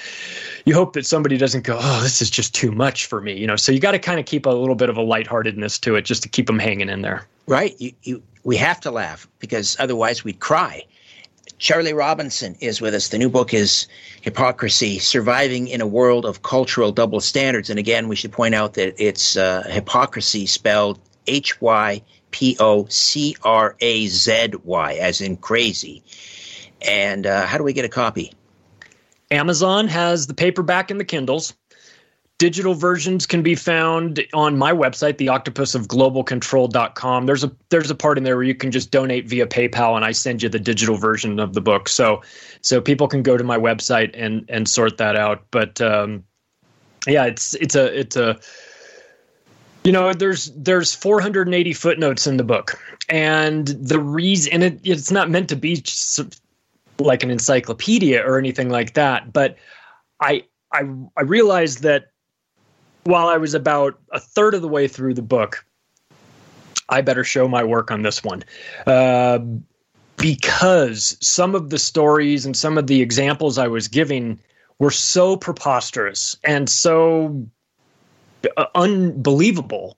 you 0.65 0.73
hope 0.73 0.93
that 0.93 1.05
somebody 1.05 1.37
doesn't 1.37 1.63
go, 1.63 1.77
"Oh, 1.81 2.01
this 2.01 2.21
is 2.21 2.29
just 2.29 2.53
too 2.53 2.71
much 2.71 3.05
for 3.05 3.21
me," 3.21 3.37
you 3.37 3.47
know. 3.47 3.55
So 3.55 3.71
you 3.71 3.79
got 3.79 3.91
to 3.91 3.99
kind 3.99 4.19
of 4.19 4.25
keep 4.25 4.45
a 4.45 4.49
little 4.49 4.75
bit 4.75 4.89
of 4.89 4.97
a 4.97 5.01
lightheartedness 5.01 5.79
to 5.79 5.95
it 5.95 6.03
just 6.03 6.23
to 6.23 6.29
keep 6.29 6.47
them 6.47 6.59
hanging 6.59 6.89
in 6.89 7.01
there. 7.01 7.25
Right. 7.47 7.75
You 7.79 7.93
you 8.03 8.21
we 8.43 8.57
have 8.57 8.79
to 8.81 8.91
laugh 8.91 9.27
because 9.39 9.75
otherwise 9.79 10.23
we'd 10.23 10.39
cry. 10.39 10.83
Charlie 11.59 11.93
Robinson 11.93 12.55
is 12.61 12.79
with 12.79 12.95
us. 12.95 13.09
The 13.09 13.17
new 13.17 13.29
book 13.29 13.53
is 13.53 13.85
Hypocrazy 14.23 14.99
Surviving 15.01 15.67
in 15.67 15.81
a 15.81 15.87
World 15.87 16.25
of 16.25 16.41
Cultural 16.41 16.93
Double 16.93 17.19
Standards. 17.19 17.69
And 17.69 17.77
again, 17.77 18.07
we 18.07 18.15
should 18.15 18.31
point 18.31 18.55
out 18.55 18.75
that 18.75 18.95
it's 18.97 19.35
uh, 19.35 19.63
hypocrisy 19.69 20.45
spelled 20.45 20.99
H 21.27 21.59
Y 21.59 22.01
P 22.31 22.55
O 22.61 22.85
C 22.85 23.35
R 23.43 23.75
A 23.81 24.07
Z 24.07 24.53
Y, 24.63 24.93
as 24.93 25.19
in 25.19 25.35
crazy. 25.35 26.01
And 26.81 27.27
uh, 27.27 27.45
how 27.45 27.57
do 27.57 27.65
we 27.65 27.73
get 27.73 27.83
a 27.83 27.89
copy? 27.89 28.31
Amazon 29.29 29.89
has 29.89 30.27
the 30.27 30.33
paperback 30.33 30.89
and 30.89 30.99
the 30.99 31.05
Kindles. 31.05 31.53
Digital 32.39 32.73
versions 32.73 33.27
can 33.27 33.43
be 33.43 33.53
found 33.53 34.25
on 34.33 34.57
my 34.57 34.71
website, 34.71 35.15
theoctopusofglobalcontrol.com. 35.15 37.25
There's 37.25 37.43
a 37.43 37.51
there's 37.67 37.91
a 37.91 37.95
part 37.95 38.17
in 38.17 38.23
there 38.23 38.37
where 38.37 38.45
you 38.45 38.55
can 38.55 38.71
just 38.71 38.91
donate 38.91 39.27
via 39.27 39.45
PayPal, 39.45 39.97
and 39.97 40.05
I 40.05 40.13
send 40.13 40.41
you 40.41 40.47
the 40.47 40.57
digital 40.57 40.95
version 40.95 41.37
of 41.37 41.53
the 41.53 41.59
book. 41.59 41.89
So 41.89 42.21
so 42.61 42.79
people 42.79 43.09
can 43.09 43.23
go 43.23 43.35
to 43.35 43.43
my 43.43 43.57
website 43.57 44.11
and 44.13 44.45
and 44.47 44.69
sort 44.69 44.97
that 44.99 45.17
out. 45.17 45.43
But 45.51 45.81
um, 45.81 46.23
yeah, 47.05 47.25
it's 47.25 47.55
it's 47.55 47.75
a 47.75 47.99
it's 47.99 48.15
a 48.15 48.39
you 49.83 49.91
know 49.91 50.13
there's 50.13 50.45
there's 50.55 50.95
480 50.95 51.73
footnotes 51.73 52.25
in 52.25 52.37
the 52.37 52.45
book, 52.45 52.79
and 53.09 53.67
the 53.67 53.99
reason 53.99 54.53
and 54.53 54.63
it, 54.63 54.79
it's 54.85 55.11
not 55.11 55.29
meant 55.29 55.49
to 55.49 55.57
be 55.57 55.83
like 56.99 57.21
an 57.21 57.31
encyclopedia 57.31 58.25
or 58.25 58.39
anything 58.39 58.69
like 58.69 58.93
that, 58.93 59.33
but 59.33 59.57
I 60.21 60.45
I 60.71 60.83
I 61.17 61.23
realized 61.23 61.83
that 61.83 62.11
while 63.03 63.27
I 63.27 63.37
was 63.37 63.53
about 63.53 63.99
a 64.11 64.19
third 64.19 64.53
of 64.53 64.61
the 64.61 64.67
way 64.67 64.87
through 64.87 65.13
the 65.13 65.21
book, 65.21 65.65
I 66.89 67.01
better 67.01 67.23
show 67.23 67.47
my 67.47 67.63
work 67.63 67.91
on 67.91 68.01
this 68.01 68.23
one. 68.23 68.43
Uh, 68.85 69.39
because 70.17 71.17
some 71.21 71.55
of 71.55 71.69
the 71.69 71.79
stories 71.79 72.45
and 72.45 72.55
some 72.55 72.77
of 72.77 72.87
the 72.87 73.01
examples 73.01 73.57
I 73.57 73.67
was 73.67 73.87
giving 73.87 74.37
were 74.77 74.91
so 74.91 75.37
preposterous 75.37 76.37
and 76.43 76.69
so 76.69 77.47
uh, 78.57 78.65
unbelievable 78.75 79.97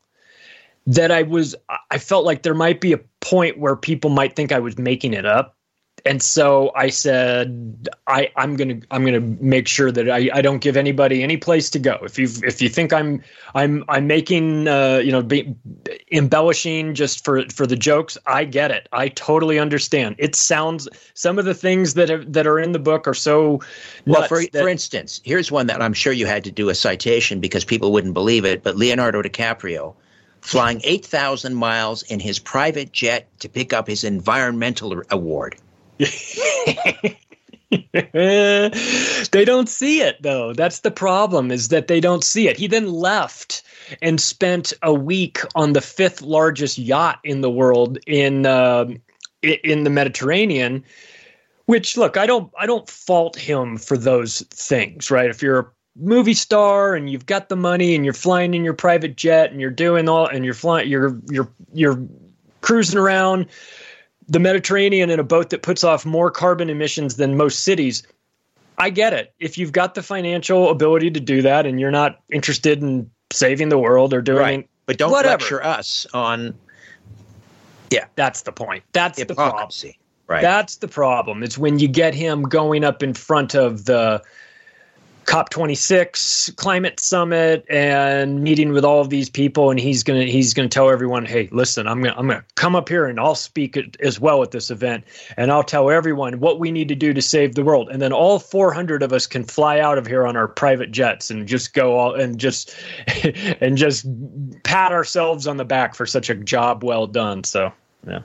that 0.88 1.12
I 1.12 1.24
was 1.24 1.56
I 1.90 1.98
felt 1.98 2.26
like 2.26 2.44
there 2.44 2.54
might 2.54 2.82
be 2.82 2.94
a 2.94 3.00
point 3.20 3.60
where 3.60 3.76
people 3.76 4.10
might 4.10 4.36
think 4.36 4.52
I 4.52 4.60
was 4.60 4.78
making 4.78 5.14
it 5.14 5.26
up 5.26 5.56
and 6.06 6.22
so 6.22 6.72
I 6.76 6.90
said, 6.90 7.90
I, 8.08 8.32
I'm 8.36 8.56
gonna 8.56 8.80
I'm 8.92 9.06
gonna 9.06 9.20
make 9.20 9.68
sure 9.68 9.92
that 9.92 10.10
I, 10.10 10.30
I 10.34 10.42
don't 10.42 10.60
give 10.60 10.78
anybody 10.78 11.24
any 11.24 11.38
place 11.38 11.70
to 11.72 11.80
go. 11.80 12.00
If 12.04 12.18
you 12.18 12.28
if 12.44 12.62
you 12.62 12.70
think 12.70 12.94
I'm 12.94 13.24
I'm 13.54 13.84
I'm 13.88 14.08
making 14.08 14.68
uh, 14.68 14.98
you 14.98 15.12
know 15.12 15.22
be, 15.22 15.56
embellishing 16.12 16.94
just 16.94 17.24
for 17.24 17.44
for 17.50 17.68
the 17.68 17.76
jokes, 17.76 18.18
I 18.26 18.44
get 18.46 18.72
it. 18.72 18.88
I 18.92 19.10
totally 19.10 19.60
understand. 19.60 20.16
It 20.18 20.36
sounds 20.36 20.88
some 21.14 21.38
of 21.38 21.46
the 21.46 21.54
things 21.54 21.94
that 21.96 22.10
are, 22.10 22.24
that 22.26 22.48
are 22.48 22.60
in 22.60 22.72
the 22.72 22.80
book 22.80 23.08
are 23.08 23.14
so. 23.14 23.62
Well, 24.06 24.28
for 24.28 24.42
that, 24.42 24.54
for 24.54 24.68
instance, 24.68 25.22
here's 25.24 25.52
one 25.52 25.68
that 25.68 25.82
I'm 25.82 25.94
sure 25.94 26.14
you 26.14 26.26
had 26.26 26.44
to 26.46 26.52
do 26.52 26.70
a 26.70 26.76
citation 26.76 27.40
because 27.40 27.66
people 27.66 27.92
wouldn't 27.92 28.14
believe 28.14 28.46
it. 28.46 28.64
But 28.64 28.76
Leonardo 28.76 29.22
DiCaprio 29.22 29.96
flying 30.42 30.82
8,000 30.84 31.54
miles 31.54 32.02
in 32.04 32.20
his 32.20 32.40
private 32.40 32.92
jet 32.92 33.28
to 33.40 33.48
pick 33.48 33.74
up 33.74 33.88
his 33.88 34.04
environmental 34.04 35.02
award. 35.12 35.56
they 39.32 39.46
don't 39.46 39.70
see 39.70 40.02
it 40.02 40.22
though. 40.22 40.54
That's 40.54 40.80
the 40.80 40.92
problem 40.92 41.52
is 41.52 41.68
that 41.70 41.88
they 41.88 42.00
don't 42.00 42.24
see 42.24 42.48
it. 42.48 42.58
He 42.58 42.68
then 42.68 42.92
left 42.92 43.64
and 44.02 44.20
spent 44.20 44.74
a 44.82 44.94
week 44.94 45.40
on 45.56 45.74
the 45.74 45.82
fifth 45.82 46.22
largest 46.22 46.78
yacht 46.78 47.20
in 47.24 47.42
the 47.42 47.50
world 47.50 47.98
in 48.08 48.46
uh, 48.46 48.86
in 49.42 49.84
the 49.84 49.90
Mediterranean. 49.90 50.84
Which 51.66 51.98
look, 51.98 52.18
I 52.18 52.26
don't 52.26 52.52
I 52.58 52.66
don't 52.66 52.90
fault 52.90 53.36
him 53.36 53.78
for 53.78 53.98
those 53.98 54.42
things, 54.50 55.12
right? 55.12 55.30
If 55.30 55.42
you're 55.42 55.60
a 55.60 55.68
movie 55.96 56.34
star 56.34 56.96
and 56.96 57.10
you've 57.10 57.26
got 57.26 57.50
the 57.50 57.56
money 57.56 57.96
and 57.96 58.04
you're 58.04 58.14
flying 58.14 58.54
in 58.54 58.64
your 58.64 58.74
private 58.74 59.16
jet 59.16 59.52
and 59.52 59.62
you're 59.62 59.70
doing 59.70 60.10
all 60.10 60.26
and 60.26 60.46
you're 60.46 60.54
flying 60.54 60.90
you're 60.90 61.20
you're 61.30 61.50
you're 61.74 62.02
cruising 62.62 63.00
around 63.00 63.48
the 64.28 64.40
Mediterranean 64.40 65.10
in 65.10 65.20
a 65.20 65.24
boat 65.24 65.50
that 65.50 65.62
puts 65.62 65.84
off 65.84 66.06
more 66.06 66.32
carbon 66.32 66.70
emissions 66.70 67.16
than 67.16 67.38
most 67.38 67.64
cities. 67.64 68.04
I 68.78 68.90
get 68.90 69.14
it. 69.14 69.34
If 69.40 69.58
you've 69.58 69.72
got 69.72 69.96
the 69.96 70.04
financial 70.04 70.70
ability 70.70 71.12
to 71.12 71.20
do 71.20 71.42
that 71.42 71.66
and 71.66 71.80
you're 71.80 71.92
not 71.92 72.22
interested 72.30 72.82
in 72.82 73.10
saving 73.32 73.70
the 73.70 73.78
world 73.78 74.14
or 74.14 74.22
doing 74.22 74.40
right. 74.40 74.70
but 74.86 74.98
don't 74.98 75.12
whatever. 75.12 75.42
lecture 75.42 75.64
us 75.64 76.06
on 76.14 76.54
yeah 77.90 78.06
that's 78.16 78.42
the 78.42 78.52
point 78.52 78.84
that's 78.92 79.20
Hypocrisy. 79.20 79.28
the 79.28 79.36
problem 79.36 79.96
right 80.28 80.42
that's 80.42 80.76
the 80.78 80.88
problem 80.88 81.44
it's 81.44 81.58
when 81.58 81.80
you 81.80 81.88
get 81.88 82.14
him 82.14 82.44
going 82.44 82.84
up 82.84 83.02
in 83.02 83.14
front 83.14 83.56
of 83.56 83.86
the 83.86 84.22
COP26 85.26 86.56
climate 86.56 87.00
summit 87.00 87.66
and 87.70 88.44
meeting 88.44 88.74
with 88.74 88.84
all 88.84 89.02
of 89.02 89.10
these 89.10 89.30
people 89.30 89.70
and 89.70 89.80
he's 89.80 90.04
to 90.04 90.30
he's 90.30 90.54
to 90.54 90.68
tell 90.68 90.90
everyone 90.90 91.26
hey 91.26 91.48
listen 91.52 91.88
I'm 91.88 92.04
to 92.04 92.18
I'm 92.18 92.28
to 92.28 92.44
come 92.56 92.76
up 92.76 92.90
here 92.90 93.06
and 93.06 93.20
I'll 93.20 93.36
speak 93.36 93.78
as 94.00 94.20
well 94.20 94.44
at 94.44 94.52
this 94.52 94.72
event 94.72 95.04
and 95.38 95.52
I'll 95.52 95.64
tell 95.64 95.90
everyone 95.90 96.40
what 96.40 96.60
we 96.60 96.72
need 96.72 96.88
to 96.90 96.96
do 96.96 97.14
to 97.14 97.22
save 97.22 97.56
the 97.56 97.64
world. 97.64 97.90
And 97.90 98.02
then 98.02 98.14
all 98.14 98.40
400 98.40 99.04
of 99.04 99.14
us 99.14 99.28
can 99.28 99.44
fly 99.44 99.80
out 99.80 99.98
of 99.98 100.08
here 100.08 100.26
on 100.26 100.36
our 100.36 100.48
private 100.48 100.92
jets 100.92 101.30
and 101.30 101.48
just 101.48 101.74
go 101.74 101.98
all 101.98 102.14
and 102.14 102.40
just 102.40 102.76
and 103.62 103.78
just 103.78 104.06
pat 104.64 104.92
ourselves 104.92 105.48
on 105.48 105.58
the 105.58 105.66
back 105.66 105.96
for 105.96 106.06
such 106.06 106.30
a 106.30 106.36
job 106.36 106.84
well 106.84 107.08
done 107.08 107.44
so 107.44 107.72
yeah. 108.08 108.22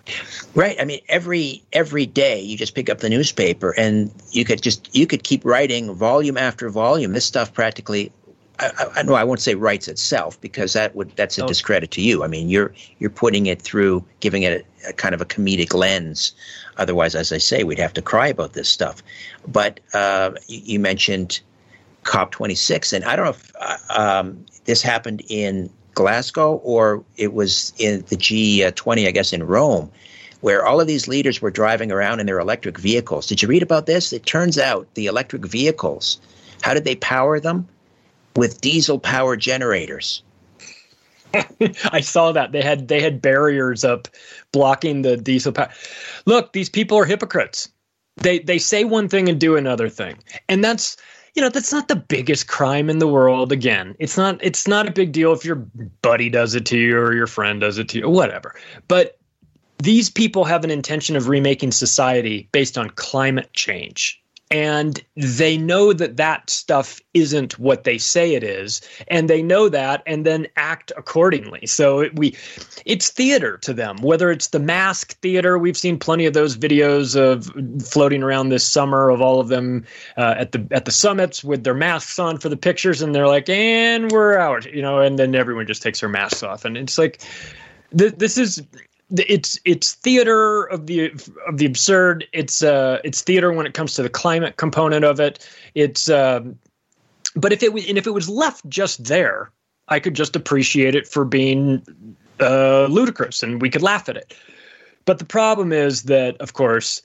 Right. 0.55 0.81
I 0.81 0.85
mean, 0.85 1.01
every 1.09 1.63
every 1.73 2.07
day 2.07 2.41
you 2.41 2.57
just 2.57 2.75
pick 2.75 2.89
up 2.89 2.99
the 2.99 3.11
newspaper 3.11 3.75
and 3.77 4.11
you 4.31 4.45
could 4.45 4.63
just 4.63 4.95
you 4.95 5.07
could 5.07 5.23
keep 5.23 5.45
writing 5.45 5.93
volume 5.95 6.39
after 6.39 6.71
volume. 6.71 7.13
This 7.13 7.27
stuff 7.27 7.53
practically. 7.53 8.11
I, 8.59 8.73
I, 8.97 9.03
no, 9.03 9.13
I 9.13 9.23
won't 9.23 9.41
say 9.41 9.55
writes 9.55 9.87
itself 9.87 10.41
because 10.41 10.73
that 10.73 10.97
would 10.97 11.11
that's 11.17 11.37
a 11.39 11.45
oh. 11.45 11.47
discredit 11.47 11.91
to 11.91 12.01
you. 12.01 12.25
I 12.25 12.27
mean, 12.27 12.49
you're 12.49 12.73
you're 12.99 13.11
putting 13.11 13.47
it 13.47 13.61
through, 13.61 14.03
giving 14.21 14.45
it 14.45 14.67
a, 14.87 14.91
a 14.91 14.93
kind 14.95 15.15
of 15.15 15.21
a 15.21 15.27
comedic 15.27 15.75
lens. 15.75 16.33
Otherwise, 16.79 17.15
as 17.15 17.31
I 17.31 17.39
say, 17.39 17.63
we'd 17.63 17.79
have 17.79 17.93
to 17.95 18.03
cry 18.03 18.29
about 18.29 18.55
this 18.55 18.71
stuff. 18.71 19.03
But 19.47 19.81
uh, 19.93 20.33
you, 20.47 20.61
you, 20.65 20.81
mentioned 20.81 21.41
COP26, 22.05 22.95
and 22.95 23.05
I 23.05 23.17
don't 23.17 23.27
know 23.27 23.31
if 23.31 23.53
uh, 23.61 23.77
um, 23.91 24.47
this 24.65 24.81
happened 24.81 25.23
in 25.29 25.71
Glasgow 25.97 26.61
or 26.63 27.03
it 27.17 27.33
was 27.33 27.73
in 27.79 28.05
the 28.09 28.17
G20, 28.17 29.09
I 29.09 29.11
guess, 29.11 29.33
in 29.33 29.43
Rome, 29.43 29.91
where 30.43 30.65
all 30.65 30.81
of 30.81 30.87
these 30.87 31.09
leaders 31.09 31.43
were 31.43 31.51
driving 31.51 31.91
around 31.91 32.21
in 32.21 32.27
their 32.27 32.39
electric 32.39 32.79
vehicles. 32.79 33.27
Did 33.27 33.43
you 33.43 33.49
read 33.49 33.63
about 33.63 33.87
this? 33.87 34.13
It 34.13 34.25
turns 34.25 34.59
out 34.59 34.87
the 34.95 35.07
electric 35.07 35.45
vehicles, 35.45 36.21
how 36.63 36.75
did 36.75 36.85
they 36.85 36.97
power 36.97 37.41
them? 37.41 37.67
With 38.37 38.61
diesel 38.61 38.99
power 38.99 39.35
generators. 39.35 40.23
I 41.91 42.01
saw 42.01 42.33
that 42.33 42.53
they 42.53 42.63
had 42.63 42.89
they 42.89 43.01
had 43.01 43.23
barriers 43.23 43.83
up 43.83 44.09
blocking 44.53 45.03
the 45.03 45.17
diesel 45.17 45.53
power. 45.53 45.71
Look, 46.27 46.53
these 46.53 46.69
people 46.69 46.99
are 46.99 47.07
hypocrites. 47.07 47.71
They 48.17 48.39
they 48.39 48.59
say 48.59 48.85
one 48.85 49.09
thing 49.09 49.29
and 49.29 49.41
do 49.41 49.57
another 49.57 49.89
thing, 49.89 50.19
and 50.49 50.63
that's 50.63 50.97
you 51.37 51.43
know 51.43 51.51
that's 51.51 51.73
not 51.73 51.89
the 51.89 51.97
biggest 51.97 52.49
crime 52.49 52.89
in 52.89 52.99
the 52.99 53.07
world 53.07 53.53
again. 53.53 53.95
It's 53.99 54.17
not 54.17 54.43
it's 54.43 54.67
not 54.67 54.89
a 54.89 54.91
big 54.91 55.13
deal 55.13 55.33
if 55.33 55.45
your 55.45 55.57
buddy 56.01 56.31
does 56.31 56.55
it 56.55 56.65
to 56.67 56.79
you 56.79 56.99
or 56.99 57.15
your 57.15 57.27
friend 57.27 57.61
does 57.61 57.79
it 57.79 57.91
to 57.91 57.99
you 57.99 58.05
or 58.07 58.13
whatever. 58.13 58.57
But 58.89 59.19
these 59.79 60.09
people 60.09 60.45
have 60.45 60.65
an 60.65 60.71
intention 60.71 61.15
of 61.15 61.29
remaking 61.29 61.71
society 61.71 62.49
based 62.53 62.79
on 62.79 62.89
climate 62.91 63.53
change 63.53 64.21
and 64.51 65.03
they 65.17 65.59
know 65.59 65.93
that 65.93 66.17
that 66.19 66.49
stuff 66.49 67.01
isn't 67.15 67.59
what 67.59 67.85
they 67.85 67.99
say 67.99 68.35
it 68.35 68.45
is. 68.45 68.81
And 69.09 69.29
they 69.29 69.43
know 69.43 69.69
that 69.69 70.03
and 70.07 70.25
then 70.25 70.47
act 70.57 70.93
accordingly. 70.97 71.67
So 71.67 72.01
it, 72.01 72.17
we 72.17 72.37
it's 72.85 73.11
theater 73.11 73.59
to 73.59 73.73
them. 73.73 73.97
Whether 74.03 74.31
it's 74.31 74.49
the 74.49 74.61
mask 74.61 75.19
theater 75.21 75.59
we've 75.59 75.77
seen 75.77 75.99
plenty 75.99 76.27
of 76.27 76.35
those 76.35 76.57
videos 76.57 77.17
of 77.17 77.51
floating 77.85 78.23
around 78.23 78.51
this 78.51 78.65
summer 78.65 79.11
of 79.11 79.21
all 79.21 79.41
of 79.41 79.49
them 79.49 79.85
uh, 80.17 80.37
at 80.39 80.53
the 80.53 80.67
at 80.71 80.85
the 80.85 80.93
summits 80.93 81.43
with 81.43 81.65
their 81.65 81.75
masks 81.75 82.19
on 82.19 82.39
for 82.39 82.49
the 82.49 82.57
pictures. 82.57 83.03
And 83.03 83.15
they're 83.15 83.27
like 83.27 83.49
and 83.49 84.13
we're 84.13 84.39
out 84.39 84.73
you 84.73 84.83
know 84.83 85.01
and 85.01 85.19
then 85.19 85.35
everyone 85.35 85.67
just 85.67 85.83
takes 85.83 86.01
their 86.01 86.09
masks 86.09 86.45
off. 86.45 86.65
And 86.65 86.77
it's 86.77 86.99
like 86.99 87.21
th- 87.97 88.15
this 88.17 88.39
is 88.39 88.63
it's 89.11 89.59
it's 89.65 89.95
theater 89.95 90.65
of 90.65 90.87
the 90.87 91.13
of 91.47 91.59
the 91.59 91.67
absurd. 91.67 92.27
It's 92.33 92.63
uh 92.63 93.01
it's 93.05 93.23
theater 93.23 93.53
when 93.53 93.67
it 93.67 93.75
comes 93.75 93.95
to 93.95 94.03
the 94.03 94.11
climate 94.11 94.57
component 94.57 95.05
of 95.05 95.21
it. 95.21 95.49
It's 95.75 96.11
um, 96.11 96.59
but 97.35 97.53
if 97.53 97.63
it 97.63 97.73
was 97.73 97.89
and 97.89 97.99
if 97.99 98.07
it 98.07 98.13
was 98.13 98.29
left 98.29 98.69
just 98.69 99.05
there, 99.05 99.51
I 99.89 100.01
could 100.01 100.15
just 100.15 100.35
appreciate 100.35 100.95
it 100.95 101.07
for 101.07 101.25
being 101.25 101.87
uh, 102.41 102.87
ludicrous 102.87 103.43
and 103.43 103.63
we 103.63 103.71
could 103.71 103.83
laugh 103.83 104.09
at 104.09 104.17
it. 104.17 104.35
But 105.05 105.19
the 105.19 105.25
problem 105.25 105.73
is 105.73 106.05
that, 106.05 106.37
of 106.39 106.53
course, 106.55 107.03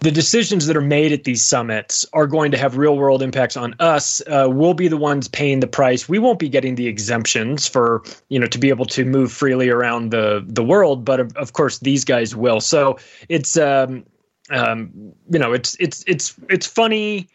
the 0.00 0.10
decisions 0.10 0.66
that 0.66 0.76
are 0.76 0.80
made 0.80 1.12
at 1.12 1.24
these 1.24 1.44
summits 1.44 2.06
are 2.12 2.26
going 2.26 2.50
to 2.52 2.58
have 2.58 2.76
real 2.76 2.96
world 2.96 3.22
impacts 3.22 3.56
on 3.56 3.74
us. 3.80 4.22
Uh, 4.26 4.48
we'll 4.50 4.74
be 4.74 4.88
the 4.88 4.96
ones 4.96 5.28
paying 5.28 5.60
the 5.60 5.66
price. 5.66 6.08
We 6.08 6.18
won't 6.18 6.38
be 6.38 6.48
getting 6.48 6.76
the 6.76 6.86
exemptions 6.86 7.66
for 7.66 8.02
you 8.28 8.38
know 8.38 8.46
to 8.46 8.58
be 8.58 8.68
able 8.68 8.86
to 8.86 9.04
move 9.04 9.32
freely 9.32 9.68
around 9.68 10.10
the 10.10 10.44
the 10.46 10.62
world, 10.62 11.04
but 11.04 11.20
of, 11.20 11.36
of 11.36 11.52
course 11.52 11.78
these 11.78 12.04
guys 12.04 12.36
will. 12.36 12.60
So 12.60 12.98
it's 13.28 13.56
um, 13.56 14.04
um, 14.50 14.90
you 15.30 15.38
know, 15.38 15.52
it's 15.52 15.76
it's 15.80 16.04
it's 16.06 16.34
it's 16.48 16.66
funny 16.66 17.28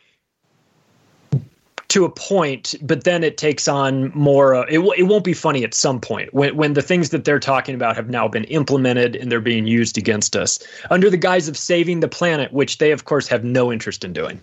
to 1.93 2.05
a 2.05 2.09
point, 2.09 2.73
but 2.81 3.03
then 3.03 3.23
it 3.23 3.37
takes 3.37 3.67
on 3.67 4.11
more. 4.15 4.55
Uh, 4.55 4.65
it 4.67 4.77
w- 4.77 4.93
it 4.97 5.03
won't 5.03 5.23
be 5.23 5.33
funny 5.33 5.63
at 5.63 5.75
some 5.75 6.01
point 6.01 6.33
when 6.33 6.55
when 6.55 6.73
the 6.73 6.81
things 6.81 7.11
that 7.11 7.23
they're 7.23 7.39
talking 7.39 7.75
about 7.75 7.95
have 7.95 8.09
now 8.09 8.27
been 8.27 8.45
implemented 8.45 9.15
and 9.15 9.31
they're 9.31 9.39
being 9.39 9.67
used 9.67 9.95
against 9.95 10.35
us 10.35 10.57
under 10.89 11.07
the 11.07 11.17
guise 11.17 11.47
of 11.47 11.55
saving 11.55 11.99
the 11.99 12.07
planet, 12.07 12.51
which 12.51 12.79
they 12.79 12.91
of 12.91 13.05
course 13.05 13.27
have 13.27 13.43
no 13.43 13.71
interest 13.71 14.03
in 14.03 14.11
doing. 14.11 14.41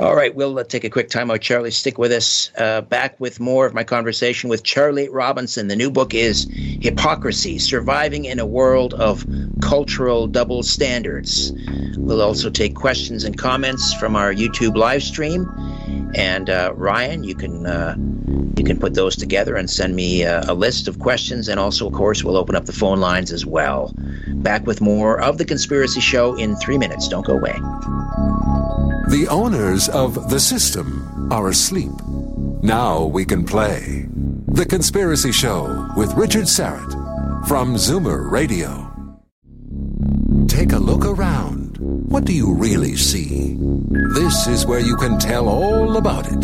All 0.00 0.14
right, 0.14 0.34
we'll 0.34 0.58
uh, 0.58 0.64
take 0.64 0.84
a 0.84 0.90
quick 0.90 1.08
time 1.08 1.30
out. 1.30 1.40
Charlie, 1.40 1.70
stick 1.70 1.98
with 1.98 2.12
us. 2.12 2.50
Uh, 2.56 2.82
back 2.82 3.18
with 3.20 3.40
more 3.40 3.66
of 3.66 3.74
my 3.74 3.84
conversation 3.84 4.48
with 4.48 4.62
Charlie 4.62 5.08
Robinson. 5.08 5.68
The 5.68 5.76
new 5.76 5.90
book 5.90 6.14
is 6.14 6.46
Hypocrazy 6.46 7.60
Surviving 7.60 8.24
in 8.24 8.38
a 8.38 8.46
World 8.46 8.94
of 8.94 9.26
Cultural 9.60 10.26
Double 10.26 10.62
Standards. 10.62 11.52
We'll 11.96 12.22
also 12.22 12.50
take 12.50 12.74
questions 12.74 13.24
and 13.24 13.36
comments 13.36 13.92
from 13.94 14.16
our 14.16 14.32
YouTube 14.32 14.76
live 14.76 15.02
stream. 15.02 15.48
And 16.14 16.48
uh, 16.48 16.72
Ryan, 16.74 17.24
you 17.24 17.34
can 17.34 17.66
uh, 17.66 17.96
you 18.56 18.64
can 18.64 18.78
put 18.78 18.94
those 18.94 19.14
together 19.14 19.56
and 19.56 19.68
send 19.68 19.94
me 19.94 20.24
uh, 20.24 20.50
a 20.50 20.54
list 20.54 20.88
of 20.88 20.98
questions. 20.98 21.48
And 21.48 21.60
also, 21.60 21.86
of 21.86 21.92
course, 21.92 22.24
we'll 22.24 22.36
open 22.36 22.56
up 22.56 22.66
the 22.66 22.72
phone 22.72 22.98
lines 22.98 23.30
as 23.32 23.44
well. 23.44 23.92
Back 24.28 24.66
with 24.66 24.80
more 24.80 25.20
of 25.20 25.38
the 25.38 25.44
Conspiracy 25.44 26.00
Show 26.00 26.34
in 26.36 26.56
three 26.56 26.78
minutes. 26.78 27.08
Don't 27.08 27.26
go 27.26 27.34
away. 27.34 27.58
The 29.10 29.26
owners 29.48 29.88
of 29.88 30.28
the 30.28 30.38
system 30.38 31.32
are 31.32 31.48
asleep. 31.48 31.90
Now 32.62 33.04
we 33.06 33.24
can 33.24 33.46
play 33.46 34.06
The 34.46 34.66
Conspiracy 34.66 35.32
Show 35.32 35.88
with 35.96 36.12
Richard 36.12 36.44
Syrett 36.44 36.92
from 37.48 37.74
Zoomer 37.76 38.30
Radio. 38.30 38.84
Take 40.48 40.72
a 40.72 40.78
look 40.78 41.06
around. 41.06 41.78
What 41.78 42.26
do 42.26 42.34
you 42.34 42.52
really 42.52 42.94
see? 42.96 43.56
This 44.12 44.46
is 44.48 44.66
where 44.66 44.80
you 44.80 44.96
can 44.96 45.18
tell 45.18 45.48
all 45.48 45.96
about 45.96 46.26
it. 46.26 46.42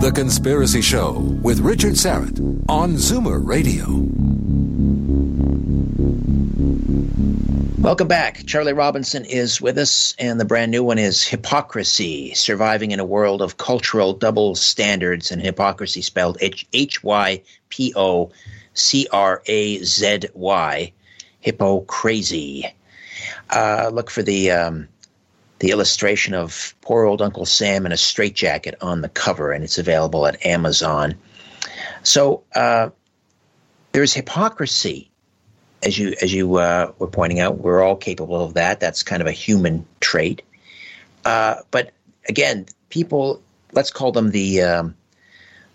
The 0.00 0.12
Conspiracy 0.14 0.80
Show 0.80 1.18
with 1.42 1.60
Richard 1.60 1.92
Syrett 1.92 2.40
on 2.70 2.94
Zoomer 2.94 3.46
Radio. 3.46 3.84
Welcome 7.86 8.08
back. 8.08 8.44
Charlie 8.46 8.72
Robinson 8.72 9.24
is 9.24 9.60
with 9.60 9.78
us, 9.78 10.16
and 10.18 10.40
the 10.40 10.44
brand 10.44 10.72
new 10.72 10.82
one 10.82 10.98
is 10.98 11.20
Hypocrazy 11.22 12.36
Surviving 12.36 12.90
in 12.90 12.98
a 12.98 13.04
World 13.04 13.40
of 13.40 13.58
Cultural 13.58 14.12
Double 14.12 14.56
Standards, 14.56 15.30
and 15.30 15.40
hypocrisy 15.40 16.02
spelled 16.02 16.36
H 16.40 17.04
Y 17.04 17.42
P 17.68 17.92
O 17.94 18.32
C 18.74 19.06
R 19.12 19.40
A 19.46 19.78
Z 19.84 20.22
Y. 20.34 20.92
Hypocrazy. 21.44 22.72
Uh, 23.50 23.90
look 23.92 24.10
for 24.10 24.24
the 24.24 24.50
um, 24.50 24.88
the 25.60 25.70
illustration 25.70 26.34
of 26.34 26.74
poor 26.80 27.04
old 27.04 27.22
Uncle 27.22 27.46
Sam 27.46 27.86
in 27.86 27.92
a 27.92 27.96
straitjacket 27.96 28.74
on 28.80 29.00
the 29.00 29.08
cover, 29.08 29.52
and 29.52 29.62
it's 29.62 29.78
available 29.78 30.26
at 30.26 30.44
Amazon. 30.44 31.14
So 32.02 32.42
uh, 32.52 32.90
there's 33.92 34.12
hypocrisy, 34.12 35.08
as 35.86 35.98
you 35.98 36.14
as 36.20 36.34
you 36.34 36.56
uh, 36.56 36.92
were 36.98 37.06
pointing 37.06 37.40
out. 37.40 37.58
We're 37.58 37.82
all 37.82 37.96
capable 37.96 38.44
of 38.44 38.54
that. 38.54 38.80
That's 38.80 39.02
kind 39.02 39.22
of 39.22 39.28
a 39.28 39.32
human 39.32 39.86
trait. 40.00 40.42
Uh, 41.24 41.56
but 41.70 41.92
again, 42.28 42.66
people, 42.90 43.40
let's 43.72 43.90
call 43.90 44.12
them 44.12 44.32
the 44.32 44.62
um, 44.62 44.94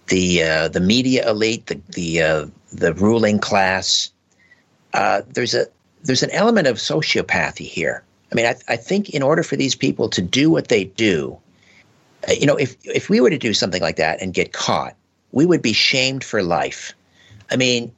the 0.07 0.43
uh, 0.43 0.67
the 0.67 0.81
media 0.81 1.29
elite, 1.29 1.67
the 1.67 1.81
the 1.89 2.21
uh, 2.21 2.45
the 2.73 2.93
ruling 2.93 3.39
class. 3.39 4.11
Uh, 4.93 5.21
there's 5.29 5.55
a 5.55 5.65
there's 6.03 6.23
an 6.23 6.31
element 6.31 6.67
of 6.67 6.77
sociopathy 6.77 7.65
here. 7.65 8.03
I 8.31 8.35
mean, 8.35 8.45
I, 8.45 8.55
I 8.67 8.75
think 8.75 9.09
in 9.09 9.23
order 9.23 9.43
for 9.43 9.55
these 9.55 9.75
people 9.75 10.09
to 10.09 10.21
do 10.21 10.49
what 10.49 10.67
they 10.67 10.85
do, 10.85 11.37
uh, 12.27 12.33
you 12.33 12.45
know, 12.45 12.57
if 12.57 12.75
if 12.83 13.09
we 13.09 13.21
were 13.21 13.29
to 13.29 13.37
do 13.37 13.53
something 13.53 13.81
like 13.81 13.95
that 13.95 14.21
and 14.21 14.33
get 14.33 14.51
caught, 14.51 14.95
we 15.31 15.45
would 15.45 15.61
be 15.61 15.73
shamed 15.73 16.23
for 16.23 16.43
life. 16.43 16.93
I 17.49 17.55
mean, 17.55 17.93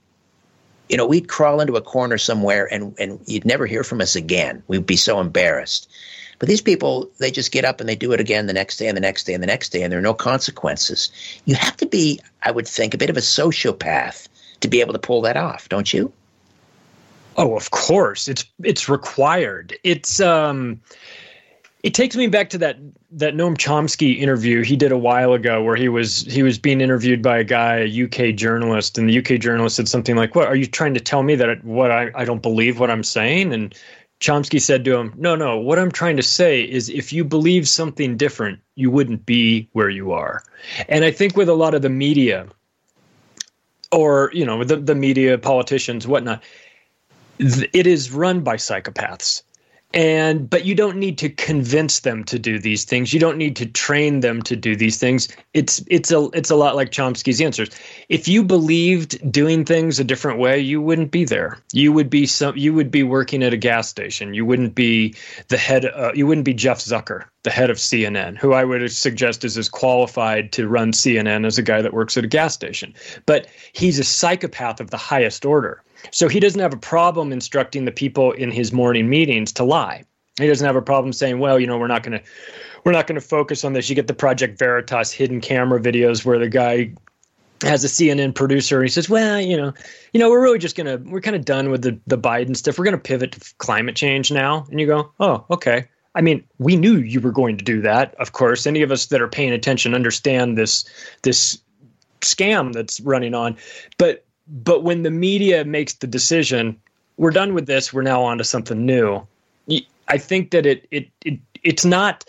you 0.93 0.97
know, 0.97 1.07
we'd 1.07 1.27
crawl 1.27 1.59
into 1.59 1.75
a 1.75 1.81
corner 1.81 2.19
somewhere 2.19 2.71
and 2.71 2.93
and 2.99 3.19
you'd 3.25 3.45
never 3.45 3.65
hear 3.65 3.83
from 3.83 3.99
us 3.99 4.15
again. 4.15 4.61
We'd 4.67 4.85
be 4.85 4.95
so 4.95 5.19
embarrassed. 5.19 5.89
But 6.37 6.47
these 6.47 6.61
people, 6.61 7.09
they 7.17 7.31
just 7.31 7.51
get 7.51 7.65
up 7.65 7.79
and 7.79 7.89
they 7.89 7.95
do 7.95 8.11
it 8.11 8.19
again 8.19 8.45
the 8.45 8.53
next 8.53 8.77
day 8.77 8.87
and 8.87 8.95
the 8.95 9.01
next 9.01 9.23
day 9.23 9.33
and 9.33 9.41
the 9.41 9.47
next 9.47 9.69
day, 9.69 9.81
and 9.81 9.91
there 9.91 9.97
are 9.97 10.03
no 10.03 10.13
consequences. 10.13 11.09
You 11.45 11.55
have 11.55 11.75
to 11.77 11.87
be, 11.87 12.19
I 12.43 12.51
would 12.51 12.67
think, 12.67 12.93
a 12.93 12.99
bit 12.99 13.09
of 13.09 13.17
a 13.17 13.21
sociopath 13.21 14.27
to 14.59 14.67
be 14.67 14.81
able 14.81 14.93
to 14.93 14.99
pull 14.99 15.21
that 15.21 15.35
off, 15.35 15.67
don't 15.67 15.91
you? 15.91 16.13
Oh, 17.37 17.55
of 17.55 17.71
course. 17.71 18.27
It's 18.27 18.45
it's 18.61 18.87
required. 18.87 19.75
It's 19.83 20.19
um 20.19 20.79
it 21.83 21.93
takes 21.93 22.15
me 22.15 22.27
back 22.27 22.49
to 22.49 22.57
that 22.57 22.77
that 23.11 23.35
Noam 23.35 23.57
Chomsky 23.57 24.17
interview 24.17 24.63
he 24.63 24.77
did 24.77 24.91
a 24.91 24.97
while 24.97 25.33
ago 25.33 25.61
where 25.61 25.75
he 25.75 25.89
was 25.89 26.21
he 26.21 26.41
was 26.41 26.57
being 26.57 26.79
interviewed 26.79 27.21
by 27.21 27.37
a 27.37 27.43
guy, 27.43 27.79
a 27.79 28.03
UK 28.05 28.35
journalist, 28.35 28.97
and 28.97 29.09
the 29.09 29.19
UK 29.19 29.39
journalist 29.39 29.75
said 29.75 29.89
something 29.89 30.15
like, 30.15 30.33
"What 30.33 30.47
are 30.47 30.55
you 30.55 30.65
trying 30.65 30.93
to 30.93 31.01
tell 31.01 31.23
me 31.23 31.35
that 31.35 31.63
what 31.65 31.91
I 31.91 32.09
I 32.15 32.23
don't 32.23 32.41
believe 32.41 32.79
what 32.79 32.89
I'm 32.89 33.03
saying?" 33.03 33.53
And 33.53 33.75
Chomsky 34.21 34.61
said 34.61 34.85
to 34.85 34.95
him, 34.97 35.13
"No, 35.17 35.35
no. 35.35 35.59
What 35.59 35.77
I'm 35.77 35.91
trying 35.91 36.15
to 36.15 36.23
say 36.23 36.61
is, 36.63 36.87
if 36.87 37.11
you 37.11 37.25
believe 37.25 37.67
something 37.67 38.15
different, 38.15 38.59
you 38.75 38.89
wouldn't 38.89 39.25
be 39.25 39.67
where 39.73 39.89
you 39.89 40.13
are." 40.13 40.41
And 40.87 41.03
I 41.03 41.11
think 41.11 41.35
with 41.35 41.49
a 41.49 41.53
lot 41.53 41.73
of 41.73 41.81
the 41.81 41.89
media, 41.89 42.47
or 43.91 44.31
you 44.33 44.45
know, 44.45 44.63
the 44.63 44.77
the 44.77 44.95
media, 44.95 45.37
politicians, 45.37 46.07
whatnot, 46.07 46.41
it 47.39 47.85
is 47.85 48.09
run 48.13 48.39
by 48.39 48.55
psychopaths 48.55 49.43
and 49.93 50.49
but 50.49 50.65
you 50.65 50.73
don't 50.73 50.97
need 50.97 51.17
to 51.19 51.29
convince 51.29 51.99
them 51.99 52.23
to 52.25 52.39
do 52.39 52.57
these 52.57 52.83
things. 52.83 53.13
You 53.13 53.19
don't 53.19 53.37
need 53.37 53.55
to 53.57 53.65
train 53.65 54.21
them 54.21 54.41
to 54.43 54.55
do 54.55 54.75
these 54.75 54.97
things. 54.97 55.27
It's 55.53 55.83
it's 55.87 56.11
a 56.11 56.29
it's 56.33 56.49
a 56.49 56.55
lot 56.55 56.75
like 56.75 56.91
chomsky's 56.91 57.39
answers. 57.39 57.69
If 58.09 58.27
you 58.27 58.43
believed 58.43 59.31
doing 59.31 59.65
things 59.65 59.99
a 59.99 60.03
different 60.03 60.39
way 60.39 60.59
you 60.59 60.81
wouldn't 60.81 61.11
be 61.11 61.25
there. 61.25 61.59
You 61.71 61.91
would 61.93 62.09
be 62.09 62.25
some 62.25 62.57
you 62.57 62.73
would 62.73 62.89
be 62.89 63.03
working 63.03 63.43
at 63.43 63.53
a 63.53 63.57
gas 63.57 63.87
station. 63.87 64.33
You 64.33 64.45
wouldn't 64.45 64.73
be 64.73 65.15
the 65.49 65.57
head 65.57 65.85
uh, 65.85 66.11
you 66.15 66.25
wouldn't 66.25 66.45
be 66.45 66.53
jeff 66.53 66.79
zucker 66.79 67.25
the 67.43 67.51
head 67.51 67.69
of 67.69 67.75
cnn 67.75 68.37
who 68.37 68.53
i 68.53 68.63
would 68.63 68.89
suggest 68.89 69.43
is 69.43 69.57
as 69.57 69.67
qualified 69.67 70.51
to 70.53 70.67
run 70.67 70.93
cnn 70.93 71.45
as 71.45 71.57
a 71.57 71.61
guy 71.61 71.81
that 71.81 71.93
works 71.93 72.17
at 72.17 72.23
a 72.23 72.27
gas 72.27 72.53
station. 72.53 72.93
But 73.25 73.47
he's 73.73 73.99
a 73.99 74.03
psychopath 74.03 74.79
of 74.79 74.89
the 74.89 74.97
highest 74.97 75.45
order 75.45 75.83
so 76.11 76.27
he 76.27 76.39
doesn't 76.39 76.59
have 76.59 76.73
a 76.73 76.77
problem 76.77 77.31
instructing 77.31 77.85
the 77.85 77.91
people 77.91 78.31
in 78.31 78.51
his 78.51 78.71
morning 78.71 79.09
meetings 79.09 79.51
to 79.53 79.63
lie. 79.63 80.03
He 80.39 80.47
doesn't 80.47 80.65
have 80.65 80.75
a 80.75 80.81
problem 80.81 81.13
saying, 81.13 81.39
well, 81.39 81.59
you 81.59 81.67
know, 81.67 81.77
we're 81.77 81.87
not 81.87 82.03
going 82.03 82.19
to 82.19 82.25
we're 82.83 82.91
not 82.91 83.07
going 83.07 83.19
to 83.19 83.25
focus 83.25 83.63
on 83.63 83.73
this. 83.73 83.89
You 83.89 83.95
get 83.95 84.07
the 84.07 84.13
Project 84.13 84.59
Veritas 84.59 85.11
hidden 85.11 85.39
camera 85.39 85.79
videos 85.79 86.25
where 86.25 86.37
the 86.37 86.49
guy 86.49 86.93
has 87.61 87.83
a 87.83 87.87
CNN 87.87 88.35
producer 88.35 88.79
and 88.79 88.85
he 88.85 88.91
says, 88.91 89.09
"Well, 89.09 89.39
you 89.39 89.55
know, 89.55 89.73
you 90.11 90.19
know, 90.19 90.29
we're 90.29 90.41
really 90.41 90.59
just 90.59 90.75
gonna 90.75 90.97
we're 91.05 91.21
kind 91.21 91.35
of 91.35 91.45
done 91.45 91.69
with 91.69 91.81
the 91.81 91.97
the 92.07 92.17
Biden 92.17 92.55
stuff. 92.55 92.77
We're 92.77 92.85
gonna 92.85 92.97
pivot 92.97 93.33
to 93.33 93.53
climate 93.57 93.95
change 93.95 94.31
now." 94.31 94.65
And 94.69 94.79
you 94.79 94.87
go, 94.87 95.11
"Oh, 95.19 95.45
okay." 95.49 95.87
I 96.15 96.21
mean, 96.21 96.43
we 96.59 96.75
knew 96.75 96.97
you 96.97 97.19
were 97.21 97.31
going 97.31 97.57
to 97.57 97.63
do 97.63 97.81
that. 97.81 98.13
Of 98.15 98.33
course, 98.33 98.67
any 98.67 98.81
of 98.81 98.91
us 98.91 99.07
that 99.07 99.21
are 99.21 99.27
paying 99.27 99.51
attention 99.51 99.95
understand 99.95 100.57
this 100.57 100.85
this 101.23 101.59
scam 102.21 102.73
that's 102.73 102.99
running 103.01 103.33
on. 103.33 103.57
But 103.97 104.25
but 104.47 104.83
when 104.83 105.03
the 105.03 105.11
media 105.11 105.63
makes 105.65 105.93
the 105.93 106.07
decision, 106.07 106.79
we're 107.17 107.31
done 107.31 107.53
with 107.53 107.67
this. 107.67 107.93
We're 107.93 108.01
now 108.01 108.23
on 108.23 108.37
to 108.37 108.43
something 108.43 108.85
new. 108.85 109.25
I 110.07 110.17
think 110.17 110.51
that 110.51 110.65
it 110.65 110.87
it, 110.91 111.09
it 111.25 111.39
it's 111.63 111.85
not 111.85 112.25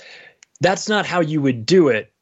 that's 0.61 0.89
not 0.89 1.07
how 1.07 1.20
you 1.20 1.43
would 1.43 1.66
do 1.66 1.89
it 1.89 2.12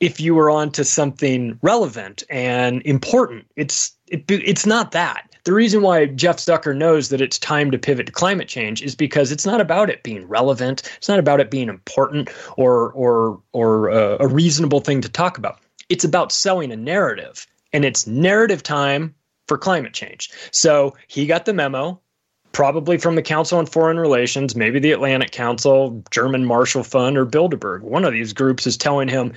if 0.00 0.20
you 0.20 0.34
were 0.34 0.50
on 0.50 0.70
to 0.72 0.84
something 0.84 1.58
relevant 1.62 2.22
and 2.30 2.82
important. 2.82 3.46
It's 3.56 3.92
it, 4.08 4.24
it's 4.28 4.66
not 4.66 4.92
that. 4.92 5.24
The 5.44 5.52
reason 5.52 5.82
why 5.82 6.06
Jeff 6.06 6.36
Zucker 6.36 6.76
knows 6.76 7.08
that 7.08 7.20
it's 7.20 7.38
time 7.38 7.70
to 7.70 7.78
pivot 7.78 8.06
to 8.06 8.12
climate 8.12 8.48
change 8.48 8.82
is 8.82 8.94
because 8.94 9.32
it's 9.32 9.46
not 9.46 9.60
about 9.60 9.88
it 9.88 10.02
being 10.02 10.28
relevant. 10.28 10.82
It's 10.98 11.08
not 11.08 11.18
about 11.18 11.40
it 11.40 11.50
being 11.50 11.68
important 11.68 12.30
or 12.56 12.92
or 12.92 13.40
or 13.52 13.90
uh, 13.90 14.18
a 14.20 14.28
reasonable 14.28 14.80
thing 14.80 15.00
to 15.00 15.08
talk 15.08 15.38
about. 15.38 15.58
It's 15.88 16.04
about 16.04 16.32
selling 16.32 16.70
a 16.70 16.76
narrative, 16.76 17.46
and 17.72 17.84
it's 17.84 18.06
narrative 18.06 18.62
time 18.62 19.14
for 19.48 19.58
climate 19.58 19.94
change. 19.94 20.30
So 20.52 20.94
he 21.08 21.26
got 21.26 21.46
the 21.46 21.52
memo, 21.52 22.00
probably 22.52 22.98
from 22.98 23.16
the 23.16 23.22
Council 23.22 23.58
on 23.58 23.66
Foreign 23.66 23.98
Relations, 23.98 24.54
maybe 24.54 24.78
the 24.78 24.92
Atlantic 24.92 25.32
Council, 25.32 26.04
German 26.10 26.44
Marshall 26.44 26.84
Fund, 26.84 27.18
or 27.18 27.26
Bilderberg. 27.26 27.80
One 27.80 28.04
of 28.04 28.12
these 28.12 28.32
groups 28.32 28.66
is 28.66 28.76
telling 28.76 29.08
him 29.08 29.32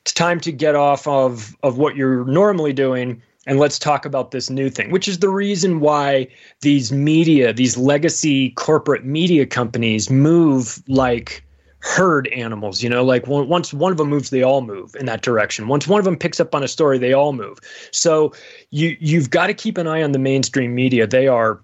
it's 0.00 0.12
time 0.12 0.40
to 0.40 0.50
get 0.50 0.74
off 0.74 1.06
of, 1.06 1.56
of 1.62 1.78
what 1.78 1.94
you're 1.94 2.24
normally 2.24 2.72
doing 2.72 3.22
and 3.46 3.58
let's 3.58 3.78
talk 3.78 4.04
about 4.04 4.30
this 4.30 4.50
new 4.50 4.68
thing, 4.68 4.90
which 4.90 5.08
is 5.08 5.18
the 5.18 5.28
reason 5.28 5.80
why 5.80 6.28
these 6.60 6.92
media, 6.92 7.52
these 7.52 7.76
legacy 7.76 8.50
corporate 8.50 9.04
media 9.04 9.46
companies 9.46 10.10
move 10.10 10.82
like 10.88 11.42
herd 11.82 12.28
animals 12.28 12.82
you 12.82 12.90
know 12.90 13.02
like 13.02 13.26
once 13.26 13.72
one 13.72 13.90
of 13.90 13.98
them 13.98 14.08
moves 14.08 14.30
they 14.30 14.42
all 14.42 14.60
move 14.60 14.94
in 14.96 15.06
that 15.06 15.22
direction 15.22 15.66
once 15.66 15.88
one 15.88 15.98
of 15.98 16.04
them 16.04 16.16
picks 16.16 16.38
up 16.38 16.54
on 16.54 16.62
a 16.62 16.68
story 16.68 16.98
they 16.98 17.14
all 17.14 17.32
move 17.32 17.58
so 17.90 18.32
you 18.70 18.96
you've 19.00 19.30
got 19.30 19.46
to 19.46 19.54
keep 19.54 19.78
an 19.78 19.86
eye 19.86 20.02
on 20.02 20.12
the 20.12 20.18
mainstream 20.18 20.74
media 20.74 21.06
they 21.06 21.26
are 21.26 21.62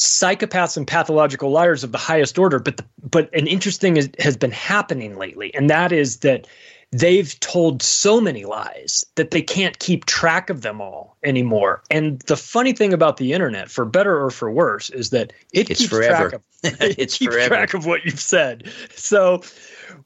psychopaths 0.00 0.78
and 0.78 0.86
pathological 0.86 1.50
liars 1.50 1.84
of 1.84 1.92
the 1.92 1.98
highest 1.98 2.38
order. 2.38 2.58
But 2.58 2.78
the, 2.78 2.84
but 3.08 3.32
an 3.34 3.46
interesting 3.46 3.98
is, 3.98 4.08
has 4.18 4.36
been 4.36 4.50
happening 4.50 5.16
lately, 5.16 5.54
and 5.54 5.68
that 5.68 5.92
is 5.92 6.18
that 6.18 6.46
they've 6.92 7.38
told 7.40 7.82
so 7.82 8.20
many 8.20 8.44
lies 8.44 9.04
that 9.14 9.30
they 9.30 9.42
can't 9.42 9.78
keep 9.78 10.06
track 10.06 10.50
of 10.50 10.62
them 10.62 10.80
all 10.80 11.16
anymore. 11.24 11.82
And 11.90 12.20
the 12.22 12.36
funny 12.36 12.72
thing 12.72 12.92
about 12.92 13.16
the 13.16 13.32
internet, 13.32 13.70
for 13.70 13.84
better 13.84 14.22
or 14.24 14.30
for 14.30 14.50
worse, 14.50 14.90
is 14.90 15.10
that 15.10 15.32
it 15.52 15.70
it's 15.70 15.80
keeps 15.80 15.90
forever. 15.90 16.30
track 16.30 16.32
of 16.34 16.42
it 16.82 16.96
keeps 16.96 17.16
forever. 17.18 17.48
track 17.48 17.74
of 17.74 17.86
what 17.86 18.04
you've 18.04 18.20
said. 18.20 18.70
So 18.94 19.42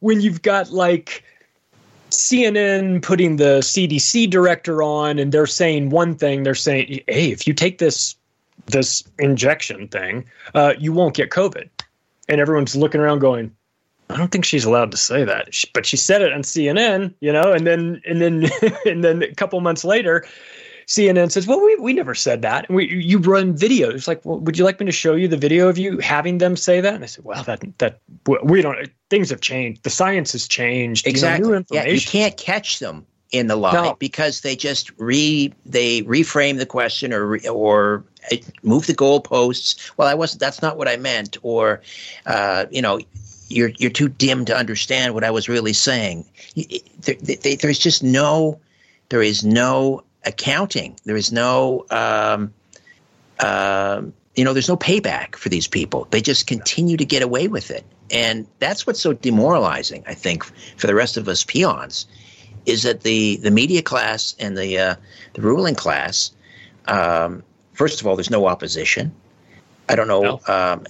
when 0.01 0.21
you've 0.21 0.43
got 0.43 0.71
like 0.71 1.25
CNN 2.11 3.03
putting 3.03 3.37
the 3.37 3.61
CDC 3.61 4.29
director 4.31 4.83
on 4.83 5.19
and 5.19 5.33
they're 5.33 5.47
saying 5.47 5.91
one 5.91 6.15
thing, 6.15 6.43
they're 6.43 6.55
saying, 6.55 7.01
"Hey, 7.09 7.31
if 7.33 7.47
you 7.47 7.55
take 7.55 7.79
this 7.79 8.15
this 8.67 9.05
injection 9.19 9.89
thing, 9.89 10.25
uh, 10.55 10.75
you 10.79 10.93
won't 10.93 11.15
get 11.15 11.31
COVID," 11.31 11.69
and 12.29 12.41
everyone's 12.41 12.77
looking 12.77 13.01
around 13.01 13.21
going, 13.21 13.55
"I 14.15 14.19
don't 14.19 14.31
think 14.31 14.45
she's 14.45 14.65
allowed 14.65 14.91
to 14.93 14.97
say 14.97 15.25
that," 15.25 15.53
She- 15.55 15.69
but 15.75 15.85
she 15.85 15.97
said 15.97 16.23
it 16.23 16.33
on 16.33 16.43
CNN, 16.43 17.13
you 17.21 17.33
know, 17.33 17.53
and 17.53 17.67
then 17.67 18.01
and 18.07 18.21
then 18.23 18.49
and 18.87 19.05
then 19.05 19.23
a 19.23 19.35
couple 19.35 19.61
months 19.61 19.85
later. 19.85 20.25
CNN 20.87 21.31
says, 21.33 21.47
"Well, 21.47 21.65
we, 21.65 21.77
we 21.77 21.95
never 21.95 22.15
said 22.15 22.43
that. 22.43 22.67
And 22.69 22.77
we 22.77 22.87
you 22.93 23.19
run 23.19 23.57
videos. 23.57 23.95
It's 23.95 24.07
like, 24.07 24.23
well, 24.23 24.39
would 24.41 24.59
you 24.59 24.65
like 24.67 24.79
me 24.81 24.85
to 24.87 24.93
show 24.93 25.15
you 25.15 25.29
the 25.29 25.39
video 25.39 25.69
of 25.69 25.79
you 25.79 25.99
having 25.99 26.37
them 26.39 26.57
say 26.57 26.83
that?" 26.83 26.93
And 26.95 27.03
I 27.03 27.07
said, 27.07 27.25
"Well, 27.25 27.43
that 27.45 27.63
that 27.79 28.01
we 28.27 28.61
don't. 28.61 28.91
Things 29.09 29.31
have 29.31 29.41
changed. 29.41 29.83
The 29.83 29.89
science 29.91 30.33
has 30.33 30.47
changed. 30.47 31.07
You 31.07 31.11
know, 31.13 31.15
Exactly. 31.15 31.51
new 31.51 31.65
yeah, 31.71 31.87
you 31.87 32.01
can't 32.03 32.37
catch 32.37 32.81
them 32.81 33.07
in 33.33 33.47
the 33.47 33.57
lie 33.57 33.73
No. 33.73 33.97
because 33.99 34.43
they 34.43 34.55
just 34.57 34.91
re 34.99 35.55
they 35.65 36.03
reframe 36.03 36.59
the 36.59 36.67
question 36.67 37.15
or 37.15 37.27
re, 37.29 37.49
or 37.49 38.05
uh, 38.31 38.37
move 38.63 38.87
the 38.87 38.95
goalposts. 38.95 39.91
Well, 39.97 40.07
I 40.07 40.13
wasn't. 40.15 40.41
That's 40.41 40.61
not 40.61 40.77
what 40.77 40.87
I 40.87 40.99
meant. 40.99 41.39
Or, 41.43 41.81
uh, 42.27 42.67
you 42.71 42.83
know, 42.83 43.01
you're 43.55 43.71
you're 43.79 43.91
too 43.91 44.09
dim 44.09 44.45
to 44.47 44.57
understand 44.57 45.15
what 45.15 45.25
I 45.25 45.31
was 45.31 45.49
really 45.49 45.73
saying. 45.73 46.25
There- 46.57 47.17
there- 47.23 47.37
there- 47.37 47.57
there's 47.57 47.79
just 47.79 48.03
no 48.03 48.59
there 49.11 49.23
is 49.23 49.45
no 49.45 50.03
accounting. 50.25 50.97
There 51.05 51.17
is 51.17 51.31
no. 51.33 51.85
Um, 51.91 52.53
um, 53.41 54.13
you 54.37 54.45
know, 54.45 54.53
there's 54.53 54.69
no 54.69 54.77
payback 54.77 55.37
for 55.37 55.49
these 55.49 55.69
people. 55.69 56.09
They 56.11 56.21
just 56.21 56.47
continue 56.47 56.97
to 56.97 57.05
get 57.05 57.23
away 57.23 57.47
with 57.49 57.71
it. 57.71 57.85
And 58.11 58.47
that's 58.59 58.87
what's 58.87 59.01
so 59.01 59.13
demoralizing, 59.13 60.03
I 60.09 60.15
think, 60.15 60.45
for 60.77 60.87
the 60.89 60.95
rest 60.95 61.17
of 61.17 61.29
us 61.29 61.45
peons, 61.45 62.07
is 62.67 62.83
that 62.83 63.03
the, 63.03 63.37
the 63.37 63.51
media 63.51 63.81
class 63.83 64.35
and 64.41 64.57
the, 64.57 64.77
uh, 64.79 64.95
the 65.35 65.43
ruling 65.43 65.75
class, 65.77 66.33
um, 66.89 67.43
first 67.75 68.01
of 68.01 68.07
all, 68.07 68.17
there's 68.17 68.31
no 68.31 68.47
opposition. 68.47 69.13
I 69.89 69.95
don't 69.95 70.09
know, 70.09 70.23
No. 70.23 70.53
um, 70.53 70.85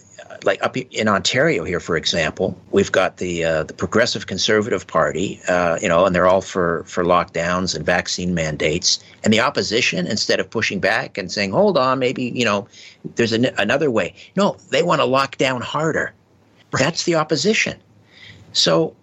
like 0.44 0.62
up 0.62 0.76
in 0.76 1.08
Ontario 1.08 1.64
here, 1.64 1.80
for 1.80 1.96
example, 1.96 2.56
we've 2.70 2.92
got 2.92 3.16
the 3.16 3.44
uh, 3.44 3.62
the 3.64 3.74
Progressive 3.74 4.26
Conservative 4.26 4.86
Party, 4.86 5.40
uh, 5.48 5.78
you 5.80 5.88
know, 5.88 6.06
and 6.06 6.14
they're 6.14 6.26
all 6.26 6.40
for 6.40 6.84
for 6.84 7.04
lockdowns 7.04 7.74
and 7.74 7.84
vaccine 7.84 8.34
mandates. 8.34 9.02
And 9.22 9.32
the 9.32 9.40
opposition, 9.40 10.06
instead 10.06 10.40
of 10.40 10.50
pushing 10.50 10.80
back 10.80 11.18
and 11.18 11.30
saying, 11.30 11.52
"Hold 11.52 11.78
on, 11.78 11.98
maybe 11.98 12.24
you 12.24 12.44
know, 12.44 12.68
there's 13.16 13.32
an, 13.32 13.46
another 13.58 13.90
way," 13.90 14.14
no, 14.36 14.56
they 14.70 14.82
want 14.82 15.00
to 15.00 15.06
lock 15.06 15.36
down 15.38 15.60
harder. 15.60 16.12
That's 16.72 17.04
the 17.04 17.14
opposition. 17.14 17.78
So, 18.52 18.94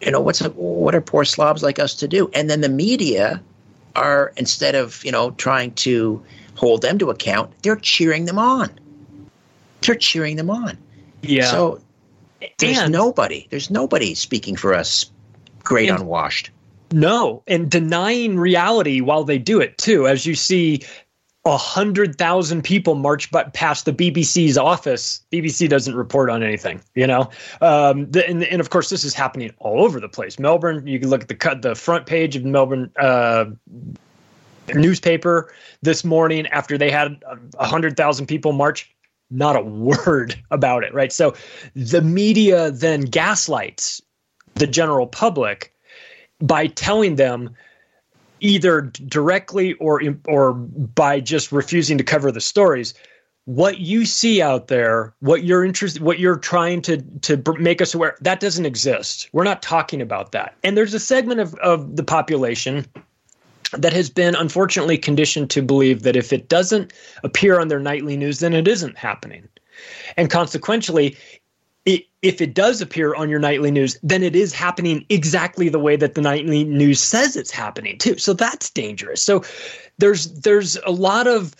you 0.00 0.10
know, 0.10 0.20
what's 0.20 0.40
what 0.40 0.94
are 0.94 1.00
poor 1.00 1.24
slobs 1.24 1.62
like 1.62 1.78
us 1.78 1.94
to 1.96 2.08
do? 2.08 2.30
And 2.34 2.48
then 2.48 2.60
the 2.60 2.68
media 2.68 3.42
are 3.96 4.32
instead 4.36 4.74
of 4.74 5.04
you 5.04 5.12
know 5.12 5.32
trying 5.32 5.72
to 5.74 6.22
hold 6.54 6.82
them 6.82 6.98
to 6.98 7.10
account, 7.10 7.50
they're 7.62 7.76
cheering 7.76 8.26
them 8.26 8.38
on. 8.38 8.70
They're 9.82 9.94
cheering 9.94 10.36
them 10.36 10.50
on. 10.50 10.76
yeah. 11.22 11.50
So 11.50 11.80
there's 12.58 12.78
And- 12.78 12.92
nobody. 12.92 13.46
There's 13.50 13.70
nobody 13.70 14.14
speaking 14.14 14.56
for 14.56 14.74
us. 14.74 15.10
Great 15.64 15.88
And- 15.90 16.00
unwashed. 16.00 16.50
No, 16.92 17.42
and 17.46 17.70
denying 17.70 18.36
reality 18.38 19.00
while 19.00 19.22
they 19.22 19.38
do 19.38 19.60
it 19.60 19.78
too. 19.78 20.08
As 20.08 20.26
you 20.26 20.34
see, 20.34 20.82
a 21.44 21.56
hundred 21.56 22.18
thousand 22.18 22.62
people 22.62 22.96
march 22.96 23.30
but 23.30 23.54
past 23.54 23.84
the 23.84 23.92
BBC's 23.92 24.58
office. 24.58 25.22
BBC 25.32 25.68
doesn't 25.68 25.94
report 25.94 26.28
on 26.30 26.42
anything, 26.42 26.80
you 26.96 27.06
know. 27.06 27.30
Um, 27.60 28.10
the, 28.10 28.28
and, 28.28 28.42
and 28.44 28.60
of 28.60 28.70
course, 28.70 28.90
this 28.90 29.04
is 29.04 29.14
happening 29.14 29.52
all 29.58 29.84
over 29.84 30.00
the 30.00 30.08
place. 30.08 30.38
Melbourne, 30.38 30.84
you 30.86 30.98
can 30.98 31.08
look 31.10 31.22
at 31.22 31.28
the 31.28 31.34
cut, 31.36 31.62
the 31.62 31.74
front 31.76 32.06
page 32.06 32.34
of 32.36 32.44
Melbourne 32.44 32.90
uh, 32.98 33.46
newspaper 34.74 35.52
this 35.82 36.04
morning 36.04 36.46
after 36.48 36.76
they 36.76 36.90
had 36.90 37.22
a 37.58 37.66
hundred 37.66 37.96
thousand 37.96 38.26
people 38.26 38.52
march. 38.52 38.90
Not 39.30 39.56
a 39.56 39.60
word 39.60 40.34
about 40.50 40.84
it, 40.84 40.92
right? 40.94 41.12
So 41.12 41.34
the 41.74 42.02
media 42.02 42.70
then 42.70 43.02
gaslights 43.02 44.02
the 44.54 44.66
general 44.66 45.06
public 45.06 45.72
by 46.40 46.66
telling 46.66 47.16
them 47.16 47.54
either 48.40 48.80
directly 48.80 49.74
or 49.74 50.02
or 50.26 50.54
by 50.54 51.20
just 51.20 51.52
refusing 51.52 51.98
to 51.98 52.04
cover 52.04 52.32
the 52.32 52.40
stories. 52.40 52.94
What 53.44 53.78
you 53.78 54.04
see 54.04 54.40
out 54.40 54.68
there 54.68 55.14
what 55.20 55.44
you're 55.44 55.64
interested 55.64 56.02
what 56.02 56.18
you're 56.18 56.36
trying 56.36 56.82
to 56.82 57.02
to 57.22 57.42
make 57.58 57.80
us 57.80 57.94
aware 57.94 58.16
that 58.20 58.40
doesn't 58.40 58.66
exist. 58.66 59.28
We're 59.32 59.44
not 59.44 59.62
talking 59.62 60.00
about 60.00 60.32
that. 60.32 60.54
And 60.62 60.76
there's 60.76 60.94
a 60.94 61.00
segment 61.00 61.40
of, 61.40 61.54
of 61.56 61.96
the 61.96 62.04
population 62.04 62.86
that 63.72 63.92
has 63.92 64.10
been 64.10 64.34
unfortunately 64.34 64.98
conditioned 64.98 65.50
to 65.50 65.62
believe 65.62 66.02
that 66.02 66.16
if 66.16 66.32
it 66.32 66.48
doesn't 66.48 66.92
appear 67.22 67.60
on 67.60 67.68
their 67.68 67.80
nightly 67.80 68.16
news 68.16 68.40
then 68.40 68.52
it 68.52 68.66
isn't 68.66 68.96
happening 68.98 69.48
and 70.16 70.30
consequently, 70.30 71.16
it, 71.86 72.04
if 72.22 72.40
it 72.40 72.54
does 72.54 72.80
appear 72.80 73.14
on 73.14 73.28
your 73.28 73.38
nightly 73.38 73.70
news, 73.70 73.98
then 74.02 74.22
it 74.22 74.36
is 74.36 74.52
happening 74.52 75.04
exactly 75.08 75.68
the 75.68 75.78
way 75.78 75.96
that 75.96 76.14
the 76.14 76.20
nightly 76.20 76.64
news 76.64 77.00
says 77.00 77.36
it's 77.36 77.50
happening 77.50 77.98
too. 77.98 78.18
So 78.18 78.34
that's 78.34 78.70
dangerous. 78.70 79.22
So 79.22 79.42
there's 79.98 80.30
there's 80.40 80.76
a 80.84 80.90
lot 80.90 81.26
of 81.26 81.54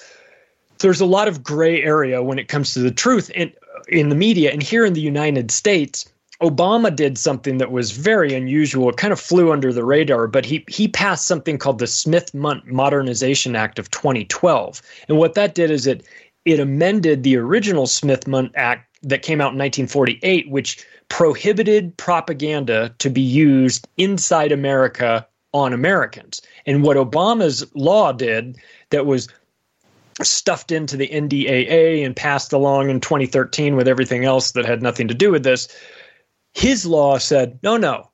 there's 0.78 1.00
a 1.00 1.06
lot 1.06 1.28
of 1.28 1.42
gray 1.42 1.82
area 1.82 2.22
when 2.22 2.38
it 2.38 2.48
comes 2.48 2.74
to 2.74 2.80
the 2.80 2.90
truth 2.90 3.30
in 3.30 3.52
in 3.88 4.10
the 4.10 4.14
media. 4.14 4.52
And 4.52 4.62
here 4.62 4.84
in 4.84 4.92
the 4.92 5.00
United 5.00 5.50
States, 5.50 6.10
Obama 6.40 6.94
did 6.94 7.18
something 7.18 7.58
that 7.58 7.70
was 7.70 7.90
very 7.90 8.34
unusual. 8.34 8.88
It 8.88 8.96
kind 8.96 9.12
of 9.12 9.20
flew 9.20 9.52
under 9.52 9.72
the 9.72 9.84
radar, 9.84 10.26
but 10.26 10.46
he 10.46 10.64
he 10.68 10.88
passed 10.88 11.26
something 11.26 11.58
called 11.58 11.78
the 11.78 11.86
Smith 11.86 12.32
Modernization 12.34 13.54
Act 13.54 13.78
of 13.78 13.90
2012. 13.90 14.80
And 15.08 15.18
what 15.18 15.34
that 15.34 15.54
did 15.54 15.70
is 15.70 15.86
it 15.86 16.04
it 16.46 16.58
amended 16.58 17.22
the 17.22 17.36
original 17.36 17.86
Smith 17.86 18.24
Act 18.54 18.86
that 19.02 19.22
came 19.22 19.40
out 19.40 19.52
in 19.52 19.58
1948, 19.58 20.50
which 20.50 20.84
prohibited 21.08 21.96
propaganda 21.96 22.94
to 22.98 23.10
be 23.10 23.20
used 23.20 23.86
inside 23.96 24.52
America 24.52 25.26
on 25.52 25.72
Americans. 25.72 26.40
And 26.66 26.82
what 26.82 26.96
Obama's 26.96 27.66
law 27.74 28.12
did 28.12 28.56
that 28.90 29.06
was 29.06 29.28
stuffed 30.22 30.70
into 30.70 30.96
the 30.96 31.08
NDAA 31.08 32.04
and 32.04 32.14
passed 32.14 32.52
along 32.52 32.90
in 32.90 33.00
2013 33.00 33.76
with 33.76 33.88
everything 33.88 34.24
else 34.24 34.52
that 34.52 34.66
had 34.66 34.82
nothing 34.82 35.08
to 35.08 35.14
do 35.14 35.30
with 35.30 35.42
this, 35.42 35.68
his 36.52 36.86
law 36.86 37.18
said, 37.18 37.58
no, 37.62 37.76
no, 37.76 38.10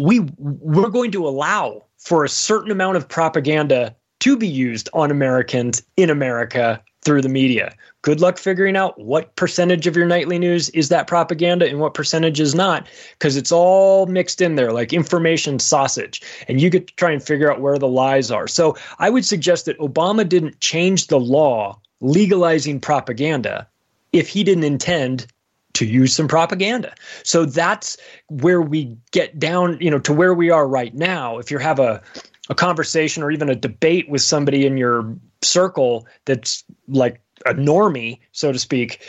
we 0.00 0.20
we're 0.38 0.88
going 0.88 1.10
to 1.12 1.26
allow 1.26 1.84
for 1.98 2.24
a 2.24 2.28
certain 2.28 2.70
amount 2.70 2.96
of 2.96 3.08
propaganda 3.08 3.94
to 4.20 4.36
be 4.36 4.48
used 4.48 4.88
on 4.92 5.10
Americans 5.10 5.82
in 5.96 6.10
America 6.10 6.82
through 7.02 7.22
the 7.22 7.28
media. 7.28 7.74
Good 8.02 8.20
luck 8.20 8.38
figuring 8.38 8.76
out 8.76 8.98
what 8.98 9.34
percentage 9.36 9.86
of 9.86 9.96
your 9.96 10.06
nightly 10.06 10.38
news 10.38 10.68
is 10.70 10.90
that 10.90 11.06
propaganda 11.06 11.66
and 11.66 11.80
what 11.80 11.94
percentage 11.94 12.40
is 12.40 12.54
not, 12.54 12.86
because 13.18 13.36
it's 13.36 13.52
all 13.52 14.06
mixed 14.06 14.40
in 14.40 14.56
there 14.56 14.72
like 14.72 14.92
information 14.92 15.58
sausage. 15.58 16.20
And 16.48 16.60
you 16.60 16.68
get 16.68 16.88
to 16.88 16.94
try 16.96 17.10
and 17.10 17.22
figure 17.22 17.50
out 17.50 17.60
where 17.60 17.78
the 17.78 17.88
lies 17.88 18.30
are. 18.30 18.46
So 18.46 18.76
I 18.98 19.08
would 19.08 19.24
suggest 19.24 19.64
that 19.66 19.78
Obama 19.78 20.28
didn't 20.28 20.60
change 20.60 21.06
the 21.06 21.20
law 21.20 21.78
legalizing 22.00 22.80
propaganda 22.80 23.66
if 24.12 24.28
he 24.28 24.44
didn't 24.44 24.64
intend 24.64 25.26
to 25.74 25.86
use 25.86 26.14
some 26.14 26.28
propaganda. 26.28 26.94
So 27.22 27.44
that's 27.44 27.96
where 28.28 28.60
we 28.60 28.96
get 29.12 29.38
down, 29.38 29.78
you 29.80 29.90
know, 29.90 29.98
to 30.00 30.12
where 30.12 30.34
we 30.34 30.50
are 30.50 30.66
right 30.66 30.94
now. 30.94 31.38
If 31.38 31.50
you 31.50 31.58
have 31.58 31.78
a 31.78 32.02
a 32.48 32.54
conversation 32.54 33.22
or 33.22 33.30
even 33.30 33.48
a 33.48 33.54
debate 33.54 34.08
with 34.08 34.22
somebody 34.22 34.66
in 34.66 34.76
your 34.76 35.16
circle 35.40 36.06
that's 36.24 36.64
like 36.88 37.20
a 37.46 37.54
normie, 37.54 38.18
so 38.32 38.50
to 38.52 38.58
speak, 38.58 39.08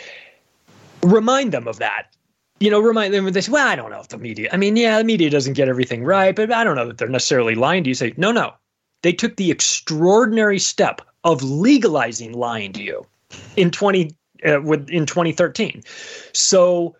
remind 1.02 1.52
them 1.52 1.66
of 1.66 1.78
that. 1.78 2.06
You 2.60 2.70
know, 2.70 2.80
remind 2.80 3.12
them. 3.12 3.30
They 3.30 3.40
say, 3.40 3.50
"Well, 3.50 3.66
I 3.66 3.74
don't 3.74 3.90
know 3.90 3.98
if 3.98 4.08
the 4.08 4.18
media. 4.18 4.48
I 4.52 4.56
mean, 4.56 4.76
yeah, 4.76 4.98
the 4.98 5.04
media 5.04 5.28
doesn't 5.28 5.54
get 5.54 5.68
everything 5.68 6.04
right, 6.04 6.34
but 6.34 6.52
I 6.52 6.62
don't 6.62 6.76
know 6.76 6.86
that 6.86 6.98
they're 6.98 7.08
necessarily 7.08 7.56
lying 7.56 7.82
to 7.82 7.90
you." 7.90 7.94
Say, 7.94 8.14
"No, 8.16 8.30
no, 8.30 8.52
they 9.02 9.12
took 9.12 9.34
the 9.34 9.50
extraordinary 9.50 10.60
step 10.60 11.02
of 11.24 11.42
legalizing 11.42 12.32
lying 12.32 12.72
to 12.74 12.82
you 12.82 13.04
in 13.56 13.72
twenty 13.72 14.14
uh, 14.46 14.60
with 14.62 14.88
in 14.90 15.06
2013." 15.06 15.82
So 16.32 16.96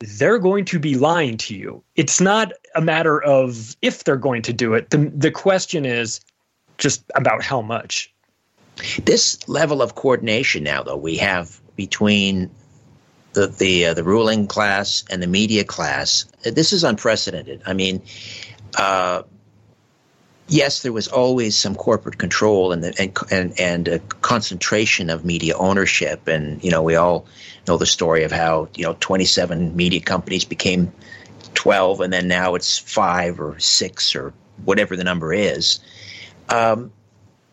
they're 0.00 0.38
going 0.38 0.64
to 0.66 0.78
be 0.78 0.96
lying 0.96 1.36
to 1.36 1.54
you. 1.54 1.82
It's 1.94 2.20
not 2.20 2.52
a 2.74 2.80
matter 2.80 3.22
of 3.22 3.76
if 3.82 4.04
they're 4.04 4.16
going 4.16 4.42
to 4.42 4.52
do 4.52 4.74
it. 4.74 4.90
The, 4.90 4.98
the 5.14 5.30
question 5.30 5.84
is 5.84 6.20
just 6.78 7.04
about 7.14 7.42
how 7.42 7.60
much. 7.60 8.12
This 9.04 9.46
level 9.46 9.82
of 9.82 9.94
coordination 9.94 10.64
now, 10.64 10.82
though, 10.82 10.96
we 10.96 11.16
have 11.18 11.60
between 11.76 12.50
the 13.34 13.46
the 13.46 13.86
uh, 13.86 13.94
the 13.94 14.02
ruling 14.02 14.46
class 14.46 15.04
and 15.10 15.22
the 15.22 15.26
media 15.26 15.64
class. 15.64 16.24
This 16.42 16.72
is 16.72 16.82
unprecedented. 16.82 17.62
I 17.66 17.74
mean, 17.74 18.02
uh, 18.78 19.22
yes, 20.50 20.82
there 20.82 20.92
was 20.92 21.08
always 21.08 21.56
some 21.56 21.74
corporate 21.74 22.18
control 22.18 22.72
and 22.72 22.84
and 22.84 23.16
and, 23.30 23.58
and 23.58 23.88
a 23.88 23.98
concentration 24.20 25.08
of 25.08 25.24
media 25.24 25.56
ownership, 25.56 26.28
and 26.28 26.62
you 26.62 26.70
know 26.70 26.82
we 26.82 26.96
all 26.96 27.26
know 27.66 27.78
the 27.78 27.86
story 27.86 28.24
of 28.24 28.32
how 28.32 28.68
you 28.74 28.84
know 28.84 28.96
27 29.00 29.74
media 29.74 30.00
companies 30.00 30.44
became 30.44 30.92
12, 31.54 32.00
and 32.00 32.12
then 32.12 32.28
now 32.28 32.54
it's 32.54 32.78
five 32.78 33.40
or 33.40 33.58
six 33.58 34.14
or 34.14 34.34
whatever 34.64 34.96
the 34.96 35.04
number 35.04 35.32
is. 35.32 35.80
Um, 36.48 36.92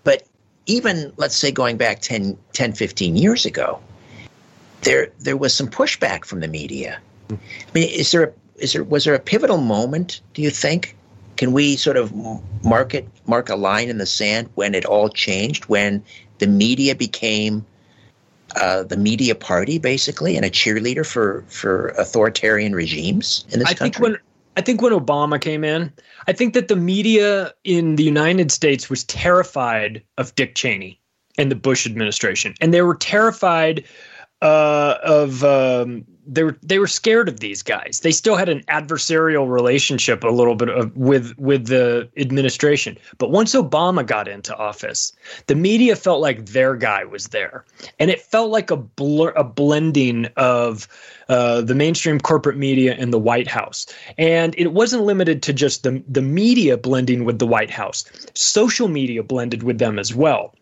but 0.03 0.24
even 0.65 1.14
let's 1.18 1.36
say 1.36 1.52
going 1.52 1.78
back 1.78 2.02
10, 2.02 2.38
10, 2.53 2.74
15 2.74 3.15
years 3.15 3.45
ago, 3.45 3.80
there 4.82 5.11
there 5.19 5.38
was 5.38 5.53
some 5.53 5.68
pushback 5.68 6.26
from 6.26 6.41
the 6.41 6.48
media. 6.48 6.99
I 7.30 7.36
mean, 7.74 7.90
is 7.90 8.11
there 8.11 8.24
a, 8.24 8.34
is 8.57 8.74
there 8.74 8.84
was 8.84 9.06
there 9.06 9.15
a 9.15 9.19
pivotal 9.19 9.57
moment? 9.57 10.22
Do 10.34 10.41
you 10.41 10.49
think? 10.49 10.97
Can 11.38 11.51
we 11.53 11.76
sort 11.76 11.97
of 11.97 12.14
mark 12.64 12.93
it, 12.93 13.07
mark 13.26 13.49
a 13.49 13.55
line 13.55 13.89
in 13.89 13.97
the 13.97 14.05
sand 14.05 14.49
when 14.55 14.76
it 14.76 14.85
all 14.85 15.09
changed? 15.09 15.65
When 15.65 16.03
the 16.39 16.47
media 16.47 16.95
became 16.95 17.65
uh, 18.55 18.84
the 18.84 18.97
media 18.97 19.35
party, 19.35 19.77
basically, 19.77 20.35
and 20.35 20.45
a 20.45 20.49
cheerleader 20.49 21.05
for 21.05 21.43
for 21.47 21.89
authoritarian 21.89 22.73
regimes 22.73 23.45
in 23.51 23.59
this 23.59 23.69
I 23.69 23.73
country? 23.73 23.91
think 23.91 24.03
when 24.03 24.18
I 24.55 24.61
think 24.61 24.81
when 24.81 24.93
Obama 24.93 25.39
came 25.39 25.64
in, 25.64 25.93
I 26.27 26.34
think 26.34 26.55
that 26.55 26.68
the 26.68 26.76
media 26.76 27.53
in 27.64 27.95
the 27.95 28.03
United 28.03 28.51
States 28.51 28.89
was 28.89 29.03
terrified 29.03 30.01
of 30.18 30.34
Dick 30.35 30.55
Cheney 30.55 30.99
and 31.38 31.51
the 31.51 31.55
Bush 31.55 31.85
administration, 31.85 32.55
and 32.59 32.73
they 32.73 32.81
were 32.81 32.95
terrified 32.95 33.84
uh, 34.41 34.95
of 35.03 35.43
um, 35.43 36.05
they 36.28 36.44
were 36.44 36.58
they 36.62 36.80
were 36.80 36.88
scared 36.88 37.30
of 37.30 37.40
these 37.40 37.64
guys. 37.64 38.02
They 38.02 38.12
still 38.12 38.36
had 38.36 38.49
an 38.49 38.62
adversarial 38.68 39.49
relationship 39.49 40.24
a 40.24 40.30
little 40.30 40.56
bit 40.56 40.70
of, 40.70 40.95
with 40.95 41.34
with 41.38 41.68
the 41.68 42.10
administration. 42.18 42.98
But 43.18 43.32
once 43.32 43.56
Obama 43.56 44.06
got 44.06 44.28
into 44.28 44.56
office, 44.56 45.14
the 45.48 45.56
media 45.56 45.95
felt 45.95 46.22
like 46.22 46.48
their 46.48 46.76
guy 46.76 47.06
was 47.06 47.28
there, 47.28 47.66
and 47.99 48.12
it 48.12 48.22
felt 48.22 48.52
like 48.52 48.70
a 48.70 48.78
blur, 48.78 49.30
a 49.32 49.44
blending 49.44 50.28
of 50.36 50.88
uh, 51.30 51.62
the 51.62 51.76
mainstream 51.76 52.20
corporate 52.20 52.58
media 52.58 52.95
and 52.98 53.14
the 53.14 53.20
White 53.20 53.48
House. 53.48 53.86
And 54.18 54.54
it 54.58 54.74
wasn't 54.74 55.04
limited 55.04 55.41
to 55.44 55.54
just 55.54 55.84
the 55.84 56.04
the 56.08 56.22
media 56.22 56.78
blending 56.78 57.24
with 57.24 57.40
the 57.40 57.48
White 57.48 57.72
House. 57.72 58.06
Social 58.34 58.90
media 58.90 59.24
blended 59.24 59.64
with 59.64 59.80
them 59.80 59.98
as 59.98 60.14
well 60.14 60.54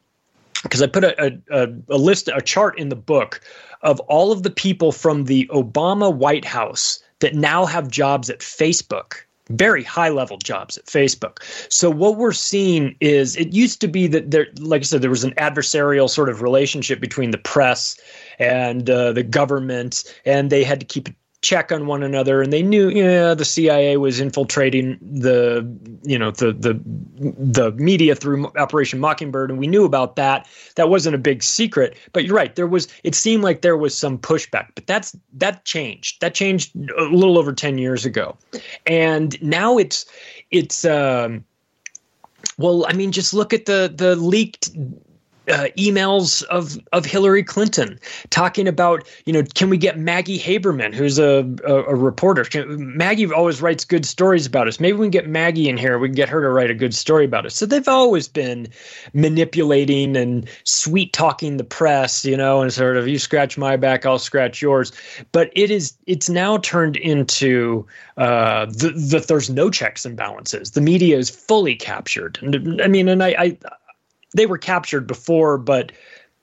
because 0.63 0.81
I 0.81 0.87
put 0.87 1.03
a, 1.03 1.39
a, 1.51 1.67
a, 1.89 1.97
list, 1.97 2.27
a 2.27 2.41
chart 2.41 2.77
in 2.79 2.89
the 2.89 2.95
book 2.95 3.41
of 3.81 3.99
all 4.01 4.31
of 4.31 4.43
the 4.43 4.49
people 4.49 4.91
from 4.91 5.25
the 5.25 5.49
Obama 5.53 6.13
White 6.13 6.45
House 6.45 7.03
that 7.19 7.35
now 7.35 7.65
have 7.65 7.89
jobs 7.89 8.29
at 8.29 8.39
Facebook, 8.39 9.15
very 9.49 9.83
high 9.83 10.09
level 10.09 10.37
jobs 10.37 10.77
at 10.77 10.85
Facebook. 10.85 11.39
So 11.71 11.89
what 11.89 12.17
we're 12.17 12.31
seeing 12.31 12.95
is 12.99 13.35
it 13.35 13.53
used 13.53 13.79
to 13.81 13.87
be 13.87 14.07
that 14.07 14.31
there, 14.31 14.47
like 14.59 14.81
I 14.81 14.85
said, 14.85 15.01
there 15.01 15.09
was 15.09 15.23
an 15.23 15.33
adversarial 15.33 16.09
sort 16.09 16.29
of 16.29 16.41
relationship 16.41 16.99
between 16.99 17.31
the 17.31 17.37
press 17.37 17.97
and 18.39 18.89
uh, 18.89 19.13
the 19.13 19.23
government, 19.23 20.03
and 20.25 20.49
they 20.49 20.63
had 20.63 20.79
to 20.79 20.85
keep 20.85 21.09
check 21.45 21.71
on 21.71 21.85
one 21.85 22.01
another 22.01 22.41
and 22.41 22.51
they 22.51 22.63
knew 22.63 22.89
yeah 22.89 23.35
the 23.35 23.45
CIA 23.45 23.97
was 23.97 24.19
infiltrating 24.19 24.97
the 24.99 25.63
you 26.01 26.17
know 26.17 26.31
the 26.31 26.51
the 26.53 26.81
the 27.19 27.71
media 27.73 28.15
through 28.15 28.47
Operation 28.57 28.99
Mockingbird 28.99 29.51
and 29.51 29.59
we 29.59 29.67
knew 29.67 29.85
about 29.85 30.15
that. 30.15 30.47
That 30.75 30.89
wasn't 30.89 31.13
a 31.13 31.19
big 31.19 31.43
secret 31.43 31.95
but 32.13 32.25
you're 32.25 32.35
right. 32.35 32.55
There 32.55 32.65
was 32.65 32.87
it 33.03 33.13
seemed 33.13 33.43
like 33.43 33.61
there 33.61 33.77
was 33.77 33.95
some 33.95 34.17
pushback 34.17 34.69
but 34.73 34.87
that's 34.87 35.15
that 35.33 35.65
changed. 35.65 36.19
That 36.21 36.33
changed 36.33 36.75
a 36.97 37.03
little 37.03 37.37
over 37.37 37.53
10 37.53 37.77
years 37.77 38.05
ago. 38.05 38.35
And 38.87 39.39
now 39.43 39.77
it's 39.77 40.07
it's 40.49 40.83
um 40.83 41.45
well, 42.57 42.85
I 42.87 42.93
mean, 42.93 43.11
just 43.11 43.33
look 43.33 43.53
at 43.53 43.65
the 43.65 43.93
the 43.93 44.15
leaked 44.15 44.71
uh, 45.49 45.67
emails 45.77 46.43
of 46.43 46.79
of 46.91 47.05
Hillary 47.05 47.43
Clinton 47.43 47.99
talking 48.29 48.67
about 48.67 49.07
you 49.25 49.33
know 49.33 49.43
can 49.53 49.69
we 49.69 49.77
get 49.77 49.97
Maggie 49.97 50.39
Haberman 50.39 50.93
who's 50.93 51.19
a 51.19 51.47
a, 51.65 51.83
a 51.83 51.95
reporter. 51.95 52.43
Can, 52.43 52.95
Maggie 52.95 53.31
always 53.31 53.61
writes 53.61 53.85
good 53.85 54.05
stories 54.05 54.45
about 54.45 54.67
us. 54.67 54.79
Maybe 54.79 54.97
we 54.97 55.05
can 55.05 55.11
get 55.11 55.27
Maggie 55.27 55.69
in 55.69 55.77
here. 55.77 55.99
We 55.99 56.07
can 56.07 56.15
get 56.15 56.29
her 56.29 56.41
to 56.41 56.49
write 56.49 56.71
a 56.71 56.73
good 56.73 56.93
story 56.93 57.25
about 57.25 57.45
us. 57.45 57.55
So 57.55 57.65
they've 57.65 57.87
always 57.87 58.27
been 58.27 58.67
manipulating 59.13 60.15
and 60.15 60.47
sweet 60.63 61.13
talking 61.13 61.57
the 61.57 61.63
press 61.63 62.25
you 62.25 62.37
know 62.37 62.61
and 62.61 62.71
sort 62.73 62.97
of 62.97 63.07
you 63.07 63.19
scratch 63.19 63.57
my 63.57 63.75
back 63.77 64.05
I'll 64.05 64.19
scratch 64.19 64.61
yours. 64.61 64.91
But 65.31 65.51
it 65.53 65.71
is 65.71 65.93
it's 66.07 66.29
now 66.29 66.57
turned 66.57 66.95
into 66.97 67.85
uh, 68.17 68.65
the, 68.65 68.91
the 68.95 69.25
there's 69.27 69.49
no 69.49 69.69
checks 69.69 70.05
and 70.05 70.15
balances. 70.15 70.71
The 70.71 70.81
media 70.81 71.17
is 71.17 71.29
fully 71.29 71.75
captured. 71.75 72.39
And 72.41 72.81
I 72.81 72.87
mean 72.87 73.07
and 73.07 73.23
I, 73.23 73.35
I 73.37 73.57
they 74.35 74.45
were 74.45 74.57
captured 74.57 75.07
before, 75.07 75.57
but 75.57 75.91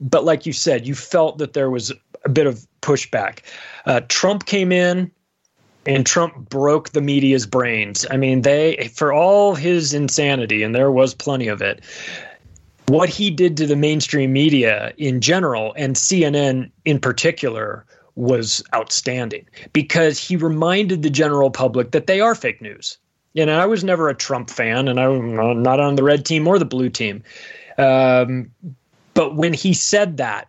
but 0.01 0.25
like 0.25 0.47
you 0.47 0.53
said, 0.53 0.87
you 0.87 0.95
felt 0.95 1.39
that 1.39 1.53
there 1.53 1.71
was 1.71 1.93
a 2.25 2.29
bit 2.29 2.47
of 2.47 2.67
pushback. 2.81 3.41
Uh, 3.87 4.01
Trump 4.09 4.47
came 4.47 4.73
in, 4.73 5.11
and 5.87 6.05
Trump 6.05 6.49
broke 6.49 6.91
the 6.91 7.01
media's 7.01 7.47
brains. 7.47 8.05
I 8.11 8.17
mean, 8.17 8.43
they 8.43 8.91
for 8.95 9.13
all 9.13 9.55
his 9.55 9.95
insanity, 9.95 10.63
and 10.63 10.75
there 10.75 10.91
was 10.91 11.15
plenty 11.15 11.49
of 11.49 11.63
it. 11.63 11.85
What 12.87 13.09
he 13.09 13.31
did 13.31 13.57
to 13.59 13.67
the 13.67 13.77
mainstream 13.77 14.33
media 14.33 14.93
in 14.99 15.21
general, 15.21 15.73
and 15.77 15.95
CNN 15.95 16.71
in 16.85 16.99
particular, 16.99 17.87
was 18.17 18.63
outstanding 18.75 19.47
because 19.73 20.19
he 20.19 20.37
reminded 20.37 21.03
the 21.03 21.11
general 21.11 21.51
public 21.51 21.93
that 21.93 22.07
they 22.07 22.21
are 22.21 22.35
fake 22.35 22.61
news. 22.61 22.99
You 23.35 23.47
know, 23.47 23.59
I 23.59 23.65
was 23.65 23.83
never 23.83 24.09
a 24.09 24.15
Trump 24.15 24.51
fan, 24.51 24.89
and 24.89 25.01
I'm 25.01 25.63
not 25.63 25.81
on 25.81 25.95
the 25.95 26.03
red 26.03 26.27
team 26.27 26.47
or 26.47 26.59
the 26.59 26.67
blue 26.67 26.91
team. 26.91 27.23
Um, 27.79 28.51
but 29.15 29.37
when 29.37 29.53
he 29.53 29.75
said 29.75 30.17
that, 30.19 30.49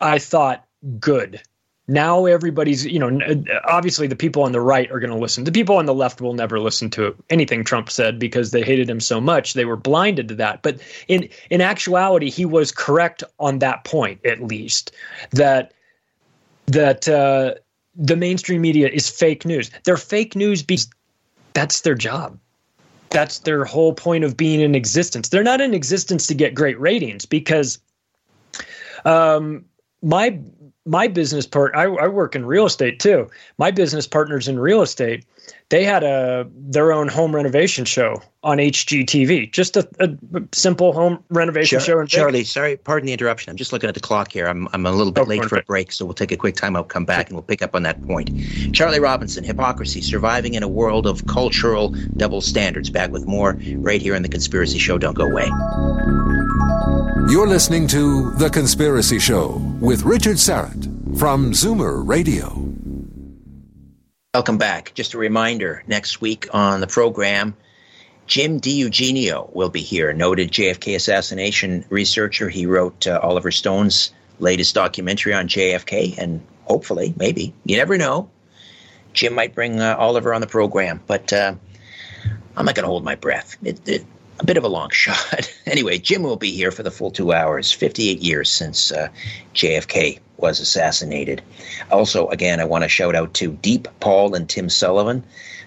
I 0.00 0.18
thought, 0.18 0.64
good. 0.98 1.40
Now 1.86 2.24
everybody's, 2.24 2.86
you 2.86 2.98
know, 2.98 3.44
obviously 3.68 4.06
the 4.06 4.16
people 4.16 4.42
on 4.42 4.52
the 4.52 4.60
right 4.60 4.90
are 4.90 4.98
going 4.98 5.12
to 5.12 5.18
listen. 5.18 5.44
The 5.44 5.52
people 5.52 5.76
on 5.76 5.84
the 5.84 5.94
left 5.94 6.20
will 6.20 6.32
never 6.32 6.58
listen 6.58 6.88
to 6.90 7.14
anything 7.28 7.62
Trump 7.62 7.90
said 7.90 8.18
because 8.18 8.52
they 8.52 8.62
hated 8.62 8.88
him 8.88 9.00
so 9.00 9.20
much. 9.20 9.52
They 9.52 9.66
were 9.66 9.76
blinded 9.76 10.28
to 10.28 10.34
that. 10.36 10.62
But 10.62 10.80
in 11.08 11.28
in 11.50 11.60
actuality, 11.60 12.30
he 12.30 12.46
was 12.46 12.72
correct 12.72 13.22
on 13.38 13.58
that 13.58 13.84
point, 13.84 14.24
at 14.24 14.42
least 14.42 14.92
that 15.32 15.74
that 16.66 17.06
uh, 17.06 17.54
the 17.94 18.16
mainstream 18.16 18.62
media 18.62 18.88
is 18.88 19.10
fake 19.10 19.44
news. 19.44 19.70
They're 19.84 19.98
fake 19.98 20.34
news 20.34 20.62
because 20.62 20.88
that's 21.52 21.82
their 21.82 21.94
job 21.94 22.38
that's 23.10 23.40
their 23.40 23.64
whole 23.64 23.94
point 23.94 24.24
of 24.24 24.36
being 24.36 24.60
in 24.60 24.74
existence. 24.74 25.28
They're 25.28 25.44
not 25.44 25.60
in 25.60 25.74
existence 25.74 26.26
to 26.28 26.34
get 26.34 26.54
great 26.54 26.78
ratings 26.80 27.24
because 27.24 27.78
um, 29.04 29.64
my 30.02 30.38
my 30.86 31.08
business 31.08 31.46
part 31.46 31.74
I, 31.74 31.84
I, 31.84 32.08
work 32.08 32.36
in 32.36 32.44
real 32.44 32.66
estate 32.66 33.00
too. 33.00 33.28
My 33.56 33.70
business 33.70 34.06
partners 34.06 34.48
in 34.48 34.58
real 34.58 34.82
estate, 34.82 35.24
they 35.70 35.84
had 35.84 36.04
a 36.04 36.46
their 36.52 36.92
own 36.92 37.08
home 37.08 37.34
renovation 37.34 37.84
show 37.84 38.22
on 38.42 38.58
HGTV. 38.58 39.50
Just 39.50 39.76
a, 39.76 39.88
a 39.98 40.10
simple 40.52 40.92
home 40.92 41.24
renovation 41.30 41.78
Char- 41.78 41.86
show. 41.86 42.00
In 42.00 42.06
Charlie, 42.06 42.40
Vegas. 42.40 42.52
sorry, 42.52 42.76
pardon 42.76 43.06
the 43.06 43.12
interruption. 43.12 43.50
I'm 43.50 43.56
just 43.56 43.72
looking 43.72 43.88
at 43.88 43.94
the 43.94 44.00
clock 44.00 44.30
here. 44.30 44.46
I'm 44.46 44.68
I'm 44.72 44.86
a 44.86 44.92
little 44.92 45.12
bit 45.12 45.22
oh, 45.22 45.24
late 45.24 45.44
for 45.44 45.56
a 45.56 45.62
break, 45.62 45.92
so 45.92 46.04
we'll 46.04 46.14
take 46.14 46.32
a 46.32 46.36
quick 46.36 46.54
time 46.54 46.76
out, 46.76 46.88
come 46.88 47.04
back, 47.04 47.28
and 47.28 47.36
we'll 47.36 47.42
pick 47.42 47.62
up 47.62 47.74
on 47.74 47.82
that 47.84 48.02
point. 48.06 48.30
Charlie 48.72 49.00
Robinson, 49.00 49.44
hypocrazy, 49.44 50.02
surviving 50.02 50.54
in 50.54 50.62
a 50.62 50.68
world 50.68 51.06
of 51.06 51.26
cultural 51.26 51.94
double 52.16 52.40
standards. 52.40 52.90
Back 52.90 53.10
with 53.10 53.26
more 53.26 53.58
right 53.76 54.00
here 54.00 54.14
on 54.14 54.22
the 54.22 54.28
Conspiracy 54.28 54.78
Show. 54.78 54.98
Don't 54.98 55.14
go 55.14 55.24
away. 55.24 55.46
You're 57.30 57.48
listening 57.48 57.88
to 57.88 58.32
The 58.32 58.50
Conspiracy 58.50 59.18
Show 59.18 59.60
with 59.80 60.02
Richard 60.02 60.36
Syrett 60.36 61.18
from 61.18 61.52
Zoomer 61.52 62.06
Radio. 62.06 62.73
Welcome 64.34 64.58
back. 64.58 64.92
Just 64.94 65.14
a 65.14 65.18
reminder 65.18 65.84
next 65.86 66.20
week 66.20 66.48
on 66.52 66.80
the 66.80 66.88
program, 66.88 67.54
Jim 68.26 68.60
DiEugenio 68.60 69.54
will 69.54 69.68
be 69.68 69.80
here, 69.80 70.12
noted 70.12 70.50
JFK 70.50 70.96
assassination 70.96 71.84
researcher. 71.88 72.48
He 72.48 72.66
wrote 72.66 73.06
uh, 73.06 73.20
Oliver 73.22 73.52
Stone's 73.52 74.12
latest 74.40 74.74
documentary 74.74 75.34
on 75.34 75.46
JFK, 75.46 76.18
and 76.18 76.44
hopefully, 76.64 77.14
maybe, 77.16 77.54
you 77.64 77.76
never 77.76 77.96
know, 77.96 78.28
Jim 79.12 79.34
might 79.34 79.54
bring 79.54 79.78
uh, 79.78 79.94
Oliver 79.96 80.34
on 80.34 80.40
the 80.40 80.48
program. 80.48 81.00
But 81.06 81.32
uh, 81.32 81.54
I'm 82.56 82.64
not 82.66 82.74
going 82.74 82.82
to 82.82 82.90
hold 82.90 83.04
my 83.04 83.14
breath. 83.14 83.56
It, 83.62 83.88
it, 83.88 84.04
a 84.40 84.44
bit 84.44 84.56
of 84.56 84.64
a 84.64 84.68
long 84.68 84.90
shot. 84.90 85.48
anyway, 85.64 85.98
Jim 85.98 86.24
will 86.24 86.34
be 86.34 86.50
here 86.50 86.72
for 86.72 86.82
the 86.82 86.90
full 86.90 87.12
two 87.12 87.32
hours, 87.32 87.70
58 87.70 88.18
years 88.18 88.50
since 88.50 88.90
uh, 88.90 89.10
JFK 89.54 90.18
was 90.36 90.60
assassinated. 90.60 91.42
Also, 91.90 92.28
again, 92.28 92.60
I 92.60 92.64
want 92.64 92.84
to 92.84 92.88
shout 92.88 93.14
out 93.14 93.34
to 93.34 93.52
Deep 93.52 93.88
Paul 94.00 94.34
and 94.34 94.48
Tim 94.48 94.68
Sullivan. 94.68 95.22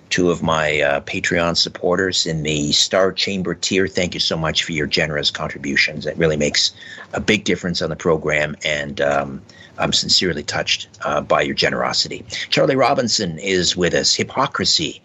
two 0.10 0.32
of 0.32 0.42
my 0.42 0.82
uh, 0.82 1.02
Patreon 1.02 1.58
supporters 1.58 2.26
in 2.26 2.44
the 2.44 2.72
Star 2.72 3.12
Chamber 3.12 3.54
tier. 3.54 3.88
Thank 3.88 4.14
you 4.14 4.20
so 4.20 4.38
much 4.38 4.64
for 4.64 4.72
your 4.72 4.88
generous 4.88 5.32
contributions. 5.32 6.06
It 6.06 6.18
really 6.18 6.38
makes 6.38 6.72
a 7.14 7.20
big 7.20 7.44
difference 7.44 7.82
on 7.82 7.90
the 7.90 7.96
program, 7.96 8.56
and 8.64 9.02
um, 9.02 9.42
I'm 9.78 9.94
sincerely 9.94 10.44
touched 10.44 10.88
uh, 11.04 11.22
by 11.22 11.42
your 11.42 11.56
generosity. 11.56 12.26
Charlie 12.50 12.76
Robinson 12.76 13.38
is 13.40 13.76
with 13.76 13.94
us. 13.94 14.16
Hypocrazy. 14.16 15.02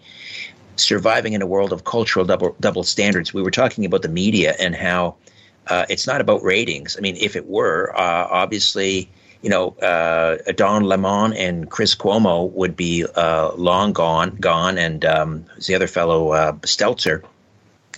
Surviving 0.75 1.33
in 1.33 1.41
a 1.41 1.45
world 1.45 1.71
of 1.71 1.83
cultural 1.83 2.25
double 2.25 2.55
double 2.59 2.83
standards. 2.83 3.33
We 3.33 3.43
were 3.43 3.51
talking 3.51 3.85
about 3.85 4.01
the 4.01 4.09
media 4.09 4.55
and 4.59 4.75
how 4.75 5.15
uh, 5.67 5.85
it's 5.87 6.07
not 6.07 6.19
about 6.19 6.41
ratings. 6.41 6.97
I 6.97 7.01
mean, 7.01 7.15
if 7.17 7.35
it 7.35 7.47
were, 7.47 7.93
uh, 7.95 8.27
obviously, 8.31 9.07
you 9.43 9.49
know, 9.49 9.71
uh, 9.81 10.37
Don 10.53 10.83
Lemon 10.83 11.33
and 11.33 11.69
Chris 11.69 11.93
Cuomo 11.95 12.49
would 12.53 12.77
be 12.77 13.05
uh, 13.05 13.51
long 13.55 13.91
gone, 13.91 14.37
gone, 14.39 14.77
and 14.77 15.03
um, 15.03 15.45
the 15.67 15.75
other 15.75 15.87
fellow, 15.87 16.31
uh, 16.31 16.53
Stelter, 16.61 17.23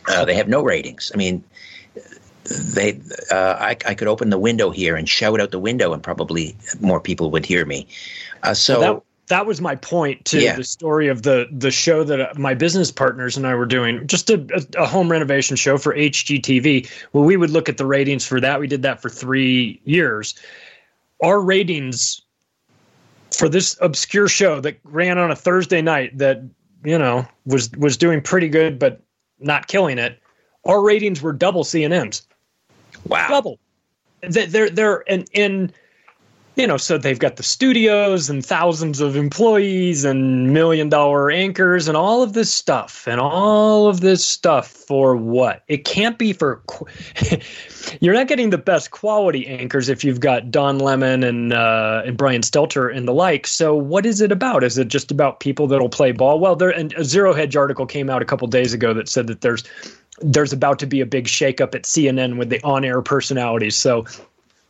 uh, 0.07 0.25
they 0.25 0.33
have 0.33 0.47
no 0.47 0.63
ratings. 0.63 1.11
I 1.13 1.17
mean, 1.17 1.43
they, 2.43 2.99
I, 3.31 3.77
I, 3.85 3.93
could 3.93 4.07
open 4.07 4.31
the 4.31 4.39
window 4.39 4.71
here 4.71 4.95
and 4.95 5.07
shout 5.07 5.39
out 5.39 5.51
the 5.51 5.59
window, 5.59 5.93
and 5.93 6.01
probably 6.01 6.57
more 6.81 6.99
people 6.99 7.31
would 7.31 7.45
hear 7.45 7.63
me. 7.63 7.87
so. 8.53 8.79
That- 8.79 9.01
that 9.27 9.47
was 9.47 9.59
my 9.59 9.75
point 9.75 10.23
to 10.25 10.39
yeah. 10.39 10.55
the 10.55 10.63
story 10.63 11.07
of 11.07 11.23
the 11.23 11.47
the 11.51 11.71
show 11.71 12.03
that 12.03 12.37
my 12.37 12.53
business 12.53 12.91
partners 12.91 13.37
and 13.37 13.47
I 13.47 13.55
were 13.55 13.65
doing, 13.65 14.05
just 14.05 14.29
a, 14.29 14.67
a, 14.77 14.85
home 14.85 15.11
renovation 15.11 15.55
show 15.55 15.79
for 15.79 15.95
HGTV. 15.95 16.87
Well, 17.11 17.23
we 17.23 17.35
would 17.35 17.49
look 17.49 17.67
at 17.67 17.77
the 17.77 17.87
ratings 17.87 18.23
for 18.23 18.39
that. 18.39 18.59
We 18.59 18.67
did 18.67 18.83
that 18.83 19.01
for 19.01 19.09
three 19.09 19.81
years, 19.83 20.35
our 21.23 21.39
ratings 21.39 22.21
for 23.31 23.49
this 23.49 23.77
obscure 23.81 24.27
show 24.27 24.59
that 24.61 24.79
ran 24.83 25.17
on 25.17 25.31
a 25.31 25.35
Thursday 25.35 25.81
night 25.81 26.17
that 26.17 26.41
you 26.83 26.97
know 26.97 27.25
was 27.45 27.71
was 27.73 27.97
doing 27.97 28.21
pretty 28.21 28.49
good 28.49 28.79
but 28.79 29.01
not 29.39 29.67
killing 29.67 29.97
it. 29.97 30.19
Our 30.65 30.81
ratings 30.81 31.21
were 31.21 31.33
double 31.33 31.63
CNN's. 31.63 32.27
Wow, 33.07 33.27
double. 33.27 33.59
They're 34.21 34.69
they're 34.69 35.03
and 35.11 35.27
and 35.35 35.73
you 36.55 36.65
know, 36.65 36.77
so 36.77 36.97
they've 36.97 37.19
got 37.19 37.35
the 37.35 37.43
studios 37.43 38.29
and 38.29 38.45
thousands 38.45 39.01
of 39.01 39.15
employees 39.15 40.05
and 40.05 40.53
million 40.53 40.87
dollar 40.87 41.29
anchors 41.29 41.87
and 41.87 41.97
all 41.97 42.23
of 42.23 42.33
this 42.33 42.51
stuff 42.51 43.07
and 43.07 43.19
all 43.19 43.87
of 43.87 43.99
this 43.99 44.25
stuff 44.25 44.67
for 44.67 45.17
what? 45.17 45.63
It 45.67 45.83
can't 45.83 46.17
be 46.17 46.31
for. 46.31 46.61
you're 47.99 48.13
not 48.13 48.27
getting 48.27 48.51
the 48.51 48.57
best 48.57 48.91
quality 48.91 49.45
anchors 49.47 49.89
if 49.89 50.03
you've 50.03 50.21
got 50.21 50.49
Don 50.49 50.79
Lemon 50.79 51.23
and 51.23 51.51
uh, 51.51 52.03
and 52.05 52.17
Brian 52.17 52.41
Stelter 52.41 52.95
and 52.95 53.07
the 53.07 53.13
like. 53.13 53.47
So 53.47 53.75
what 53.75 54.05
is 54.05 54.21
it 54.21 54.31
about? 54.31 54.63
Is 54.63 54.77
it 54.77 54.87
just 54.87 55.11
about 55.11 55.41
people 55.41 55.67
that'll 55.67 55.89
play 55.89 56.13
ball? 56.13 56.39
Well, 56.39 56.55
there 56.55 56.69
and 56.69 56.93
a 56.93 57.03
Zero 57.03 57.33
Hedge 57.33 57.55
article 57.57 57.85
came 57.85 58.09
out 58.09 58.21
a 58.21 58.25
couple 58.25 58.47
days 58.47 58.73
ago 58.73 58.93
that 58.93 59.09
said 59.09 59.27
that 59.27 59.41
there's 59.41 59.63
there's 60.21 60.53
about 60.53 60.79
to 60.79 60.85
be 60.85 61.01
a 61.01 61.05
big 61.05 61.25
shakeup 61.25 61.75
at 61.75 61.83
CNN 61.83 62.37
with 62.37 62.49
the 62.49 62.63
on-air 62.63 63.01
personalities. 63.01 63.75
So 63.75 64.05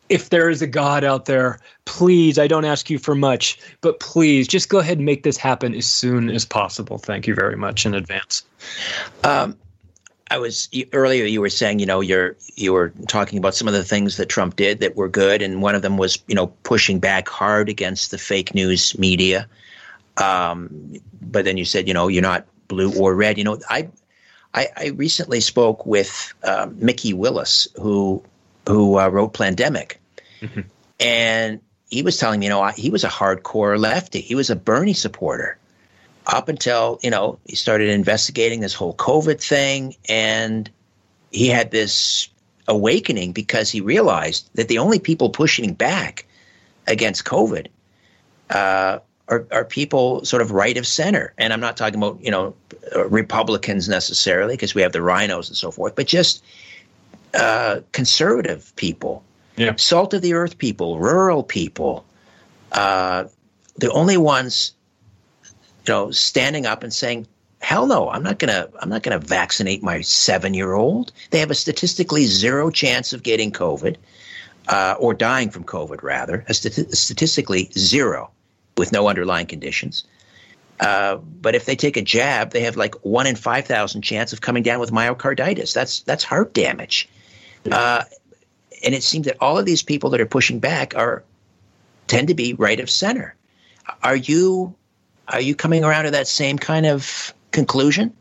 if 0.09 0.29
there 0.29 0.49
is 0.49 0.61
a 0.61 0.67
God 0.67 1.03
out 1.03 1.25
there, 1.25 1.59
please, 1.85 2.37
I 2.37 2.47
don't 2.47 2.65
ask 2.65 2.89
you 2.89 2.99
for 2.99 3.15
much, 3.15 3.59
but 3.81 3.99
please 3.99 4.47
just 4.47 4.69
go 4.69 4.79
ahead 4.79 4.97
and 4.97 5.05
make 5.05 5.23
this 5.23 5.37
happen 5.37 5.73
as 5.73 5.85
soon 5.85 6.29
as 6.29 6.45
possible. 6.45 6.97
Thank 6.97 7.27
you 7.27 7.33
very 7.33 7.55
much 7.55 7.85
in 7.85 7.93
advance. 7.93 8.43
Um, 9.23 9.57
I 10.31 10.37
was 10.37 10.69
earlier. 10.91 11.25
You 11.25 11.41
were 11.41 11.49
saying, 11.49 11.79
you 11.79 11.85
know, 11.85 12.01
you're 12.01 12.35
you 12.55 12.73
were 12.73 12.89
talking 13.07 13.37
about 13.37 13.55
some 13.55 13.67
of 13.67 13.73
the 13.73 13.83
things 13.83 14.17
that 14.17 14.27
Trump 14.27 14.55
did 14.55 14.79
that 14.79 14.95
were 14.95 15.07
good, 15.07 15.41
and 15.41 15.61
one 15.61 15.75
of 15.75 15.81
them 15.81 15.97
was, 15.97 16.17
you 16.27 16.35
know, 16.35 16.47
pushing 16.63 16.99
back 16.99 17.29
hard 17.29 17.69
against 17.69 18.11
the 18.11 18.17
fake 18.17 18.55
news 18.55 18.97
media. 18.97 19.47
Um, 20.17 20.95
but 21.21 21.45
then 21.45 21.57
you 21.57 21.65
said, 21.65 21.87
you 21.87 21.93
know, 21.93 22.07
you're 22.07 22.23
not 22.23 22.45
blue 22.67 22.91
or 22.97 23.13
red. 23.13 23.37
You 23.37 23.43
know, 23.43 23.59
I 23.69 23.87
I, 24.55 24.67
I 24.77 24.87
recently 24.87 25.41
spoke 25.41 25.85
with 25.85 26.33
uh, 26.43 26.69
Mikki 26.75 27.13
Willis, 27.13 27.67
who 27.79 28.23
who 28.67 28.99
uh, 28.99 29.07
wrote 29.07 29.33
Plandemic, 29.33 29.95
mm-hmm. 30.41 30.61
and 30.99 31.59
he 31.89 32.01
was 32.01 32.17
telling 32.17 32.39
me, 32.39 32.47
you 32.47 32.49
know, 32.49 32.65
he 32.67 32.89
was 32.89 33.03
a 33.03 33.09
hardcore 33.09 33.79
lefty. 33.79 34.21
He 34.21 34.35
was 34.35 34.49
a 34.49 34.55
Bernie 34.55 34.93
supporter 34.93 35.57
up 36.27 36.49
until 36.49 36.99
you 37.03 37.09
know 37.09 37.39
he 37.45 37.55
started 37.55 37.89
investigating 37.89 38.59
this 38.59 38.73
whole 38.73 38.95
COVID 38.95 39.41
thing, 39.41 39.95
and 40.09 40.69
he 41.31 41.47
had 41.47 41.71
this 41.71 42.29
awakening 42.67 43.31
because 43.31 43.69
he 43.69 43.81
realized 43.81 44.49
that 44.55 44.67
the 44.67 44.79
only 44.79 44.99
people 44.99 45.29
pushing 45.29 45.73
back 45.73 46.25
against 46.87 47.25
COVID 47.25 47.67
uh, 48.49 48.99
are, 49.27 49.45
are 49.51 49.65
people 49.65 50.23
sort 50.25 50.41
of 50.41 50.51
right 50.51 50.77
of 50.77 50.87
center. 50.87 51.33
And 51.37 51.53
I'm 51.53 51.59
not 51.59 51.77
talking 51.77 51.99
about 51.99 52.19
you 52.21 52.31
know 52.31 52.55
Republicans 53.07 53.87
necessarily 53.89 54.55
because 54.55 54.75
we 54.75 54.81
have 54.81 54.91
the 54.91 54.99
RINOs 54.99 55.47
and 55.47 55.57
so 55.57 55.71
forth, 55.71 55.95
but 55.95 56.07
just 56.07 56.43
uh, 57.35 57.81
conservative 57.91 58.73
people, 58.75 59.23
yeah. 59.57 59.75
salt 59.77 60.13
of 60.13 60.21
the 60.21 60.33
earth 60.33 60.57
people, 60.57 60.99
rural 60.99 61.43
people, 61.43 62.05
uh, 62.71 63.25
the 63.77 63.91
only 63.91 64.17
ones, 64.17 64.73
you 65.43 65.93
know, 65.93 66.11
standing 66.11 66.65
up 66.65 66.83
and 66.83 66.93
saying, 66.93 67.27
"Hell 67.59 67.87
no, 67.87 68.09
I'm 68.09 68.23
not 68.23 68.39
gonna, 68.39 68.69
I'm 68.79 68.89
not 68.89 69.03
gonna 69.03 69.19
vaccinate 69.19 69.83
my 69.83 70.01
seven-year-old." 70.01 71.11
They 71.31 71.39
have 71.39 71.51
a 71.51 71.55
statistically 71.55 72.25
zero 72.25 72.69
chance 72.69 73.13
of 73.13 73.23
getting 73.23 73.51
COVID 73.51 73.97
uh, 74.67 74.95
or 74.99 75.13
dying 75.13 75.49
from 75.49 75.63
COVID, 75.63 76.03
rather, 76.03 76.45
a 76.47 76.53
stati- 76.53 76.93
statistically 76.95 77.69
zero 77.77 78.31
with 78.77 78.91
no 78.91 79.07
underlying 79.07 79.47
conditions. 79.47 80.03
Uh, 80.79 81.15
but 81.15 81.55
if 81.55 81.65
they 81.65 81.75
take 81.75 81.95
a 81.95 82.01
jab, 82.01 82.51
they 82.51 82.61
have 82.61 82.75
like 82.75 82.95
one 82.95 83.27
in 83.27 83.35
five 83.35 83.65
thousand 83.65 84.01
chance 84.01 84.33
of 84.33 84.41
coming 84.41 84.63
down 84.63 84.79
with 84.79 84.91
myocarditis. 84.91 85.73
That's 85.73 86.01
that's 86.01 86.23
heart 86.23 86.53
damage. 86.53 87.07
Uh, 87.71 88.03
and 88.83 88.93
it 88.93 89.03
seems 89.03 89.25
that 89.25 89.37
all 89.39 89.57
of 89.57 89.65
these 89.65 89.81
people 89.81 90.09
that 90.11 90.21
are 90.21 90.25
pushing 90.25 90.59
back 90.59 90.95
are 90.95 91.23
tend 92.07 92.27
to 92.27 92.35
be 92.35 92.53
right 92.53 92.79
of 92.79 92.89
center. 92.89 93.35
Are 94.03 94.15
you 94.15 94.73
are 95.29 95.41
you 95.41 95.55
coming 95.55 95.83
around 95.83 96.05
to 96.05 96.11
that 96.11 96.27
same 96.27 96.57
kind 96.57 96.85
of 96.85 97.33
conclusion? 97.51 98.13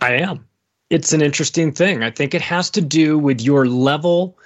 I 0.00 0.12
am. 0.14 0.46
It's 0.90 1.12
an 1.12 1.20
interesting 1.20 1.72
thing. 1.72 2.02
I 2.02 2.10
think 2.10 2.34
it 2.34 2.40
has 2.40 2.70
to 2.70 2.80
do 2.80 3.18
with 3.18 3.40
your 3.40 3.66
level 3.66 4.36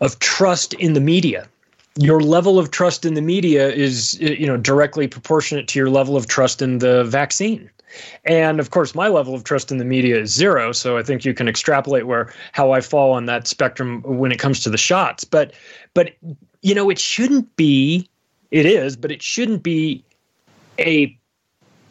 of 0.00 0.18
trust 0.18 0.74
in 0.74 0.94
the 0.94 1.00
media. 1.00 1.48
Your 1.96 2.20
level 2.20 2.58
of 2.58 2.70
trust 2.70 3.04
in 3.04 3.14
the 3.14 3.22
media 3.22 3.68
is 3.68 4.18
you 4.20 4.46
know 4.46 4.56
directly 4.56 5.06
proportionate 5.06 5.68
to 5.68 5.78
your 5.78 5.90
level 5.90 6.16
of 6.16 6.26
trust 6.26 6.62
in 6.62 6.78
the 6.78 7.04
vaccine. 7.04 7.70
And 8.24 8.60
of 8.60 8.70
course, 8.70 8.94
my 8.94 9.08
level 9.08 9.34
of 9.34 9.44
trust 9.44 9.70
in 9.70 9.78
the 9.78 9.84
media 9.84 10.18
is 10.18 10.32
zero. 10.32 10.72
So 10.72 10.96
I 10.96 11.02
think 11.02 11.24
you 11.24 11.34
can 11.34 11.48
extrapolate 11.48 12.06
where 12.06 12.32
how 12.52 12.72
I 12.72 12.80
fall 12.80 13.12
on 13.12 13.26
that 13.26 13.46
spectrum 13.46 14.02
when 14.02 14.32
it 14.32 14.38
comes 14.38 14.60
to 14.60 14.70
the 14.70 14.78
shots. 14.78 15.24
But 15.24 15.52
but 15.94 16.14
you 16.62 16.74
know, 16.74 16.90
it 16.90 16.98
shouldn't 16.98 17.54
be. 17.56 18.08
It 18.50 18.66
is, 18.66 18.96
but 18.96 19.12
it 19.12 19.22
shouldn't 19.22 19.62
be 19.62 20.04
a 20.78 21.16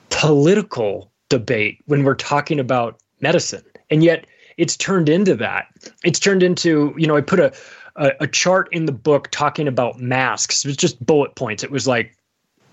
political 0.10 1.10
debate 1.30 1.80
when 1.86 2.04
we're 2.04 2.16
talking 2.16 2.60
about 2.60 3.00
medicine. 3.22 3.64
And 3.90 4.04
yet, 4.04 4.26
it's 4.58 4.76
turned 4.76 5.08
into 5.08 5.36
that. 5.38 5.68
It's 6.04 6.20
turned 6.20 6.44
into 6.44 6.94
you 6.98 7.08
know. 7.08 7.16
I 7.16 7.22
put 7.22 7.40
a 7.40 7.54
a, 7.96 8.12
a 8.22 8.28
chart 8.28 8.70
in 8.72 8.86
the 8.86 8.92
book 8.92 9.30
talking 9.32 9.68
about 9.68 10.00
masks. 10.00 10.66
It 10.66 10.68
was 10.70 10.78
just 10.78 11.04
bullet 11.06 11.36
points. 11.36 11.64
It 11.64 11.72
was 11.72 11.88
like 11.88 12.16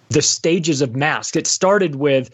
the 0.08 0.22
stages 0.22 0.80
of 0.80 0.96
masks. 0.96 1.36
It 1.36 1.46
started 1.46 1.96
with 1.96 2.30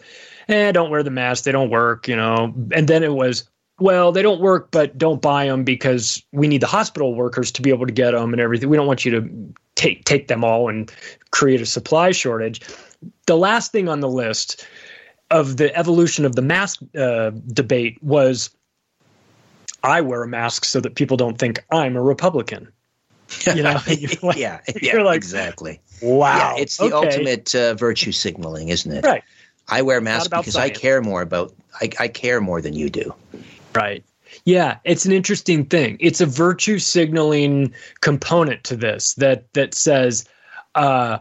eh, 0.49 0.71
don't 0.71 0.89
wear 0.89 1.03
the 1.03 1.11
mask. 1.11 1.43
They 1.43 1.51
don't 1.51 1.69
work, 1.69 2.07
you 2.07 2.15
know. 2.15 2.53
And 2.73 2.87
then 2.87 3.03
it 3.03 3.13
was, 3.13 3.49
well, 3.79 4.11
they 4.11 4.21
don't 4.21 4.41
work, 4.41 4.69
but 4.71 4.97
don't 4.97 5.21
buy 5.21 5.45
them 5.45 5.63
because 5.63 6.23
we 6.31 6.47
need 6.47 6.61
the 6.61 6.67
hospital 6.67 7.15
workers 7.15 7.51
to 7.53 7.61
be 7.61 7.69
able 7.69 7.85
to 7.85 7.93
get 7.93 8.11
them 8.11 8.33
and 8.33 8.41
everything. 8.41 8.69
We 8.69 8.77
don't 8.77 8.87
want 8.87 9.05
you 9.05 9.11
to 9.11 9.53
take 9.75 10.05
take 10.05 10.27
them 10.27 10.43
all 10.43 10.69
and 10.69 10.91
create 11.31 11.61
a 11.61 11.65
supply 11.65 12.11
shortage. 12.11 12.61
The 13.25 13.37
last 13.37 13.71
thing 13.71 13.89
on 13.89 13.99
the 13.99 14.09
list 14.09 14.65
of 15.31 15.57
the 15.57 15.75
evolution 15.75 16.25
of 16.25 16.35
the 16.35 16.41
mask 16.41 16.79
uh, 16.97 17.31
debate 17.47 18.01
was 18.03 18.49
I 19.83 20.01
wear 20.01 20.23
a 20.23 20.27
mask 20.27 20.65
so 20.65 20.79
that 20.79 20.95
people 20.95 21.17
don't 21.17 21.37
think 21.37 21.63
I'm 21.71 21.95
a 21.95 22.01
Republican. 22.01 22.71
You 23.47 23.63
know, 23.63 23.81
like, 23.87 24.23
yeah, 24.37 24.59
yeah, 24.81 25.01
like, 25.01 25.17
exactly. 25.17 25.81
Wow, 26.01 26.55
yeah, 26.55 26.61
it's 26.61 26.77
the 26.77 26.85
okay. 26.85 27.07
ultimate 27.07 27.55
uh, 27.55 27.73
virtue 27.73 28.11
signaling, 28.11 28.69
isn't 28.69 28.91
it? 28.91 29.03
Right. 29.03 29.23
I 29.69 29.81
wear 29.81 30.01
masks 30.01 30.27
because 30.27 30.53
science. 30.53 30.77
I 30.77 30.79
care 30.79 31.01
more 31.01 31.21
about 31.21 31.53
I, 31.81 31.89
I 31.99 32.07
care 32.07 32.41
more 32.41 32.61
than 32.61 32.73
you 32.73 32.89
do. 32.89 33.13
Right. 33.73 34.03
Yeah, 34.45 34.77
it's 34.83 35.05
an 35.05 35.11
interesting 35.11 35.65
thing. 35.65 35.97
It's 35.99 36.21
a 36.21 36.25
virtue 36.25 36.79
signaling 36.79 37.73
component 38.01 38.63
to 38.65 38.75
this 38.75 39.13
that 39.15 39.51
that 39.53 39.73
says, 39.73 40.25
uh, 40.75 41.19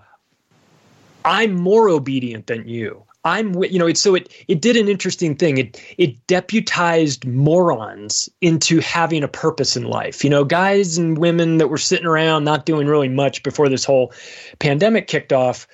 "I'm 1.24 1.55
more 1.55 1.89
obedient 1.89 2.47
than 2.47 2.66
you." 2.66 3.05
I'm, 3.24 3.62
you 3.62 3.78
know, 3.78 3.86
it, 3.86 3.98
so 3.98 4.16
it 4.16 4.32
it 4.48 4.60
did 4.60 4.77
an 4.77 4.89
interesting 4.89 5.36
thing. 5.36 5.59
It 5.59 5.81
it 5.97 6.27
deputized 6.27 7.24
morons 7.24 8.28
into 8.40 8.81
having 8.81 9.23
a 9.23 9.28
purpose 9.28 9.77
in 9.77 9.85
life. 9.85 10.24
You 10.24 10.31
know, 10.31 10.44
guys 10.44 10.98
and 10.98 11.16
women 11.16 11.59
that 11.59 11.69
were 11.69 11.78
sitting 11.78 12.06
around 12.06 12.44
not 12.44 12.66
doing 12.66 12.89
really 12.89 13.09
much 13.09 13.43
before 13.44 13.69
this 13.69 13.85
whole 13.85 14.12
pandemic 14.59 15.06
kicked 15.06 15.32
off 15.32 15.69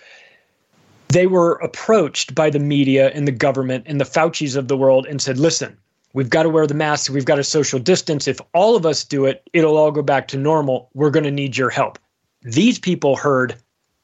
they 1.09 1.27
were 1.27 1.55
approached 1.55 2.35
by 2.35 2.51
the 2.51 2.59
media 2.59 3.11
and 3.11 3.27
the 3.27 3.33
government 3.33 3.85
and 3.87 4.01
the 4.01 4.05
Fauci's 4.05 4.57
of 4.57 4.69
the 4.69 4.77
world 4.77 5.07
and 5.07 5.21
said, 5.21 5.39
listen, 5.39 5.77
we've 6.13 6.31
got 6.31 6.43
to 6.43 6.51
wear 6.51 6.67
the 6.67 6.75
mask, 6.75 7.13
we've 7.13 7.25
got 7.25 7.37
to 7.37 7.45
social 7.45 7.79
distance. 7.79 8.29
If 8.29 8.41
all 8.55 8.77
of 8.77 8.85
us 8.85 9.05
do 9.05 9.25
it, 9.25 9.49
it'll 9.53 9.77
all 9.77 9.91
go 9.91 10.03
back 10.03 10.29
to 10.29 10.37
normal. 10.37 10.91
We're 10.95 11.11
going 11.11 11.25
to 11.25 11.31
need 11.31 11.57
your 11.57 11.71
help. 11.71 11.99
These 12.43 12.79
people 12.79 13.17
heard, 13.17 13.57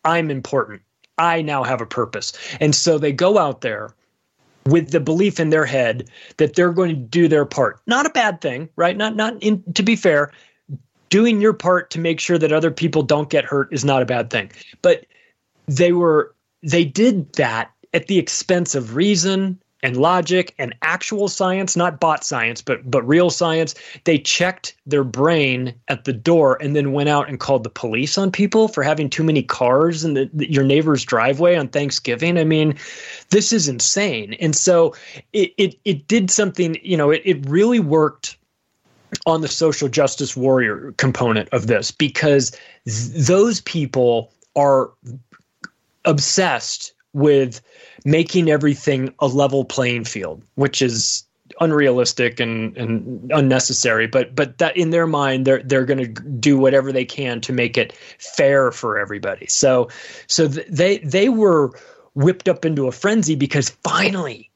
I'm 0.05 0.31
important. 0.31 0.83
I 1.19 1.43
now 1.43 1.63
have 1.63 1.81
a 1.81 1.87
purpose. 1.87 2.33
And 2.61 2.75
so 2.75 2.99
they 2.99 3.13
go 3.13 3.39
out 3.39 3.61
there 3.61 3.95
with 4.67 4.91
the 4.91 5.01
belief 5.01 5.39
in 5.39 5.51
their 5.51 5.67
head 5.67 6.09
that 6.39 6.55
they're 6.55 6.73
going 6.73 6.91
to 6.91 6.97
do 7.01 7.29
their 7.29 7.45
part. 7.45 7.81
Not 7.87 8.07
a 8.07 8.11
bad 8.11 8.41
thing, 8.41 8.69
right? 8.77 8.97
Not 8.97 9.15
not 9.15 9.41
in, 9.43 9.63
to 9.75 9.83
be 9.83 9.95
fair, 9.95 10.33
doing 11.11 11.41
your 11.41 11.53
part 11.53 11.91
to 11.91 12.01
make 12.01 12.19
sure 12.19 12.39
that 12.39 12.53
other 12.53 12.71
people 12.71 13.03
don't 13.03 13.31
get 13.31 13.45
hurt 13.45 13.73
is 13.73 13.85
not 13.85 14.03
a 14.03 14.07
bad 14.07 14.31
thing. 14.31 14.51
But 14.83 15.05
they 15.67 15.93
were 15.93 16.35
they 16.65 16.85
did 16.85 17.33
that 17.35 17.71
at 17.93 18.07
the 18.07 18.19
expense 18.19 18.75
of 18.75 18.97
reason 18.97 19.61
and 19.83 19.99
logic 19.99 20.55
and 20.59 20.75
actual 20.81 21.29
science, 21.29 21.77
not 21.77 22.01
bot 22.01 22.25
science, 22.25 22.63
but 22.63 22.91
but 22.91 23.07
real 23.07 23.29
science. 23.29 23.75
They 24.05 24.19
checked 24.19 24.75
their 24.87 25.05
brain 25.05 25.75
at 25.89 26.05
the 26.05 26.13
door 26.13 26.57
and 26.61 26.75
then 26.75 26.93
went 26.93 27.11
out 27.11 27.29
and 27.29 27.39
called 27.39 27.65
the 27.65 27.71
police 27.71 28.17
on 28.17 28.33
people 28.33 28.69
for 28.69 28.83
having 28.83 29.11
too 29.11 29.23
many 29.23 29.43
cars 29.43 30.03
in 30.03 30.15
the, 30.15 30.31
the, 30.33 30.51
your 30.51 30.65
neighbor's 30.65 31.05
driveway 31.05 31.55
on 31.55 31.69
Thanksgiving. 31.69 32.39
I 32.39 32.45
mean, 32.45 32.77
this 33.29 33.53
is 33.53 33.69
insane. 33.69 34.35
And 34.41 34.57
so 34.57 34.95
it 35.35 35.53
it, 35.59 35.79
it 35.85 36.09
did 36.09 36.31
something. 36.31 36.79
You 36.83 36.97
know, 36.97 37.11
it 37.11 37.21
it 37.27 37.47
really 37.47 37.81
worked 37.81 38.39
on 39.27 39.43
the 39.43 39.49
social 39.49 39.89
justice 39.89 40.35
warrior 40.35 40.95
component 40.97 41.49
of 41.51 41.67
this 41.67 41.91
because 41.91 42.51
th- 42.87 43.27
those 43.27 43.61
people 43.61 44.33
are 44.57 44.91
obsessed 46.05 46.93
with 47.13 47.61
making 48.05 48.51
everything 48.51 49.15
a 49.21 49.27
level 49.27 49.65
playing 49.65 50.05
field, 50.05 50.43
which 50.57 50.83
is 50.83 51.25
unrealistic 51.61 52.41
and, 52.41 52.77
and 52.77 53.31
unnecessary. 53.33 54.07
But 54.07 54.35
but 54.35 54.59
that 54.59 54.77
in 54.77 54.91
their 54.91 55.07
mind, 55.07 55.47
they're 55.47 55.63
they're 55.63 55.85
going 55.85 56.15
to 56.15 56.23
do 56.23 56.59
whatever 56.59 56.93
they 56.93 57.05
can 57.05 57.41
to 57.43 57.53
make 57.53 57.79
it 57.79 57.93
fair 58.19 58.73
for 58.73 58.99
everybody. 58.99 59.47
So 59.47 59.89
so 60.27 60.49
th- 60.49 60.67
they 60.69 60.99
they 60.99 61.29
were 61.29 61.71
whipped 62.15 62.49
up 62.49 62.65
into 62.65 62.87
a 62.87 62.93
frenzy 62.93 63.35
because 63.35 63.71
finally 63.71 64.51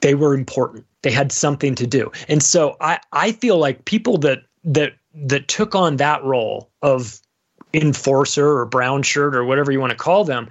they 0.00 0.14
were 0.14 0.34
important. 0.34 0.86
They 1.02 1.10
had 1.10 1.32
something 1.32 1.74
to 1.76 1.86
do. 1.86 2.10
And 2.28 2.42
so 2.42 2.76
I 2.80 2.98
I 3.12 3.32
feel 3.32 3.58
like 3.58 3.84
people 3.84 4.18
that 4.18 4.40
that 4.64 4.94
that 5.14 5.48
took 5.48 5.74
on 5.74 5.96
that 5.96 6.22
role 6.24 6.70
of 6.82 7.20
enforcer 7.72 8.48
or 8.48 8.66
brown 8.66 9.02
shirt 9.02 9.36
or 9.36 9.44
whatever 9.44 9.70
you 9.70 9.80
want 9.80 9.90
to 9.90 9.96
call 9.96 10.24
them 10.24 10.50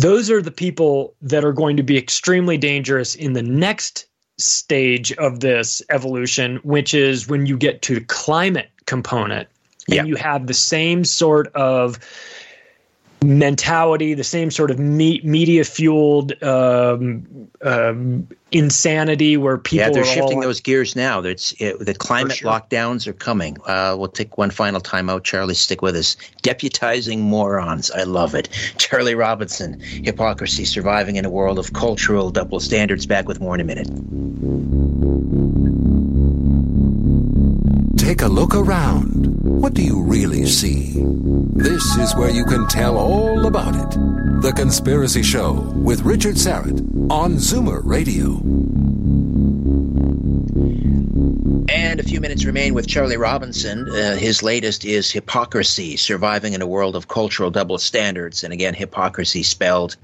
those 0.00 0.30
are 0.30 0.40
the 0.40 0.50
people 0.50 1.14
that 1.22 1.44
are 1.44 1.52
going 1.52 1.76
to 1.76 1.82
be 1.82 1.96
extremely 1.96 2.56
dangerous 2.56 3.14
in 3.14 3.34
the 3.34 3.42
next 3.42 4.06
stage 4.38 5.12
of 5.12 5.40
this 5.40 5.82
evolution, 5.90 6.56
which 6.62 6.94
is 6.94 7.28
when 7.28 7.46
you 7.46 7.56
get 7.56 7.82
to 7.82 7.96
the 7.96 8.04
climate 8.04 8.70
component. 8.86 9.48
And 9.90 10.06
you 10.06 10.14
have 10.16 10.46
the 10.46 10.54
same 10.54 11.04
sort 11.04 11.48
of 11.56 11.98
mentality, 13.22 14.14
the 14.14 14.24
same 14.24 14.50
sort 14.50 14.70
of 14.70 14.78
me- 14.78 15.20
media 15.22 15.64
fueled 15.64 16.42
um, 16.42 17.48
um, 17.62 18.28
insanity 18.50 19.36
where 19.36 19.58
people. 19.58 19.78
Yeah, 19.78 19.90
they're 19.90 20.04
shifting 20.04 20.38
all... 20.38 20.42
those 20.42 20.60
gears 20.60 20.96
now. 20.96 21.20
It's 21.20 21.52
it, 21.58 21.78
the 21.78 21.94
climate 21.94 22.36
sure. 22.36 22.50
lockdowns 22.50 23.06
are 23.06 23.12
coming. 23.12 23.56
Uh, 23.66 23.94
we'll 23.98 24.08
take 24.08 24.38
one 24.38 24.50
final 24.50 24.80
time 24.80 25.10
out. 25.10 25.24
Charlie, 25.24 25.54
stick 25.54 25.82
with 25.82 25.96
us. 25.96 26.16
Deputizing 26.42 27.18
morons. 27.18 27.90
I 27.90 28.04
love 28.04 28.34
it. 28.34 28.48
Charlie 28.78 29.14
Robinson, 29.14 29.80
hypocrazy, 29.80 30.66
surviving 30.66 31.16
in 31.16 31.24
a 31.24 31.30
world 31.30 31.58
of 31.58 31.72
cultural 31.72 32.30
double 32.30 32.60
standards. 32.60 33.06
Back 33.06 33.28
with 33.28 33.40
more 33.40 33.54
in 33.54 33.60
a 33.60 33.64
minute. 33.64 35.39
Take 38.10 38.22
a 38.22 38.26
look 38.26 38.56
around. 38.56 39.38
What 39.44 39.72
do 39.72 39.84
you 39.84 40.02
really 40.02 40.44
see? 40.44 40.94
This 40.96 41.96
is 41.96 42.12
where 42.16 42.32
you 42.32 42.44
can 42.44 42.66
tell 42.66 42.98
all 42.98 43.46
about 43.46 43.76
it. 43.76 44.42
The 44.42 44.52
Conspiracy 44.52 45.22
Show 45.22 45.52
with 45.76 46.00
Richard 46.00 46.34
Syrett 46.34 46.80
on 47.08 47.34
Zoomer 47.34 47.80
Radio. 47.84 48.40
And 51.72 52.00
a 52.00 52.02
few 52.02 52.20
minutes 52.20 52.44
remain 52.44 52.74
with 52.74 52.88
Charlie 52.88 53.16
Robinson. 53.16 53.88
Uh, 53.88 54.16
his 54.16 54.42
latest 54.42 54.84
is 54.84 55.06
Hypocrazy 55.12 55.96
Surviving 55.96 56.54
in 56.54 56.62
a 56.62 56.66
World 56.66 56.96
of 56.96 57.06
Cultural 57.06 57.52
Double 57.52 57.78
Standards. 57.78 58.42
And 58.42 58.52
again, 58.52 58.74
hypocrazy 58.74 59.44
spelled 59.44 59.96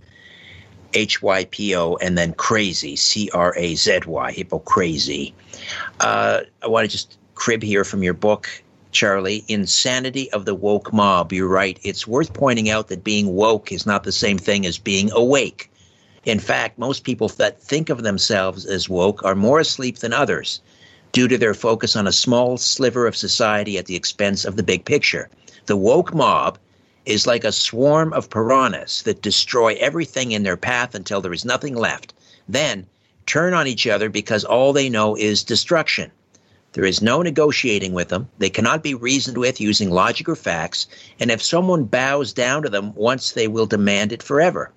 H 0.95 1.21
Y 1.23 1.45
P 1.47 1.75
O 1.75 1.97
and 1.97 2.17
then 2.17 2.35
crazy, 2.35 2.95
C 2.95 3.29
R 3.35 3.53
A 3.57 3.75
Z 3.75 4.03
Y, 4.07 4.33
hypocrazy. 4.33 5.33
Uh, 5.99 6.43
I 6.63 6.69
want 6.69 6.89
to 6.89 6.97
just 6.97 7.16
crib 7.37 7.63
here 7.63 7.85
from 7.85 8.03
your 8.03 8.15
book, 8.15 8.49
Charlie, 8.91 9.45
Insanity 9.47 10.33
of 10.33 10.47
the 10.47 10.55
Woke 10.55 10.93
Mob. 10.93 11.33
You're 11.33 11.47
right. 11.47 11.79
It's 11.85 12.09
worth 12.09 12.33
pointing 12.33 12.69
out 12.69 12.89
that 12.89 13.05
being 13.05 13.37
woke 13.37 13.71
is 13.71 13.87
not 13.87 14.03
the 14.03 14.11
same 14.11 14.39
thing 14.39 14.67
as 14.67 14.79
being 14.79 15.13
awake. 15.13 15.71
In 16.25 16.41
fact, 16.41 16.79
most 16.79 17.05
people 17.05 17.29
that 17.29 17.63
think 17.63 17.91
of 17.91 18.03
themselves 18.03 18.67
as 18.67 18.89
woke 18.89 19.23
are 19.23 19.37
more 19.37 19.61
asleep 19.61 19.99
than 19.99 20.13
others 20.13 20.61
due 21.13 21.29
to 21.29 21.39
their 21.39 21.55
focus 21.55 21.95
on 21.95 22.07
a 22.07 22.13
small 22.13 22.57
sliver 22.57 23.07
of 23.07 23.17
society 23.17 23.79
at 23.79 23.87
the 23.87 23.95
expense 23.95 24.45
of 24.45 24.57
the 24.57 24.63
big 24.63 24.85
picture. 24.85 25.29
The 25.67 25.77
woke 25.77 26.13
mob 26.13 26.59
is 27.05 27.27
like 27.27 27.45
a 27.45 27.53
swarm 27.53 28.13
of 28.13 28.29
piranhas 28.29 29.03
that 29.03 29.23
destroy 29.23 29.77
everything 29.79 30.33
in 30.33 30.43
their 30.43 30.57
path 30.57 30.95
until 30.95 31.21
there 31.21 31.33
is 31.33 31.45
nothing 31.45 31.77
left, 31.77 32.13
then 32.49 32.87
turn 33.27 33.55
on 33.55 33.67
each 33.67 33.87
other 33.87 34.09
because 34.09 34.45
all 34.45 34.73
they 34.73 34.89
know 34.89 35.17
is 35.17 35.45
destruction. 35.45 36.11
There 36.77 36.85
is 36.85 37.01
no 37.01 37.23
negotiating 37.23 37.95
with 37.95 38.11
them. 38.11 38.29
They 38.37 38.51
cannot 38.51 38.83
be 38.83 38.93
reasoned 38.93 39.39
with 39.39 39.63
using 39.63 39.89
logic 39.89 40.29
or 40.29 40.37
facts. 40.37 40.87
And 41.19 41.31
if 41.31 41.43
someone 41.43 41.85
bows 41.85 42.35
down 42.35 42.65
to 42.65 42.69
them 42.69 42.93
once, 42.95 43.33
they 43.33 43.49
will 43.49 43.65
demand 43.65 44.13
it 44.13 44.23
forever. 44.23 44.71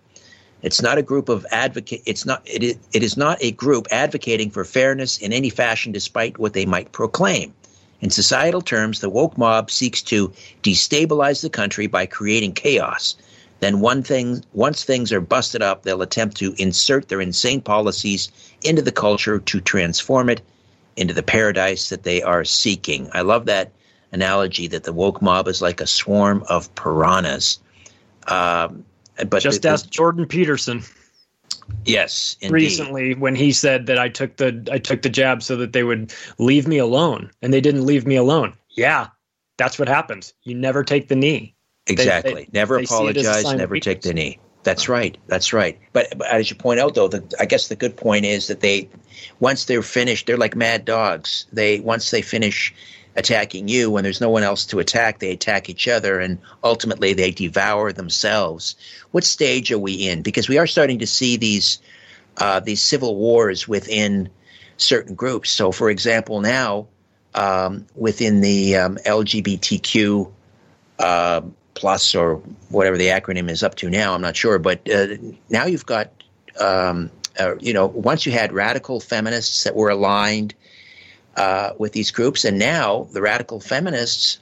It's 0.61 0.81
not 0.81 0.97
a 0.97 1.01
group 1.01 1.27
of 1.27 1.45
advocate. 1.51 2.01
It's 2.05 2.25
not. 2.25 2.41
It 2.45 2.63
is, 2.63 2.77
it 2.93 3.03
is 3.03 3.17
not 3.17 3.37
a 3.41 3.51
group 3.51 3.85
advocating 3.91 4.49
for 4.49 4.63
fairness 4.63 5.17
in 5.17 5.33
any 5.33 5.49
fashion, 5.49 5.91
despite 5.91 6.37
what 6.37 6.53
they 6.53 6.65
might 6.65 6.93
proclaim. 6.93 7.53
In 7.99 8.11
societal 8.11 8.61
terms, 8.61 9.01
the 9.01 9.09
woke 9.09 9.37
mob 9.37 9.69
seeks 9.69 10.01
to 10.03 10.31
destabilize 10.63 11.41
the 11.41 11.49
country 11.49 11.87
by 11.87 12.05
creating 12.05 12.53
chaos. 12.53 13.17
Then, 13.59 13.81
one 13.81 14.03
thing, 14.03 14.45
once 14.53 14.85
things 14.85 15.11
are 15.11 15.19
busted 15.19 15.61
up, 15.61 15.83
they'll 15.83 16.01
attempt 16.01 16.37
to 16.37 16.55
insert 16.57 17.09
their 17.09 17.19
insane 17.19 17.59
policies 17.59 18.31
into 18.63 18.81
the 18.81 18.93
culture 18.93 19.39
to 19.39 19.59
transform 19.59 20.29
it 20.29 20.39
into 20.95 21.13
the 21.13 21.23
paradise 21.23 21.89
that 21.89 22.03
they 22.03 22.21
are 22.21 22.43
seeking. 22.43 23.09
I 23.13 23.21
love 23.21 23.45
that 23.45 23.71
analogy 24.11 24.67
that 24.67 24.83
the 24.83 24.93
woke 24.93 25.21
mob 25.21 25.47
is 25.47 25.61
like 25.61 25.81
a 25.81 25.87
swarm 25.87 26.43
of 26.49 26.73
piranhas. 26.75 27.59
Um, 28.27 28.85
but 29.27 29.41
just 29.41 29.61
the, 29.61 29.69
ask 29.69 29.89
Jordan 29.89 30.25
Peterson. 30.25 30.83
Yes, 31.85 32.35
indeed. 32.41 32.53
recently 32.53 33.15
when 33.15 33.35
he 33.35 33.51
said 33.51 33.85
that 33.87 33.99
I 33.99 34.09
took 34.09 34.37
the 34.37 34.67
I 34.71 34.77
took 34.79 35.01
the 35.01 35.09
jab 35.09 35.43
so 35.43 35.55
that 35.57 35.73
they 35.73 35.83
would 35.83 36.13
leave 36.37 36.67
me 36.67 36.77
alone, 36.77 37.31
and 37.41 37.53
they 37.53 37.61
didn't 37.61 37.85
leave 37.85 38.05
me 38.05 38.15
alone. 38.15 38.53
Yeah, 38.71 39.07
that's 39.57 39.77
what 39.77 39.87
happens. 39.87 40.33
You 40.43 40.55
never 40.55 40.83
take 40.83 41.07
the 41.09 41.15
knee. 41.15 41.55
Exactly. 41.87 42.33
They, 42.33 42.39
they, 42.41 42.49
never 42.53 42.77
they 42.77 42.83
apologize. 42.83 43.43
Never 43.53 43.79
take 43.79 44.01
the 44.01 44.13
knee. 44.13 44.39
That's 44.69 44.87
right. 44.87 45.17
That's 45.25 45.51
right. 45.51 45.79
But, 45.93 46.15
but, 46.15 46.27
as 46.27 46.51
you 46.51 46.55
point 46.55 46.79
out, 46.79 46.93
though, 46.93 47.07
the, 47.07 47.23
I 47.39 47.45
guess 47.47 47.69
the 47.69 47.75
good 47.75 47.97
point 47.97 48.23
is 48.23 48.45
that 48.47 48.59
they, 48.59 48.87
once 49.39 49.65
they're 49.65 49.81
finished, 49.81 50.27
they're 50.27 50.37
like 50.37 50.55
mad 50.55 50.85
dogs. 50.85 51.47
They 51.51 51.79
once 51.79 52.11
they 52.11 52.21
finish 52.21 52.71
attacking 53.15 53.67
you, 53.67 53.89
when 53.89 54.03
there's 54.03 54.21
no 54.21 54.29
one 54.29 54.43
else 54.43 54.67
to 54.67 54.77
attack, 54.77 55.17
they 55.17 55.31
attack 55.31 55.71
each 55.71 55.87
other, 55.87 56.19
and 56.19 56.37
ultimately 56.63 57.13
they 57.13 57.31
devour 57.31 57.91
themselves. 57.91 58.75
What 59.09 59.23
stage 59.23 59.71
are 59.71 59.79
we 59.79 60.07
in? 60.07 60.21
Because 60.21 60.47
we 60.47 60.59
are 60.59 60.67
starting 60.67 60.99
to 60.99 61.07
see 61.07 61.35
these 61.35 61.79
uh, 62.37 62.59
these 62.59 62.83
civil 62.83 63.15
wars 63.15 63.67
within 63.67 64.29
certain 64.77 65.15
groups. 65.15 65.49
So, 65.49 65.71
for 65.71 65.89
example, 65.89 66.41
now 66.41 66.85
um, 67.33 67.87
within 67.95 68.41
the 68.41 68.75
um, 68.75 68.97
LGBTQ. 68.97 70.31
Uh, 70.99 71.41
plus 71.79 72.13
or 72.13 72.35
whatever 72.69 72.97
the 72.97 73.07
acronym 73.07 73.49
is 73.49 73.63
up 73.63 73.75
to 73.75 73.89
now. 73.89 74.13
I'm 74.13 74.21
not 74.21 74.35
sure, 74.35 74.59
but 74.59 74.87
uh, 74.91 75.07
now 75.49 75.65
you've 75.65 75.85
got, 75.85 76.11
um, 76.59 77.09
uh, 77.39 77.55
you 77.59 77.73
know, 77.73 77.85
once 77.87 78.25
you 78.25 78.33
had 78.33 78.51
radical 78.51 78.99
feminists 78.99 79.63
that 79.63 79.75
were 79.75 79.89
aligned 79.89 80.53
uh, 81.37 81.71
with 81.77 81.93
these 81.93 82.11
groups, 82.11 82.43
and 82.43 82.59
now 82.59 83.07
the 83.13 83.21
radical 83.21 83.61
feminists 83.61 84.39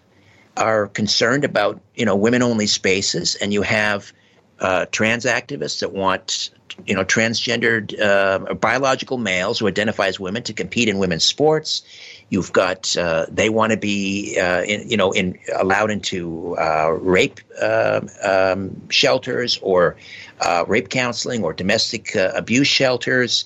are 0.58 0.88
concerned 0.88 1.46
about, 1.46 1.80
you 1.96 2.06
know, 2.06 2.16
women-only 2.16 2.66
spaces, 2.66 3.36
and 3.36 3.54
you 3.54 3.62
have 3.62 4.12
uh, 4.60 4.88
trans 4.92 5.26
activists 5.26 5.82
that 5.82 5.94
want 5.94 6.50
you 6.86 6.94
know, 6.94 7.04
transgendered 7.04 8.00
uh, 8.00 8.54
biological 8.54 9.18
males 9.18 9.58
who 9.58 9.68
identify 9.68 10.08
as 10.08 10.20
women 10.20 10.44
to 10.44 10.54
compete 10.54 10.88
in 10.88 11.00
women's 11.00 11.24
sports. 11.24 11.82
You've 12.30 12.52
got 12.52 12.98
uh, 12.98 13.26
they 13.30 13.50
want 13.50 13.72
to 13.72 13.78
be 13.78 14.38
uh, 14.40 14.64
in, 14.64 14.90
you 14.90 14.98
know 14.98 15.12
in 15.12 15.40
allowed 15.56 15.92
into 15.92 16.58
uh, 16.58 16.90
rape 16.90 17.40
uh, 17.62 18.02
um, 18.22 18.90
shelters 18.90 19.60
or 19.62 19.96
uh, 20.42 20.66
rape 20.68 20.90
counseling 20.90 21.44
or 21.44 21.54
domestic 21.54 22.16
uh, 22.16 22.32
abuse 22.36 22.68
shelters. 22.68 23.46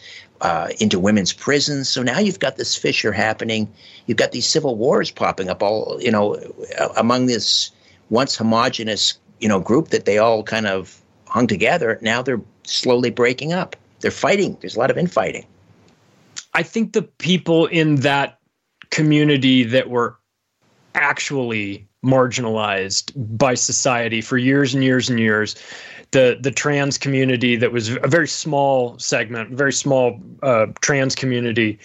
into 0.79 0.99
women's 0.99 1.33
prisons. 1.33 1.87
So 1.87 2.01
now 2.01 2.17
you've 2.17 2.39
got 2.39 2.57
this 2.57 2.75
fissure 2.75 3.11
happening. 3.11 3.67
You've 4.07 4.17
got 4.17 4.31
these 4.31 4.47
civil 4.49 4.75
wars 4.75 5.11
popping 5.11 5.49
up 5.49 5.61
all, 5.61 5.99
you 6.01 6.11
know, 6.11 6.35
among 6.97 7.27
this 7.27 7.69
once 8.09 8.35
homogenous, 8.35 9.19
you 9.39 9.47
know, 9.47 9.59
group 9.59 9.89
that 9.89 10.05
they 10.05 10.17
all 10.17 10.41
kind 10.41 10.65
of 10.65 10.99
hung 11.27 11.45
together. 11.45 11.99
Now 12.01 12.23
they're 12.23 12.41
slowly 12.63 13.11
breaking 13.11 13.53
up. 13.53 13.75
They're 13.99 14.09
fighting. 14.09 14.57
There's 14.59 14.75
a 14.75 14.79
lot 14.79 14.89
of 14.89 14.97
infighting. 14.97 15.45
I 16.53 16.63
think 16.63 16.93
the 16.93 17.03
people 17.03 17.67
in 17.67 17.97
that 17.97 18.40
community 18.91 19.63
that 19.63 19.89
were 19.89 20.17
actually 20.93 21.87
marginalized 22.05 23.11
by 23.37 23.53
society 23.53 24.21
for 24.21 24.37
years 24.37 24.73
and 24.73 24.83
years 24.83 25.09
and 25.09 25.19
years. 25.19 25.55
The 26.11 26.37
the 26.39 26.51
trans 26.51 26.97
community 26.97 27.55
that 27.55 27.71
was 27.71 27.89
a 27.89 28.07
very 28.07 28.27
small 28.27 28.99
segment 28.99 29.51
very 29.51 29.71
small 29.71 30.19
uh, 30.43 30.67
trans 30.81 31.15
community 31.15 31.79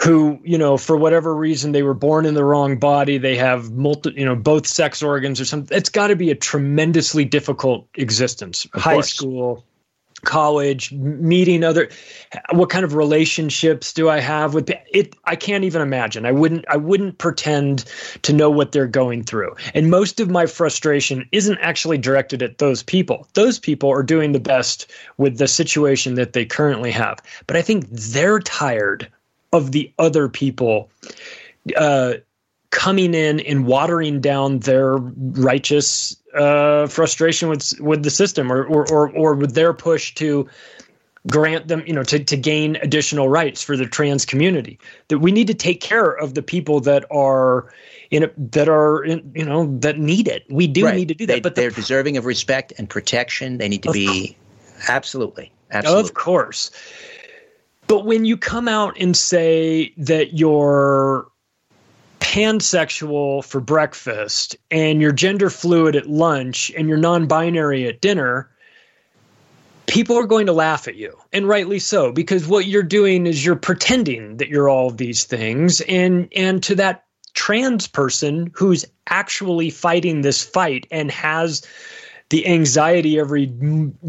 who 0.00 0.38
you 0.44 0.56
know 0.56 0.76
for 0.76 0.96
whatever 0.96 1.34
reason 1.34 1.72
they 1.72 1.82
were 1.82 1.94
born 1.94 2.26
in 2.26 2.34
the 2.34 2.44
wrong 2.44 2.78
body. 2.78 3.18
They 3.18 3.36
have 3.36 3.72
multi 3.72 4.12
you 4.16 4.24
know 4.24 4.36
both 4.36 4.68
sex 4.68 5.02
organs 5.02 5.40
or 5.40 5.44
something. 5.44 5.76
It's 5.76 5.88
got 5.88 6.08
to 6.08 6.16
be 6.16 6.30
a 6.30 6.36
tremendously 6.36 7.24
difficult 7.24 7.88
existence. 7.94 8.66
Of 8.72 8.82
high 8.82 8.94
course. 8.94 9.12
school 9.12 9.64
college 10.22 10.92
meeting 10.92 11.64
other 11.64 11.88
what 12.52 12.70
kind 12.70 12.84
of 12.84 12.94
relationships 12.94 13.92
do 13.92 14.08
i 14.08 14.20
have 14.20 14.54
with 14.54 14.70
it 14.92 15.14
i 15.24 15.36
can't 15.36 15.64
even 15.64 15.82
imagine. 15.82 16.26
I 16.26 16.32
wouldn't 16.32 16.64
i 16.68 16.76
wouldn't 16.76 17.18
pretend 17.18 17.84
to 18.22 18.32
know 18.32 18.50
what 18.50 18.72
they're 18.72 18.86
going 18.86 19.24
through. 19.24 19.54
And 19.74 19.90
most 19.90 20.20
of 20.20 20.30
my 20.30 20.46
frustration 20.46 21.28
isn't 21.32 21.58
actually 21.58 21.98
directed 21.98 22.42
at 22.42 22.58
those 22.58 22.82
people. 22.82 23.28
Those 23.34 23.58
people 23.58 23.90
are 23.90 24.02
doing 24.02 24.32
the 24.32 24.40
best 24.40 24.90
with 25.18 25.38
the 25.38 25.48
situation 25.48 26.14
that 26.14 26.32
they 26.32 26.44
currently 26.44 26.90
have. 26.90 27.20
But 27.46 27.56
i 27.56 27.62
think 27.62 27.86
they're 27.90 28.40
tired 28.40 29.10
of 29.52 29.72
the 29.72 29.92
other 29.98 30.28
people 30.28 30.90
uh, 31.76 32.14
coming 32.70 33.14
in 33.14 33.40
and 33.40 33.66
watering 33.66 34.20
down 34.20 34.60
their 34.60 34.96
righteous 34.96 36.16
uh, 36.34 36.86
frustration 36.86 37.48
with 37.48 37.72
with 37.80 38.02
the 38.02 38.10
system 38.10 38.52
or, 38.52 38.64
or 38.64 38.90
or 38.90 39.10
or 39.10 39.34
with 39.34 39.54
their 39.54 39.74
push 39.74 40.14
to 40.14 40.48
grant 41.26 41.68
them 41.68 41.82
you 41.86 41.92
know 41.92 42.02
to, 42.02 42.22
to 42.22 42.36
gain 42.36 42.76
additional 42.76 43.28
rights 43.28 43.62
for 43.62 43.76
the 43.76 43.86
trans 43.86 44.24
community. 44.24 44.78
That 45.08 45.18
we 45.18 45.32
need 45.32 45.48
to 45.48 45.54
take 45.54 45.80
care 45.80 46.12
of 46.12 46.34
the 46.34 46.42
people 46.42 46.80
that 46.80 47.04
are 47.10 47.72
in 48.10 48.24
a, 48.24 48.30
that 48.36 48.68
are 48.68 49.04
in, 49.04 49.32
you 49.34 49.44
know 49.44 49.66
that 49.78 49.98
need 49.98 50.28
it. 50.28 50.44
We 50.48 50.66
do 50.66 50.86
right. 50.86 50.94
need 50.94 51.08
to 51.08 51.14
do 51.14 51.26
that 51.26 51.34
they, 51.34 51.40
but 51.40 51.56
they're 51.56 51.70
the, 51.70 51.76
deserving 51.76 52.16
of 52.16 52.24
respect 52.24 52.72
and 52.78 52.88
protection. 52.88 53.58
They 53.58 53.68
need 53.68 53.82
to 53.82 53.92
be 53.92 54.36
absolutely 54.88 55.52
absolutely. 55.72 56.08
Of 56.08 56.14
course. 56.14 56.70
But 57.88 58.06
when 58.06 58.24
you 58.24 58.36
come 58.36 58.68
out 58.68 58.96
and 59.00 59.16
say 59.16 59.92
that 59.96 60.38
you're 60.38 61.26
pansexual 62.30 63.44
for 63.44 63.60
breakfast 63.60 64.54
and 64.70 65.02
you're 65.02 65.10
gender 65.10 65.50
fluid 65.50 65.96
at 65.96 66.08
lunch 66.08 66.70
and 66.76 66.88
you're 66.88 66.96
non 66.96 67.26
binary 67.26 67.88
at 67.88 68.00
dinner, 68.00 68.48
people 69.88 70.16
are 70.16 70.28
going 70.28 70.46
to 70.46 70.52
laugh 70.52 70.86
at 70.86 70.94
you. 70.94 71.18
And 71.32 71.48
rightly 71.48 71.80
so, 71.80 72.12
because 72.12 72.46
what 72.46 72.66
you're 72.66 72.84
doing 72.84 73.26
is 73.26 73.44
you're 73.44 73.56
pretending 73.56 74.36
that 74.36 74.48
you're 74.48 74.68
all 74.68 74.86
of 74.86 74.96
these 74.96 75.24
things. 75.24 75.80
And, 75.82 76.28
and 76.36 76.62
to 76.62 76.76
that 76.76 77.04
trans 77.34 77.88
person 77.88 78.52
who's 78.54 78.84
actually 79.08 79.70
fighting 79.70 80.20
this 80.20 80.40
fight 80.40 80.86
and 80.92 81.10
has 81.10 81.66
the 82.30 82.46
anxiety 82.46 83.18
every 83.18 83.46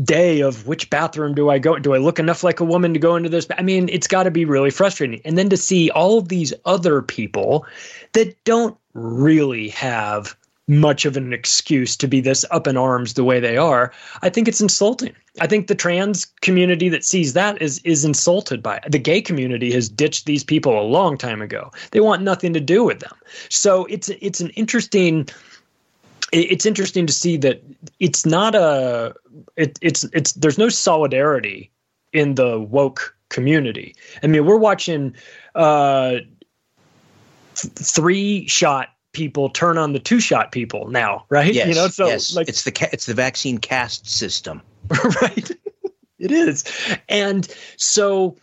day 0.03 0.41
of 0.41 0.67
which 0.67 0.89
bathroom 0.89 1.35
do 1.35 1.49
I 1.49 1.59
go? 1.59 1.77
Do 1.77 1.93
I 1.93 1.97
look 1.97 2.19
enough 2.19 2.43
like 2.43 2.59
a 2.59 2.63
woman 2.65 2.93
to 2.93 2.99
go 2.99 3.15
into 3.15 3.29
this? 3.29 3.47
I 3.57 3.63
mean, 3.63 3.89
it's 3.89 4.07
got 4.07 4.23
to 4.23 4.31
be 4.31 4.45
really 4.45 4.71
frustrating. 4.71 5.21
And 5.25 5.37
then 5.37 5.49
to 5.49 5.57
see 5.57 5.89
all 5.91 6.19
of 6.19 6.29
these 6.29 6.53
other 6.65 7.01
people 7.01 7.65
that 8.13 8.41
don't 8.43 8.77
really 8.93 9.69
have 9.69 10.35
much 10.67 11.03
of 11.05 11.17
an 11.17 11.33
excuse 11.33 11.97
to 11.97 12.07
be 12.07 12.21
this 12.21 12.45
up 12.51 12.67
in 12.67 12.77
arms 12.77 13.15
the 13.15 13.23
way 13.23 13.39
they 13.39 13.57
are, 13.57 13.91
I 14.21 14.29
think 14.29 14.47
it's 14.47 14.61
insulting. 14.61 15.13
I 15.39 15.47
think 15.47 15.67
the 15.67 15.75
trans 15.75 16.25
community 16.41 16.89
that 16.89 17.03
sees 17.03 17.33
that 17.33 17.61
is 17.61 17.79
is 17.79 18.05
insulted 18.05 18.61
by 18.61 18.77
it. 18.77 18.91
The 18.91 18.99
gay 18.99 19.21
community 19.21 19.71
has 19.71 19.89
ditched 19.89 20.25
these 20.25 20.43
people 20.43 20.79
a 20.79 20.83
long 20.83 21.17
time 21.17 21.41
ago. 21.41 21.71
They 21.91 21.99
want 21.99 22.21
nothing 22.21 22.53
to 22.53 22.59
do 22.59 22.83
with 22.83 22.99
them. 22.99 23.15
So 23.49 23.85
it's 23.85 24.09
it's 24.09 24.41
an 24.41 24.49
interesting 24.51 25.27
it's 26.31 26.65
interesting 26.65 27.05
to 27.05 27.13
see 27.13 27.37
that 27.37 27.61
it's 27.99 28.25
not 28.25 28.55
a 28.55 29.13
it, 29.55 29.77
it's 29.81 30.03
it's 30.13 30.33
there's 30.33 30.57
no 30.57 30.69
solidarity 30.69 31.71
in 32.13 32.35
the 32.35 32.59
woke 32.59 33.15
community. 33.29 33.95
I 34.23 34.27
mean, 34.27 34.45
we're 34.45 34.57
watching 34.57 35.15
uh, 35.55 36.17
th- 37.55 37.73
three 37.73 38.47
shot 38.47 38.89
people 39.13 39.49
turn 39.49 39.77
on 39.77 39.93
the 39.93 39.99
two 39.99 40.19
shot 40.19 40.51
people 40.51 40.89
now, 40.89 41.25
right? 41.29 41.53
Yes, 41.53 41.67
you 41.67 41.75
know, 41.75 41.87
so 41.87 42.07
yes. 42.07 42.35
like 42.35 42.47
it's 42.47 42.63
the 42.63 42.71
ca- 42.71 42.89
it's 42.91 43.05
the 43.05 43.13
vaccine 43.13 43.57
caste 43.57 44.09
system. 44.09 44.61
right 45.21 45.51
it 46.21 46.31
is 46.31 46.63
and 47.09 47.53
so 47.77 48.37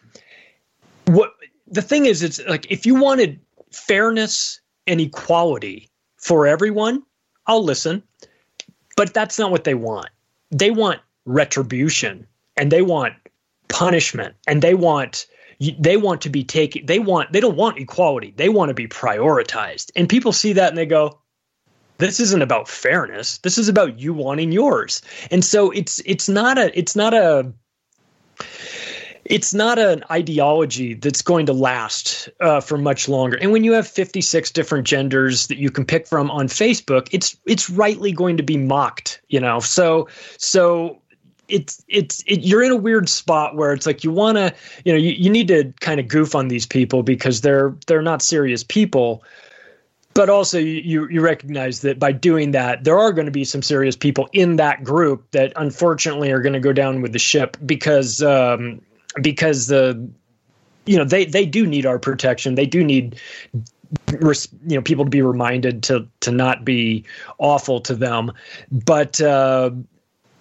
what 1.06 1.32
the 1.66 1.80
thing 1.80 2.06
is 2.06 2.22
it's 2.22 2.40
like 2.46 2.70
if 2.70 2.84
you 2.84 2.94
wanted 2.94 3.40
fairness 3.72 4.60
and 4.86 5.00
equality 5.00 5.88
for 6.16 6.46
everyone 6.46 7.02
i'll 7.48 7.64
listen 7.64 8.02
but 8.98 9.14
that's 9.14 9.38
not 9.38 9.52
what 9.52 9.62
they 9.62 9.74
want. 9.74 10.08
They 10.50 10.72
want 10.72 11.00
retribution 11.24 12.26
and 12.56 12.72
they 12.72 12.82
want 12.82 13.14
punishment 13.68 14.34
and 14.48 14.60
they 14.60 14.74
want 14.74 15.28
they 15.78 15.96
want 15.96 16.22
to 16.22 16.30
be 16.30 16.42
taken 16.42 16.84
they 16.86 16.98
want 16.98 17.32
they 17.32 17.38
don't 17.38 17.56
want 17.56 17.78
equality. 17.78 18.34
They 18.36 18.48
want 18.48 18.70
to 18.70 18.74
be 18.74 18.88
prioritized. 18.88 19.92
And 19.94 20.08
people 20.08 20.32
see 20.32 20.54
that 20.54 20.70
and 20.70 20.76
they 20.76 20.84
go 20.84 21.20
this 21.98 22.18
isn't 22.18 22.42
about 22.42 22.68
fairness. 22.68 23.38
This 23.38 23.56
is 23.56 23.68
about 23.68 24.00
you 24.00 24.14
wanting 24.14 24.50
yours. 24.50 25.00
And 25.30 25.44
so 25.44 25.70
it's 25.70 26.02
it's 26.04 26.28
not 26.28 26.58
a 26.58 26.76
it's 26.76 26.96
not 26.96 27.14
a 27.14 27.52
it's 29.28 29.52
not 29.52 29.78
an 29.78 30.02
ideology 30.10 30.94
that's 30.94 31.20
going 31.20 31.44
to 31.46 31.52
last 31.52 32.30
uh, 32.40 32.60
for 32.60 32.78
much 32.78 33.08
longer. 33.08 33.36
And 33.36 33.52
when 33.52 33.62
you 33.62 33.72
have 33.72 33.86
56 33.86 34.50
different 34.50 34.86
genders 34.86 35.46
that 35.48 35.58
you 35.58 35.70
can 35.70 35.84
pick 35.84 36.06
from 36.06 36.30
on 36.30 36.48
Facebook, 36.48 37.08
it's 37.12 37.36
it's 37.44 37.68
rightly 37.68 38.10
going 38.10 38.38
to 38.38 38.42
be 38.42 38.56
mocked, 38.56 39.20
you 39.28 39.38
know. 39.38 39.60
So 39.60 40.08
so 40.38 41.00
it's 41.48 41.84
it's 41.88 42.22
it, 42.26 42.40
you're 42.40 42.62
in 42.62 42.72
a 42.72 42.76
weird 42.76 43.08
spot 43.08 43.54
where 43.54 43.72
it's 43.72 43.86
like 43.86 44.02
you 44.02 44.10
want 44.10 44.38
to 44.38 44.54
you 44.84 44.92
know 44.92 44.98
you, 44.98 45.10
you 45.10 45.30
need 45.30 45.48
to 45.48 45.72
kind 45.80 46.00
of 46.00 46.08
goof 46.08 46.34
on 46.34 46.48
these 46.48 46.66
people 46.66 47.02
because 47.02 47.42
they're 47.42 47.74
they're 47.86 48.02
not 48.02 48.22
serious 48.22 48.64
people 48.64 49.22
but 50.14 50.28
also 50.28 50.58
you 50.58 51.08
you 51.08 51.20
recognize 51.20 51.80
that 51.80 51.98
by 51.98 52.12
doing 52.12 52.50
that 52.50 52.84
there 52.84 52.98
are 52.98 53.12
going 53.12 53.24
to 53.24 53.32
be 53.32 53.44
some 53.44 53.62
serious 53.62 53.96
people 53.96 54.28
in 54.32 54.56
that 54.56 54.84
group 54.84 55.30
that 55.30 55.52
unfortunately 55.56 56.30
are 56.30 56.40
going 56.40 56.52
to 56.52 56.60
go 56.60 56.72
down 56.72 57.00
with 57.00 57.12
the 57.12 57.18
ship 57.18 57.56
because 57.64 58.22
um, 58.22 58.80
because 59.20 59.66
the 59.66 60.08
you 60.86 60.96
know 60.96 61.04
they 61.04 61.24
they 61.24 61.46
do 61.46 61.66
need 61.66 61.86
our 61.86 61.98
protection. 61.98 62.54
They 62.54 62.66
do 62.66 62.82
need 62.82 63.20
you 64.10 64.34
know 64.66 64.82
people 64.82 65.04
to 65.04 65.10
be 65.10 65.22
reminded 65.22 65.82
to 65.84 66.08
to 66.20 66.30
not 66.30 66.64
be 66.64 67.04
awful 67.38 67.80
to 67.80 67.94
them. 67.94 68.32
But 68.70 69.20
uh, 69.20 69.70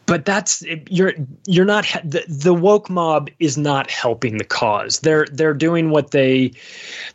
but 0.05 0.25
that's 0.25 0.63
you're 0.89 1.13
you're 1.45 1.65
not 1.65 1.85
the, 2.03 2.23
the 2.27 2.53
woke 2.53 2.89
mob 2.89 3.29
is 3.39 3.57
not 3.57 3.91
helping 3.91 4.37
the 4.37 4.45
cause. 4.45 4.99
They're 4.99 5.27
they're 5.31 5.53
doing 5.53 5.89
what 5.89 6.11
they 6.11 6.53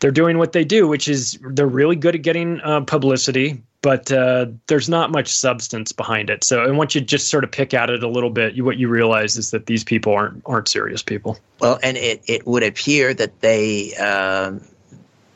they're 0.01 0.11
doing 0.11 0.39
what 0.39 0.53
they 0.53 0.65
do 0.65 0.87
which 0.87 1.09
is 1.09 1.39
they're 1.43 1.67
really 1.67 1.97
good 1.97 2.15
at 2.15 2.23
getting 2.23 2.61
uh, 2.61 2.83
publicity 2.83 3.63
but 3.83 4.13
uh, 4.13 4.47
there's 4.69 4.89
not 4.89 5.11
much 5.11 5.29
substance 5.29 5.91
behind 5.91 6.31
it. 6.31 6.45
So 6.45 6.65
and 6.65 6.79
once 6.79 6.95
you 6.95 7.01
just 7.01 7.29
sort 7.29 7.45
of 7.45 7.51
pick 7.51 7.75
at 7.75 7.91
it 7.91 8.03
a 8.03 8.09
little 8.09 8.31
bit 8.31 8.55
you, 8.55 8.65
what 8.65 8.79
you 8.79 8.89
realize 8.89 9.37
is 9.37 9.51
that 9.51 9.67
these 9.67 9.85
people 9.85 10.15
aren't 10.15 10.41
aren't 10.47 10.69
serious 10.69 11.03
people. 11.03 11.39
Well 11.59 11.79
and 11.83 11.97
it, 11.97 12.23
it 12.27 12.47
would 12.47 12.63
appear 12.63 13.13
that 13.13 13.41
they 13.41 13.95
um, 13.97 14.63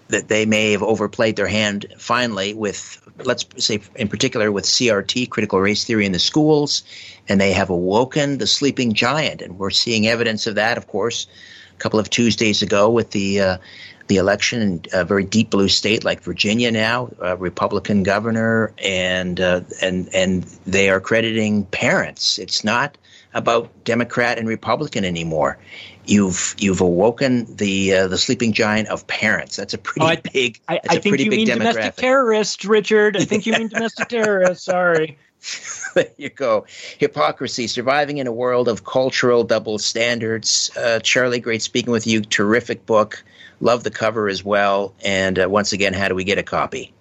that 0.09 0.28
they 0.28 0.47
may 0.47 0.70
have 0.73 0.85
overplayed 0.85 1.35
their 1.35 1.48
hand 1.48 1.86
finally 1.98 2.55
with 2.55 3.02
let's 3.24 3.44
say 3.59 3.81
in 3.97 4.09
particular 4.09 4.52
with 4.52 4.64
CRT 4.64 5.28
critical 5.31 5.60
race 5.60 5.85
theory 5.85 6.06
in 6.06 6.12
the 6.12 6.18
schools 6.20 6.85
and 7.28 7.40
they 7.40 7.52
have 7.52 7.68
awoken 7.68 8.39
the 8.39 8.47
sleeping 8.47 8.93
giant. 8.93 9.43
And 9.43 9.59
we're 9.59 9.70
seeing 9.70 10.06
evidence 10.06 10.47
of 10.47 10.55
that 10.55 10.78
of 10.78 10.86
course 10.86 11.27
a 11.74 11.78
couple 11.78 11.98
of 11.98 12.10
Tuesdays 12.10 12.62
ago 12.62 12.89
with 12.89 13.10
the 13.10 13.40
uh, 13.40 13.59
the 14.08 14.16
election 14.16 14.62
in 14.62 14.82
a 14.92 15.04
very 15.04 15.24
deep 15.24 15.50
blue 15.50 15.68
state 15.68 16.04
like 16.04 16.22
Virginia 16.22 16.70
now, 16.70 17.10
a 17.20 17.36
Republican 17.36 18.02
governor, 18.02 18.72
and 18.78 19.40
uh, 19.40 19.60
and 19.82 20.08
and 20.14 20.44
they 20.66 20.88
are 20.90 21.00
crediting 21.00 21.64
parents. 21.66 22.38
It's 22.38 22.62
not 22.64 22.96
about 23.34 23.70
Democrat 23.84 24.38
and 24.38 24.48
Republican 24.48 25.04
anymore. 25.04 25.58
You've 26.06 26.54
you've 26.58 26.80
awoken 26.80 27.46
the 27.56 27.94
uh, 27.94 28.08
the 28.08 28.18
sleeping 28.18 28.52
giant 28.52 28.88
of 28.88 29.06
parents. 29.06 29.56
That's 29.56 29.74
a 29.74 29.78
pretty 29.78 30.00
Oh, 30.02 30.08
I- 30.08 30.16
big. 30.32 30.60
I, 30.68 30.78
think 30.98 31.18
you 31.18 31.30
mean 31.30 31.46
domestic 31.46 31.96
terrorists, 31.96 32.64
Richard. 32.64 33.16
I 33.16 33.24
think 33.24 33.44
you 33.46 33.52
mean 33.52 33.68
domestic 33.68 34.08
terrorists. 34.08 34.64
Sorry. 34.64 35.18
there 35.94 36.08
you 36.16 36.30
go. 36.30 36.64
Hypocrazy, 37.00 37.68
surviving 37.68 38.18
in 38.18 38.26
a 38.26 38.32
world 38.32 38.68
of 38.68 38.84
cultural 38.84 39.44
double 39.44 39.78
standards. 39.78 40.70
Uh, 40.76 40.98
Charlie, 41.00 41.40
great 41.40 41.62
speaking 41.62 41.92
with 41.92 42.06
you. 42.06 42.20
Terrific 42.20 42.86
book. 42.86 43.22
Love 43.60 43.84
the 43.84 43.90
cover 43.90 44.28
as 44.28 44.44
well. 44.44 44.94
And 45.04 45.38
uh, 45.38 45.48
once 45.48 45.72
again, 45.72 45.92
how 45.92 46.08
do 46.08 46.14
we 46.14 46.24
get 46.24 46.38
a 46.38 46.42
copy? 46.42 46.92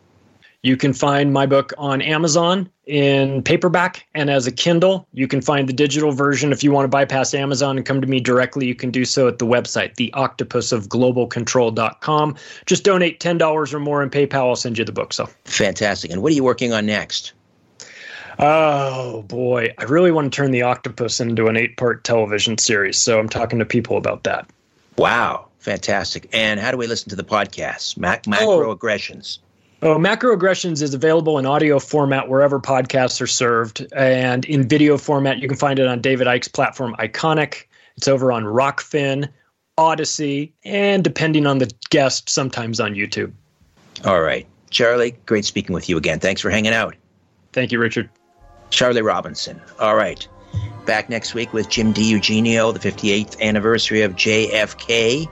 You 0.65 0.75
can 0.75 0.91
find 0.93 1.31
my 1.31 1.45
book 1.45 1.71
on 1.77 2.01
Amazon 2.01 2.67
in 2.87 3.43
paperback 3.43 4.07
and 4.15 4.31
as 4.31 4.47
a 4.47 4.51
Kindle. 4.51 5.07
You 5.13 5.27
can 5.27 5.39
find 5.39 5.69
the 5.69 5.73
digital 5.73 6.11
version 6.11 6.51
if 6.51 6.63
you 6.63 6.71
want 6.71 6.85
to 6.85 6.89
bypass 6.89 7.35
Amazon 7.35 7.77
and 7.77 7.85
come 7.85 8.01
to 8.01 8.07
me 8.07 8.19
directly. 8.19 8.65
You 8.65 8.73
can 8.73 8.89
do 8.89 9.05
so 9.05 9.27
at 9.27 9.37
the 9.37 9.45
website, 9.45 9.95
theoctopusofglobalcontrol.com. 9.95 12.35
Just 12.65 12.83
donate 12.83 13.19
$10 13.19 13.73
or 13.75 13.79
more 13.79 14.01
in 14.01 14.09
PayPal. 14.09 14.47
I'll 14.47 14.55
send 14.55 14.79
you 14.79 14.85
the 14.85 14.91
book. 14.91 15.13
So, 15.13 15.29
Fantastic. 15.43 16.09
And 16.09 16.23
what 16.23 16.31
are 16.31 16.35
you 16.35 16.43
working 16.43 16.73
on 16.73 16.87
next? 16.87 17.33
oh 18.39 19.21
boy, 19.21 19.71
I 19.77 19.83
really 19.83 20.11
want 20.11 20.33
to 20.33 20.35
turn 20.35 20.49
The 20.49 20.63
Octopus 20.63 21.21
into 21.21 21.45
an 21.45 21.57
eight 21.57 21.77
part 21.77 22.03
television 22.03 22.57
series. 22.57 22.97
So, 22.97 23.19
I'm 23.19 23.29
talking 23.29 23.59
to 23.59 23.65
people 23.65 23.97
about 23.97 24.23
that. 24.23 24.49
Wow. 24.97 25.44
Fantastic. 25.65 26.29
And 26.31 26.59
how 26.59 26.69
do 26.69 26.77
we 26.77 26.85
listen 26.85 27.09
to 27.09 27.15
the 27.15 27.23
podcast? 27.23 27.97
Mac- 27.97 28.25
Oh. 28.27 28.31
macroaggressions. 28.31 29.39
Oh, 29.81 29.97
Macroaggressions 29.97 30.81
is 30.83 30.93
available 30.93 31.37
in 31.39 31.45
audio 31.47 31.79
format 31.79 32.29
wherever 32.29 32.59
podcasts 32.59 33.19
are 33.19 33.27
served, 33.27 33.85
and 33.95 34.45
in 34.45 34.67
video 34.67 34.97
format, 34.97 35.39
you 35.39 35.47
can 35.47 35.57
find 35.57 35.79
it 35.79 35.87
on 35.87 36.01
David 36.01 36.27
Icke's 36.27 36.47
platform 36.47 36.95
Ickonic. 36.99 37.65
It's 37.97 38.07
over 38.07 38.31
on 38.31 38.43
Rokfin, 38.43 39.27
Odysee, 39.79 40.51
and 40.63 41.03
depending 41.03 41.45
on 41.47 41.57
the 41.57 41.71
guest, 41.89 42.29
sometimes 42.29 42.79
on 42.79 42.93
YouTube. 42.93 43.31
All 44.05 44.21
right. 44.21 44.45
Charlie, 44.69 45.15
great 45.25 45.45
speaking 45.45 45.73
with 45.73 45.89
you 45.89 45.97
again. 45.97 46.19
Thanks 46.19 46.41
for 46.41 46.49
hanging 46.51 46.73
out. 46.73 46.95
Thank 47.53 47.71
you, 47.71 47.79
Richard. 47.79 48.09
Charlie 48.69 49.01
Robinson. 49.01 49.59
All 49.79 49.95
right. 49.95 50.27
Back 50.85 51.09
next 51.09 51.33
week 51.33 51.51
with 51.51 51.69
Jim 51.69 51.93
DiEugenio, 51.93 52.73
the 52.73 52.79
58th 52.79 53.39
anniversary 53.41 54.01
of 54.03 54.15
JFK. 54.15 55.27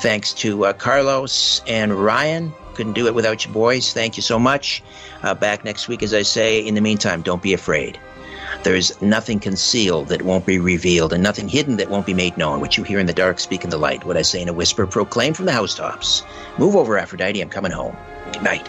Thanks 0.00 0.32
to 0.34 0.66
uh, 0.66 0.72
Carlos 0.74 1.62
and 1.66 1.94
Ryan. 1.94 2.52
Couldn't 2.74 2.94
do 2.94 3.06
it 3.06 3.14
without 3.14 3.44
you 3.44 3.52
boys. 3.52 3.92
Thank 3.92 4.16
you 4.16 4.22
so 4.22 4.38
much. 4.38 4.82
Uh, 5.22 5.34
back 5.34 5.64
next 5.64 5.88
week, 5.88 6.02
as 6.02 6.12
I 6.12 6.22
say. 6.22 6.60
In 6.60 6.74
the 6.74 6.80
meantime, 6.80 7.22
don't 7.22 7.42
be 7.42 7.52
afraid. 7.52 7.98
There's 8.64 9.00
nothing 9.02 9.40
concealed 9.40 10.08
that 10.08 10.22
won't 10.22 10.46
be 10.46 10.58
revealed, 10.58 11.12
and 11.12 11.22
nothing 11.22 11.48
hidden 11.48 11.76
that 11.78 11.90
won't 11.90 12.06
be 12.06 12.14
made 12.14 12.36
known. 12.36 12.60
What 12.60 12.76
you 12.76 12.84
hear 12.84 12.98
in 12.98 13.06
the 13.06 13.12
dark, 13.12 13.40
speak 13.40 13.64
in 13.64 13.70
the 13.70 13.78
light. 13.78 14.04
What 14.04 14.16
I 14.16 14.22
say 14.22 14.40
in 14.40 14.48
a 14.48 14.52
whisper, 14.52 14.86
proclaim 14.86 15.34
from 15.34 15.46
the 15.46 15.52
housetops. 15.52 16.22
Move 16.58 16.76
over, 16.76 16.98
Aphrodite. 16.98 17.40
I'm 17.40 17.48
coming 17.48 17.72
home. 17.72 17.96
Good 18.32 18.42
night. 18.42 18.68